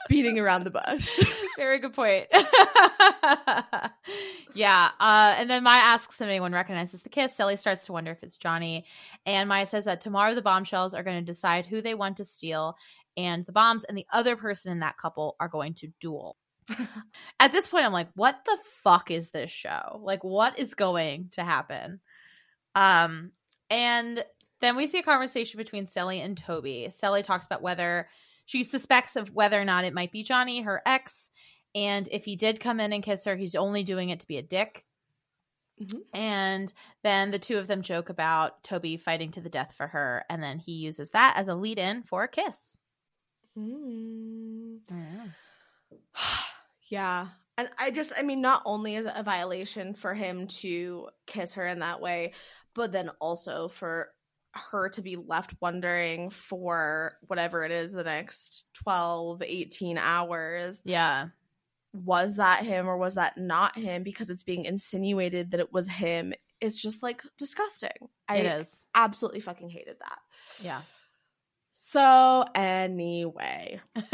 beating 0.09 0.39
around 0.39 0.65
the 0.65 0.71
bush. 0.71 1.21
Very 1.57 1.79
good 1.79 1.93
point. 1.93 2.27
yeah. 4.55 4.91
Uh, 4.99 5.35
and 5.37 5.49
then 5.49 5.63
Maya 5.63 5.81
asks 5.81 6.21
if 6.21 6.27
anyone 6.27 6.53
recognizes 6.53 7.03
the 7.03 7.09
kiss. 7.09 7.35
Cely 7.35 7.57
starts 7.57 7.87
to 7.87 7.93
wonder 7.93 8.11
if 8.11 8.23
it's 8.23 8.37
Johnny. 8.37 8.87
And 9.27 9.49
Maya 9.49 9.67
says 9.67 9.85
that 9.85 10.01
tomorrow 10.01 10.35
the 10.35 10.43
bombshells 10.43 10.95
are 10.95 11.03
going 11.03 11.25
to 11.25 11.33
decide 11.33 11.67
who 11.67 11.81
they 11.83 11.95
want 11.95 12.17
to 12.17 12.25
steal. 12.25 12.77
And 13.17 13.45
the 13.47 13.53
bombs 13.53 13.85
and 13.85 13.97
the 13.97 14.07
other 14.13 14.37
person 14.37 14.73
in 14.73 14.81
that 14.81 14.97
couple 14.97 15.37
are 15.41 15.49
going 15.49 15.75
to 15.75 15.93
duel. 16.01 16.37
At 17.41 17.53
this 17.53 17.67
point, 17.69 17.85
I'm 17.85 17.93
like, 17.93 18.09
what 18.15 18.41
the 18.45 18.59
fuck 18.83 19.11
is 19.11 19.31
this 19.31 19.51
show? 19.51 20.01
Like, 20.03 20.25
what 20.25 20.59
is 20.59 20.75
going 20.75 21.31
to 21.33 21.45
happen? 21.45 22.01
Um, 22.75 23.33
and 23.71 24.25
then 24.61 24.77
we 24.77 24.87
see 24.87 24.99
a 24.99 25.03
conversation 25.03 25.59
between 25.59 25.89
Cely 25.89 26.15
and 26.15 26.37
Toby. 26.37 26.91
Cely 26.93 27.23
talks 27.23 27.47
about 27.47 27.63
whether 27.63 28.09
she 28.49 28.65
suspects 28.65 29.15
of 29.15 29.35
whether 29.35 29.61
or 29.61 29.65
not 29.67 29.85
it 29.85 29.93
might 29.93 30.11
be 30.11 30.23
Johnny, 30.23 30.63
her 30.63 30.81
ex, 30.87 31.29
and 31.75 32.09
if 32.11 32.25
he 32.25 32.35
did 32.35 32.61
come 32.61 32.81
in 32.81 32.95
and 32.95 33.03
kiss 33.03 33.27
her, 33.27 33.37
he's 33.37 33.55
only 33.55 33.83
doing 33.83 34.09
it 34.09 34.21
to 34.21 34.27
be 34.27 34.39
a 34.39 34.43
dick. 34.43 34.87
Mhm. 35.79 36.01
And 36.15 36.73
then 37.03 37.31
the 37.31 37.39
two 37.39 37.59
of 37.59 37.67
them 37.67 37.83
joke 37.83 38.09
about 38.09 38.65
Toby 38.65 38.97
fighting 38.97 39.33
to 39.33 39.43
the 39.43 39.51
death 39.51 39.75
for 39.77 39.87
her, 39.87 40.25
and 40.31 40.43
then 40.43 40.59
he 40.59 40.73
uses 40.73 41.11
that 41.11 41.37
as 41.37 41.49
a 41.49 41.55
lead 41.55 41.79
in 41.79 42.03
for 42.05 42.25
a 42.25 42.29
kiss. 42.29 42.79
Mm. 43.55 44.81
Yeah. 46.91 47.29
And 47.59 47.69
I 47.77 47.91
just, 47.91 48.15
I 48.17 48.23
mean, 48.23 48.41
not 48.41 48.63
only 48.65 48.97
is 48.97 49.05
it 49.05 49.13
a 49.15 49.23
violation 49.23 49.93
for 49.93 50.15
him 50.15 50.47
to 50.63 51.11
kiss 51.27 51.53
her 51.53 51.67
in 51.67 51.81
that 51.81 52.01
way, 52.01 52.33
but 52.73 52.93
then 52.93 53.11
also 53.21 53.69
for 53.69 54.11
her 54.59 54.89
to 54.91 55.03
be 55.03 55.17
left 55.17 55.55
wondering 55.61 56.31
for 56.31 57.15
whatever 57.27 57.65
it 57.65 57.73
is 57.73 57.93
the 57.93 58.05
next 58.05 58.65
12, 58.75 59.43
18 59.43 59.99
hours. 59.99 60.83
Yeah. 60.85 61.29
Was 61.95 62.37
that 62.37 62.65
him 62.65 62.87
or 62.89 62.97
was 62.99 63.15
that 63.15 63.39
not 63.39 63.77
him? 63.79 64.03
Because 64.03 64.31
it's 64.31 64.43
being 64.43 64.65
insinuated 64.67 65.51
that 65.53 65.61
it 65.61 65.73
was 65.73 65.89
him. 65.89 66.35
It's 66.61 66.81
just 66.81 67.03
like 67.03 67.23
disgusting. 67.39 68.09
I 68.29 68.37
It 68.39 68.61
is. 68.61 68.85
absolutely 68.95 69.41
fucking 69.41 69.71
hated 69.71 69.97
that. 70.01 70.19
Yeah. 70.61 70.83
So, 71.73 72.45
anyway, 72.55 73.81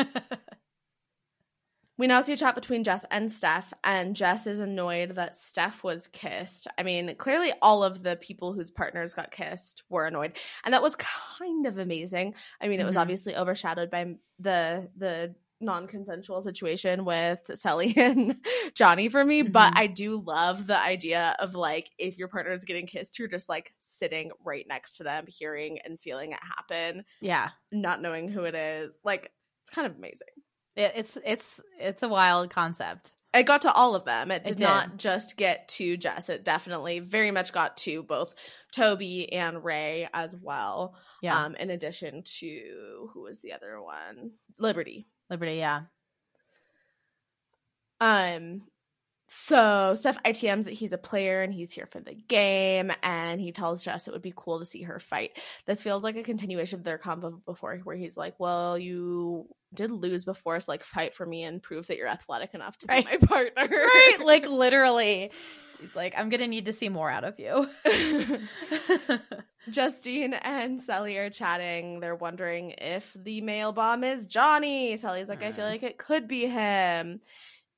we 1.97 2.07
now 2.07 2.21
see 2.23 2.33
a 2.33 2.37
chat 2.37 2.55
between 2.55 2.83
Jess 2.85 3.05
and 3.11 3.31
Steph, 3.31 3.73
and 3.85 4.17
Jess 4.17 4.47
is 4.47 4.61
annoyed 4.61 5.11
that 5.17 5.35
Steph 5.35 5.85
was 5.85 6.07
kissed. 6.09 6.67
I 6.79 6.83
mean, 6.83 7.15
clearly, 7.17 7.53
all 7.63 7.85
of 7.85 8.03
the 8.03 8.17
people 8.17 8.53
whose 8.53 8.71
partners 8.71 9.15
got 9.15 9.31
kissed 9.31 9.85
were 9.89 10.07
annoyed, 10.07 10.33
and 10.65 10.75
that 10.75 10.83
was 10.83 10.97
kind 10.97 11.67
of 11.67 11.79
amazing. 11.79 12.35
I 12.61 12.69
mean, 12.69 12.81
it 12.81 12.85
was 12.85 12.97
Mhm. 12.97 13.01
obviously 13.01 13.37
overshadowed 13.37 13.91
by 13.91 14.15
the 14.39 14.91
the 14.97 15.35
non-consensual 15.61 16.43
situation 16.43 17.05
with 17.05 17.49
Cely 17.55 17.95
and 17.97 18.45
Johnny 18.75 19.09
for 19.09 19.25
me, 19.25 19.43
but 19.43 19.73
Mhm. 19.73 19.77
I 19.77 19.87
do 19.87 20.21
love 20.21 20.67
the 20.67 20.79
idea 20.79 21.37
of 21.39 21.55
like 21.55 21.91
if 21.99 22.19
your 22.19 22.29
partner 22.29 22.53
is 22.53 22.65
getting 22.65 22.87
kissed, 22.87 23.19
you're 23.19 23.29
just 23.29 23.49
like 23.49 23.73
sitting 23.81 24.31
right 24.45 24.67
next 24.69 24.97
to 24.99 25.05
them, 25.05 25.25
hearing 25.29 25.79
and 25.85 25.99
feeling 26.01 26.33
it 26.33 26.41
happen 26.43 27.05
Yeah. 27.21 27.51
not 27.73 28.03
knowing 28.03 28.29
who 28.29 28.45
it 28.45 28.55
is. 28.55 28.99
Like 29.05 29.33
it's 29.63 29.71
kind 29.71 29.87
of 29.87 29.97
amazing. 29.97 30.29
It, 30.77 30.93
it's 30.97 31.19
it's 31.25 31.61
it's 31.79 32.03
a 32.03 32.09
wild 32.09 32.51
concept. 32.51 33.15
It 33.33 33.47
got 33.47 33.63
to 33.63 33.73
all 33.73 33.97
of 33.97 34.05
them. 34.05 34.31
It 34.31 34.43
It 34.43 34.47
did, 34.47 34.57
did. 34.59 34.65
not 34.65 34.97
just 34.97 35.37
get 35.37 35.67
to 35.69 35.97
Jess. 35.97 36.29
It 36.29 36.45
definitely 36.45 37.01
very 37.01 37.33
much 37.33 37.53
got 37.53 37.77
to 37.79 38.05
both 38.05 38.35
Toby 38.73 39.33
and 39.33 39.65
Ray 39.65 40.09
as 40.15 40.37
well. 40.41 40.95
Yeah. 41.21 41.43
Um, 41.45 41.57
in 41.57 41.71
addition 41.71 42.23
to 42.39 43.11
who 43.13 43.23
was 43.23 43.41
the 43.41 43.53
other 43.53 43.83
one? 43.83 44.31
Liberty. 44.59 45.09
Liberty, 45.31 45.57
yeah. 45.57 45.83
Um 48.01 48.63
so 49.27 49.95
Steph 49.97 50.23
ITMs 50.23 50.65
that 50.65 50.75
he's 50.75 50.93
a 50.93 50.99
player 50.99 51.43
and 51.43 51.53
he's 51.53 51.73
here 51.73 51.87
for 51.87 52.01
the 52.01 52.15
game, 52.15 52.93
and 53.03 53.41
he 53.41 53.53
tells 53.53 53.83
Jess 53.83 54.07
it 54.07 54.13
would 54.13 54.23
be 54.23 54.35
cool 54.37 54.59
to 54.59 54.65
see 54.65 54.83
her 54.83 54.99
fight. 55.01 55.33
This 55.67 55.83
feels 55.83 56.05
like 56.05 56.17
a 56.17 56.23
continuation 56.23 56.79
of 56.79 56.85
their 56.85 56.99
combo 56.99 57.41
before, 57.47 57.79
where 57.85 57.97
he's 57.97 58.17
like, 58.17 58.35
"Well, 58.39 58.79
you 58.79 59.49
did 59.73 59.91
lose 59.91 60.25
before, 60.25 60.61
so 60.61 60.71
like 60.71 60.85
fight 60.85 61.15
for 61.15 61.25
me 61.25 61.43
and 61.45 61.63
prove 61.63 61.87
that 61.87 61.97
you're 61.97 62.09
athletic 62.09 62.55
enough 62.55 62.77
to 62.79 62.87
Right. 62.89 63.05
be 63.05 63.13
my 63.13 63.27
partner." 63.27 63.69
Right? 63.71 64.19
Like 64.25 64.47
literally. 64.47 65.31
He's 65.81 65.97
like, 65.97 66.15
I'm 66.17 66.29
gonna 66.29 66.47
need 66.47 66.67
to 66.67 66.73
see 66.73 66.89
more 66.89 67.11
out 67.11 67.25
of 67.25 67.39
you. 67.39 67.69
Justine 69.71 70.35
and 70.35 70.81
Cely 70.81 71.15
are 71.17 71.31
chatting. 71.31 72.01
They're 72.01 72.15
wondering 72.15 72.75
if 72.79 73.15
the 73.15 73.41
male 73.41 73.73
bomb 73.73 74.05
is 74.05 74.27
Johnny. 74.27 74.97
Cely's 74.97 75.29
like, 75.29 75.43
I 75.43 75.53
feel 75.53 75.65
mm. 75.65 75.71
like 75.71 75.83
it 75.83 75.99
could 75.99 76.29
be 76.29 76.47
him. 76.47 77.21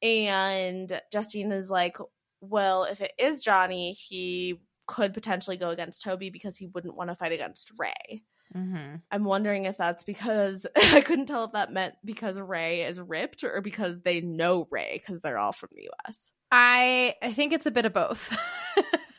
And 0.02 1.00
Justine 1.12 1.52
is 1.52 1.70
like, 1.70 1.96
Well, 2.40 2.84
if 2.84 3.00
it 3.00 3.12
is 3.18 3.40
Johnny, 3.40 3.92
he 3.92 4.60
could 4.86 5.14
potentially 5.14 5.56
go 5.56 5.70
against 5.70 6.02
Toby 6.02 6.30
because 6.30 6.56
he 6.56 6.68
wouldn't 6.68 6.96
want 6.96 7.10
to 7.10 7.16
fight 7.16 7.32
against 7.32 7.72
Ray. 7.76 8.22
mm-hmm. 8.54 8.96
I'm 9.10 9.24
wondering 9.24 9.64
if 9.64 9.76
that's 9.76 10.04
because 10.04 10.66
I 10.76 11.00
couldn't 11.00 11.26
tell 11.26 11.44
if 11.44 11.52
that 11.52 11.72
meant 11.72 11.94
because 12.04 12.38
Ray 12.38 12.82
is 12.82 13.00
ripped 13.00 13.42
or 13.42 13.60
because 13.60 14.02
they 14.02 14.20
know 14.20 14.68
Ray 14.70 15.02
because 15.04 15.20
they're 15.20 15.38
all 15.38 15.52
from 15.52 15.70
the 15.74 15.88
US. 16.06 16.30
I 16.52 17.16
I 17.20 17.32
think 17.32 17.52
it's 17.52 17.66
a 17.66 17.72
bit 17.72 17.86
of 17.86 17.92
both. 17.92 18.36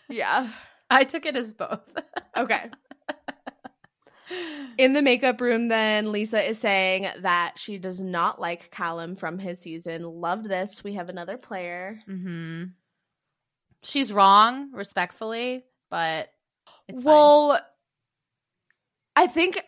Yeah. 0.10 0.52
I 0.90 1.04
took 1.04 1.26
it 1.26 1.36
as 1.36 1.54
both. 1.54 1.82
Okay. 2.36 2.70
In 4.78 4.94
the 4.94 5.02
makeup 5.02 5.40
room, 5.42 5.70
then 5.70 6.12
Lisa 6.12 6.48
is 6.48 6.60
saying 6.60 7.08
that 7.22 7.54
she 7.58 7.78
does 7.78 8.00
not 8.00 8.40
like 8.42 8.72
Callum 8.72 9.16
from 9.16 9.40
his 9.40 9.60
season. 9.60 10.04
Loved 10.04 10.48
this. 10.50 10.84
We 10.84 10.94
have 10.96 11.10
another 11.10 11.38
player. 11.38 11.98
hmm 12.06 12.66
She's 13.84 14.12
wrong, 14.12 14.72
respectfully, 14.74 15.64
but 15.90 16.30
it's 16.88 17.04
fine. 17.04 17.14
well, 17.14 17.60
I 19.16 19.28
think 19.28 19.62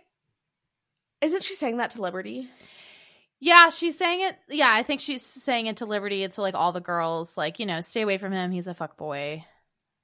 isn't 1.21 1.43
she 1.43 1.53
saying 1.53 1.77
that 1.77 1.91
to 1.91 2.01
Liberty? 2.01 2.49
Yeah, 3.39 3.69
she's 3.69 3.97
saying 3.97 4.21
it. 4.21 4.35
Yeah, 4.49 4.69
I 4.71 4.83
think 4.83 4.99
she's 4.99 5.21
saying 5.21 5.67
it 5.67 5.77
to 5.77 5.85
Liberty 5.85 6.23
and 6.23 6.33
to 6.33 6.41
like 6.41 6.55
all 6.55 6.71
the 6.73 6.81
girls, 6.81 7.37
like, 7.37 7.59
you 7.59 7.65
know, 7.65 7.81
stay 7.81 8.01
away 8.01 8.17
from 8.17 8.33
him. 8.33 8.51
He's 8.51 8.67
a 8.67 8.73
fuck 8.73 8.97
boy. 8.97 9.45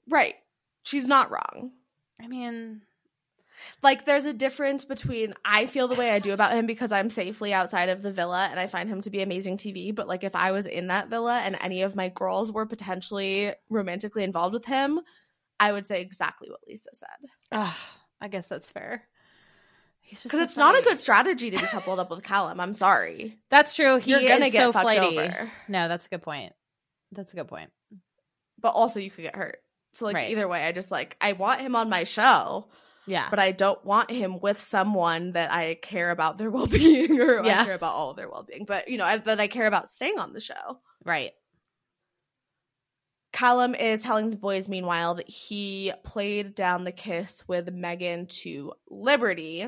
Right. 0.09 0.35
She's 0.83 1.07
not 1.07 1.31
wrong. 1.31 1.71
I 2.21 2.27
mean, 2.27 2.81
Like 3.81 4.05
there's 4.05 4.25
a 4.25 4.33
difference 4.33 4.85
between 4.85 5.33
I 5.43 5.65
feel 5.65 5.87
the 5.87 5.95
way 5.95 6.11
I 6.11 6.19
do 6.19 6.33
about 6.33 6.53
him 6.53 6.65
because 6.65 6.91
I'm 6.91 7.09
safely 7.09 7.53
outside 7.53 7.89
of 7.89 8.01
the 8.01 8.11
villa 8.11 8.47
and 8.49 8.59
I 8.59 8.67
find 8.67 8.89
him 8.89 9.01
to 9.01 9.09
be 9.09 9.21
amazing 9.21 9.57
TV, 9.57 9.93
but 9.93 10.07
like 10.07 10.23
if 10.23 10.35
I 10.35 10.51
was 10.51 10.65
in 10.65 10.87
that 10.87 11.09
villa 11.09 11.39
and 11.39 11.57
any 11.61 11.81
of 11.83 11.95
my 11.95 12.09
girls 12.09 12.51
were 12.51 12.65
potentially 12.65 13.53
romantically 13.69 14.23
involved 14.23 14.53
with 14.53 14.65
him, 14.65 14.99
I 15.59 15.71
would 15.71 15.87
say 15.87 16.01
exactly 16.01 16.49
what 16.49 16.59
Lisa 16.67 16.89
said. 16.93 17.29
ugh, 17.51 17.73
I 18.21 18.27
guess 18.27 18.47
that's 18.47 18.69
fair. 18.69 19.03
Because 20.09 20.31
so 20.31 20.41
it's 20.43 20.57
not 20.57 20.77
a 20.77 20.83
good 20.83 20.99
strategy 20.99 21.49
to 21.49 21.57
be 21.57 21.65
coupled 21.65 21.97
up 21.99 22.11
with 22.11 22.23
Callum. 22.23 22.59
I'm 22.59 22.73
sorry. 22.73 23.39
That's 23.49 23.73
true. 23.73 23.97
He 23.97 24.11
You're 24.11 24.21
gonna 24.27 24.45
is 24.45 24.51
get 24.51 24.61
so 24.67 24.71
fucked 24.71 24.83
flighty. 24.83 25.17
over. 25.17 25.51
No, 25.67 25.87
that's 25.87 26.05
a 26.05 26.09
good 26.09 26.21
point. 26.21 26.53
That's 27.11 27.33
a 27.33 27.35
good 27.35 27.47
point. 27.47 27.71
But 28.59 28.69
also 28.75 28.99
you 28.99 29.09
could 29.09 29.23
get 29.23 29.35
hurt. 29.35 29.57
So 29.93 30.05
like 30.05 30.15
Right. 30.15 30.29
either 30.29 30.47
way, 30.47 30.63
I 30.63 30.73
just 30.73 30.91
like 30.91 31.17
I 31.21 31.33
want 31.33 31.61
him 31.61 31.75
on 31.75 31.89
my 31.89 32.03
show, 32.03 32.67
Yeah. 33.07 33.27
but 33.29 33.39
I 33.39 33.51
don't 33.51 33.83
want 33.85 34.09
him 34.09 34.39
with 34.39 34.61
someone 34.61 35.33
that 35.33 35.51
I 35.51 35.75
care 35.75 36.11
about 36.11 36.37
their 36.37 36.49
well 36.55 36.67
being 36.67 37.19
or 37.19 37.43
Yeah. 37.45 37.61
I 37.61 37.65
care 37.65 37.75
about 37.75 37.93
all 37.93 38.09
of 38.11 38.17
their 38.17 38.29
well 38.29 38.43
being. 38.43 38.65
But 38.65 38.87
you 38.87 38.97
know, 38.97 39.05
I, 39.05 39.17
that 39.17 39.39
I 39.39 39.47
care 39.47 39.67
about 39.67 39.89
staying 39.89 40.17
on 40.19 40.33
the 40.33 40.39
show. 40.41 40.79
right. 41.03 41.31
Callum 43.33 43.75
is 43.75 44.01
telling 44.01 44.29
the 44.29 44.37
boys, 44.37 44.69
meanwhile, 44.69 45.15
that 45.15 45.27
he 45.29 45.91
played 46.05 46.55
down 46.55 46.85
the 46.85 46.91
kiss 46.93 47.43
with 47.49 47.69
Megan 47.69 48.27
to 48.27 48.71
Liberty. 48.89 49.67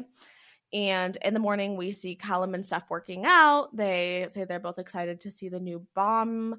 And 0.72 1.18
in 1.22 1.34
the 1.34 1.40
morning, 1.42 1.76
we 1.76 1.92
see 1.92 2.16
Callum 2.16 2.54
and 2.54 2.66
Steph 2.66 2.90
working 2.90 3.24
out. 3.26 3.76
They 3.76 4.26
say 4.30 4.46
they're 4.46 4.62
both 4.62 4.80
excited 4.80 5.20
to 5.22 5.32
see 5.32 5.50
the 5.50 5.60
new 5.60 5.86
bomb. 5.96 6.56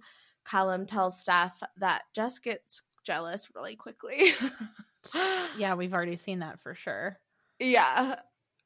Callum 0.46 0.84
tells 0.84 1.20
Steph 1.20 1.62
that 1.78 2.02
Jess 2.14 2.38
gets 2.38 2.82
jealous 3.04 3.48
really 3.54 3.74
quickly. 3.76 4.34
Yeah, 5.56 5.74
we've 5.74 5.94
already 5.94 6.16
seen 6.16 6.40
that 6.40 6.60
for 6.60 6.74
sure. 6.74 7.18
yeah. 7.58 8.16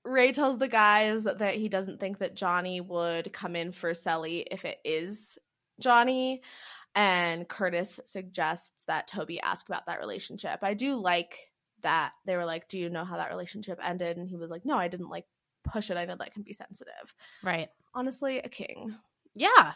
Ray 0.04 0.32
tells 0.32 0.58
the 0.58 0.66
guys 0.68 1.24
that 1.24 1.54
he 1.54 1.68
doesn't 1.68 2.00
think 2.00 2.18
that 2.18 2.34
Johnny 2.34 2.80
would 2.80 3.32
come 3.32 3.54
in 3.54 3.70
for 3.70 3.94
Cely 3.94 4.44
if 4.50 4.64
it 4.64 4.78
is 4.84 5.38
Johnny. 5.80 6.42
And 6.96 7.48
Curtis 7.48 8.00
suggests 8.04 8.82
that 8.88 9.06
Toby 9.06 9.40
ask 9.40 9.68
about 9.68 9.86
that 9.86 10.00
relationship. 10.00 10.58
I 10.62 10.74
do 10.74 10.96
like 10.96 11.38
that 11.82 12.12
they 12.26 12.36
were 12.36 12.44
like, 12.44 12.68
Do 12.68 12.78
you 12.78 12.90
know 12.90 13.04
how 13.04 13.16
that 13.16 13.30
relationship 13.30 13.78
ended? 13.82 14.16
And 14.16 14.28
he 14.28 14.36
was 14.36 14.50
like, 14.50 14.64
No, 14.66 14.76
I 14.76 14.88
didn't 14.88 15.08
like 15.08 15.26
push 15.64 15.88
it. 15.88 15.96
I 15.96 16.04
know 16.04 16.16
that 16.16 16.34
can 16.34 16.42
be 16.42 16.52
sensitive. 16.52 17.14
Right. 17.44 17.68
Honestly, 17.94 18.38
a 18.38 18.48
king. 18.48 18.96
Yeah. 19.34 19.72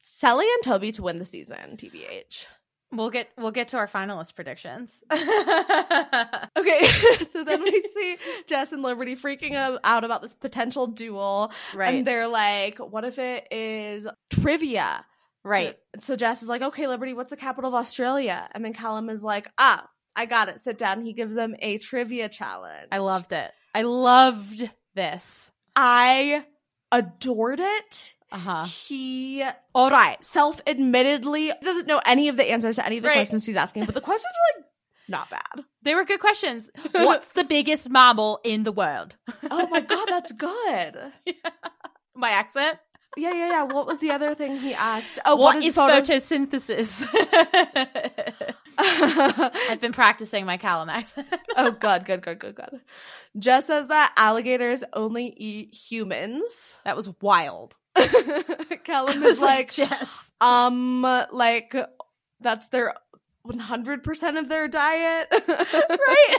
Cely 0.00 0.42
and 0.42 0.64
Toby 0.64 0.90
to 0.92 1.02
win 1.02 1.20
the 1.20 1.24
season, 1.24 1.76
TBH. 1.76 2.46
We'll 2.92 3.10
get 3.10 3.30
we'll 3.38 3.52
get 3.52 3.68
to 3.68 3.78
our 3.78 3.88
finalist 3.88 4.34
predictions. 4.34 5.02
Okay, 6.62 6.84
so 7.30 7.42
then 7.44 7.62
we 7.62 7.82
see 7.82 8.16
Jess 8.46 8.72
and 8.72 8.82
Liberty 8.82 9.16
freaking 9.16 9.54
out 9.82 10.04
about 10.04 10.22
this 10.22 10.34
potential 10.34 10.86
duel. 10.86 11.50
Right. 11.74 11.94
And 11.94 12.06
they're 12.06 12.28
like, 12.28 12.78
what 12.78 13.04
if 13.04 13.18
it 13.18 13.48
is 13.50 14.06
trivia? 14.30 15.04
right. 15.44 15.76
So 16.00 16.14
Jess 16.14 16.42
is 16.42 16.48
like, 16.48 16.62
okay, 16.62 16.86
Liberty, 16.86 17.14
what's 17.14 17.30
the 17.30 17.36
capital 17.36 17.68
of 17.68 17.74
Australia? 17.74 18.48
And 18.52 18.64
then 18.64 18.72
Callum 18.72 19.10
is 19.10 19.24
like, 19.24 19.48
ah, 19.58 19.88
I 20.14 20.26
got 20.26 20.48
it. 20.48 20.60
Sit 20.60 20.78
down. 20.78 21.00
He 21.00 21.14
gives 21.14 21.34
them 21.34 21.56
a 21.58 21.78
trivia 21.78 22.28
challenge. 22.28 22.88
I 22.92 22.98
loved 22.98 23.32
it. 23.32 23.50
I 23.74 23.82
loved 23.82 24.70
this. 24.94 25.50
I 25.74 26.44
adored 26.92 27.60
it. 27.60 28.14
Uh-huh. 28.32 28.64
He 28.64 29.44
All 29.74 29.90
right. 29.90 30.22
self 30.24 30.60
admittedly 30.66 31.52
doesn't 31.62 31.86
know 31.86 32.00
any 32.06 32.28
of 32.28 32.36
the 32.36 32.50
answers 32.50 32.76
to 32.76 32.86
any 32.86 32.96
of 32.96 33.02
the 33.02 33.08
Right. 33.08 33.14
questions 33.16 33.44
he's 33.46 33.56
asking, 33.56 33.84
but 33.84 33.94
the 33.94 34.00
questions 34.00 34.32
are 34.32 34.60
like 34.60 34.66
not 35.08 35.28
bad. 35.30 35.64
They 35.82 35.94
were 35.94 36.04
good 36.04 36.20
questions. 36.20 36.70
What's 36.92 37.28
the 37.28 37.44
biggest 37.44 37.90
marble 37.90 38.40
in 38.44 38.62
the 38.62 38.72
world? 38.72 39.16
Oh 39.50 39.66
my 39.68 39.80
God, 39.80 40.06
that's 40.08 40.32
good. 40.32 40.96
My 42.14 42.30
accent? 42.30 42.78
Yeah, 43.16 43.32
yeah, 43.34 43.48
yeah. 43.50 43.62
What 43.64 43.86
was 43.86 43.98
the 43.98 44.10
other 44.12 44.34
thing 44.34 44.56
he 44.58 44.72
asked? 44.72 45.18
Oh, 45.26 45.36
what 45.36 45.56
what 45.56 45.64
is 45.64 45.74
photo- 45.74 46.00
photosynthesis? 46.00 47.06
I've 48.78 49.80
been 49.80 49.92
practicing 49.92 50.46
my 50.46 50.56
Callum 50.56 50.88
accent. 50.88 51.28
oh, 51.56 51.72
good, 51.72 52.04
good, 52.06 52.22
good, 52.22 52.38
good, 52.38 52.54
good. 52.54 52.80
Jess 53.38 53.66
says 53.66 53.88
that 53.88 54.12
alligators 54.16 54.82
only 54.94 55.26
eat 55.36 55.74
humans. 55.74 56.76
that 56.84 56.96
was 56.96 57.10
wild. 57.20 57.76
Callum 58.84 59.22
is 59.22 59.40
like, 59.40 59.72
Jess. 59.72 60.32
um, 60.40 61.02
like 61.32 61.74
that's 62.40 62.68
their 62.68 62.94
one 63.42 63.58
hundred 63.58 64.02
percent 64.02 64.36
of 64.38 64.48
their 64.48 64.68
diet. 64.68 65.28
right, 65.48 65.48
right, 65.48 66.38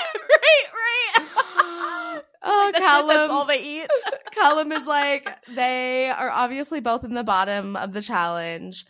right. 1.19 2.21
Oh, 2.45 2.69
That's, 2.73 2.85
Callum. 2.85 3.07
that's 3.07 3.29
all 3.29 3.45
they 3.45 3.61
eat. 3.61 3.87
Callum 4.33 4.73
is 4.73 4.85
like, 4.85 5.29
they 5.55 6.09
are 6.09 6.29
obviously 6.29 6.81
both 6.81 7.05
in 7.05 7.13
the 7.13 7.23
bottom 7.23 7.77
of 7.77 7.93
the 7.93 8.01
challenge. 8.01 8.85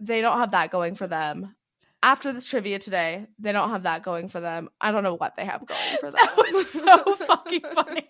They 0.00 0.22
don't 0.22 0.38
have 0.38 0.52
that 0.52 0.70
going 0.70 0.94
for 0.94 1.06
them. 1.06 1.54
After 2.02 2.32
this 2.32 2.48
trivia 2.48 2.78
today, 2.78 3.26
they 3.38 3.52
don't 3.52 3.68
have 3.70 3.82
that 3.82 4.02
going 4.02 4.30
for 4.30 4.40
them. 4.40 4.70
I 4.80 4.90
don't 4.90 5.02
know 5.02 5.14
what 5.16 5.36
they 5.36 5.44
have 5.44 5.66
going 5.66 5.96
for 6.00 6.10
them. 6.12 6.14
That 6.22 6.36
was 6.38 6.70
so 6.70 7.14
fucking 7.26 7.60
funny. 7.74 8.08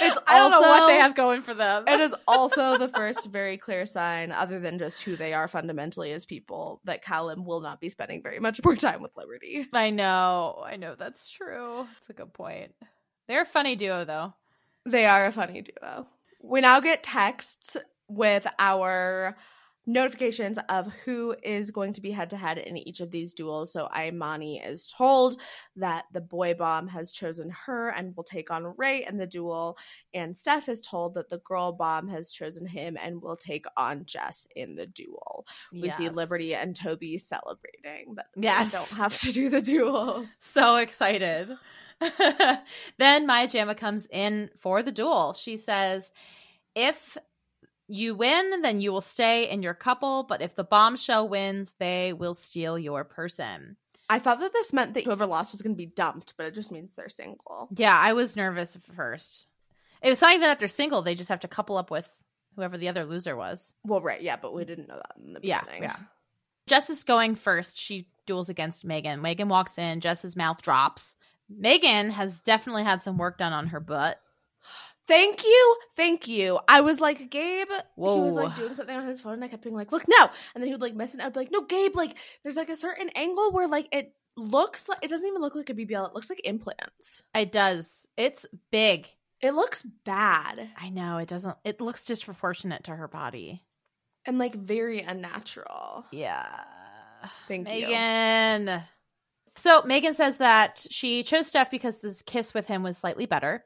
It's 0.00 0.18
I 0.26 0.38
don't 0.38 0.50
know 0.50 0.60
what 0.60 0.86
they 0.86 0.96
have 0.96 1.14
going 1.14 1.42
for 1.42 1.54
them. 1.54 1.84
it 1.86 2.00
is 2.00 2.14
also 2.28 2.78
the 2.78 2.88
first 2.88 3.26
very 3.26 3.56
clear 3.56 3.86
sign, 3.86 4.32
other 4.32 4.60
than 4.60 4.78
just 4.78 5.02
who 5.02 5.16
they 5.16 5.34
are 5.34 5.48
fundamentally 5.48 6.12
as 6.12 6.24
people, 6.24 6.80
that 6.84 7.02
Callum 7.02 7.44
will 7.44 7.60
not 7.60 7.80
be 7.80 7.88
spending 7.88 8.22
very 8.22 8.40
much 8.40 8.62
more 8.64 8.76
time 8.76 9.02
with 9.02 9.16
Liberty. 9.16 9.66
I 9.72 9.90
know. 9.90 10.62
I 10.64 10.76
know 10.76 10.94
that's 10.94 11.28
true. 11.28 11.86
It's 11.98 12.10
a 12.10 12.12
good 12.12 12.32
point. 12.32 12.74
They're 13.26 13.42
a 13.42 13.46
funny 13.46 13.76
duo 13.76 14.04
though. 14.04 14.34
They 14.86 15.06
are 15.06 15.26
a 15.26 15.32
funny 15.32 15.62
duo. 15.62 16.06
We 16.42 16.60
now 16.60 16.80
get 16.80 17.02
texts 17.02 17.76
with 18.08 18.46
our 18.58 19.36
notifications 19.88 20.58
of 20.68 20.86
who 21.04 21.34
is 21.42 21.70
going 21.70 21.94
to 21.94 22.02
be 22.02 22.10
head 22.10 22.28
to 22.30 22.36
head 22.36 22.58
in 22.58 22.76
each 22.76 23.00
of 23.00 23.10
these 23.10 23.32
duels. 23.32 23.72
So 23.72 23.88
Imani 23.98 24.60
is 24.60 24.86
told 24.86 25.40
that 25.76 26.04
the 26.12 26.20
boy 26.20 26.54
bomb 26.54 26.86
has 26.88 27.10
chosen 27.10 27.50
her 27.66 27.88
and 27.88 28.14
will 28.14 28.22
take 28.22 28.50
on 28.50 28.74
Ray 28.76 29.06
in 29.08 29.16
the 29.16 29.26
duel. 29.26 29.78
And 30.12 30.36
Steph 30.36 30.68
is 30.68 30.82
told 30.82 31.14
that 31.14 31.30
the 31.30 31.38
girl 31.38 31.72
bomb 31.72 32.06
has 32.08 32.30
chosen 32.30 32.66
him 32.66 32.98
and 33.02 33.22
will 33.22 33.36
take 33.36 33.64
on 33.78 34.04
Jess 34.04 34.46
in 34.54 34.76
the 34.76 34.86
duel. 34.86 35.46
We 35.72 35.88
see 35.90 36.10
Liberty 36.10 36.54
and 36.54 36.76
Toby 36.76 37.16
celebrating 37.16 38.14
that 38.16 38.26
they 38.36 38.70
don't 38.70 38.90
have 38.98 39.18
to 39.20 39.32
do 39.32 39.48
the 39.48 39.62
duels. 39.62 40.26
So 40.38 40.76
excited. 40.76 41.50
then 42.98 43.26
Maya 43.26 43.48
Jama 43.48 43.74
comes 43.74 44.06
in 44.10 44.50
for 44.58 44.82
the 44.82 44.90
duel. 44.90 45.34
She 45.34 45.56
says, 45.56 46.10
if 46.74 47.16
you 47.88 48.14
win, 48.14 48.62
then 48.62 48.80
you 48.80 48.92
will 48.92 49.00
stay 49.00 49.48
in 49.48 49.62
your 49.62 49.74
couple, 49.74 50.22
but 50.22 50.42
if 50.42 50.54
the 50.54 50.64
bombshell 50.64 51.28
wins, 51.28 51.74
they 51.78 52.12
will 52.12 52.34
steal 52.34 52.78
your 52.78 53.04
person. 53.04 53.76
I 54.10 54.18
thought 54.18 54.38
that 54.40 54.52
this 54.52 54.72
meant 54.72 54.94
that 54.94 55.04
whoever 55.04 55.26
lost 55.26 55.52
was 55.52 55.62
going 55.62 55.74
to 55.74 55.78
be 55.78 55.86
dumped, 55.86 56.34
but 56.36 56.46
it 56.46 56.54
just 56.54 56.70
means 56.70 56.90
they're 56.96 57.08
single. 57.08 57.68
Yeah, 57.74 57.96
I 57.98 58.12
was 58.12 58.36
nervous 58.36 58.76
at 58.76 58.82
first. 58.82 59.46
It 60.02 60.08
was 60.10 60.20
not 60.22 60.32
even 60.32 60.42
that 60.48 60.58
they're 60.58 60.68
single, 60.68 61.02
they 61.02 61.14
just 61.14 61.30
have 61.30 61.40
to 61.40 61.48
couple 61.48 61.76
up 61.76 61.90
with 61.90 62.08
whoever 62.56 62.78
the 62.78 62.88
other 62.88 63.04
loser 63.04 63.36
was. 63.36 63.72
Well, 63.84 64.00
right, 64.00 64.20
yeah, 64.20 64.36
but 64.36 64.54
we 64.54 64.64
didn't 64.64 64.88
know 64.88 64.96
that 64.96 65.24
in 65.24 65.32
the 65.32 65.40
Yeah, 65.42 65.60
beginning. 65.60 65.82
yeah. 65.84 65.96
Jess 66.66 66.90
is 66.90 67.04
going 67.04 67.34
first. 67.34 67.78
She 67.78 68.08
duels 68.26 68.50
against 68.50 68.84
Megan. 68.84 69.22
Megan 69.22 69.48
walks 69.48 69.78
in. 69.78 70.00
Jess's 70.00 70.36
mouth 70.36 70.60
drops. 70.60 71.16
Megan 71.48 72.10
has 72.10 72.40
definitely 72.40 72.84
had 72.84 73.02
some 73.02 73.16
work 73.16 73.38
done 73.38 73.54
on 73.54 73.68
her 73.68 73.80
butt. 73.80 74.20
Thank 75.08 75.42
you, 75.42 75.76
thank 75.96 76.28
you. 76.28 76.60
I 76.68 76.82
was 76.82 77.00
like, 77.00 77.30
Gabe, 77.30 77.68
he 77.96 78.02
was 78.02 78.36
like 78.36 78.54
doing 78.56 78.74
something 78.74 78.94
on 78.94 79.06
his 79.06 79.20
phone, 79.20 79.32
and 79.34 79.44
I 79.44 79.48
kept 79.48 79.62
being 79.64 79.74
like, 79.74 79.90
look, 79.90 80.06
no. 80.06 80.30
And 80.54 80.62
then 80.62 80.66
he 80.66 80.72
would 80.72 80.82
like 80.82 80.94
mess 80.94 81.14
it. 81.14 81.20
I'd 81.20 81.34
like, 81.34 81.50
no, 81.50 81.62
Gabe, 81.62 81.96
like, 81.96 82.14
there's 82.42 82.56
like 82.56 82.68
a 82.68 82.76
certain 82.76 83.08
angle 83.16 83.50
where 83.50 83.66
like 83.66 83.88
it 83.90 84.12
looks 84.36 84.88
like 84.88 84.98
it 85.02 85.08
doesn't 85.08 85.26
even 85.26 85.40
look 85.40 85.54
like 85.54 85.70
a 85.70 85.74
BBL. 85.74 86.08
It 86.08 86.14
looks 86.14 86.30
like 86.30 86.42
implants. 86.44 87.22
It 87.34 87.50
does. 87.50 88.06
It's 88.16 88.46
big. 88.70 89.08
It 89.40 89.52
looks 89.52 89.82
bad 90.04 90.68
I 90.76 90.90
know. 90.90 91.18
It 91.18 91.28
doesn't. 91.28 91.56
It 91.64 91.80
looks 91.80 92.04
disproportionate 92.04 92.84
to 92.84 92.94
her 92.94 93.08
body. 93.08 93.62
and 94.26 94.38
like 94.38 94.54
very 94.54 95.00
unnatural. 95.00 96.04
Yeah. 96.12 96.46
Thank 97.48 97.68
you. 97.72 97.88
Megan. 97.88 98.82
So 99.56 99.82
Megan 99.84 100.14
says 100.14 100.36
that 100.36 100.86
she 100.90 101.22
chose 101.22 101.46
Steph 101.46 101.70
because 101.70 101.96
this 101.98 102.22
kiss 102.22 102.52
with 102.52 102.66
him 102.66 102.82
was 102.82 102.98
slightly 102.98 103.26
better. 103.26 103.64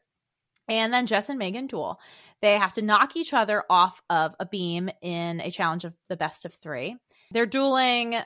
And 0.69 0.93
then 0.93 1.07
Jess 1.07 1.29
and 1.29 1.39
Megan 1.39 1.67
duel. 1.67 1.99
They 2.41 2.59
have 2.59 2.73
to 2.75 2.83
knock 2.83 3.17
each 3.17 3.33
other 3.33 3.63
off 3.71 4.03
of 4.11 4.35
a 4.41 4.47
beam 4.47 4.91
in 5.01 5.41
a 5.41 5.51
challenge 5.51 5.85
of 5.85 5.95
the 6.09 6.17
best 6.17 6.45
of 6.45 6.55
three. 6.55 6.97
They're 7.31 7.47
dueling. 7.47 8.17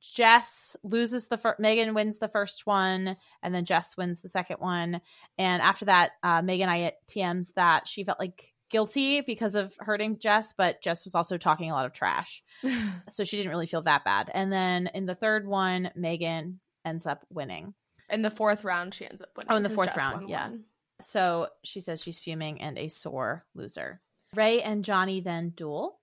Jess 0.00 0.76
loses 0.82 1.28
the 1.28 1.38
first, 1.38 1.58
Megan 1.58 1.94
wins 1.94 2.18
the 2.18 2.28
first 2.28 2.66
one, 2.66 3.16
and 3.42 3.54
then 3.54 3.64
Jess 3.64 3.96
wins 3.96 4.20
the 4.20 4.28
second 4.28 4.58
one. 4.58 5.00
And 5.38 5.62
after 5.62 5.86
that, 5.86 6.12
uh, 6.22 6.42
Megan 6.42 6.68
I 6.68 6.92
TMs 7.08 7.54
that 7.54 7.88
she 7.88 8.04
felt 8.04 8.20
like 8.20 8.52
guilty 8.70 9.20
because 9.20 9.54
of 9.54 9.74
hurting 9.78 10.18
Jess, 10.18 10.52
but 10.56 10.82
Jess 10.82 11.04
was 11.04 11.14
also 11.14 11.38
talking 11.38 11.70
a 11.70 11.74
lot 11.74 11.86
of 11.86 11.92
trash. 11.92 12.42
so 13.10 13.24
she 13.24 13.36
didn't 13.36 13.50
really 13.50 13.66
feel 13.66 13.82
that 13.82 14.04
bad. 14.04 14.30
And 14.32 14.52
then 14.52 14.90
in 14.92 15.06
the 15.06 15.14
third 15.14 15.46
one, 15.46 15.90
Megan 15.94 16.60
ends 16.84 17.06
up 17.06 17.24
winning. 17.30 17.74
In 18.08 18.22
the 18.22 18.30
fourth 18.30 18.64
round, 18.64 18.94
she 18.94 19.06
ends 19.06 19.22
up 19.22 19.30
winning. 19.36 19.48
Oh, 19.50 19.56
in 19.56 19.62
the 19.62 19.70
fourth 19.70 19.88
Jess 19.88 19.98
round, 19.98 20.28
yeah. 20.28 20.48
one. 20.48 20.64
So 21.02 21.48
she 21.62 21.80
says 21.80 22.02
she's 22.02 22.18
fuming 22.18 22.60
and 22.60 22.78
a 22.78 22.88
sore 22.88 23.44
loser. 23.54 24.00
Ray 24.34 24.62
and 24.62 24.84
Johnny 24.84 25.20
then 25.20 25.50
duel. 25.50 26.00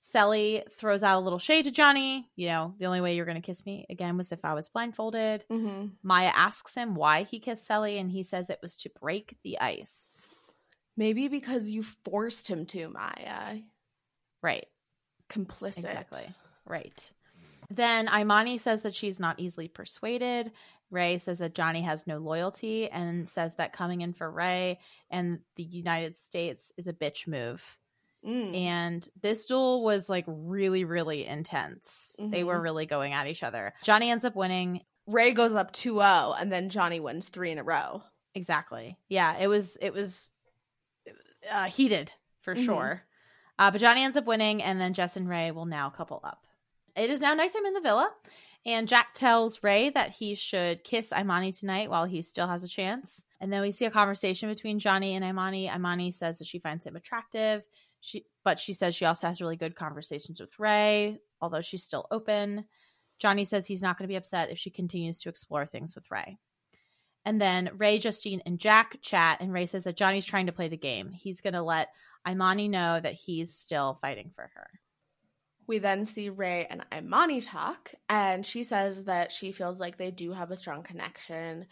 Cely 0.00 0.62
throws 0.70 1.02
out 1.02 1.18
a 1.18 1.24
little 1.24 1.40
shade 1.40 1.64
to 1.64 1.72
Johnny. 1.72 2.28
You 2.36 2.48
know, 2.48 2.74
the 2.78 2.86
only 2.86 3.00
way 3.00 3.16
you're 3.16 3.26
going 3.26 3.40
to 3.40 3.46
kiss 3.46 3.66
me 3.66 3.86
again 3.90 4.16
was 4.16 4.30
if 4.30 4.44
I 4.44 4.54
was 4.54 4.68
blindfolded. 4.68 5.44
Mm-hmm. 5.50 5.86
Maya 6.04 6.30
asks 6.32 6.74
him 6.74 6.94
why 6.94 7.24
he 7.24 7.40
kissed 7.40 7.66
Cely, 7.66 7.90
and 7.90 8.10
he 8.10 8.22
says 8.22 8.48
it 8.48 8.60
was 8.62 8.76
to 8.78 8.90
break 9.00 9.36
the 9.42 9.58
ice. 9.58 10.24
Maybe 10.96 11.26
because 11.26 11.68
you 11.68 11.82
forced 11.82 12.46
him 12.46 12.66
to, 12.66 12.88
Maya. 12.88 13.58
Right. 14.42 14.66
Complicit. 15.28 15.78
Exactly. 15.78 16.28
Right. 16.64 17.10
Then 17.68 18.08
Imani 18.08 18.58
says 18.58 18.82
that 18.82 18.94
she's 18.94 19.18
not 19.18 19.40
easily 19.40 19.66
persuaded. 19.66 20.52
Ray 20.90 21.18
says 21.18 21.38
that 21.40 21.54
Johnny 21.54 21.82
has 21.82 22.06
no 22.06 22.18
loyalty 22.18 22.88
and 22.90 23.28
says 23.28 23.54
that 23.56 23.72
coming 23.72 24.00
in 24.02 24.12
for 24.12 24.30
Ray 24.30 24.78
and 25.10 25.40
the 25.56 25.62
United 25.64 26.16
States 26.16 26.72
is 26.76 26.86
a 26.86 26.92
bitch 26.92 27.26
move. 27.26 27.62
Mm. 28.24 28.54
And 28.56 29.08
this 29.22 29.46
duel 29.46 29.84
was 29.84 30.08
like 30.08 30.24
really, 30.26 30.84
really 30.84 31.26
intense. 31.26 32.16
They 32.18 32.44
were 32.44 32.58
Mhm. 32.58 32.62
really 32.62 32.86
going 32.86 33.12
at 33.12 33.26
each 33.26 33.42
other. 33.42 33.74
Johnny 33.82 34.10
ends 34.10 34.24
up 34.24 34.34
winning. 34.36 34.82
Ray 35.06 35.32
goes 35.32 35.54
up 35.54 35.72
2-0 35.72 36.32
and 36.38 36.50
then 36.50 36.68
Johnny 36.68 36.98
wins 37.00 37.28
3 37.28 37.50
in 37.52 37.58
a 37.58 37.62
row. 37.64 38.02
Exactly. 38.34 38.98
Yeah, 39.08 39.36
it 39.38 39.46
was 39.46 39.76
it 39.80 39.92
was 39.92 40.30
uh, 41.50 41.64
heated 41.68 42.12
for 42.40 42.54
Mhm. 42.54 42.64
sure. 42.64 43.02
Uh, 43.58 43.70
but 43.70 43.80
Johnny 43.80 44.02
ends 44.04 44.16
up 44.16 44.26
winning, 44.26 44.62
and 44.62 44.80
then 44.80 44.92
Jess 44.92 45.16
and 45.16 45.28
Ray 45.28 45.50
will 45.50 45.64
now 45.64 45.88
couple 45.90 46.20
up. 46.24 46.44
It 46.96 47.08
is 47.10 47.20
now 47.20 47.32
nighttime 47.34 47.64
in 47.64 47.72
the 47.72 47.80
villa, 47.80 48.12
and 48.66 48.88
Jack 48.88 49.14
tells 49.14 49.62
Ray 49.62 49.90
that 49.90 50.10
he 50.10 50.34
should 50.34 50.82
kiss 50.82 51.12
Imani 51.16 51.52
tonight 51.52 51.88
while 51.88 52.04
he 52.04 52.20
still 52.20 52.48
has 52.48 52.64
a 52.64 52.68
chance. 52.68 53.22
And 53.40 53.52
then 53.52 53.62
we 53.62 53.70
see 53.70 53.84
a 53.84 53.90
conversation 53.92 54.48
between 54.48 54.80
Johnny 54.80 55.14
and 55.14 55.24
Imani. 55.24 55.68
Imani 55.68 56.10
says 56.10 56.38
that 56.38 56.48
she 56.48 56.58
finds 56.58 56.84
him 56.84 56.96
attractive. 56.96 57.62
She, 58.00 58.26
but 58.44 58.58
she 58.58 58.72
says 58.72 58.96
she 58.96 59.04
also 59.04 59.28
has 59.28 59.40
really 59.40 59.56
good 59.56 59.76
conversations 59.76 60.40
with 60.40 60.58
Ray, 60.58 61.20
although 61.40 61.60
she's 61.60 61.84
still 61.84 62.08
open. 62.10 62.64
Johnny 63.20 63.44
says 63.44 63.66
he's 63.66 63.82
not 63.82 63.98
going 63.98 64.08
to 64.08 64.12
be 64.12 64.16
upset 64.16 64.50
if 64.50 64.58
she 64.58 64.70
continues 64.70 65.20
to 65.20 65.28
explore 65.28 65.64
things 65.64 65.94
with 65.94 66.10
Ray. 66.10 66.36
And 67.24 67.40
then 67.40 67.70
Ray, 67.76 67.98
Justine, 67.98 68.42
and 68.46 68.58
Jack 68.58 68.98
chat, 69.00 69.40
and 69.40 69.52
Ray 69.52 69.66
says 69.66 69.84
that 69.84 69.96
Johnny's 69.96 70.26
trying 70.26 70.46
to 70.46 70.52
play 70.52 70.68
the 70.68 70.76
game. 70.76 71.12
He's 71.12 71.40
going 71.40 71.54
to 71.54 71.62
let 71.62 71.88
Imani 72.28 72.66
know 72.66 72.98
that 73.00 73.14
he's 73.14 73.54
still 73.54 73.98
fighting 74.00 74.32
for 74.34 74.50
her. 74.54 74.68
We 75.66 75.78
then 75.78 76.04
see 76.04 76.28
Ray 76.28 76.66
and 76.70 76.84
Imani 76.96 77.40
talk, 77.40 77.92
and 78.08 78.46
she 78.46 78.62
says 78.62 79.04
that 79.04 79.32
she 79.32 79.52
feels 79.52 79.80
like 79.80 79.96
they 79.96 80.10
do 80.10 80.32
have 80.32 80.50
a 80.50 80.56
strong 80.56 80.82
connection. 80.82 81.66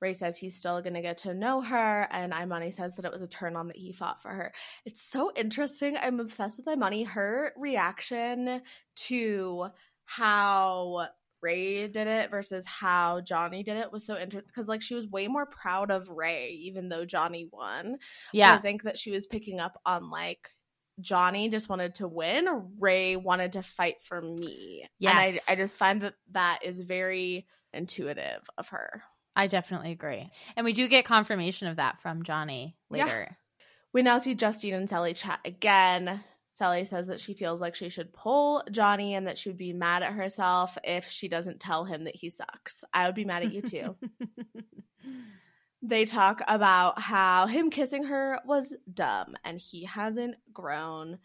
Ray 0.00 0.12
says 0.14 0.36
he's 0.36 0.56
still 0.56 0.80
going 0.80 0.94
to 0.94 1.02
get 1.02 1.18
to 1.18 1.34
know 1.34 1.60
her, 1.60 2.08
and 2.10 2.32
Imani 2.32 2.70
says 2.70 2.94
that 2.94 3.04
it 3.04 3.12
was 3.12 3.22
a 3.22 3.26
turn 3.26 3.56
on 3.56 3.66
that 3.68 3.76
he 3.76 3.92
fought 3.92 4.22
for 4.22 4.30
her. 4.30 4.52
It's 4.84 5.02
so 5.02 5.30
interesting. 5.36 5.96
I'm 6.00 6.20
obsessed 6.20 6.58
with 6.58 6.68
Imani. 6.68 7.02
Her 7.02 7.52
reaction 7.58 8.62
to 9.08 9.66
how 10.06 11.08
Ray 11.42 11.88
did 11.88 12.06
it 12.06 12.30
versus 12.30 12.66
how 12.66 13.20
Johnny 13.20 13.62
did 13.62 13.76
it 13.76 13.92
was 13.92 14.06
so 14.06 14.16
interesting 14.16 14.46
because, 14.46 14.68
like, 14.68 14.82
she 14.82 14.94
was 14.94 15.06
way 15.08 15.28
more 15.28 15.46
proud 15.46 15.90
of 15.90 16.08
Ray, 16.08 16.50
even 16.62 16.88
though 16.88 17.04
Johnny 17.04 17.48
won. 17.52 17.98
Yeah. 18.32 18.54
I 18.54 18.58
think 18.58 18.84
that 18.84 18.98
she 18.98 19.10
was 19.10 19.26
picking 19.26 19.60
up 19.60 19.80
on 19.84 20.08
like 20.08 20.50
Johnny 21.00 21.48
just 21.48 21.68
wanted 21.68 21.96
to 21.96 22.08
win, 22.08 22.46
Ray 22.78 23.16
wanted 23.16 23.52
to 23.52 23.62
fight 23.62 24.02
for 24.02 24.20
me. 24.20 24.86
And 25.00 25.10
I, 25.18 25.40
I 25.48 25.54
just 25.56 25.78
find 25.78 26.02
that 26.02 26.14
that 26.32 26.60
is 26.64 26.80
very 26.80 27.46
intuitive 27.72 28.48
of 28.58 28.68
her. 28.68 29.02
I 29.36 29.46
definitely 29.46 29.92
agree. 29.92 30.30
And 30.56 30.64
we 30.64 30.72
do 30.72 30.88
get 30.88 31.04
confirmation 31.04 31.68
of 31.68 31.76
that 31.76 32.00
from 32.00 32.24
Johnny 32.24 32.76
Yeah. 32.90 33.04
later. 33.04 33.36
We 33.92 34.02
now 34.02 34.18
see 34.18 34.34
Justine 34.34 34.74
and 34.74 34.88
Cely 34.88 35.12
chat 35.12 35.40
again. 35.44 36.22
Cely 36.50 36.82
says 36.84 37.06
that 37.06 37.20
she 37.20 37.34
feels 37.34 37.60
like 37.60 37.74
she 37.74 37.88
should 37.88 38.12
pull 38.12 38.64
Johnny 38.70 39.14
and 39.14 39.26
that 39.26 39.38
she 39.38 39.48
would 39.48 39.56
be 39.56 39.72
mad 39.72 40.02
at 40.02 40.12
herself 40.12 40.76
if 40.84 41.08
she 41.08 41.28
doesn't 41.28 41.60
tell 41.60 41.84
him 41.84 42.04
that 42.04 42.16
he 42.16 42.28
sucks. 42.28 42.82
I 42.92 43.06
would 43.06 43.14
be 43.14 43.24
mad 43.24 43.42
at 43.44 43.52
you 43.52 43.62
too. 43.62 43.96
they 45.82 46.04
talk 46.04 46.42
about 46.46 47.00
how 47.00 47.46
him 47.46 47.70
kissing 47.70 48.04
her 48.04 48.40
was 48.44 48.74
dumb 48.92 49.34
and 49.44 49.58
he 49.58 49.84
hasn't 49.84 50.36
grown. 50.52 51.18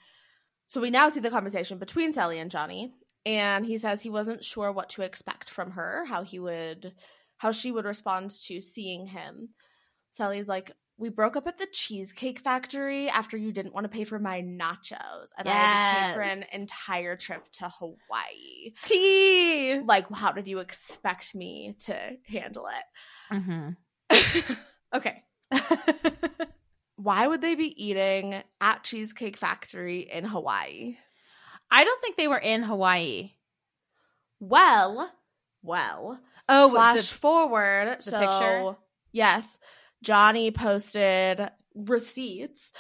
So 0.68 0.82
we 0.82 0.90
now 0.90 1.10
see 1.10 1.20
the 1.20 1.30
conversation 1.30 1.78
between 1.78 2.14
Cely 2.14 2.36
and 2.36 2.50
Johnny, 2.50 2.94
and 3.26 3.66
he 3.66 3.78
says 3.78 4.02
he 4.02 4.10
wasn't 4.10 4.44
sure 4.44 4.72
what 4.72 4.90
to 4.90 5.02
expect 5.02 5.50
from 5.50 5.72
her, 5.72 6.06
how 6.06 6.24
he 6.24 6.40
would 6.40 6.94
how 7.38 7.52
she 7.52 7.72
would 7.72 7.86
respond 7.86 8.32
to 8.46 8.62
seeing 8.62 9.08
him. 9.08 9.50
Cely's 10.10 10.48
like, 10.48 10.72
"We 10.98 11.10
broke 11.10 11.36
up 11.36 11.48
at 11.48 11.58
the 11.58 11.68
cheesecake 11.68 12.40
factory 12.40 13.10
after 13.10 13.36
you 13.36 13.52
didn't 13.52 13.74
want 13.74 13.84
to 13.84 13.90
pay 13.90 14.06
for 14.06 14.20
my 14.20 14.42
nachos, 14.42 15.32
and 15.38 15.50
I 15.50 15.70
just 15.70 15.84
paid 15.84 16.14
for 16.14 16.22
an 16.22 16.46
entire 16.54 17.18
trip 17.18 17.44
to 17.54 17.68
Hawaii." 17.68 18.74
Tea. 18.82 19.82
Like, 19.82 20.10
how 20.10 20.32
did 20.32 20.48
you 20.48 20.60
expect 20.60 21.36
me 21.36 21.76
to 21.82 22.18
handle 22.28 22.68
it? 22.68 23.36
Mm-hmm. 23.36 23.70
Okay. 24.94 25.24
Why 26.96 27.28
would 27.28 27.42
they 27.42 27.56
be 27.56 27.84
eating 27.86 28.42
at 28.62 28.84
Cheesecake 28.84 29.36
Factory 29.36 30.10
in 30.10 30.24
Hawaii? 30.24 30.96
I 31.70 31.84
don't 31.84 32.02
think 32.02 32.16
they 32.16 32.30
were 32.30 32.38
in 32.38 32.64
Hawaii. 32.64 33.32
Well, 34.40 35.12
well. 35.62 36.20
Oh, 36.48 36.70
flash 36.70 37.10
the- 37.10 37.16
forward. 37.16 37.98
the 37.98 38.02
so, 38.04 38.20
picture? 38.20 38.78
yes, 39.12 39.58
Johnny 40.02 40.52
posted 40.52 41.50
receipts. 41.74 42.72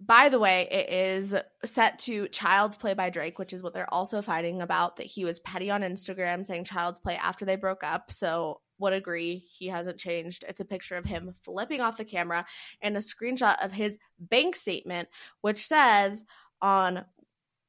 By 0.00 0.28
the 0.28 0.38
way, 0.38 0.68
it 0.70 0.92
is 0.92 1.34
set 1.64 1.98
to 2.00 2.28
Child's 2.28 2.76
Play 2.76 2.94
by 2.94 3.10
Drake, 3.10 3.38
which 3.38 3.52
is 3.52 3.62
what 3.62 3.72
they're 3.72 3.92
also 3.92 4.20
fighting 4.22 4.60
about. 4.60 4.96
That 4.96 5.06
he 5.06 5.24
was 5.24 5.40
petty 5.40 5.70
on 5.70 5.80
Instagram 5.82 6.46
saying 6.46 6.64
Child's 6.64 6.98
Play 7.00 7.16
after 7.16 7.44
they 7.44 7.56
broke 7.56 7.82
up. 7.82 8.12
So, 8.12 8.60
would 8.84 8.92
agree 8.92 9.44
he 9.50 9.66
hasn't 9.66 9.98
changed. 9.98 10.44
It's 10.48 10.60
a 10.60 10.64
picture 10.64 10.96
of 10.96 11.04
him 11.04 11.34
flipping 11.42 11.80
off 11.80 11.96
the 11.96 12.04
camera 12.04 12.46
and 12.80 12.96
a 12.96 13.00
screenshot 13.00 13.62
of 13.64 13.72
his 13.72 13.98
bank 14.20 14.54
statement, 14.54 15.08
which 15.40 15.66
says 15.66 16.24
on 16.62 17.04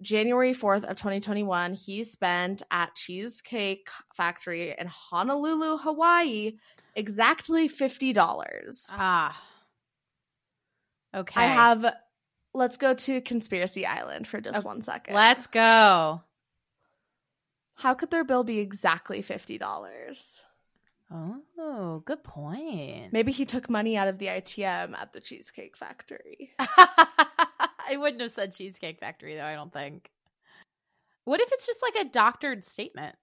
January 0.02 0.54
4th 0.54 0.84
of 0.84 0.98
2021, 0.98 1.74
he 1.74 2.04
spent 2.04 2.62
at 2.70 2.96
Cheesecake 2.96 3.90
Factory 4.14 4.76
in 4.78 4.88
Honolulu, 4.88 5.78
Hawaii, 5.78 6.58
exactly 6.96 7.70
$50. 7.70 8.94
Ah. 8.94 9.42
Okay. 11.16 11.42
I 11.42 11.48
have 11.48 11.94
let's 12.54 12.78
go 12.78 12.94
to 12.94 13.22
Conspiracy 13.22 13.86
Island 13.86 14.28
for 14.28 14.42
just 14.42 14.66
one 14.66 14.82
second. 14.82 15.16
Let's 15.16 15.48
go. 15.48 16.22
How 17.76 17.94
could 17.94 18.10
their 18.10 18.24
bill 18.24 18.44
be 18.44 18.60
exactly 18.60 19.22
$50? 19.22 20.42
Oh, 21.12 22.02
good 22.06 22.24
point. 22.24 23.14
Maybe 23.14 23.32
he 23.32 23.46
took 23.46 23.70
money 23.70 23.98
out 23.98 24.08
of 24.08 24.18
the 24.18 24.28
ITM 24.28 24.98
at 24.98 25.14
the 25.14 25.22
Cheesecake 25.22 25.78
Factory. 25.78 26.52
I 26.60 27.98
wouldn't 27.98 28.22
have 28.22 28.32
said 28.32 28.56
Cheesecake 28.56 29.00
Factory 29.00 29.36
though, 29.36 29.46
I 29.46 29.56
don't 29.56 29.72
think. 29.72 30.10
What 31.26 31.42
if 31.42 31.50
it's 31.52 31.66
just 31.66 31.82
like 31.82 32.06
a 32.06 32.10
doctored 32.10 32.66
statement? 32.66 33.16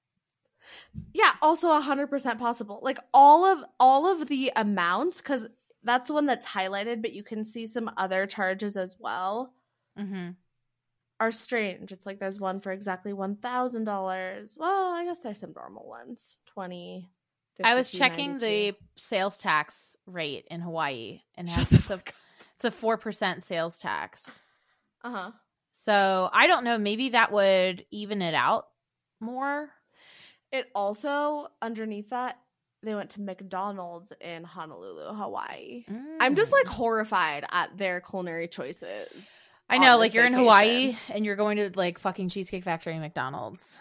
Yeah, 1.13 1.33
also 1.43 1.69
100% 1.69 2.39
possible. 2.39 2.81
Like 2.83 2.99
all 3.13 3.45
of 3.45 3.65
all 3.81 4.07
of 4.11 4.29
the 4.29 4.53
amounts 4.55 5.21
cuz 5.21 5.47
that's 5.83 6.07
the 6.07 6.15
one 6.15 6.27
that's 6.27 6.47
highlighted, 6.47 7.03
but 7.03 7.13
you 7.13 7.25
can 7.25 7.45
see 7.45 7.67
some 7.67 7.91
other 7.97 8.27
charges 8.27 8.77
as 8.77 8.97
well. 8.99 9.55
Mm-hmm. 9.99 10.31
Are 11.19 11.33
strange. 11.33 11.93
It's 11.93 12.07
like 12.07 12.21
there's 12.21 12.41
one 12.41 12.61
for 12.61 12.73
exactly 12.73 13.13
$1,000. 13.13 14.59
Well, 14.59 14.93
I 14.93 15.05
guess 15.05 15.19
there's 15.19 15.41
some 15.41 15.53
normal 15.53 15.89
ones. 15.89 16.37
20 16.47 17.11
I 17.63 17.75
was 17.75 17.91
checking 17.91 18.33
92. 18.33 18.47
the 18.47 18.77
sales 18.97 19.39
tax 19.39 19.97
rate 20.07 20.47
in 20.51 20.61
Hawaii 20.61 21.21
and 21.37 21.49
it 21.49 21.53
Shut 21.53 21.69
the 21.69 21.77
it's 21.77 21.91
a 21.91 22.03
it's 22.57 22.65
a 22.65 22.71
four 22.71 22.97
percent 22.97 23.45
sales 23.45 23.79
tax. 23.79 24.25
Uh-huh. 25.05 25.33
So 25.73 26.29
I 26.33 26.47
don't 26.47 26.65
know, 26.65 26.79
maybe 26.79 27.11
that 27.11 27.33
would 27.33 27.85
even 27.91 28.23
it 28.23 28.35
out 28.35 28.67
more. 29.21 29.71
It 30.51 30.67
also 30.75 31.49
underneath 31.61 32.11
that 32.11 32.39
they 32.83 32.95
went 32.95 33.11
to 33.11 33.21
McDonald's 33.21 34.13
in 34.21 34.45
Honolulu, 34.45 35.15
Hawaii. 35.15 35.85
I'm 36.21 36.35
just 36.35 36.53
like 36.53 36.67
horrified 36.67 37.45
at 37.51 37.77
their 37.79 38.01
culinary 38.01 38.49
choices. 38.49 39.51
I 39.71 39.79
know, 39.79 39.97
like 39.99 40.15
you're 40.15 40.27
in. 40.27 40.33
Hawaii 40.33 40.97
and 41.09 41.25
you're 41.25 41.37
going 41.37 41.57
to 41.59 41.71
like 41.75 41.99
fucking 41.99 42.29
Cheesecake 42.29 42.65
Factory 42.65 42.93
and 42.93 43.03
McDonald's. 43.03 43.79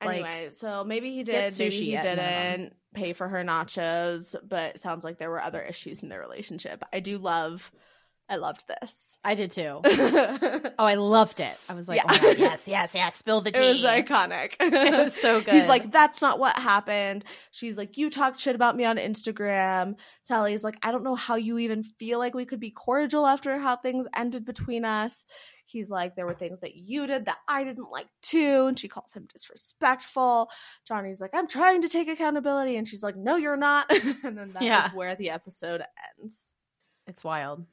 Like, 0.00 0.10
Anyway, 0.20 0.48
so 0.52 0.84
maybe 0.84 1.12
he 1.12 1.24
did, 1.24 1.58
maybe 1.58 1.74
he 1.74 1.96
didn't 1.96 2.74
pay 2.94 3.12
for 3.12 3.28
her 3.28 3.42
nachos, 3.44 4.36
but 4.46 4.76
it 4.76 4.80
sounds 4.80 5.04
like 5.04 5.18
there 5.18 5.30
were 5.30 5.42
other 5.42 5.62
issues 5.62 6.02
in 6.02 6.08
their 6.08 6.20
relationship. 6.20 6.84
I 6.92 7.00
do 7.00 7.18
love, 7.18 7.70
I 8.28 8.36
loved 8.36 8.64
this. 8.68 9.18
I 9.24 9.34
did 9.34 9.50
too. 9.50 9.80
Oh, 10.80 10.84
I 10.84 10.94
loved 10.94 11.40
it. 11.40 11.56
I 11.68 11.74
was 11.74 11.88
like, 11.88 11.96
Yeah. 11.96 12.04
oh 12.08 12.12
my 12.12 12.18
God, 12.20 12.38
yes, 12.38 12.68
yes, 12.68 12.94
yes. 12.94 13.16
Spill 13.16 13.40
the 13.40 13.50
tea. 13.50 13.60
It 13.60 13.66
was 13.66 13.82
iconic. 13.82 14.54
It 14.60 15.06
was 15.06 15.12
so 15.20 15.40
good. 15.40 15.54
He's 15.54 15.66
like, 15.66 15.90
that's 15.90 16.22
not 16.22 16.38
what 16.38 16.54
happened. 16.56 17.24
She's 17.50 17.76
like, 17.76 17.98
you 17.98 18.10
talked 18.10 18.38
shit 18.38 18.54
about 18.54 18.76
me 18.76 18.84
on 18.84 18.96
Instagram. 18.96 19.94
Cely's 20.22 20.62
like, 20.62 20.76
I 20.84 20.92
don't 20.92 21.02
know 21.02 21.16
how 21.16 21.34
you 21.34 21.58
even 21.58 21.82
feel 21.82 22.20
like 22.20 22.32
we 22.34 22.44
could 22.46 22.60
be 22.60 22.70
cordial 22.70 23.26
after 23.26 23.58
how 23.58 23.74
things 23.74 24.06
ended 24.14 24.44
between 24.44 24.84
us. 24.84 25.26
He's 25.68 25.90
like, 25.90 26.16
there 26.16 26.26
were 26.26 26.34
things 26.34 26.58
that 26.60 26.74
you 26.76 27.06
did 27.06 27.26
that 27.26 27.38
I 27.46 27.62
didn't 27.64 27.90
like 27.90 28.08
too. 28.22 28.66
And 28.66 28.78
she 28.78 28.88
calls 28.88 29.12
him 29.12 29.26
disrespectful. 29.32 30.50
Johnny's 30.86 31.20
like, 31.20 31.30
I'm 31.34 31.46
trying 31.46 31.82
to 31.82 31.88
take 31.88 32.08
accountability. 32.08 32.76
And 32.76 32.88
she's 32.88 33.02
like, 33.02 33.16
no, 33.16 33.36
you're 33.36 33.56
not. 33.56 33.86
and 33.90 34.36
then 34.36 34.52
that 34.54 34.62
is 34.62 34.66
Yeah. 34.66 34.90
where 34.94 35.14
the 35.14 35.30
episode 35.30 35.82
ends. 36.18 36.54
it's 37.06 37.22
wild. 37.22 37.64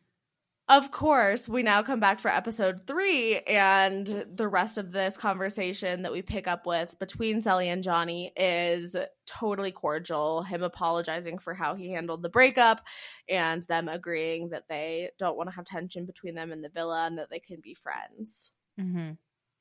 Of 0.67 0.89
course, 0.89 1.47
we 1.47 1.61
now 1.61 1.83
come 1.83 1.99
back 1.99 2.19
for 2.19 2.29
episode 2.29 2.87
three, 2.87 3.37
and 3.41 4.25
the 4.33 4.47
rest 4.47 4.79
of 4.79 4.91
this 4.91 5.15
conversation 5.15 6.01
that 6.01 6.11
we 6.11 6.23
pick 6.23 6.47
up 6.47 6.65
with 6.65 6.97
between 6.97 7.43
Cely 7.43 7.65
and 7.65 7.83
Johnny 7.83 8.33
is 8.35 8.95
totally 9.27 9.71
cordial. 9.71 10.41
Him 10.41 10.63
apologizing 10.63 11.37
for 11.37 11.53
how 11.53 11.75
he 11.75 11.91
handled 11.91 12.23
the 12.23 12.29
breakup, 12.29 12.81
and 13.29 13.61
them 13.63 13.87
agreeing 13.87 14.49
that 14.49 14.67
they 14.67 15.11
don't 15.19 15.37
want 15.37 15.49
to 15.51 15.55
have 15.55 15.65
tension 15.65 16.07
between 16.07 16.33
them 16.33 16.51
in 16.51 16.63
the 16.63 16.69
villa 16.69 17.05
and 17.05 17.19
that 17.19 17.29
they 17.29 17.39
can 17.39 17.59
be 17.61 17.75
friends. 17.75 18.51
Mm-hmm. 18.79 19.11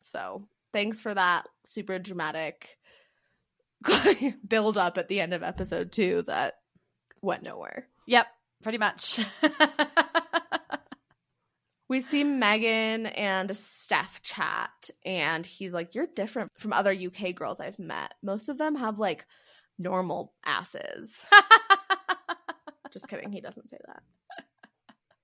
So, 0.00 0.48
thanks 0.72 1.00
for 1.00 1.12
that 1.12 1.46
super 1.64 1.98
dramatic 1.98 2.78
build 4.48 4.78
up 4.78 4.96
at 4.96 5.08
the 5.08 5.20
end 5.20 5.34
of 5.34 5.42
episode 5.42 5.92
two 5.92 6.22
that 6.22 6.54
went 7.20 7.42
nowhere. 7.42 7.88
Yep, 8.06 8.26
pretty 8.62 8.78
much. 8.78 9.20
We 11.94 12.00
see 12.00 12.24
Megan 12.24 13.06
and 13.06 13.56
Steph 13.56 14.20
chat, 14.20 14.90
and 15.06 15.46
he's 15.46 15.72
like, 15.72 15.94
You're 15.94 16.08
different 16.08 16.50
from 16.58 16.72
other 16.72 16.90
UK 16.90 17.36
girls 17.36 17.60
I've 17.60 17.78
met. 17.78 18.14
Most 18.20 18.48
of 18.48 18.58
them 18.58 18.74
have 18.74 18.98
like 18.98 19.26
normal 19.78 20.32
asses. 20.44 21.24
Just 22.92 23.06
kidding. 23.06 23.30
He 23.30 23.40
doesn't 23.40 23.68
say 23.68 23.76
that. 23.86 24.02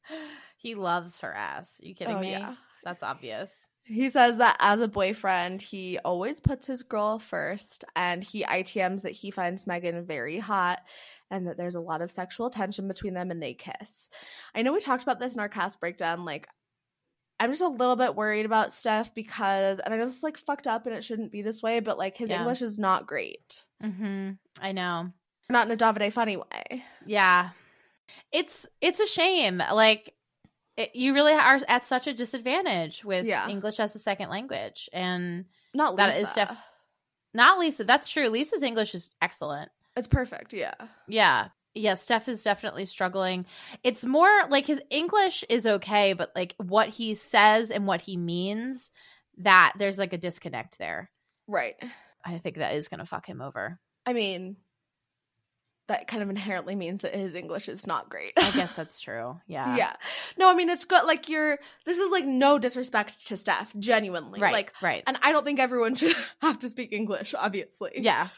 he 0.58 0.76
loves 0.76 1.18
her 1.22 1.34
ass. 1.34 1.80
Are 1.82 1.88
you 1.88 1.94
kidding 1.96 2.14
Oh, 2.14 2.20
me? 2.20 2.30
yeah. 2.30 2.54
That's 2.84 3.02
obvious. 3.02 3.66
He 3.82 4.08
says 4.08 4.38
that 4.38 4.56
as 4.60 4.80
a 4.80 4.86
boyfriend, 4.86 5.62
he 5.62 5.98
always 6.04 6.38
puts 6.38 6.68
his 6.68 6.84
girl 6.84 7.18
first, 7.18 7.84
and 7.96 8.22
he 8.22 8.44
ITMs 8.44 9.02
that 9.02 9.10
he 9.10 9.32
finds 9.32 9.66
Megan 9.66 10.06
very 10.06 10.38
hot 10.38 10.78
and 11.32 11.48
that 11.48 11.56
there's 11.56 11.74
a 11.74 11.80
lot 11.80 12.00
of 12.00 12.12
sexual 12.12 12.48
tension 12.48 12.86
between 12.86 13.14
them 13.14 13.32
and 13.32 13.42
they 13.42 13.54
kiss. 13.54 14.08
I 14.54 14.62
know 14.62 14.72
we 14.72 14.80
talked 14.80 15.02
about 15.02 15.18
this 15.18 15.34
in 15.34 15.40
our 15.40 15.48
cast 15.48 15.80
breakdown. 15.80 16.24
Like, 16.24 16.48
I'm 17.40 17.50
just 17.50 17.62
a 17.62 17.68
little 17.68 17.96
bit 17.96 18.14
worried 18.14 18.44
about 18.46 18.70
Steph 18.72 19.14
because, 19.14 19.80
and 19.80 19.92
I 19.92 19.96
know 19.96 20.04
it's 20.04 20.22
like 20.22 20.36
fucked 20.36 20.66
up 20.66 20.86
and 20.86 20.94
it 20.94 21.02
shouldn't 21.02 21.32
be 21.32 21.40
this 21.42 21.62
way, 21.62 21.80
but 21.80 21.96
like 21.98 22.16
his 22.16 22.28
Yeah. 22.30 22.40
English 22.40 22.60
is 22.62 22.78
not 22.78 23.06
great. 23.06 23.64
Mm-hmm. 23.82 24.32
I 24.60 24.72
know. 24.72 25.10
Not 25.48 25.66
in 25.66 25.72
a 25.72 25.76
Davide 25.76 26.12
funny 26.12 26.36
way. 26.36 26.84
Yeah. 27.06 27.50
It's 28.30 28.66
it's 28.80 29.00
a 29.00 29.06
shame. 29.06 29.56
Like 29.72 30.14
it, 30.76 30.94
you 30.94 31.14
really 31.14 31.32
are 31.32 31.58
at 31.66 31.86
such 31.86 32.06
a 32.06 32.12
disadvantage 32.12 33.04
with 33.04 33.24
Yeah. 33.26 33.48
English 33.48 33.80
as 33.80 33.96
a 33.96 33.98
second 33.98 34.28
language, 34.28 34.88
and 34.92 35.46
Not 35.74 35.96
Lisa. 35.96 36.22
is 36.22 36.32
def- 36.34 36.56
not 37.34 37.58
Lisa. 37.58 37.84
That's 37.84 38.06
true. 38.08 38.28
Lisa's 38.28 38.62
English 38.62 38.94
is 38.94 39.10
excellent. 39.22 39.70
it's 39.96 40.08
perfect. 40.08 40.52
Yeah. 40.52 40.74
Yeah. 41.08 41.48
Yeah, 41.74 41.94
Steph 41.94 42.28
is 42.28 42.42
definitely 42.42 42.84
struggling. 42.86 43.46
It's 43.84 44.04
more 44.04 44.30
like 44.48 44.66
his 44.66 44.82
English 44.90 45.44
is 45.48 45.66
okay, 45.66 46.14
but 46.14 46.32
like 46.34 46.54
what 46.58 46.88
he 46.88 47.14
says 47.14 47.70
and 47.70 47.86
what 47.86 48.00
he 48.00 48.16
means, 48.16 48.90
that 49.38 49.74
there's 49.78 49.98
like 49.98 50.12
a 50.12 50.18
disconnect 50.18 50.78
there. 50.78 51.10
Right. 51.46 51.76
I 52.24 52.38
think 52.38 52.56
that 52.56 52.74
is 52.74 52.88
going 52.88 53.00
to 53.00 53.06
fuck 53.06 53.26
him 53.26 53.40
over. 53.40 53.78
I 54.04 54.12
mean, 54.12 54.56
that 55.90 56.06
kind 56.06 56.22
of 56.22 56.30
inherently 56.30 56.76
means 56.76 57.02
that 57.02 57.14
his 57.14 57.34
English 57.34 57.68
is 57.68 57.86
not 57.86 58.08
great. 58.08 58.32
I 58.38 58.50
guess 58.52 58.74
that's 58.76 59.00
true. 59.00 59.40
Yeah. 59.46 59.76
yeah. 59.76 59.94
No, 60.38 60.48
I 60.48 60.54
mean 60.54 60.68
it's 60.68 60.84
good. 60.84 61.04
Like 61.04 61.28
you're. 61.28 61.58
This 61.84 61.98
is 61.98 62.10
like 62.10 62.24
no 62.24 62.58
disrespect 62.58 63.26
to 63.28 63.36
Steph. 63.36 63.74
Genuinely. 63.78 64.40
Right. 64.40 64.52
Like, 64.52 64.72
right. 64.80 65.02
and 65.06 65.18
I 65.22 65.32
don't 65.32 65.44
think 65.44 65.58
everyone 65.58 65.96
should 65.96 66.14
have 66.40 66.60
to 66.60 66.68
speak 66.68 66.92
English. 66.92 67.34
Obviously. 67.36 67.92
yeah. 67.96 68.28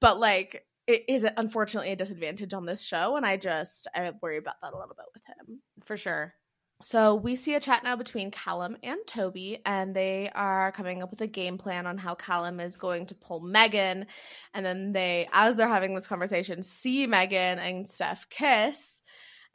But 0.00 0.18
like, 0.18 0.64
it 0.90 1.04
is 1.08 1.26
unfortunately 1.36 1.92
a 1.92 1.96
disadvantage 1.96 2.52
on 2.52 2.66
this 2.66 2.82
show, 2.82 3.16
and 3.16 3.24
I 3.24 3.36
just 3.36 3.86
I 3.94 4.10
worry 4.20 4.38
about 4.38 4.60
that 4.62 4.72
a 4.72 4.76
little 4.78 4.96
bit 4.96 5.06
with 5.14 5.22
him. 5.24 5.60
For 5.84 5.96
sure. 5.96 6.34
So 6.82 7.14
we 7.14 7.36
see 7.36 7.54
a 7.54 7.60
chat 7.60 7.84
now 7.84 7.96
between 7.96 8.30
Callum 8.30 8.76
and 8.82 8.98
Toby, 9.06 9.60
and 9.66 9.94
they 9.94 10.30
are 10.34 10.72
coming 10.72 11.02
up 11.02 11.10
with 11.10 11.20
a 11.20 11.26
game 11.26 11.58
plan 11.58 11.86
on 11.86 11.98
how 11.98 12.14
Callum 12.14 12.58
is 12.58 12.78
going 12.78 13.06
to 13.06 13.14
pull 13.14 13.40
Megan. 13.40 14.06
And 14.54 14.64
then 14.64 14.92
they, 14.92 15.28
as 15.30 15.56
they're 15.56 15.68
having 15.68 15.94
this 15.94 16.06
conversation, 16.06 16.62
see 16.62 17.06
Megan 17.06 17.58
and 17.58 17.86
Steph 17.86 18.30
kiss. 18.30 19.02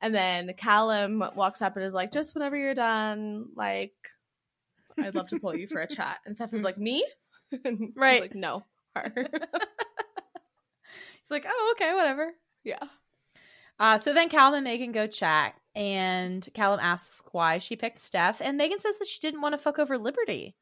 And 0.01 0.13
then 0.13 0.53
Callum 0.55 1.23
walks 1.35 1.63
up 1.63 1.75
and 1.75 1.85
is 1.85 1.95
like, 1.95 2.11
just 2.11 2.35
whenever 2.35 2.55
you're 2.55 2.75
done, 2.75 3.47
like, 3.55 3.95
I'd 4.99 5.15
love 5.15 5.27
to 5.29 5.39
pull 5.39 5.55
you 5.55 5.67
for 5.67 5.81
a 5.81 5.87
chat. 5.93 6.19
And 6.27 6.35
Steph 6.35 6.53
is 6.53 6.63
like, 6.63 6.77
me? 6.77 7.03
Right. 7.95 8.21
like, 8.21 8.35
no, 8.35 8.63
her. 8.95 9.13
He's 11.25 11.31
like, 11.31 11.45
oh, 11.49 11.73
okay, 11.75 11.93
whatever. 11.95 12.31
yeah. 12.63 12.83
Uh, 13.79 13.97
so 13.97 14.13
then 14.13 14.29
Callum 14.29 14.53
and 14.53 14.63
Megan 14.63 14.91
go 14.91 15.07
chat, 15.07 15.55
and 15.75 16.47
Callum 16.53 16.79
asks 16.79 17.19
why 17.31 17.57
she 17.57 17.75
picked 17.75 17.97
Steph, 17.97 18.41
and 18.41 18.57
Megan 18.57 18.79
says 18.79 18.99
that 18.99 19.07
she 19.07 19.19
didn't 19.19 19.41
want 19.41 19.53
to 19.53 19.57
fuck 19.57 19.79
over 19.79 19.97
Liberty 19.97 20.55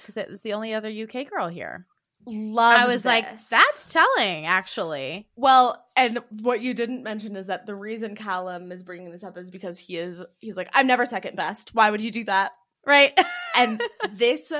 because 0.00 0.16
it 0.16 0.28
was 0.28 0.42
the 0.42 0.52
only 0.52 0.74
other 0.74 0.88
UK 0.88 1.30
girl 1.30 1.48
here. 1.48 1.86
Love 2.26 2.80
I 2.80 2.86
was 2.88 3.04
like, 3.04 3.24
that's 3.48 3.92
telling, 3.92 4.46
actually. 4.46 5.28
Well, 5.36 5.84
and 5.94 6.18
what 6.42 6.60
you 6.60 6.74
didn't 6.74 7.04
mention 7.04 7.36
is 7.36 7.46
that 7.46 7.66
the 7.66 7.74
reason 7.74 8.16
Callum 8.16 8.72
is 8.72 8.82
bringing 8.82 9.12
this 9.12 9.22
up 9.22 9.38
is 9.38 9.48
because 9.50 9.78
he 9.78 9.96
is 9.96 10.22
he's 10.40 10.56
like 10.56 10.68
I'm 10.74 10.88
never 10.88 11.06
second 11.06 11.36
best. 11.36 11.74
Why 11.74 11.90
would 11.90 12.00
you 12.00 12.10
do 12.10 12.24
that? 12.24 12.52
Right. 12.84 13.12
And 13.58 13.80
this 14.12 14.52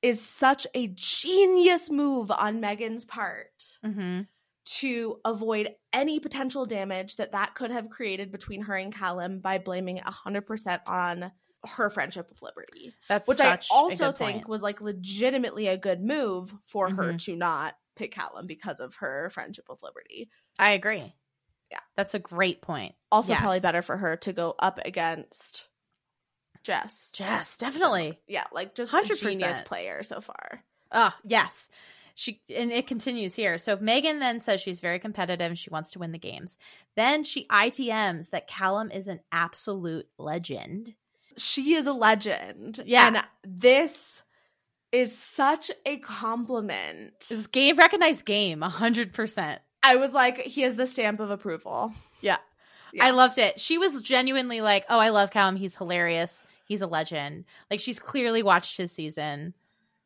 is 0.00 0.20
such 0.20 0.68
a 0.74 0.86
genius 0.94 1.90
move 1.90 2.30
on 2.30 2.60
Megan's 2.60 3.04
part 3.04 3.48
mm-hmm. 3.84 4.20
To 4.64 5.18
avoid 5.24 5.70
any 5.92 6.20
potential 6.20 6.66
damage 6.66 7.16
that 7.16 7.32
that 7.32 7.54
could 7.54 7.70
have 7.70 7.90
created 7.90 8.30
between 8.30 8.62
her 8.62 8.74
and 8.76 8.94
Callum 8.94 9.40
by 9.40 9.58
blaming 9.58 9.96
it 9.98 10.04
100% 10.04 10.80
on 10.88 11.32
her 11.64 11.90
friendship 11.90 12.28
with 12.28 12.42
Liberty. 12.42 12.92
That's 13.08 13.26
Which 13.28 13.40
I 13.40 13.58
also 13.70 14.12
think 14.12 14.36
point. 14.36 14.48
was 14.48 14.62
like 14.62 14.80
legitimately 14.80 15.68
a 15.68 15.76
good 15.76 16.00
move 16.02 16.52
for 16.66 16.90
her 16.90 17.12
Mhm. 17.12 17.24
to 17.24 17.36
not 17.36 17.74
pick 17.94 18.12
Callum 18.12 18.46
because 18.46 18.80
of 18.80 18.94
her 18.96 19.30
friendship 19.30 19.66
with 19.68 19.82
Liberty. 19.82 20.30
I 20.58 20.70
agree. 20.70 21.14
Yeah. 21.70 21.80
That's 21.96 22.14
a 22.14 22.18
great 22.18 22.62
point. 22.62 22.94
Also, 23.10 23.34
probably 23.34 23.60
better 23.60 23.82
for 23.82 23.96
her 23.96 24.16
to 24.18 24.32
go 24.32 24.54
up 24.58 24.78
against 24.84 25.66
Jess. 26.62 27.10
Jess, 27.12 27.56
definitely. 27.58 28.20
Yeah, 28.26 28.44
like 28.52 28.74
just 28.74 28.90
100%. 28.92 29.10
a 29.10 29.32
genius 29.32 29.60
player 29.62 30.02
so 30.02 30.20
far. 30.20 30.64
Oh, 30.92 31.12
yes. 31.24 31.68
She 32.14 32.40
and 32.54 32.70
it 32.70 32.86
continues 32.86 33.34
here. 33.34 33.58
So 33.58 33.76
Megan 33.80 34.18
then 34.18 34.40
says 34.40 34.60
she's 34.60 34.80
very 34.80 34.98
competitive 34.98 35.46
and 35.46 35.58
she 35.58 35.70
wants 35.70 35.92
to 35.92 35.98
win 35.98 36.12
the 36.12 36.18
games. 36.18 36.56
Then 36.96 37.24
she 37.24 37.46
ITMs 37.46 38.30
that 38.30 38.48
Callum 38.48 38.90
is 38.90 39.08
an 39.08 39.20
absolute 39.30 40.06
legend. 40.18 40.94
She 41.36 41.74
is 41.74 41.86
a 41.86 41.92
legend. 41.92 42.80
Yeah. 42.84 43.06
And 43.06 43.24
this 43.44 44.22
is 44.92 45.16
such 45.16 45.70
a 45.86 45.96
compliment. 45.98 47.14
It's 47.30 47.46
game 47.46 47.76
recognized 47.76 48.24
game, 48.24 48.60
hundred 48.60 49.12
percent. 49.12 49.60
I 49.82 49.96
was 49.96 50.12
like, 50.12 50.38
he 50.38 50.62
has 50.62 50.76
the 50.76 50.86
stamp 50.86 51.18
of 51.18 51.30
approval. 51.30 51.92
Yeah. 52.20 52.36
Yeah. 52.92 53.06
I 53.06 53.10
loved 53.10 53.38
it. 53.38 53.58
She 53.58 53.78
was 53.78 54.02
genuinely 54.02 54.60
like, 54.60 54.84
"Oh, 54.90 54.98
I 54.98 55.08
love 55.08 55.30
Callum. 55.30 55.56
He's 55.56 55.74
hilarious. 55.74 56.44
He's 56.66 56.82
a 56.82 56.86
legend." 56.86 57.46
Like 57.70 57.80
she's 57.80 57.98
clearly 57.98 58.42
watched 58.42 58.76
his 58.76 58.92
season. 58.92 59.54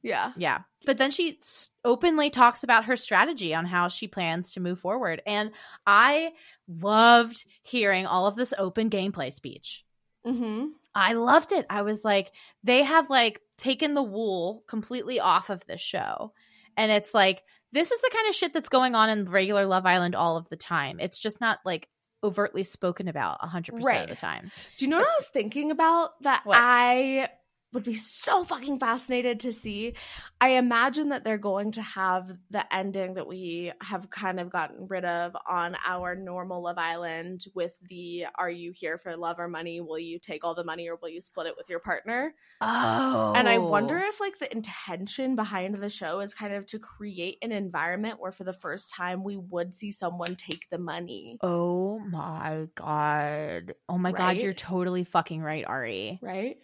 Yeah. 0.07 0.33
Yeah. 0.37 0.61
But 0.85 0.99
then 0.99 1.11
she 1.11 1.39
openly 1.85 2.31
talks 2.31 2.63
about 2.63 2.85
her 2.85 2.97
strategy 2.97 3.55
on 3.55 3.67
how 3.67 3.89
she 3.89 4.07
plans 4.07 4.53
to 4.53 4.61
move 4.61 4.79
forward. 4.79 5.21
And 5.27 5.51
I 5.85 6.31
loved 6.69 7.45
hearing 7.63 8.07
all 8.07 8.27
of 8.27 8.37
this 8.37 8.55
open 8.57 8.89
gameplay 8.89 9.33
speech. 9.33 9.85
Mm-hmm. 10.25 10.67
I 10.95 11.15
loved 11.15 11.53
it. 11.53 11.67
I 11.69 11.83
was 11.83 12.05
like, 12.05 12.31
they 12.63 12.85
have 12.85 13.11
like 13.11 13.41
taken 13.59 13.95
the 13.95 14.03
wool 14.03 14.63
completely 14.69 15.19
off 15.19 15.51
of 15.51 15.67
this 15.67 15.81
show. 15.81 16.33
And 16.77 16.93
it's 16.93 17.13
like 17.13 17.43
this 17.73 17.91
is 17.91 18.01
the 18.01 18.11
kind 18.13 18.29
of 18.29 18.35
shit 18.35 18.53
that's 18.53 18.69
going 18.69 18.95
on 18.95 19.11
in 19.11 19.29
regular 19.29 19.67
Love 19.67 19.87
Island 19.87 20.15
all 20.15 20.37
of 20.37 20.49
the 20.49 20.57
time. 20.57 21.01
It's 21.01 21.19
just 21.19 21.41
not 21.41 21.59
like 21.65 21.89
overtly 22.23 22.65
spoken 22.65 23.09
about 23.09 23.41
100% 23.41 24.03
of 24.03 24.09
the 24.09 24.15
time. 24.15 24.51
Do 24.79 24.85
you 24.85 24.91
know 24.91 24.99
what 24.99 25.09
I 25.09 25.15
was 25.19 25.29
thinking 25.29 25.71
about? 25.71 26.11
That 26.23 26.43
What? 26.45 26.59
I 26.61 27.29
would 27.77 27.85
be 27.85 27.95
so 27.95 28.43
fucking 28.43 28.79
fascinated 28.79 29.39
to 29.39 29.53
see. 29.53 29.93
I 30.41 30.53
imagine 30.53 31.11
that 31.11 31.25
they're 31.25 31.37
going 31.37 31.73
to 31.73 31.83
have 31.83 32.33
the 32.49 32.75
ending 32.75 33.15
that 33.15 33.27
we 33.27 33.71
have 33.83 34.09
kind 34.09 34.41
of 34.41 34.49
gotten 34.49 34.87
rid 34.87 35.05
of 35.05 35.37
on 35.47 35.77
our 35.87 36.15
normal 36.15 36.63
Love 36.63 36.79
Island 36.79 37.45
with 37.55 37.79
the 37.87 38.29
Are 38.35 38.49
you 38.49 38.73
here 38.73 38.97
for 38.97 39.15
love 39.15 39.39
or 39.39 39.47
money? 39.47 39.83
Will 39.83 39.99
you 39.99 40.19
take 40.19 40.43
all 40.43 40.55
the 40.55 40.65
money 40.65 40.89
or 40.89 40.97
will 40.97 41.11
you 41.11 41.21
split 41.21 41.49
it 41.49 41.55
with 41.55 41.69
your 41.69 41.79
partner? 41.79 42.35
Oh. 42.63 43.35
And 43.37 43.47
I 43.47 43.59
oh. 43.59 43.67
wonder 43.67 43.99
if 43.99 44.21
like 44.21 44.39
the 44.39 44.51
intention 44.51 45.37
behind 45.37 45.75
the 45.75 45.91
show 45.91 46.21
is 46.21 46.33
kind 46.33 46.55
of 46.55 46.65
to 46.67 46.79
create 46.79 47.37
an 47.43 47.53
environment 47.53 48.19
where 48.19 48.33
for 48.33 48.45
the 48.45 48.55
first 48.55 48.91
time 48.91 49.23
we 49.23 49.37
would 49.37 49.75
see 49.75 49.93
someone 49.93 50.35
take 50.35 50.67
the 50.71 50.79
money. 50.79 51.37
Oh 51.43 51.99
my 51.99 52.69
god. 52.75 53.75
Oh 53.87 53.99
my 53.99 54.13
god, 54.13 54.39
you're 54.39 54.55
totally 54.55 55.05
fucking 55.05 55.43
right, 55.43 55.67
Ari. 55.67 56.21
Right? 56.23 56.57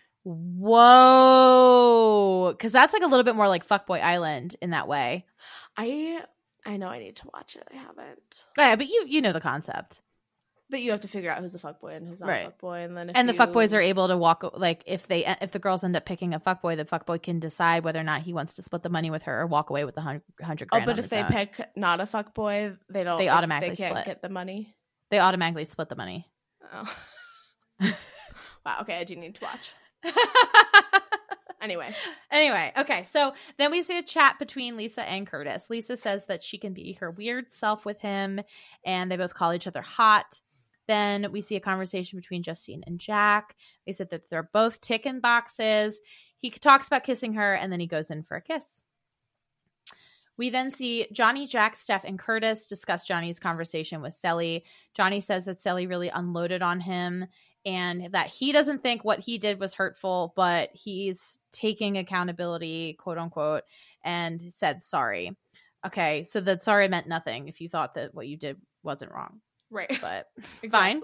Whoa. 1.22 2.54
Cuz 2.58 2.72
that's 2.72 2.92
like 2.92 3.02
a 3.02 3.06
little 3.06 3.24
bit 3.24 3.34
more 3.36 3.48
like 3.48 3.66
Fuckboy 3.66 4.00
Island 4.02 4.56
in 4.60 4.70
that 4.70 4.88
way. 4.88 5.26
I 5.76 6.22
I 6.64 6.76
know 6.76 6.88
I 6.88 6.98
need 7.00 7.16
to 7.16 7.28
watch 7.32 7.56
it. 7.56 7.66
I 7.72 7.76
haven't. 7.76 8.44
Oh, 8.58 8.62
yeah, 8.62 8.76
but 8.76 8.88
you 8.88 9.04
you 9.08 9.20
know 9.22 9.32
the 9.32 9.40
concept. 9.40 10.00
That 10.70 10.80
you 10.80 10.92
have 10.92 11.00
to 11.02 11.08
figure 11.08 11.30
out 11.30 11.40
who's 11.42 11.54
a 11.54 11.58
fuckboy 11.58 11.96
and 11.96 12.08
who's 12.08 12.20
not 12.20 12.30
Right. 12.30 12.46
a 12.46 12.50
fuckboy, 12.50 12.84
and 12.86 12.96
then 12.96 13.10
if 13.10 13.16
and 13.16 13.28
the 13.28 13.34
you- 13.34 13.38
fuckboys 13.38 13.74
are 13.74 13.80
able 13.80 14.08
to 14.08 14.16
walk 14.16 14.42
like 14.56 14.82
if 14.86 15.06
they 15.06 15.26
if 15.42 15.50
the 15.50 15.58
girls 15.58 15.84
end 15.84 15.96
up 15.96 16.06
picking 16.06 16.32
a 16.34 16.40
fuckboy, 16.40 16.76
the 16.78 16.84
fuckboy 16.86 17.22
can 17.22 17.40
decide 17.40 17.84
whether 17.84 18.00
or 18.00 18.04
not 18.04 18.22
he 18.22 18.32
wants 18.32 18.54
to 18.54 18.62
split 18.62 18.82
the 18.82 18.88
money 18.88 19.10
with 19.10 19.24
her 19.24 19.40
or 19.42 19.46
walk 19.46 19.68
away 19.70 19.84
with 19.84 19.94
the 19.94 20.00
hun- 20.00 20.22
hundred 20.42 20.68
Oh, 20.72 20.80
but 20.84 20.98
if 20.98 21.10
they 21.10 21.22
own. 21.22 21.28
pick 21.28 21.60
not 21.76 22.00
a 22.00 22.04
fuckboy, 22.04 22.78
they 22.88 23.04
don't. 23.04 23.18
They 23.18 23.28
automatically 23.28 23.74
they 23.74 23.82
can't 23.84 23.96
split. 23.96 24.06
get 24.06 24.22
the 24.22 24.28
money. 24.30 24.74
they 25.10 25.18
automatically 25.18 25.66
split 25.66 25.90
the 25.90 25.96
money. 25.96 26.26
Oh. 26.72 26.96
wow. 28.64 28.78
Okay, 28.82 28.96
I 28.96 29.04
do 29.04 29.14
need 29.16 29.34
to 29.34 29.44
watch. 29.44 29.74
Anyway, 31.62 31.94
Anyway, 32.32 32.72
okay, 32.76 33.04
so 33.04 33.34
then 33.58 33.70
we 33.70 33.82
see 33.82 33.98
a 33.98 34.02
chat 34.02 34.38
between 34.38 34.76
Lisa 34.76 35.08
and 35.08 35.26
Curtis. 35.26 35.70
Lisa 35.70 35.96
says 35.96 36.26
that 36.26 36.42
she 36.42 36.58
can 36.58 36.72
be 36.72 36.94
her 36.94 37.10
weird 37.10 37.52
self 37.52 37.84
with 37.84 38.00
him, 38.00 38.40
and 38.84 39.10
they 39.10 39.16
both 39.16 39.34
call 39.34 39.52
each 39.52 39.66
other 39.66 39.82
hot. 39.82 40.40
Then 40.88 41.30
we 41.30 41.40
see 41.40 41.54
a 41.54 41.60
conversation 41.60 42.18
between 42.18 42.42
Justine 42.42 42.82
and 42.86 42.98
Jack. 42.98 43.54
They 43.86 43.92
said 43.92 44.10
that 44.10 44.28
they're 44.28 44.50
both 44.52 44.80
ticking 44.80 45.20
boxes. 45.20 46.00
He 46.38 46.50
talks 46.50 46.88
about 46.88 47.04
kissing 47.04 47.34
her, 47.34 47.54
and 47.54 47.70
then 47.70 47.78
he 47.80 47.86
goes 47.86 48.10
in 48.10 48.24
for 48.24 48.36
a 48.36 48.42
kiss. 48.42 48.82
We 50.36 50.48
then 50.50 50.72
see 50.72 51.06
Johnny, 51.12 51.46
Jack, 51.46 51.76
Steph, 51.76 52.04
and 52.04 52.18
Curtis 52.18 52.66
discuss 52.66 53.06
Johnny's 53.06 53.38
conversation 53.38 54.00
with 54.00 54.14
Cely. 54.14 54.62
Johnny 54.94 55.20
says 55.20 55.44
that 55.44 55.60
Cely 55.60 55.82
really 55.82 56.08
unloaded 56.08 56.62
on 56.62 56.80
him 56.80 57.26
and 57.64 58.08
that 58.12 58.28
he 58.28 58.52
doesn't 58.52 58.82
think 58.82 59.04
what 59.04 59.20
he 59.20 59.38
did 59.38 59.60
was 59.60 59.74
hurtful, 59.74 60.32
but 60.36 60.70
he's 60.72 61.38
taking 61.52 61.98
accountability, 61.98 62.94
quote 62.94 63.18
unquote, 63.18 63.62
and 64.04 64.42
said 64.52 64.82
sorry. 64.82 65.36
Okay, 65.86 66.24
so 66.24 66.40
that 66.40 66.62
sorry 66.62 66.88
meant 66.88 67.08
nothing 67.08 67.48
if 67.48 67.60
you 67.60 67.68
thought 67.68 67.94
that 67.94 68.14
what 68.14 68.26
you 68.26 68.36
did 68.36 68.56
wasn't 68.82 69.12
wrong. 69.12 69.40
right. 69.70 69.98
But 70.00 70.28
fine. 70.70 71.00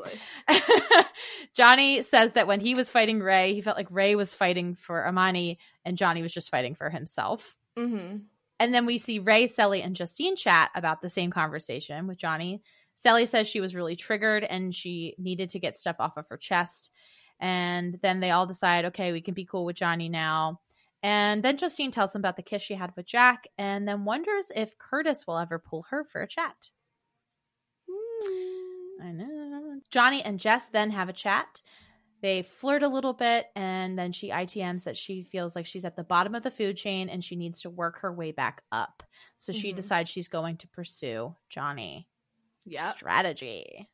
Johnny 1.55 2.03
says 2.03 2.33
that 2.33 2.47
when 2.47 2.61
he 2.61 2.75
was 2.75 2.91
fighting 2.91 3.21
Ray, 3.21 3.55
he 3.55 3.61
felt 3.61 3.77
like 3.77 3.89
Ray 3.91 4.15
was 4.15 4.33
fighting 4.33 4.75
for 4.75 5.07
Imani 5.07 5.59
and 5.85 5.97
Johnny 5.97 6.23
was 6.23 6.33
just 6.33 6.51
fighting 6.51 6.75
for 6.75 6.91
himself. 6.91 7.57
Mm-hmm. 7.79 8.19
And 8.61 8.75
then 8.75 8.87
we 8.87 8.99
see 8.99 9.21
Ray, 9.21 9.47
Cely, 9.47 9.79
and 9.79 9.95
Justine 9.95 10.37
chat 10.37 10.71
about 10.75 11.01
the 11.01 11.09
same 11.09 11.31
conversation 11.31 12.09
with 12.09 12.19
Johnny. 12.19 12.63
Cely 12.99 13.27
says 13.27 13.47
she 13.47 13.61
was 13.61 13.77
really 13.77 13.95
triggered 13.95 14.43
and 14.43 14.75
she 14.75 15.15
needed 15.19 15.49
to 15.51 15.61
get 15.61 15.77
stuff 15.77 15.95
off 16.01 16.17
of 16.17 16.27
her 16.29 16.37
chest. 16.37 16.91
And 17.39 17.97
then 18.03 18.19
they 18.19 18.33
all 18.33 18.45
decide, 18.45 18.87
okay, 18.87 19.13
we 19.13 19.21
can 19.21 19.35
be 19.35 19.45
cool 19.45 19.65
with 19.65 19.77
Johnny 19.77 20.09
now. 20.09 20.61
And 21.05 21.41
then 21.45 21.57
Justine 21.57 21.93
tells 21.93 22.13
him 22.13 22.21
about 22.21 22.35
the 22.35 22.43
kiss 22.43 22.61
she 22.61 22.75
had 22.75 22.93
with 22.97 23.07
Jack 23.07 23.47
and 23.57 23.87
then 23.87 24.05
wonders 24.05 24.51
if 24.57 24.77
Curtis 24.79 25.29
will 25.29 25.39
ever 25.39 25.61
pull 25.61 25.87
her 25.91 26.03
for 26.03 26.23
a 26.23 26.27
chat. 26.27 26.71
I 29.01 29.13
know. 29.13 29.81
Johnny 29.91 30.21
and 30.23 30.41
Jess 30.41 30.67
then 30.67 30.91
have 30.91 31.09
a 31.09 31.13
chat. 31.13 31.63
They 32.21 32.43
flirt 32.43 32.83
a 32.83 32.89
little 32.89 33.13
bit, 33.13 33.47
and 33.55 33.97
then 33.97 34.11
she 34.11 34.31
ITMs 34.31 34.83
that 34.83 34.97
she 34.97 35.23
feels 35.23 35.55
like 35.55 35.67
she's 35.67 35.85
at 35.85 35.95
the 35.95 36.03
bottom 36.03 36.35
of 36.35 36.43
the 36.43 36.51
food 36.51 36.77
chain 36.77 37.09
and 37.09 37.23
she 37.23 37.37
needs 37.37 37.61
to 37.61 37.71
work 37.71 38.01
her 38.01 38.13
way 38.13 38.33
back 38.33 38.65
up. 38.73 39.05
So 39.37 39.53
she 39.53 39.73
Mhm. 39.73 39.77
decides 39.77 40.11
she's 40.11 40.27
going 40.27 40.57
to 40.57 40.67
pursue 40.67 41.37
Johnny. 41.49 42.09
Yeah. 42.69 42.95
Strategy. 42.95 43.89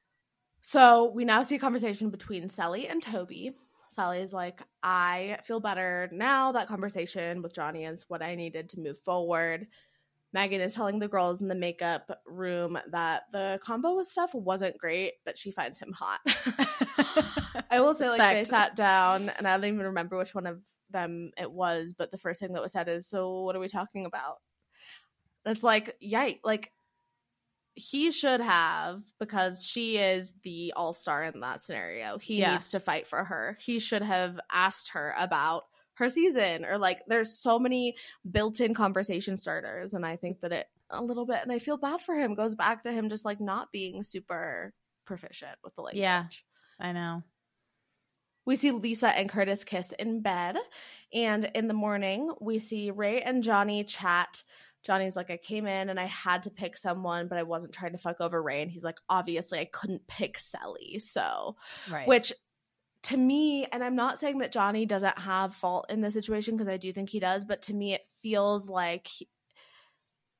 So 0.62 1.10
we 1.14 1.24
now 1.24 1.42
see 1.42 1.56
a 1.56 1.58
conversation 1.58 2.10
between 2.10 2.48
Cely 2.48 2.86
and 2.88 3.02
Toby. 3.02 3.52
Cely 3.90 4.16
is 4.18 4.32
like, 4.32 4.62
I 4.82 5.38
feel 5.44 5.60
better 5.60 6.08
now. 6.12 6.52
That 6.52 6.68
conversation 6.68 7.42
with 7.42 7.54
Johnny 7.54 7.84
is 7.84 8.04
what 8.08 8.22
I 8.22 8.34
needed 8.34 8.70
to 8.70 8.80
move 8.80 8.98
forward. 8.98 9.66
Megan 10.32 10.60
is 10.60 10.74
telling 10.74 10.98
the 10.98 11.06
girls 11.06 11.40
in 11.40 11.48
the 11.48 11.54
makeup 11.54 12.10
room 12.26 12.76
that 12.90 13.22
the 13.32 13.60
combo 13.62 13.94
with 13.94 14.08
Steph 14.08 14.34
wasn't 14.34 14.76
great, 14.78 15.12
but 15.24 15.38
she 15.38 15.52
finds 15.52 15.78
him 15.78 15.92
hot. 15.92 16.18
I 17.70 17.80
will 17.80 17.94
say, 17.94 18.08
like, 18.08 18.34
they 18.34 18.44
sat 18.44 18.74
down, 18.74 19.28
and 19.28 19.46
I 19.46 19.56
don't 19.56 19.66
even 19.66 19.86
remember 19.86 20.18
which 20.18 20.34
one 20.34 20.48
of 20.48 20.60
them 20.90 21.30
it 21.38 21.50
was, 21.50 21.94
but 21.96 22.10
the 22.10 22.18
first 22.18 22.40
thing 22.40 22.52
that 22.54 22.62
was 22.62 22.72
said 22.72 22.88
is, 22.88 23.08
So, 23.08 23.42
what 23.42 23.54
are 23.54 23.60
we 23.60 23.68
talking 23.68 24.06
about? 24.06 24.38
It's 25.46 25.62
like, 25.62 25.94
yike, 26.00 26.40
like, 26.42 26.72
he 27.74 28.10
should 28.10 28.40
have 28.40 29.02
because 29.18 29.66
she 29.66 29.98
is 29.98 30.34
the 30.44 30.72
all 30.76 30.94
star 30.94 31.24
in 31.24 31.40
that 31.40 31.60
scenario. 31.60 32.18
He 32.18 32.38
Yeah. 32.38 32.52
needs 32.52 32.70
to 32.70 32.80
fight 32.80 33.06
for 33.06 33.24
her. 33.24 33.58
He 33.60 33.78
should 33.80 34.02
have 34.02 34.38
asked 34.50 34.90
her 34.90 35.14
about 35.18 35.64
her 35.94 36.08
season 36.08 36.64
or 36.64 36.76
like 36.78 37.00
there's 37.06 37.38
so 37.38 37.58
many 37.58 37.96
built-in 38.28 38.74
conversation 38.74 39.36
starters 39.36 39.94
and 39.94 40.04
I 40.04 40.16
think 40.16 40.40
that 40.40 40.52
it 40.52 40.66
a 40.90 41.02
little 41.02 41.24
bit 41.24 41.40
and 41.42 41.52
I 41.52 41.60
feel 41.60 41.76
bad 41.76 42.00
for 42.00 42.16
him 42.16 42.34
goes 42.34 42.56
back 42.56 42.82
to 42.82 42.92
him 42.92 43.08
just 43.08 43.24
like 43.24 43.40
not 43.40 43.70
being 43.72 44.02
super 44.02 44.72
proficient 45.06 45.56
with 45.62 45.74
the 45.74 45.82
language. 45.82 46.00
Yeah. 46.00 46.26
I 46.80 46.92
know. 46.92 47.22
We 48.46 48.56
see 48.56 48.72
Lisa 48.72 49.08
and 49.08 49.28
Curtis 49.28 49.64
kiss 49.64 49.92
in 49.92 50.20
bed. 50.20 50.56
And 51.12 51.50
in 51.54 51.68
the 51.68 51.74
morning, 51.74 52.30
we 52.40 52.58
see 52.58 52.90
Ray 52.90 53.22
and 53.22 53.42
Johnny 53.42 53.84
chat. 53.84 54.42
Johnny's 54.84 55.16
like, 55.16 55.30
I 55.30 55.38
came 55.38 55.66
in 55.66 55.88
and 55.88 55.98
I 55.98 56.06
had 56.06 56.42
to 56.44 56.50
pick 56.50 56.76
someone, 56.76 57.26
but 57.26 57.38
I 57.38 57.42
wasn't 57.42 57.72
trying 57.72 57.92
to 57.92 57.98
fuck 57.98 58.20
over 58.20 58.40
Ray. 58.42 58.62
And 58.62 58.70
he's 58.70 58.84
like, 58.84 58.98
obviously, 59.08 59.58
I 59.58 59.64
couldn't 59.64 60.06
pick 60.06 60.38
Cely. 60.38 60.98
So, 60.98 61.56
Right. 61.90 62.06
which 62.06 62.32
to 63.04 63.16
me, 63.16 63.66
and 63.66 63.82
I'm 63.82 63.96
not 63.96 64.18
saying 64.18 64.38
that 64.38 64.52
Johnny 64.52 64.86
doesn't 64.86 65.18
have 65.18 65.54
fault 65.54 65.86
in 65.90 66.00
this 66.00 66.14
situation 66.14 66.54
because 66.54 66.68
I 66.68 66.76
do 66.76 66.92
think 66.92 67.10
he 67.10 67.20
does, 67.20 67.44
but 67.44 67.62
to 67.62 67.74
me, 67.74 67.94
it 67.94 68.02
feels 68.22 68.68
like 68.68 69.06
he- 69.06 69.28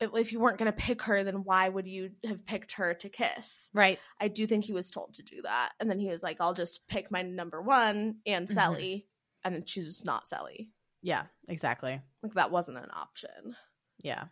if 0.01 0.33
you 0.33 0.41
weren't 0.41 0.59
going 0.59 0.71
to 0.71 0.77
pick 0.77 1.03
her, 1.03 1.25
then 1.25 1.45
why 1.45 1.69
would 1.69 1.87
you 1.87 2.11
have 2.25 2.45
picked 2.45 2.73
her 2.73 2.95
to 2.95 3.09
kiss? 3.09 3.71
right. 3.73 3.99
I 4.21 4.29
do 4.29 4.47
think 4.47 4.65
he 4.65 4.73
was 4.73 4.91
told 4.91 5.15
to 5.15 5.23
do 5.23 5.43
that. 5.43 5.73
And 5.81 5.89
then 5.89 5.99
he 5.99 6.09
was 6.09 6.23
like, 6.23 6.39
I'll 6.41 6.55
just 6.55 6.87
pick 6.89 7.11
my 7.11 7.23
number 7.23 7.63
one 7.63 8.17
and 8.27 8.47
mm-hmm. 8.47 8.55
Cely 8.55 9.05
and 9.45 9.55
then 9.55 9.65
choose 9.65 10.05
not 10.05 10.27
Cely. 10.27 10.69
Yeah, 11.03 11.25
exactly. 11.49 12.01
Like 12.23 12.35
that 12.35 12.51
wasn't 12.51 12.79
an 12.79 12.91
option. 12.95 13.57
Yeah. 13.99 14.25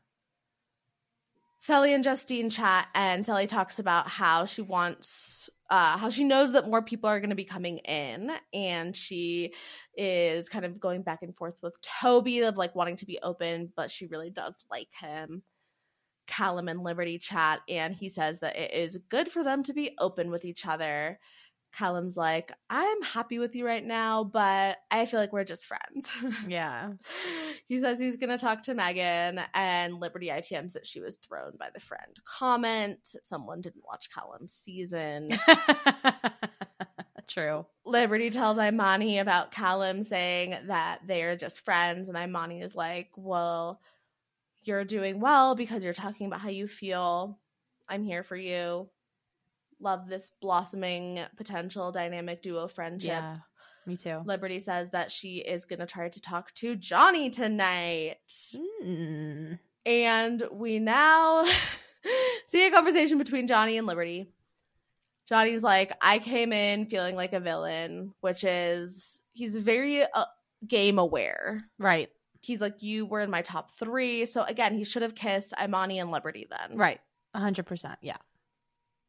Cely 1.56 1.88
and 1.90 2.02
Justine 2.02 2.50
chat, 2.50 2.88
and 2.92 3.24
Cely 3.24 3.46
talks 3.46 3.78
about 3.78 4.08
how 4.08 4.46
she 4.46 4.62
wants, 4.62 5.48
uh, 5.70 5.96
how 5.96 6.10
she 6.10 6.24
knows 6.24 6.52
that 6.52 6.68
more 6.68 6.82
people 6.82 7.08
are 7.08 7.20
going 7.20 7.30
to 7.30 7.36
be 7.36 7.44
coming 7.44 7.78
in, 7.78 8.32
and 8.52 8.96
she 8.96 9.54
is 9.96 10.48
kind 10.48 10.64
of 10.64 10.80
going 10.80 11.02
back 11.02 11.22
and 11.22 11.36
forth 11.36 11.54
with 11.62 11.76
Toby 11.80 12.40
of 12.40 12.56
like 12.56 12.74
wanting 12.74 12.96
to 12.96 13.06
be 13.06 13.20
open, 13.22 13.72
but 13.76 13.92
she 13.92 14.06
really 14.06 14.28
does 14.28 14.60
like 14.72 14.88
him. 15.00 15.44
Callum 16.26 16.68
and 16.68 16.82
Liberty 16.82 17.18
chat, 17.18 17.60
and 17.68 17.94
he 17.94 18.08
says 18.08 18.40
that 18.40 18.56
it 18.56 18.72
is 18.74 18.98
good 19.08 19.28
for 19.28 19.44
them 19.44 19.62
to 19.62 19.72
be 19.72 19.94
open 20.00 20.30
with 20.30 20.44
each 20.44 20.66
other. 20.66 21.20
Callum's 21.72 22.16
like, 22.16 22.52
I'm 22.68 23.02
happy 23.02 23.38
with 23.38 23.54
you 23.54 23.66
right 23.66 23.84
now, 23.84 24.24
but 24.24 24.78
I 24.90 25.06
feel 25.06 25.20
like 25.20 25.32
we're 25.32 25.44
just 25.44 25.66
friends. 25.66 26.10
Yeah. 26.48 26.92
he 27.66 27.80
says 27.80 27.98
he's 27.98 28.16
going 28.16 28.30
to 28.30 28.38
talk 28.38 28.62
to 28.62 28.74
Megan, 28.74 29.40
and 29.54 30.00
Liberty 30.00 30.28
ITMs 30.28 30.72
that 30.72 30.86
she 30.86 31.00
was 31.00 31.16
thrown 31.16 31.52
by 31.58 31.68
the 31.72 31.80
friend 31.80 32.18
comment. 32.24 32.98
Someone 33.20 33.60
didn't 33.60 33.84
watch 33.86 34.10
Callum's 34.10 34.52
season. 34.52 35.30
True. 37.28 37.64
Liberty 37.86 38.30
tells 38.30 38.58
Imani 38.58 39.18
about 39.18 39.52
Callum 39.52 40.02
saying 40.02 40.56
that 40.66 41.00
they're 41.06 41.36
just 41.36 41.64
friends, 41.64 42.08
and 42.08 42.18
Imani 42.18 42.60
is 42.60 42.74
like, 42.74 43.08
Well, 43.16 43.80
you're 44.62 44.84
doing 44.84 45.20
well 45.20 45.54
because 45.54 45.82
you're 45.84 45.92
talking 45.92 46.26
about 46.26 46.40
how 46.40 46.50
you 46.50 46.68
feel. 46.68 47.38
I'm 47.88 48.04
here 48.04 48.22
for 48.22 48.36
you. 48.36 48.88
Love 49.82 50.08
this 50.08 50.30
blossoming 50.40 51.20
potential 51.36 51.90
dynamic 51.92 52.40
duo 52.40 52.68
friendship. 52.68 53.10
Yeah. 53.10 53.36
Me 53.84 53.96
too. 53.96 54.22
Liberty 54.24 54.60
says 54.60 54.90
that 54.90 55.10
she 55.10 55.38
is 55.38 55.64
going 55.64 55.80
to 55.80 55.86
try 55.86 56.08
to 56.08 56.20
talk 56.20 56.54
to 56.54 56.76
Johnny 56.76 57.30
tonight. 57.30 58.18
Mm. 58.84 59.58
And 59.84 60.42
we 60.52 60.78
now 60.78 61.44
see 62.46 62.66
a 62.66 62.70
conversation 62.70 63.18
between 63.18 63.48
Johnny 63.48 63.78
and 63.78 63.86
Liberty. 63.86 64.28
Johnny's 65.28 65.62
like, 65.62 65.92
I 66.00 66.18
came 66.18 66.52
in 66.52 66.86
feeling 66.86 67.16
like 67.16 67.32
a 67.32 67.40
villain, 67.40 68.14
which 68.20 68.44
is 68.44 69.20
he's 69.32 69.56
very 69.56 70.02
uh, 70.02 70.26
game 70.66 70.98
aware. 70.98 71.64
Right. 71.78 72.10
He's 72.40 72.60
like, 72.60 72.82
You 72.82 73.06
were 73.06 73.20
in 73.20 73.30
my 73.30 73.42
top 73.42 73.72
three. 73.72 74.26
So 74.26 74.42
again, 74.42 74.74
he 74.74 74.84
should 74.84 75.02
have 75.02 75.14
kissed 75.14 75.54
Imani 75.60 75.98
and 75.98 76.10
Liberty 76.10 76.46
then. 76.50 76.76
Right. 76.76 77.00
100%. 77.34 77.96
Yeah. 78.02 78.18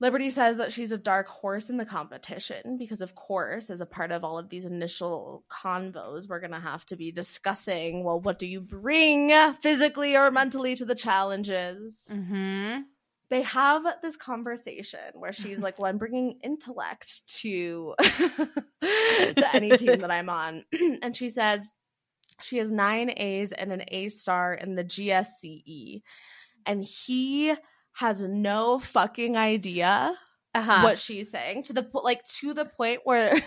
Liberty 0.04 0.32
says 0.32 0.58
that 0.58 0.74
she's 0.74 0.92
a 0.92 0.98
dark 0.98 1.30
horse 1.30 1.70
in 1.70 1.78
the 1.78 1.86
competition 1.86 2.76
because, 2.78 3.02
of 3.02 3.16
course, 3.16 3.70
as 3.70 3.80
a 3.80 3.86
part 3.86 4.12
of 4.12 4.26
all 4.26 4.38
of 4.38 4.50
these 4.50 4.66
initial 4.66 5.46
convos, 5.50 6.28
we're 6.28 6.42
going 6.42 6.52
to 6.52 6.60
have 6.60 6.86
to 6.88 6.98
be 6.98 7.10
discussing 7.10 8.04
well, 8.04 8.20
what 8.20 8.38
do 8.38 8.46
you 8.46 8.60
bring 8.60 9.32
physically 9.62 10.18
or 10.18 10.30
mentally 10.30 10.76
to 10.76 10.84
the 10.84 10.94
challenges? 10.94 12.12
Mm-hmm. 12.12 12.82
They 13.30 13.44
have 13.44 13.86
this 14.02 14.18
conversation 14.18 15.00
where 15.14 15.32
she's 15.32 15.64
like, 15.64 15.80
Well, 15.80 15.90
I'm 15.90 15.98
bringing 15.98 16.38
intellect 16.44 17.26
to, 17.38 17.96
to 18.02 19.50
any 19.54 19.78
team 19.78 20.02
that 20.02 20.12
I'm 20.12 20.30
on. 20.30 20.66
and 21.02 21.16
she 21.16 21.30
says 21.30 21.76
she 22.42 22.58
has 22.58 22.74
nine 22.74 23.10
A's 23.16 23.54
and 23.54 23.72
an 23.72 23.86
A 23.88 24.10
star 24.10 24.54
in 24.54 24.76
the 24.76 24.84
GSCE. 24.84 26.02
And 26.66 26.84
he 26.84 27.56
has 27.94 28.24
no 28.24 28.80
fucking 28.80 29.38
idea 29.38 30.14
Uh-huh. 30.56 30.82
what 30.84 31.00
she's 31.00 31.30
saying 31.32 31.64
to 31.64 31.74
the 31.74 31.88
like 31.94 32.24
to 32.40 32.54
the 32.54 32.66
point 32.66 33.02
where 33.06 33.42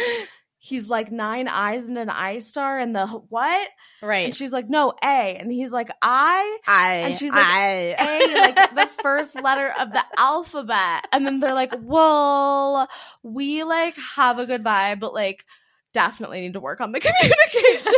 he's 0.58 0.88
like 0.88 1.12
nine 1.12 1.46
eyes 1.48 1.88
and 1.88 1.98
an 1.98 2.08
eye 2.08 2.38
star 2.38 2.78
and 2.78 2.94
the 2.96 3.06
what? 3.06 3.68
Right. 4.02 4.26
and 4.26 4.34
she's 4.34 4.52
like 4.52 4.68
no 4.70 4.92
a. 5.02 5.36
And 5.36 5.52
he's 5.52 5.72
like 5.72 5.90
i? 6.02 6.58
I 6.66 6.94
and 7.06 7.18
she's 7.18 7.32
like 7.32 7.44
I. 7.44 7.94
A 7.98 8.40
like 8.40 8.74
the 8.74 9.02
first 9.02 9.34
letter 9.40 9.72
of 9.78 9.92
the 9.92 10.04
alphabet. 10.18 11.06
And 11.12 11.26
then 11.26 11.40
they're 11.40 11.54
like 11.54 11.72
well 11.80 12.88
we 13.22 13.62
like 13.64 13.96
have 14.16 14.38
a 14.38 14.46
good 14.46 14.62
vibe 14.64 15.00
but 15.00 15.12
like 15.14 15.44
definitely 15.92 16.40
need 16.40 16.54
to 16.54 16.60
work 16.60 16.80
on 16.80 16.92
the 16.92 17.00
communication 17.06 17.92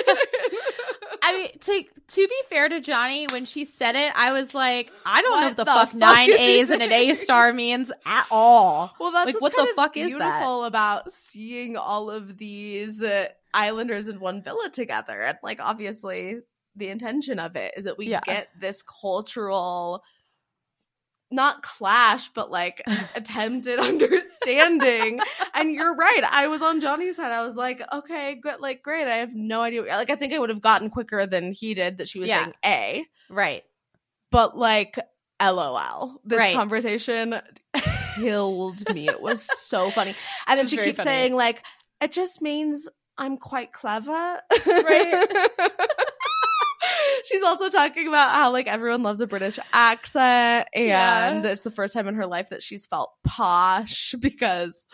I 1.27 1.39
mean, 1.39 1.59
to 1.59 1.85
to 2.09 2.29
be 2.29 2.37
fair 2.49 2.69
to 2.69 2.81
Johnny, 2.81 3.27
when 3.27 3.45
she 3.47 3.65
said 3.65 3.97
it, 3.97 4.13
I 4.15 4.33
was 4.33 4.55
like, 4.55 4.93
I 5.05 5.23
don't 5.23 5.33
know 5.33 5.37
What 5.39 5.45
what 5.49 5.57
the, 5.57 5.65
the 5.65 5.71
fuck, 5.71 5.89
fuck 5.91 5.95
nine 5.99 6.31
A's 6.33 6.71
and 6.71 6.83
an 6.83 6.93
A 6.93 7.15
star 7.15 7.53
means 7.53 7.91
at 8.07 8.27
all. 8.31 8.93
Well, 9.01 9.11
that's 9.11 9.27
Like, 9.35 9.41
what's 9.41 9.57
what 9.57 9.69
the 9.69 9.73
fuck 9.75 9.97
is 9.97 10.13
that? 10.13 10.19
beautiful 10.19 10.65
about 10.65 11.11
seeing 11.11 11.77
all 11.77 12.11
of 12.11 12.39
these 12.39 13.03
uh, 13.03 13.29
islanders 13.53 14.09
in 14.09 14.21
one 14.21 14.43
villa 14.43 14.71
together, 14.71 15.21
and 15.21 15.39
like 15.43 15.59
obviously 15.61 16.39
the 16.77 16.89
intention 16.89 17.39
of 17.39 17.57
it 17.57 17.75
is 17.77 17.85
that 17.85 17.99
we 17.99 18.07
Yeah. 18.07 18.21
get 18.25 18.49
this 18.61 18.83
cultural, 18.83 20.03
not 21.31 21.63
clash, 21.63 22.29
but 22.29 22.51
like 22.51 22.83
attempted 23.15 23.79
understanding. 23.81 25.21
and 25.55 25.73
you're 25.73 25.95
right. 25.95 26.23
I 26.31 26.47
was 26.47 26.63
on 26.63 26.81
Johnny's 26.81 27.17
side. 27.17 27.33
I 27.33 27.43
was 27.45 27.57
like, 27.57 27.83
okay, 27.93 28.37
good, 28.41 28.61
like 28.61 28.83
great. 28.83 29.07
I 29.07 29.17
have 29.17 29.35
no 29.35 29.63
idea. 29.63 29.83
Like, 29.83 30.11
I 30.11 30.17
think 30.17 30.33
I 30.33 30.39
would 30.39 30.51
have 30.51 30.61
gotten 30.63 30.91
quicker 30.91 31.27
than 31.27 31.53
he 31.53 31.75
did 31.75 31.99
that 31.99 32.09
she 32.09 32.19
was 32.19 32.29
Yeah. 32.29 32.45
saying 32.45 32.55
A, 32.65 33.07
Right. 33.31 33.65
but 34.31 34.57
like. 34.57 34.99
LOL. 35.39 36.19
This 36.25 36.39
Right. 36.39 36.55
conversation 36.55 37.39
killed 38.15 38.83
me. 38.95 39.07
It 39.07 39.21
was 39.21 39.43
so 39.61 39.91
funny. 39.97 40.15
And 40.47 40.59
then 40.59 40.67
she 40.67 40.79
keeps 40.79 40.97
funny. 40.97 41.05
saying, 41.07 41.35
like, 41.35 41.63
it 42.01 42.11
just 42.13 42.41
means 42.41 42.89
I'm 43.19 43.37
quite 43.37 43.71
clever. 43.71 44.41
Right. 44.67 45.27
She's 47.29 47.43
also 47.43 47.69
talking 47.69 48.09
about 48.09 48.31
how 48.31 48.53
like 48.53 48.67
everyone 48.67 49.03
loves 49.03 49.21
a 49.21 49.27
British 49.27 49.59
accent 49.73 50.69
and 50.75 50.87
Yeah. 50.87 51.43
it's 51.45 51.63
the 51.63 51.71
first 51.71 51.95
time 51.95 52.09
in 52.09 52.15
her 52.15 52.27
life 52.27 52.51
that 52.51 52.63
she's 52.63 52.87
felt 52.87 53.11
posh 53.25 54.15
because 54.21 54.85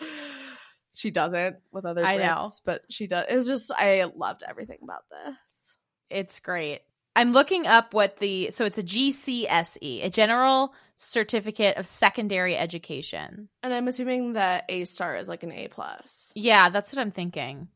she 0.93 1.11
doesn't 1.11 1.57
with 1.71 1.85
other 1.85 2.03
Brits, 2.03 2.07
I 2.07 2.17
know. 2.17 2.49
but 2.65 2.81
she 2.89 3.07
does. 3.07 3.25
It 3.29 3.35
was 3.35 3.47
just 3.47 3.71
I 3.71 4.05
loved 4.15 4.43
everything 4.47 4.77
about 4.83 5.03
this. 5.09 5.77
It's 6.09 6.39
great. 6.39 6.81
I'm 7.15 7.31
looking 7.31 7.67
up 7.67 7.93
what 7.93 8.17
the 8.17 8.49
so 8.51 8.65
it's 8.65 8.77
a 8.79 8.83
GCSE, 8.83 10.03
a 10.05 10.09
General 10.09 10.73
Certificate 10.95 11.77
of 11.77 11.85
Secondary 11.85 12.55
Education. 12.57 13.49
And 13.61 13.73
I'm 13.73 13.87
assuming 13.87 14.33
that 14.33 14.65
A 14.69 14.83
star 14.85 15.15
is 15.17 15.27
like 15.29 15.43
an 15.43 15.51
A 15.51 15.67
plus. 15.67 16.31
Yeah, 16.35 16.69
that's 16.69 16.91
what 16.93 16.99
I'm 16.99 17.11
thinking. 17.11 17.67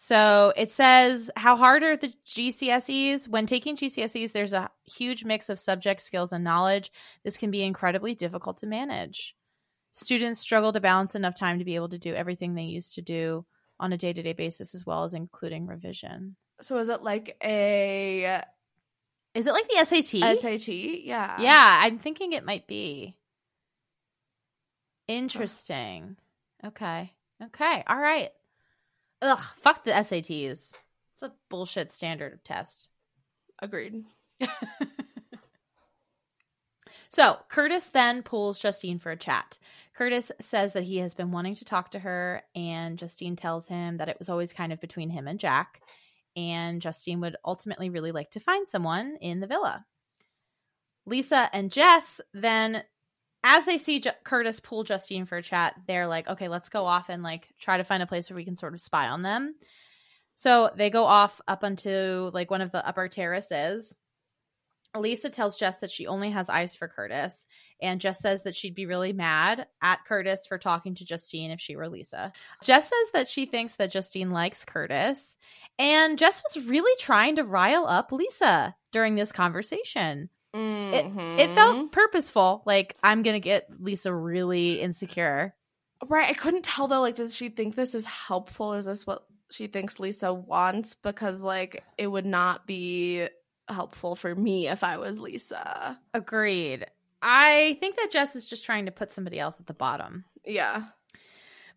So 0.00 0.52
it 0.56 0.70
says 0.70 1.28
how 1.34 1.56
hard 1.56 1.82
are 1.82 1.96
the 1.96 2.12
GCSEs? 2.24 3.26
When 3.26 3.46
taking 3.46 3.74
GCSEs, 3.74 4.30
there's 4.30 4.52
a 4.52 4.70
huge 4.84 5.24
mix 5.24 5.48
of 5.48 5.58
subject 5.58 6.02
skills 6.02 6.32
and 6.32 6.44
knowledge. 6.44 6.92
This 7.24 7.36
can 7.36 7.50
be 7.50 7.64
incredibly 7.64 8.14
difficult 8.14 8.58
to 8.58 8.68
manage. 8.68 9.34
Students 9.90 10.38
struggle 10.38 10.72
to 10.72 10.78
balance 10.78 11.16
enough 11.16 11.34
time 11.34 11.58
to 11.58 11.64
be 11.64 11.74
able 11.74 11.88
to 11.88 11.98
do 11.98 12.14
everything 12.14 12.54
they 12.54 12.62
used 12.62 12.94
to 12.94 13.02
do 13.02 13.44
on 13.80 13.92
a 13.92 13.96
day 13.96 14.12
to 14.12 14.22
day 14.22 14.34
basis, 14.34 14.72
as 14.72 14.86
well 14.86 15.02
as 15.02 15.14
including 15.14 15.66
revision. 15.66 16.36
So 16.60 16.78
is 16.78 16.90
it 16.90 17.02
like 17.02 17.36
a 17.42 18.44
Is 19.34 19.48
it 19.48 19.52
like 19.52 19.66
the 19.66 19.84
SAT? 19.84 20.38
SAT? 20.38 20.68
Yeah. 20.68 21.40
Yeah, 21.40 21.80
I'm 21.82 21.98
thinking 21.98 22.34
it 22.34 22.44
might 22.44 22.68
be. 22.68 23.16
Interesting. 25.08 26.16
Okay. 26.64 27.12
Okay. 27.42 27.82
All 27.88 27.98
right. 27.98 28.30
Ugh, 29.22 29.38
fuck 29.58 29.84
the 29.84 29.92
SATs. 29.92 30.72
It's 31.14 31.22
a 31.22 31.32
bullshit 31.50 31.92
standard 31.92 32.32
of 32.32 32.44
test. 32.44 32.88
Agreed. 33.60 34.04
So 37.08 37.38
Curtis 37.48 37.88
then 37.88 38.22
pulls 38.22 38.58
Justine 38.58 38.98
for 38.98 39.10
a 39.10 39.16
chat. 39.16 39.58
Curtis 39.94 40.30
says 40.40 40.74
that 40.74 40.84
he 40.84 40.98
has 40.98 41.14
been 41.14 41.32
wanting 41.32 41.54
to 41.56 41.64
talk 41.64 41.90
to 41.92 41.98
her, 41.98 42.42
and 42.54 42.98
Justine 42.98 43.34
tells 43.34 43.66
him 43.66 43.96
that 43.96 44.08
it 44.08 44.18
was 44.18 44.28
always 44.28 44.52
kind 44.52 44.72
of 44.72 44.80
between 44.80 45.10
him 45.10 45.26
and 45.26 45.40
Jack. 45.40 45.80
And 46.36 46.80
Justine 46.80 47.20
would 47.20 47.36
ultimately 47.44 47.90
really 47.90 48.12
like 48.12 48.30
to 48.32 48.40
find 48.40 48.68
someone 48.68 49.16
in 49.20 49.40
the 49.40 49.46
villa. 49.46 49.84
Lisa 51.06 51.48
and 51.52 51.72
Jess 51.72 52.20
then, 52.34 52.84
as 53.48 53.64
they 53.64 53.78
see 53.78 54.00
Ju- 54.00 54.10
Curtis 54.24 54.60
pull 54.60 54.84
Justine 54.84 55.24
for 55.24 55.38
a 55.38 55.42
chat, 55.42 55.74
they're 55.86 56.06
like, 56.06 56.28
okay, 56.28 56.48
let's 56.48 56.68
go 56.68 56.84
off 56.84 57.08
and 57.08 57.22
like 57.22 57.48
try 57.58 57.78
to 57.78 57.84
find 57.84 58.02
a 58.02 58.06
place 58.06 58.28
where 58.28 58.36
we 58.36 58.44
can 58.44 58.56
sort 58.56 58.74
of 58.74 58.80
spy 58.80 59.08
on 59.08 59.22
them. 59.22 59.54
So 60.34 60.70
they 60.76 60.90
go 60.90 61.04
off 61.04 61.40
up 61.48 61.64
onto 61.64 62.30
like 62.34 62.50
one 62.50 62.60
of 62.60 62.72
the 62.72 62.86
upper 62.86 63.08
terraces. 63.08 63.96
Lisa 64.94 65.30
tells 65.30 65.58
Jess 65.58 65.78
that 65.78 65.90
she 65.90 66.06
only 66.06 66.30
has 66.30 66.50
eyes 66.50 66.74
for 66.74 66.88
Curtis, 66.88 67.46
and 67.80 68.00
Jess 68.02 68.20
says 68.20 68.42
that 68.42 68.54
she'd 68.54 68.74
be 68.74 68.86
really 68.86 69.14
mad 69.14 69.66
at 69.82 70.04
Curtis 70.06 70.46
for 70.46 70.58
talking 70.58 70.94
to 70.96 71.04
Justine 71.04 71.50
if 71.50 71.60
she 71.60 71.74
were 71.74 71.88
Lisa. 71.88 72.32
Jess 72.62 72.84
says 72.84 73.12
that 73.14 73.28
she 73.28 73.46
thinks 73.46 73.76
that 73.76 73.90
Justine 73.90 74.30
likes 74.30 74.64
Curtis, 74.64 75.38
and 75.78 76.18
Jess 76.18 76.42
was 76.42 76.66
really 76.66 76.94
trying 76.98 77.36
to 77.36 77.44
rile 77.44 77.86
up 77.86 78.12
Lisa 78.12 78.74
during 78.92 79.14
this 79.14 79.32
conversation. 79.32 80.28
It, 80.54 81.06
it 81.40 81.50
felt 81.54 81.76
mm-hmm. 81.76 81.86
purposeful, 81.88 82.62
like 82.64 82.96
I'm 83.02 83.22
gonna 83.22 83.40
get 83.40 83.68
Lisa 83.80 84.12
really 84.12 84.80
insecure. 84.80 85.54
Right. 86.06 86.30
I 86.30 86.34
couldn't 86.34 86.64
tell 86.64 86.88
though, 86.88 87.00
like, 87.00 87.16
does 87.16 87.34
she 87.34 87.48
think 87.48 87.74
this 87.74 87.94
is 87.94 88.04
helpful? 88.04 88.74
Is 88.74 88.84
this 88.84 89.06
what 89.06 89.24
she 89.50 89.66
thinks 89.66 89.98
Lisa 89.98 90.32
wants? 90.32 90.94
Because, 90.94 91.42
like, 91.42 91.82
it 91.96 92.06
would 92.06 92.26
not 92.26 92.66
be 92.66 93.28
helpful 93.68 94.14
for 94.14 94.34
me 94.34 94.68
if 94.68 94.84
I 94.84 94.96
was 94.98 95.18
Lisa. 95.18 95.98
Agreed. 96.14 96.86
I 97.20 97.76
think 97.80 97.96
that 97.96 98.12
Jess 98.12 98.36
is 98.36 98.46
just 98.46 98.64
trying 98.64 98.86
to 98.86 98.92
put 98.92 99.12
somebody 99.12 99.40
else 99.40 99.58
at 99.58 99.66
the 99.66 99.74
bottom. 99.74 100.24
Yeah. 100.44 100.84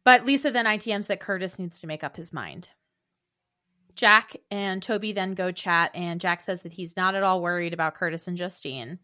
But 0.03 0.26
Lisa 0.26 0.52
then 0.52 0.65
ITMs 0.65 1.07
that 1.07 1.19
Curtis 1.19 1.57
needs 1.57 1.80
to 1.81 1.88
make 1.88 2.03
up 2.03 2.15
his 2.15 2.31
mind. 2.31 2.69
Jack 3.95 4.35
and 4.49 4.81
Toby 4.81 5.11
then 5.11 5.34
go 5.34 5.51
chat, 5.51 5.91
and 5.93 6.22
Jack 6.22 6.41
says 6.41 6.63
that 6.63 6.73
he's 6.73 6.97
not 6.97 7.15
at 7.15 7.23
all 7.23 7.41
worried 7.41 7.73
about 7.73 7.95
Curtis 7.95 8.27
and 8.27 8.38
Justine. 8.38 8.99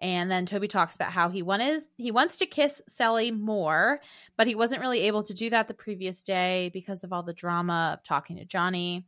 And 0.00 0.30
then 0.30 0.44
Toby 0.44 0.68
talks 0.68 0.94
about 0.94 1.12
how 1.12 1.30
he 1.30 1.42
wanted 1.42 1.82
he 1.96 2.10
wants 2.10 2.36
to 2.38 2.46
kiss 2.46 2.82
Cely 2.86 3.30
more, 3.30 4.00
but 4.36 4.46
he 4.46 4.54
wasn't 4.54 4.82
really 4.82 5.00
able 5.00 5.22
to 5.22 5.34
do 5.34 5.48
that 5.50 5.68
the 5.68 5.74
previous 5.74 6.22
day 6.22 6.70
because 6.74 7.02
of 7.02 7.12
all 7.12 7.22
the 7.22 7.32
drama 7.32 7.94
of 7.94 8.04
talking 8.04 8.36
to 8.36 8.44
Johnny. 8.44 9.06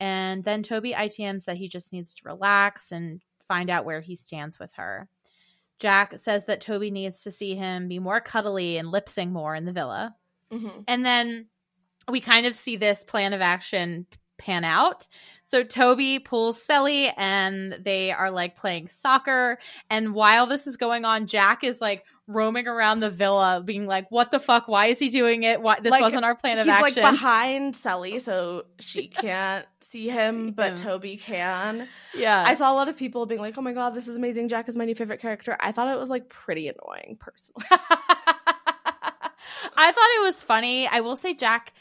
And 0.00 0.44
then 0.44 0.62
Toby 0.62 0.92
ITMs 0.92 1.46
that 1.46 1.56
he 1.56 1.66
just 1.66 1.92
needs 1.92 2.14
to 2.16 2.22
relax 2.26 2.92
and 2.92 3.22
find 3.46 3.70
out 3.70 3.86
where 3.86 4.00
he 4.02 4.14
stands 4.14 4.58
with 4.58 4.70
her. 4.74 5.08
Jack 5.78 6.18
says 6.18 6.44
that 6.46 6.60
Toby 6.60 6.90
needs 6.90 7.22
to 7.22 7.30
see 7.30 7.54
him 7.54 7.88
be 7.88 7.98
more 7.98 8.20
cuddly 8.20 8.76
and 8.76 8.90
lip 8.90 9.08
sync 9.08 9.32
more 9.32 9.54
in 9.54 9.64
the 9.64 9.72
villa. 9.72 10.14
Mm-hmm. 10.52 10.80
And 10.86 11.06
then 11.06 11.46
we 12.10 12.20
kind 12.20 12.46
of 12.46 12.54
see 12.54 12.76
this 12.76 13.04
plan 13.04 13.32
of 13.32 13.40
action 13.40 14.06
pan 14.38 14.64
out. 14.64 15.06
So 15.44 15.62
Toby 15.64 16.18
pulls 16.18 16.62
Cely 16.62 17.12
and 17.16 17.76
they 17.82 18.12
are 18.12 18.30
like 18.30 18.56
playing 18.56 18.88
soccer. 18.88 19.58
And 19.90 20.14
while 20.14 20.46
this 20.46 20.66
is 20.66 20.76
going 20.76 21.04
on, 21.04 21.26
Jack 21.26 21.64
is 21.64 21.80
like 21.80 22.04
roaming 22.26 22.68
around 22.68 23.00
the 23.00 23.08
villa 23.08 23.62
being 23.64 23.86
like, 23.86 24.10
what 24.10 24.30
the 24.30 24.38
fuck? 24.38 24.68
Why 24.68 24.86
is 24.86 24.98
he 24.98 25.08
doing 25.08 25.44
it? 25.44 25.62
Why 25.62 25.80
this 25.80 25.90
Like, 25.90 26.02
wasn't 26.02 26.24
our 26.26 26.34
plan 26.34 26.58
of 26.58 26.66
He's 26.66 26.74
action. 26.74 27.02
like 27.02 27.12
behind 27.14 27.74
Cely, 27.74 28.18
so 28.18 28.64
she 28.78 29.06
can't 29.08 29.64
see 29.80 30.08
him, 30.10 30.34
See 30.48 30.50
but 30.50 30.72
him. 30.72 30.76
Toby 30.76 31.16
can. 31.16 31.88
yeah. 32.14 32.44
I 32.46 32.52
saw 32.54 32.70
a 32.70 32.74
lot 32.76 32.90
of 32.90 32.98
people 32.98 33.24
being 33.24 33.40
like, 33.40 33.56
"Oh 33.56 33.62
my 33.62 33.72
god, 33.72 33.94
this 33.94 34.08
is 34.08 34.16
amazing! 34.16 34.48
Jack 34.48 34.68
is 34.68 34.76
my 34.76 34.84
new 34.84 34.94
favorite 34.94 35.20
character." 35.22 35.56
I 35.58 35.72
thought 35.72 35.88
it 35.88 35.98
was 35.98 36.10
like 36.10 36.28
pretty 36.28 36.68
annoying, 36.68 37.16
personally. 37.18 37.64
I 39.80 39.92
thought 39.92 40.08
it 40.18 40.22
was 40.22 40.42
funny. 40.42 40.86
I 40.86 41.00
will 41.00 41.16
say 41.16 41.34
Jack 41.34 41.72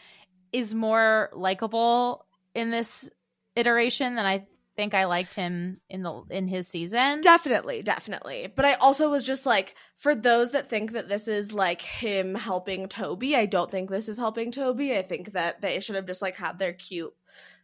is 0.54 0.74
more 0.74 1.30
likable 1.34 2.26
in 2.58 2.72
this 2.72 3.10
iteration 3.56 4.16
than 4.16 4.26
I 4.26 4.48
think 4.76 4.94
I 4.94 5.06
liked 5.06 5.34
him 5.34 5.76
in 5.90 6.04
the 6.04 6.22
in 6.30 6.48
his 6.48 6.68
season. 6.68 7.22
definitely, 7.22 7.82
definitely. 7.82 8.52
But 8.56 8.66
I 8.66 8.74
also 8.76 9.10
was 9.10 9.24
just 9.24 9.46
like, 9.46 9.74
for 9.98 10.14
those 10.14 10.52
that 10.52 10.68
think 10.68 10.92
that 10.92 11.10
this 11.10 11.28
is 11.28 11.52
like 11.52 11.82
him 11.82 12.36
helping 12.36 12.88
Toby, 12.88 13.36
I 13.36 13.48
don't 13.48 13.72
think 13.72 13.90
this 13.90 14.08
is 14.08 14.20
helping 14.20 14.52
Toby. 14.52 14.96
I 14.96 15.02
think 15.02 15.32
that 15.34 15.62
they 15.62 15.80
should 15.80 15.96
have 15.96 16.06
just 16.06 16.22
like 16.22 16.36
had 16.36 16.60
their 16.60 16.74
cute 16.74 17.14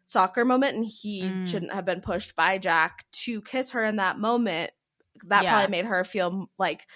soccer 0.06 0.44
moment, 0.44 0.76
and 0.76 0.86
he 0.86 1.24
Mm. 1.24 1.48
shouldn't 1.48 1.74
have 1.74 1.86
been 1.86 2.02
pushed 2.02 2.36
by 2.36 2.58
Jack 2.58 3.06
to 3.24 3.42
kiss 3.42 3.72
her 3.72 3.84
in 3.84 3.98
that 3.98 4.18
moment. 4.18 4.72
That 5.26 5.44
Yeah. 5.44 5.52
probably 5.52 5.72
made 5.72 5.86
her 5.86 6.04
feel 6.04 6.50
like 6.58 6.88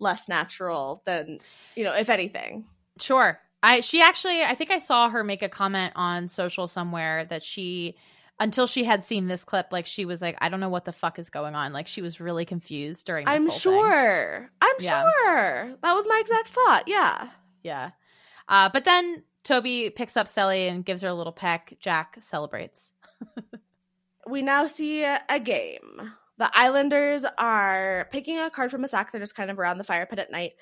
less 0.00 0.28
natural 0.28 1.02
than 1.06 1.38
you 1.76 1.84
know, 1.84 1.94
if 1.94 2.10
anything. 2.10 2.66
Sure. 3.00 3.40
I 3.62 3.80
she 3.80 4.00
actually 4.02 4.42
I 4.42 4.54
think 4.54 4.70
I 4.70 4.78
saw 4.78 5.08
her 5.10 5.22
make 5.24 5.42
a 5.42 5.48
comment 5.48 5.92
on 5.96 6.28
social 6.28 6.66
somewhere 6.68 7.24
that 7.26 7.42
she 7.42 7.96
until 8.38 8.66
she 8.66 8.84
had 8.84 9.04
seen 9.04 9.26
this 9.26 9.44
clip 9.44 9.66
like 9.70 9.84
she 9.86 10.04
was 10.06 10.22
like 10.22 10.36
I 10.40 10.48
don't 10.48 10.60
know 10.60 10.70
what 10.70 10.86
the 10.86 10.92
fuck 10.92 11.18
is 11.18 11.28
going 11.30 11.54
on 11.54 11.72
like 11.74 11.86
she 11.86 12.00
was 12.00 12.20
really 12.20 12.44
confused 12.46 13.06
during 13.06 13.26
this 13.26 13.34
I'm 13.34 13.40
whole 13.42 13.50
thing. 13.50 13.60
sure. 13.60 14.50
I'm 14.62 14.74
Yeah. 14.80 15.10
sure. 15.24 15.76
That 15.82 15.92
was 15.94 16.06
my 16.08 16.18
exact 16.20 16.50
thought. 16.50 16.84
Yeah. 16.86 17.28
Yeah. 17.62 17.90
Uh 18.48 18.70
but 18.72 18.84
then 18.84 19.24
Toby 19.44 19.90
picks 19.90 20.16
up 20.16 20.28
Cely 20.28 20.54
and 20.68 20.84
gives 20.84 21.02
her 21.02 21.08
a 21.08 21.14
little 21.14 21.32
peck. 21.32 21.76
Jack 21.80 22.18
celebrates. 22.22 22.92
We 24.26 24.42
now 24.42 24.66
see 24.66 25.02
a, 25.02 25.20
a 25.28 25.40
game. 25.40 26.12
The 26.38 26.50
Islanders 26.54 27.24
are 27.38 28.06
picking 28.12 28.38
a 28.38 28.48
card 28.50 28.70
from 28.70 28.84
a 28.84 28.88
stack. 28.88 29.12
They're 29.12 29.20
just 29.20 29.34
kind 29.34 29.50
of 29.50 29.58
around 29.58 29.78
the 29.78 29.84
fire 29.84 30.06
pit 30.06 30.18
at 30.18 30.30
night. 30.30 30.52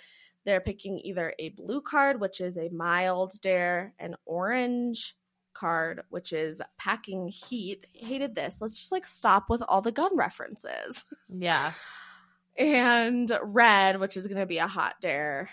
They're 0.48 0.62
picking 0.62 0.98
either 1.00 1.34
a 1.38 1.50
blue 1.50 1.82
card, 1.82 2.22
which 2.22 2.40
is 2.40 2.56
a 2.56 2.70
mild 2.70 3.34
dare, 3.42 3.92
an 3.98 4.16
orange 4.24 5.14
card, 5.52 6.04
which 6.08 6.32
is 6.32 6.62
packing 6.78 7.28
heat. 7.28 7.86
Hated 7.92 8.34
this. 8.34 8.62
Let's 8.62 8.78
just 8.78 8.90
like 8.90 9.06
stop 9.06 9.50
with 9.50 9.60
all 9.68 9.82
the 9.82 9.92
gun 9.92 10.16
references. 10.16 11.04
Yeah. 11.28 11.72
and 12.58 13.30
red, 13.42 14.00
which 14.00 14.16
is 14.16 14.26
going 14.26 14.40
to 14.40 14.46
be 14.46 14.56
a 14.56 14.66
hot 14.66 14.94
dare. 15.02 15.50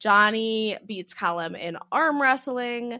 Johnny 0.00 0.76
beats 0.84 1.14
Callum 1.14 1.54
in 1.54 1.78
arm 1.92 2.20
wrestling. 2.20 2.98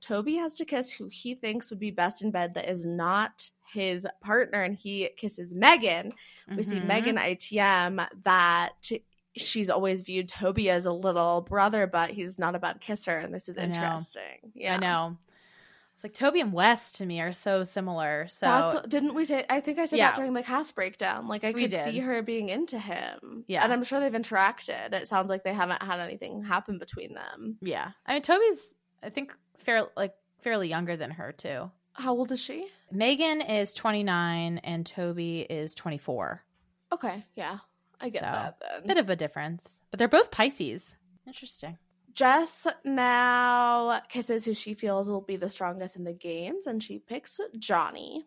Toby 0.00 0.34
has 0.38 0.54
to 0.56 0.64
kiss 0.64 0.90
who 0.90 1.06
he 1.06 1.36
thinks 1.36 1.70
would 1.70 1.78
be 1.78 1.92
best 1.92 2.20
in 2.20 2.32
bed 2.32 2.54
that 2.54 2.68
is 2.68 2.84
not 2.84 3.48
his 3.72 4.08
partner, 4.20 4.62
and 4.62 4.74
he 4.74 5.08
kisses 5.16 5.54
Megan. 5.54 6.12
We 6.48 6.64
see 6.64 6.80
Mhm. 6.80 6.86
Megan 6.86 7.16
ITM 7.16 8.04
that 8.24 8.90
she's 9.36 9.70
always 9.70 10.02
viewed 10.02 10.28
Toby 10.28 10.70
as 10.70 10.86
a 10.86 10.92
little 10.92 11.40
brother, 11.40 11.86
but 11.86 12.10
he's 12.10 12.38
not 12.38 12.54
a 12.54 12.58
bad 12.58 12.80
kisser, 12.80 13.16
and 13.18 13.32
this 13.34 13.48
is 13.48 13.58
I 13.58 13.62
know. 13.62 13.66
interesting. 13.68 14.52
Yeah, 14.54 14.76
I 14.76 14.78
know. 14.78 15.16
It's 15.94 16.02
like 16.02 16.14
Toby 16.14 16.40
and 16.40 16.52
West 16.52 16.96
to 16.96 17.06
me 17.06 17.20
are 17.20 17.32
so 17.32 17.62
similar. 17.62 18.26
So 18.28 18.46
That's 18.46 18.88
didn't 18.88 19.14
we 19.14 19.24
say? 19.24 19.44
I 19.48 19.60
think 19.60 19.78
I 19.78 19.84
said 19.84 19.98
Yeah. 20.00 20.10
that 20.10 20.16
during 20.16 20.32
the 20.32 20.42
cast 20.42 20.74
breakdown. 20.74 21.28
Like 21.28 21.44
I 21.44 21.52
We 21.52 21.62
could 21.62 21.70
did. 21.70 21.84
see 21.84 22.00
her 22.00 22.20
being 22.20 22.48
into 22.48 22.80
him. 22.80 23.44
Yeah. 23.46 23.62
and 23.62 23.72
I'm 23.72 23.84
sure 23.84 24.00
they've 24.00 24.10
interacted. 24.12 24.92
It 24.92 25.06
sounds 25.06 25.30
like 25.30 25.44
they 25.44 25.54
haven't 25.54 25.80
had 25.82 26.00
anything 26.00 26.42
happen 26.42 26.78
between 26.78 27.14
them. 27.14 27.58
yeah. 27.62 27.92
I 28.06 28.14
mean 28.14 28.22
Toby's 28.22 28.76
I 29.04 29.10
think 29.10 29.36
fair 29.58 29.86
like 29.96 30.14
fairly 30.40 30.68
younger 30.68 30.96
than 30.96 31.12
her 31.12 31.30
too. 31.30 31.70
How 31.92 32.12
old 32.16 32.32
is 32.32 32.40
she? 32.40 32.66
Megan 32.90 33.40
is 33.40 33.72
29 33.72 34.58
and 34.64 34.84
Toby 34.84 35.42
is 35.48 35.76
24. 35.76 36.40
Okay, 36.92 37.24
yeah, 37.36 37.58
I 38.00 38.08
get 38.08 38.20
So, 38.20 38.26
that 38.26 38.56
then. 38.60 38.86
Bit 38.86 38.98
of 38.98 39.10
a 39.10 39.16
difference, 39.16 39.82
but 39.90 39.98
they're 39.98 40.08
both 40.08 40.30
Pisces. 40.30 40.96
Interesting. 41.26 41.78
Jess 42.12 42.66
now 42.84 44.00
kisses 44.08 44.44
who 44.44 44.54
she 44.54 44.74
feels 44.74 45.10
will 45.10 45.20
be 45.22 45.36
the 45.36 45.50
strongest 45.50 45.96
in 45.96 46.04
the 46.04 46.12
games, 46.12 46.66
and 46.66 46.82
she 46.82 46.98
picks 46.98 47.40
Johnny. 47.58 48.24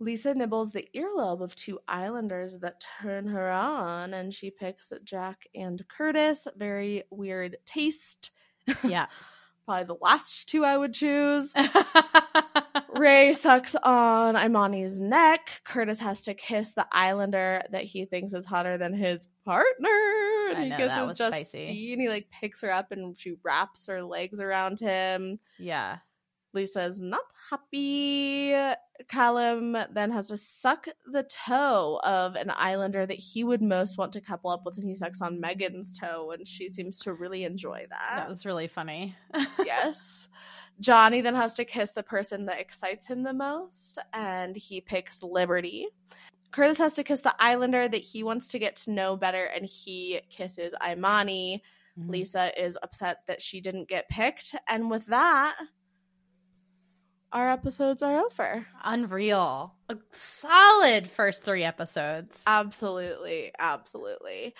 Lisa 0.00 0.34
nibbles 0.34 0.72
the 0.72 0.88
earlobe 0.94 1.40
of 1.40 1.54
two 1.54 1.78
islanders 1.88 2.58
that 2.58 2.84
turn 3.00 3.26
her 3.28 3.50
on, 3.50 4.12
and 4.12 4.34
she 4.34 4.50
picks 4.50 4.92
Jack 5.04 5.46
and 5.54 5.82
Curtis. 5.88 6.46
Very 6.56 7.04
weird 7.10 7.56
taste. 7.64 8.30
Yeah. 8.84 9.06
Probably 9.66 9.84
the 9.84 9.96
last 10.02 10.46
two 10.48 10.62
I 10.64 10.76
would 10.76 10.92
choose. 10.92 11.54
Ray 13.04 13.34
sucks 13.34 13.76
on 13.82 14.34
Imani's 14.34 14.98
neck. 14.98 15.60
Curtis 15.64 16.00
has 16.00 16.22
to 16.22 16.32
kiss 16.32 16.72
the 16.72 16.86
islander 16.90 17.60
that 17.70 17.84
he 17.84 18.06
thinks 18.06 18.32
is 18.32 18.46
hotter 18.46 18.78
than 18.78 18.94
his 18.94 19.28
partner. 19.44 19.90
And 20.48 20.56
I 20.58 20.62
he 20.62 20.68
know, 20.70 20.76
kisses 20.78 20.94
that 20.96 21.06
was 21.06 21.18
Justine. 21.18 21.44
spicy. 21.44 21.74
He 21.74 22.08
like 22.08 22.28
picks 22.30 22.62
her 22.62 22.72
up 22.72 22.92
and 22.92 23.14
she 23.14 23.34
wraps 23.42 23.84
her 23.88 24.02
legs 24.02 24.40
around 24.40 24.80
him. 24.80 25.38
yeah. 25.58 25.98
Lisa's 26.54 27.00
not 27.00 27.24
happy. 27.50 28.54
Callum 29.08 29.76
then 29.92 30.10
has 30.12 30.28
to 30.28 30.36
suck 30.36 30.86
the 31.04 31.24
toe 31.24 32.00
of 32.04 32.36
an 32.36 32.48
islander 32.48 33.04
that 33.04 33.18
he 33.18 33.44
would 33.44 33.60
most 33.60 33.98
want 33.98 34.12
to 34.12 34.20
couple 34.20 34.50
up 34.50 34.64
with, 34.64 34.78
and 34.78 34.88
he 34.88 34.94
sucks 34.94 35.20
on 35.20 35.40
Megan's 35.40 35.98
toe, 35.98 36.30
and 36.30 36.46
she 36.46 36.70
seems 36.70 37.00
to 37.00 37.12
really 37.12 37.42
enjoy 37.42 37.86
that. 37.90 38.12
That 38.16 38.28
was 38.28 38.46
really 38.46 38.68
funny. 38.68 39.16
yes. 39.58 40.28
Johnny 40.80 41.20
then 41.20 41.34
has 41.34 41.54
to 41.54 41.64
kiss 41.64 41.90
the 41.92 42.02
person 42.02 42.46
that 42.46 42.60
excites 42.60 43.06
him 43.06 43.22
the 43.22 43.32
most, 43.32 43.98
and 44.12 44.56
he 44.56 44.80
picks 44.80 45.22
Liberty. 45.22 45.88
Curtis 46.50 46.78
has 46.78 46.94
to 46.94 47.04
kiss 47.04 47.20
the 47.20 47.34
Islander 47.38 47.88
that 47.88 48.00
he 48.00 48.22
wants 48.22 48.48
to 48.48 48.58
get 48.58 48.76
to 48.76 48.90
know 48.90 49.16
better, 49.16 49.44
and 49.44 49.64
he 49.66 50.20
kisses 50.30 50.74
Imani. 50.86 51.62
Mhm. 51.98 52.10
Lisa 52.10 52.62
is 52.62 52.78
upset 52.82 53.18
that 53.26 53.40
she 53.40 53.60
didn't 53.60 53.88
get 53.88 54.08
picked, 54.08 54.54
and 54.68 54.90
with 54.90 55.06
that, 55.06 55.56
our 57.32 57.50
episodes 57.50 58.02
are 58.02 58.24
over. 58.24 58.66
Unreal. 58.84 59.74
A 59.88 59.98
solid 60.12 61.10
first 61.10 61.42
3 61.42 61.64
episodes. 61.64 62.42
Absolutely, 62.46 63.52
absolutely. 63.58 64.54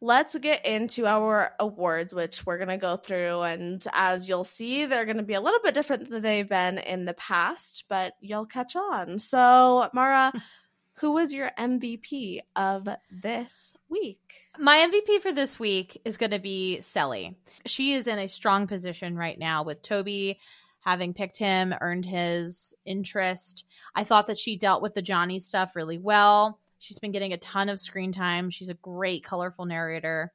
Let's 0.00 0.36
get 0.36 0.66
into 0.66 1.06
our 1.06 1.52
awards, 1.58 2.12
which 2.12 2.44
we're 2.44 2.58
going 2.58 2.68
to 2.68 2.76
go 2.76 2.96
through. 2.96 3.40
And 3.40 3.84
as 3.92 4.28
you'll 4.28 4.44
see, 4.44 4.84
they're 4.84 5.06
going 5.06 5.16
to 5.16 5.22
be 5.22 5.34
a 5.34 5.40
little 5.40 5.60
bit 5.62 5.74
different 5.74 6.10
than 6.10 6.22
they've 6.22 6.48
been 6.48 6.78
in 6.78 7.06
the 7.06 7.14
past, 7.14 7.84
but 7.88 8.12
you'll 8.20 8.46
catch 8.46 8.76
on. 8.76 9.18
So, 9.18 9.88
Maura, 9.94 10.32
who 10.94 11.12
was 11.12 11.32
your 11.32 11.50
MVP 11.58 12.40
of 12.54 12.88
this 13.10 13.74
week? 13.88 14.20
My 14.58 14.78
MVP 14.78 15.22
for 15.22 15.32
this 15.32 15.58
week 15.58 16.00
is 16.04 16.16
going 16.16 16.30
to 16.30 16.38
be 16.38 16.80
Cely. 16.80 17.34
She 17.64 17.94
is 17.94 18.06
in 18.06 18.18
a 18.18 18.28
strong 18.28 18.66
position 18.66 19.16
right 19.16 19.38
now 19.38 19.64
with 19.64 19.82
Toby 19.82 20.38
having 20.86 21.12
picked 21.12 21.36
him, 21.36 21.74
earned 21.80 22.06
his 22.06 22.72
interest. 22.84 23.64
I 23.94 24.04
thought 24.04 24.28
that 24.28 24.38
she 24.38 24.56
dealt 24.56 24.82
with 24.82 24.94
the 24.94 25.02
Johnny 25.02 25.40
stuff 25.40 25.74
really 25.74 25.98
well. 25.98 26.60
She's 26.78 26.98
been 26.98 27.12
getting 27.12 27.32
a 27.32 27.38
ton 27.38 27.68
of 27.68 27.80
screen 27.80 28.12
time. 28.12 28.50
She's 28.50 28.68
a 28.68 28.74
great, 28.74 29.24
colorful 29.24 29.64
narrator. 29.64 30.32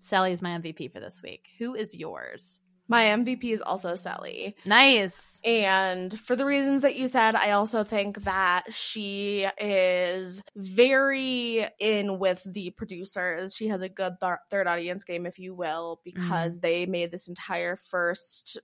Cely 0.00 0.30
is 0.30 0.42
my 0.42 0.50
MVP 0.58 0.92
for 0.92 1.00
this 1.00 1.22
week. 1.22 1.46
Who 1.58 1.74
is 1.74 1.94
yours? 1.94 2.60
My 2.88 3.04
MVP 3.04 3.44
is 3.44 3.62
also 3.62 3.94
Cely. 3.94 4.54
Nice. 4.66 5.40
And 5.44 6.18
for 6.18 6.34
the 6.34 6.44
reasons 6.44 6.82
that 6.82 6.96
you 6.96 7.06
said, 7.06 7.34
I 7.36 7.52
also 7.52 7.84
think 7.84 8.24
that 8.24 8.64
she 8.70 9.46
is 9.58 10.42
very 10.56 11.66
in 11.78 12.18
with 12.18 12.42
the 12.44 12.70
producers. 12.70 13.54
She 13.54 13.68
has 13.68 13.82
a 13.82 13.88
good 13.88 14.16
th- 14.20 14.34
third 14.50 14.66
audience 14.66 15.04
game, 15.04 15.24
if 15.24 15.38
you 15.38 15.54
will, 15.54 16.00
because 16.04 16.58
mm-hmm. 16.58 16.60
they 16.60 16.86
made 16.86 17.10
this 17.10 17.28
entire 17.28 17.76
first 17.76 18.58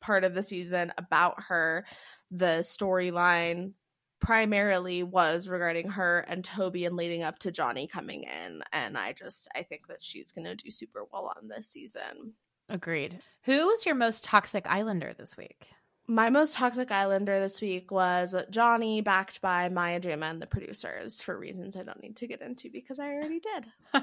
part 0.00 0.24
of 0.24 0.34
the 0.34 0.42
season 0.42 0.92
about 0.96 1.42
her. 1.48 1.84
The 2.30 2.60
storyline 2.60 3.72
primarily 4.20 5.02
was 5.02 5.48
regarding 5.48 5.88
her 5.88 6.20
and 6.28 6.44
Toby 6.44 6.84
and 6.84 6.96
leading 6.96 7.22
up 7.22 7.38
to 7.40 7.50
Johnny 7.50 7.86
coming 7.86 8.24
in. 8.24 8.62
And 8.72 8.96
I 8.96 9.12
just, 9.12 9.48
I 9.54 9.62
think 9.62 9.88
that 9.88 10.02
she's 10.02 10.32
going 10.32 10.44
to 10.44 10.54
do 10.54 10.70
super 10.70 11.04
well 11.12 11.32
on 11.36 11.48
this 11.48 11.68
season. 11.68 12.34
Agreed. 12.68 13.20
Who 13.44 13.66
was 13.66 13.84
your 13.84 13.94
most 13.94 14.22
toxic 14.22 14.66
Islander 14.66 15.14
this 15.16 15.36
week? 15.36 15.66
My 16.06 16.28
most 16.28 16.54
toxic 16.54 16.90
Islander 16.90 17.40
this 17.40 17.60
week 17.60 17.90
was 17.90 18.34
Johnny, 18.50 19.00
backed 19.00 19.40
by 19.40 19.68
Maya 19.68 20.00
Jama 20.00 20.26
and 20.26 20.42
the 20.42 20.46
producers 20.46 21.20
for 21.20 21.38
reasons 21.38 21.76
I 21.76 21.82
don't 21.82 22.02
need 22.02 22.16
to 22.16 22.26
get 22.26 22.42
into 22.42 22.68
because 22.68 22.98
I 22.98 23.12
already 23.12 23.40
did. 23.40 23.66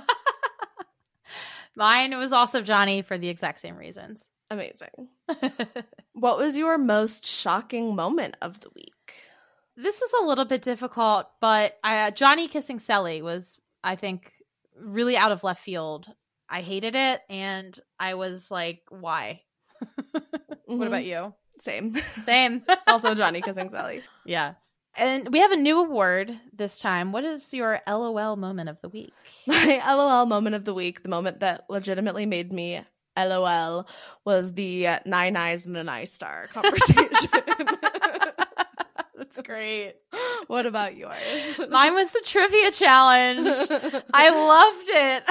Mine 1.76 2.18
was 2.18 2.34
also 2.34 2.61
Johnny 2.61 3.02
for 3.02 3.18
the 3.18 3.30
exact 3.30 3.60
same 3.60 3.76
reasons. 3.76 4.27
Amazing. 4.49 5.10
what 6.14 6.38
was 6.38 6.57
your 6.57 6.77
most 6.77 7.26
shocking 7.26 7.95
moment 7.95 8.35
of 8.41 8.61
the 8.61 8.69
week? 8.73 9.14
This 9.78 10.02
was 10.02 10.12
a 10.22 10.26
little 10.28 10.45
bit 10.45 10.64
difficult, 10.64 11.28
but 11.40 11.74
I, 11.84 12.10
Johnny 12.12 12.48
kissing 12.48 12.80
Cely 12.80 13.22
was, 13.22 13.60
I 13.84 13.95
think, 13.95 14.32
really 14.76 15.16
out 15.16 15.32
of 15.32 15.44
left 15.44 15.64
field. 15.64 16.08
I 16.49 16.62
hated 16.62 16.95
it, 16.95 17.22
and 17.30 17.80
I 17.99 18.16
was 18.16 18.49
like, 18.49 18.82
"Why?" 18.90 19.41
Mhm. 19.84 20.24
What 20.66 20.88
about 20.88 21.06
you? 21.06 21.34
Same. 21.62 21.95
Same. 22.24 22.64
also, 22.88 23.14
Johnny 23.16 23.41
kissing 23.41 23.70
Cely. 23.70 24.02
yeah. 24.26 24.56
And 24.95 25.32
we 25.32 25.40
have 25.40 25.52
a 25.52 25.56
new 25.58 25.80
award 25.80 26.36
this 26.52 26.80
time. 26.80 27.12
What 27.12 27.24
is 27.24 27.54
your 27.54 27.80
LOL 27.88 28.36
moment 28.36 28.68
of 28.70 28.82
the 28.82 28.90
week? 28.90 29.14
My 29.45 29.80
LOL 29.88 30.26
moment 30.26 30.56
of 30.56 30.66
the 30.66 30.74
week, 30.74 31.04
the 31.04 31.10
moment 31.10 31.41
that 31.41 31.66
legitimately 31.70 32.26
made 32.26 32.52
me 32.52 32.82
LOL, 33.16 33.88
was 34.26 34.54
the 34.54 34.88
uh, 34.88 34.99
nine 35.06 35.36
eyes 35.38 35.68
and 35.68 35.78
an 35.78 35.88
eye 35.88 36.06
star 36.06 36.48
conversation. 36.52 37.30
That's 39.38 39.48
great. 39.48 39.94
what 40.48 40.66
about 40.66 40.96
yours? 40.96 41.60
Mine 41.70 41.94
was 41.94 42.12
the 42.12 42.22
trivia 42.26 42.72
challenge. 42.72 43.48
I 44.14 44.30
loved 44.30 44.90
it. 44.90 45.24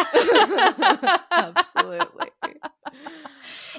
Absolutely. 1.30 2.30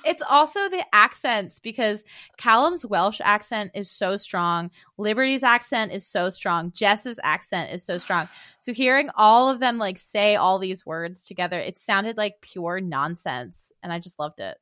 It's 0.05 0.21
also 0.21 0.69
the 0.69 0.83
accents 0.93 1.59
because 1.59 2.03
Callum's 2.37 2.85
Welsh 2.85 3.19
accent 3.23 3.71
is 3.73 3.89
so 3.89 4.17
strong. 4.17 4.71
Liberty's 4.97 5.43
accent 5.43 5.91
is 5.91 6.05
so 6.05 6.29
strong. 6.29 6.71
Jess's 6.73 7.19
accent 7.23 7.73
is 7.73 7.83
so 7.83 7.97
strong. 7.97 8.29
So 8.59 8.73
hearing 8.73 9.09
all 9.15 9.49
of 9.49 9.59
them 9.59 9.77
like 9.77 9.97
say 9.97 10.35
all 10.35 10.59
these 10.59 10.85
words 10.85 11.25
together, 11.25 11.59
it 11.59 11.79
sounded 11.79 12.17
like 12.17 12.41
pure 12.41 12.79
nonsense. 12.79 13.71
And 13.81 13.91
I 13.91 13.99
just 13.99 14.19
loved 14.19 14.39
it. 14.39 14.57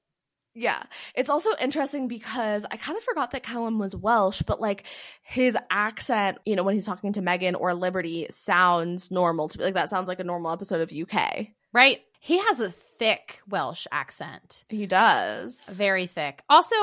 Yeah. 0.56 0.82
It's 1.14 1.30
also 1.30 1.49
interesting 1.61 2.07
because 2.07 2.65
I 2.72 2.77
kind 2.77 2.98
of 2.98 3.03
forgot 3.03 3.32
that 3.32 3.44
Callum 3.44 3.77
was 3.77 3.95
Welsh, 3.95 4.41
but 4.41 4.61
like 4.61 4.86
his 5.22 5.56
accent, 5.69 6.38
you 6.45 6.56
know, 6.56 6.64
when 6.64 6.76
he's 6.76 6.86
talking 6.86 7.11
to 7.14 7.22
Megan 7.22 7.56
or 7.56 7.73
Liberty 7.73 8.27
sounds 8.30 9.11
normal 9.11 9.49
to 9.49 9.60
me. 9.60 9.65
Like 9.65 9.73
that 9.73 9.90
sounds 9.90 10.07
like 10.07 10.19
a 10.19 10.23
normal 10.23 10.52
episode 10.52 10.82
of 10.82 10.91
UK. 10.91 11.48
Right? 11.73 11.99
He 12.22 12.40
has 12.40 12.61
a 12.61 12.72
thick 12.72 13.41
Welsh 13.49 13.86
accent. 13.91 14.64
He 14.69 14.88
does. 14.88 15.69
Very 15.76 16.07
thick. 16.07 16.41
Also, 16.49 16.76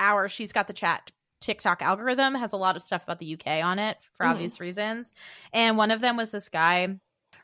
our 0.00 0.28
She's 0.28 0.52
Got 0.52 0.66
the 0.66 0.72
Chat 0.74 1.10
TikTok 1.40 1.80
algorithm 1.82 2.34
has 2.34 2.52
a 2.52 2.56
lot 2.58 2.76
of 2.76 2.82
stuff 2.82 3.04
about 3.04 3.18
the 3.18 3.32
UK 3.34 3.62
on 3.62 3.78
it 3.78 3.96
for 4.16 4.26
Mhm. 4.26 4.30
obvious 4.30 4.60
reasons. 4.60 5.14
And 5.54 5.78
one 5.78 5.90
of 5.90 6.00
them 6.00 6.16
was 6.18 6.30
this 6.32 6.48
guy 6.50 6.98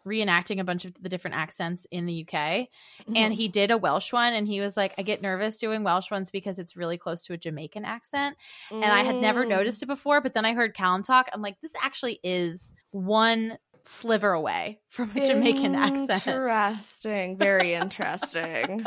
reenacting 0.06 0.60
a 0.60 0.64
bunch 0.64 0.84
of 0.84 0.94
the 1.00 1.08
different 1.08 1.36
accents 1.36 1.86
in 1.90 2.06
the 2.06 2.24
UK. 2.26 2.68
And 3.08 3.32
Mhm. 3.32 3.36
he 3.36 3.48
did 3.48 3.70
a 3.70 3.76
Welsh 3.76 4.12
one 4.12 4.32
and 4.32 4.46
he 4.46 4.60
was 4.60 4.76
like, 4.76 4.94
I 4.96 5.02
get 5.02 5.20
nervous 5.20 5.58
doing 5.58 5.82
Welsh 5.82 6.10
ones 6.10 6.30
because 6.30 6.58
it's 6.58 6.76
really 6.76 6.96
close 6.96 7.24
to 7.24 7.32
a 7.32 7.36
Jamaican 7.36 7.84
accent. 7.84 8.36
And 8.70 8.84
I 8.84 9.02
had 9.02 9.16
never 9.16 9.44
Mm. 9.44 9.48
noticed 9.48 9.82
it 9.82 9.86
before, 9.86 10.20
but 10.20 10.32
then 10.32 10.44
I 10.44 10.54
heard 10.54 10.74
Callum 10.74 11.02
talk. 11.02 11.28
I'm 11.32 11.42
like, 11.42 11.60
this 11.60 11.74
actually 11.82 12.20
is 12.22 12.72
one 12.92 13.58
sliver 13.84 14.32
away 14.32 14.80
from 14.88 15.10
a 15.16 15.24
Jamaican 15.26 15.74
accent. 15.74 16.26
Interesting. 16.26 17.36
Very 17.38 17.74
interesting. 17.74 18.84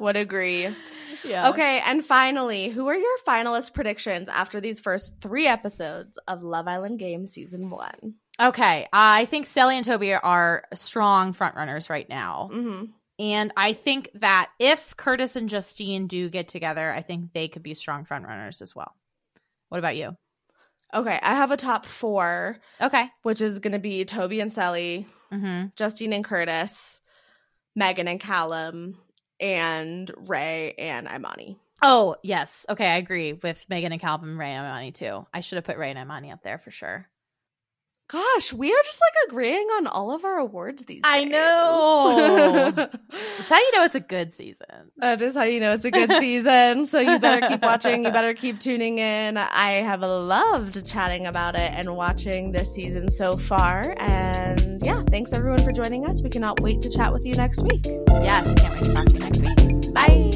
Would 0.00 0.16
agree. 0.16 0.68
Yeah. 1.24 1.50
Okay, 1.50 1.80
and 1.86 2.04
finally, 2.04 2.68
who 2.68 2.88
are 2.88 2.96
your 2.96 3.16
finalist 3.26 3.72
predictions 3.72 4.28
after 4.28 4.60
these 4.60 4.80
first 4.80 5.20
three 5.20 5.46
episodes 5.46 6.18
of 6.26 6.42
Love 6.42 6.66
Island 6.66 6.98
Game 6.98 7.24
Season 7.26 7.70
1? 7.70 8.14
Okay. 8.40 8.88
I 8.92 9.24
think 9.26 9.46
Cely 9.46 9.74
and 9.74 9.84
Toby 9.84 10.12
are 10.14 10.64
strong 10.74 11.34
frontrunners 11.34 11.90
right 11.90 12.08
now. 12.08 12.50
Mm-hmm. 12.52 12.84
And 13.18 13.52
I 13.56 13.72
think 13.74 14.10
that 14.14 14.50
if 14.58 14.96
Curtis 14.96 15.36
and 15.36 15.48
Justine 15.48 16.06
do 16.06 16.28
get 16.28 16.48
together, 16.48 16.90
I 16.92 17.02
think 17.02 17.32
they 17.32 17.48
could 17.48 17.62
be 17.62 17.74
strong 17.74 18.04
frontrunners 18.04 18.62
as 18.62 18.74
well. 18.74 18.92
What 19.68 19.78
about 19.78 19.96
you? 19.96 20.16
Okay, 20.94 21.18
I 21.22 21.34
have 21.36 21.50
a 21.50 21.56
top 21.56 21.86
four, 21.86 22.58
Okay. 22.80 23.06
which 23.22 23.40
is 23.40 23.60
going 23.60 23.72
to 23.72 23.78
be 23.78 24.04
Toby 24.04 24.40
and 24.40 24.52
Cely, 24.52 25.06
Mm-hmm. 25.32 25.68
Justine 25.76 26.12
and 26.12 26.24
Curtis, 26.24 27.00
Megan 27.74 28.06
and 28.08 28.20
Callum, 28.20 28.98
and 29.40 30.10
Ray 30.28 30.74
and 30.76 31.08
Imani. 31.08 31.58
Oh, 31.80 32.16
yes. 32.22 32.66
Okay. 32.68 32.86
I 32.86 32.96
agree 32.96 33.32
with 33.32 33.64
Megan 33.70 33.92
and 33.92 34.00
Callum, 34.00 34.38
Ray 34.38 34.50
and 34.50 34.66
Imani 34.66 34.92
too. 34.92 35.26
I 35.32 35.40
should 35.40 35.56
have 35.56 35.64
put 35.64 35.78
Ray 35.78 35.90
and 35.90 35.98
Imani 35.98 36.30
up 36.30 36.42
there 36.42 36.58
for 36.58 36.70
sure. 36.70 37.08
Gosh, 38.12 38.52
we 38.52 38.70
are 38.70 38.82
just 38.84 39.00
like 39.00 39.30
agreeing 39.30 39.66
on 39.78 39.86
all 39.86 40.12
of 40.14 40.22
our 40.26 40.36
awards 40.36 40.84
these 40.84 41.02
days. 41.02 41.10
I 41.10 41.24
know. 41.24 42.70
That's 42.76 43.48
how 43.48 43.56
you 43.58 43.72
know 43.72 43.84
it's 43.84 43.94
a 43.94 44.00
good 44.00 44.34
season. 44.34 44.90
That 44.98 45.22
is 45.22 45.34
how 45.34 45.44
you 45.44 45.60
know 45.60 45.72
it's 45.72 45.86
a 45.86 45.90
good 45.90 46.12
season. 46.20 46.84
So 46.84 47.00
you 47.00 47.18
better 47.18 47.48
keep 47.48 47.62
watching. 47.62 48.04
You 48.04 48.10
better 48.10 48.34
keep 48.34 48.60
tuning 48.60 48.98
in. 48.98 49.38
I 49.38 49.80
have 49.80 50.02
loved 50.02 50.84
chatting 50.86 51.26
about 51.26 51.54
it 51.54 51.72
and 51.74 51.96
watching 51.96 52.52
this 52.52 52.74
season 52.74 53.10
so 53.10 53.32
far. 53.32 53.94
And 53.98 54.84
yeah, 54.84 55.02
thanks 55.08 55.32
everyone 55.32 55.64
for 55.64 55.72
joining 55.72 56.04
us. 56.04 56.20
We 56.20 56.28
cannot 56.28 56.60
wait 56.60 56.82
to 56.82 56.90
chat 56.90 57.14
with 57.14 57.24
you 57.24 57.32
next 57.32 57.62
week. 57.62 57.86
Yes. 57.86 58.44
Can't 58.60 58.74
wait 58.74 58.84
to 58.84 58.92
talk 58.92 59.06
to 59.06 59.12
you 59.14 59.20
next 59.20 59.40
week. 59.40 59.94
Bye. 59.94 60.28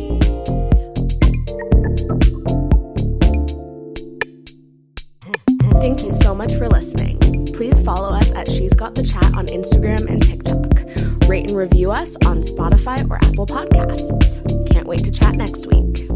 Thank 5.78 6.02
you 6.02 6.10
so 6.22 6.34
much 6.34 6.54
for 6.54 6.70
listening. 6.70 7.25
Please 7.56 7.80
follow 7.80 8.10
us 8.10 8.30
at 8.34 8.50
She's 8.50 8.74
Got 8.74 8.94
the 8.94 9.02
Chat 9.02 9.32
on 9.34 9.46
Instagram 9.46 10.06
and 10.10 10.22
TikTok. 10.22 11.26
Rate 11.26 11.48
and 11.48 11.56
review 11.56 11.90
us 11.90 12.14
on 12.26 12.42
Spotify 12.42 13.08
or 13.08 13.16
Apple 13.16 13.46
Podcasts. 13.46 14.70
Can't 14.70 14.86
wait 14.86 15.02
to 15.04 15.10
chat 15.10 15.36
next 15.36 15.66
week. 15.66 16.15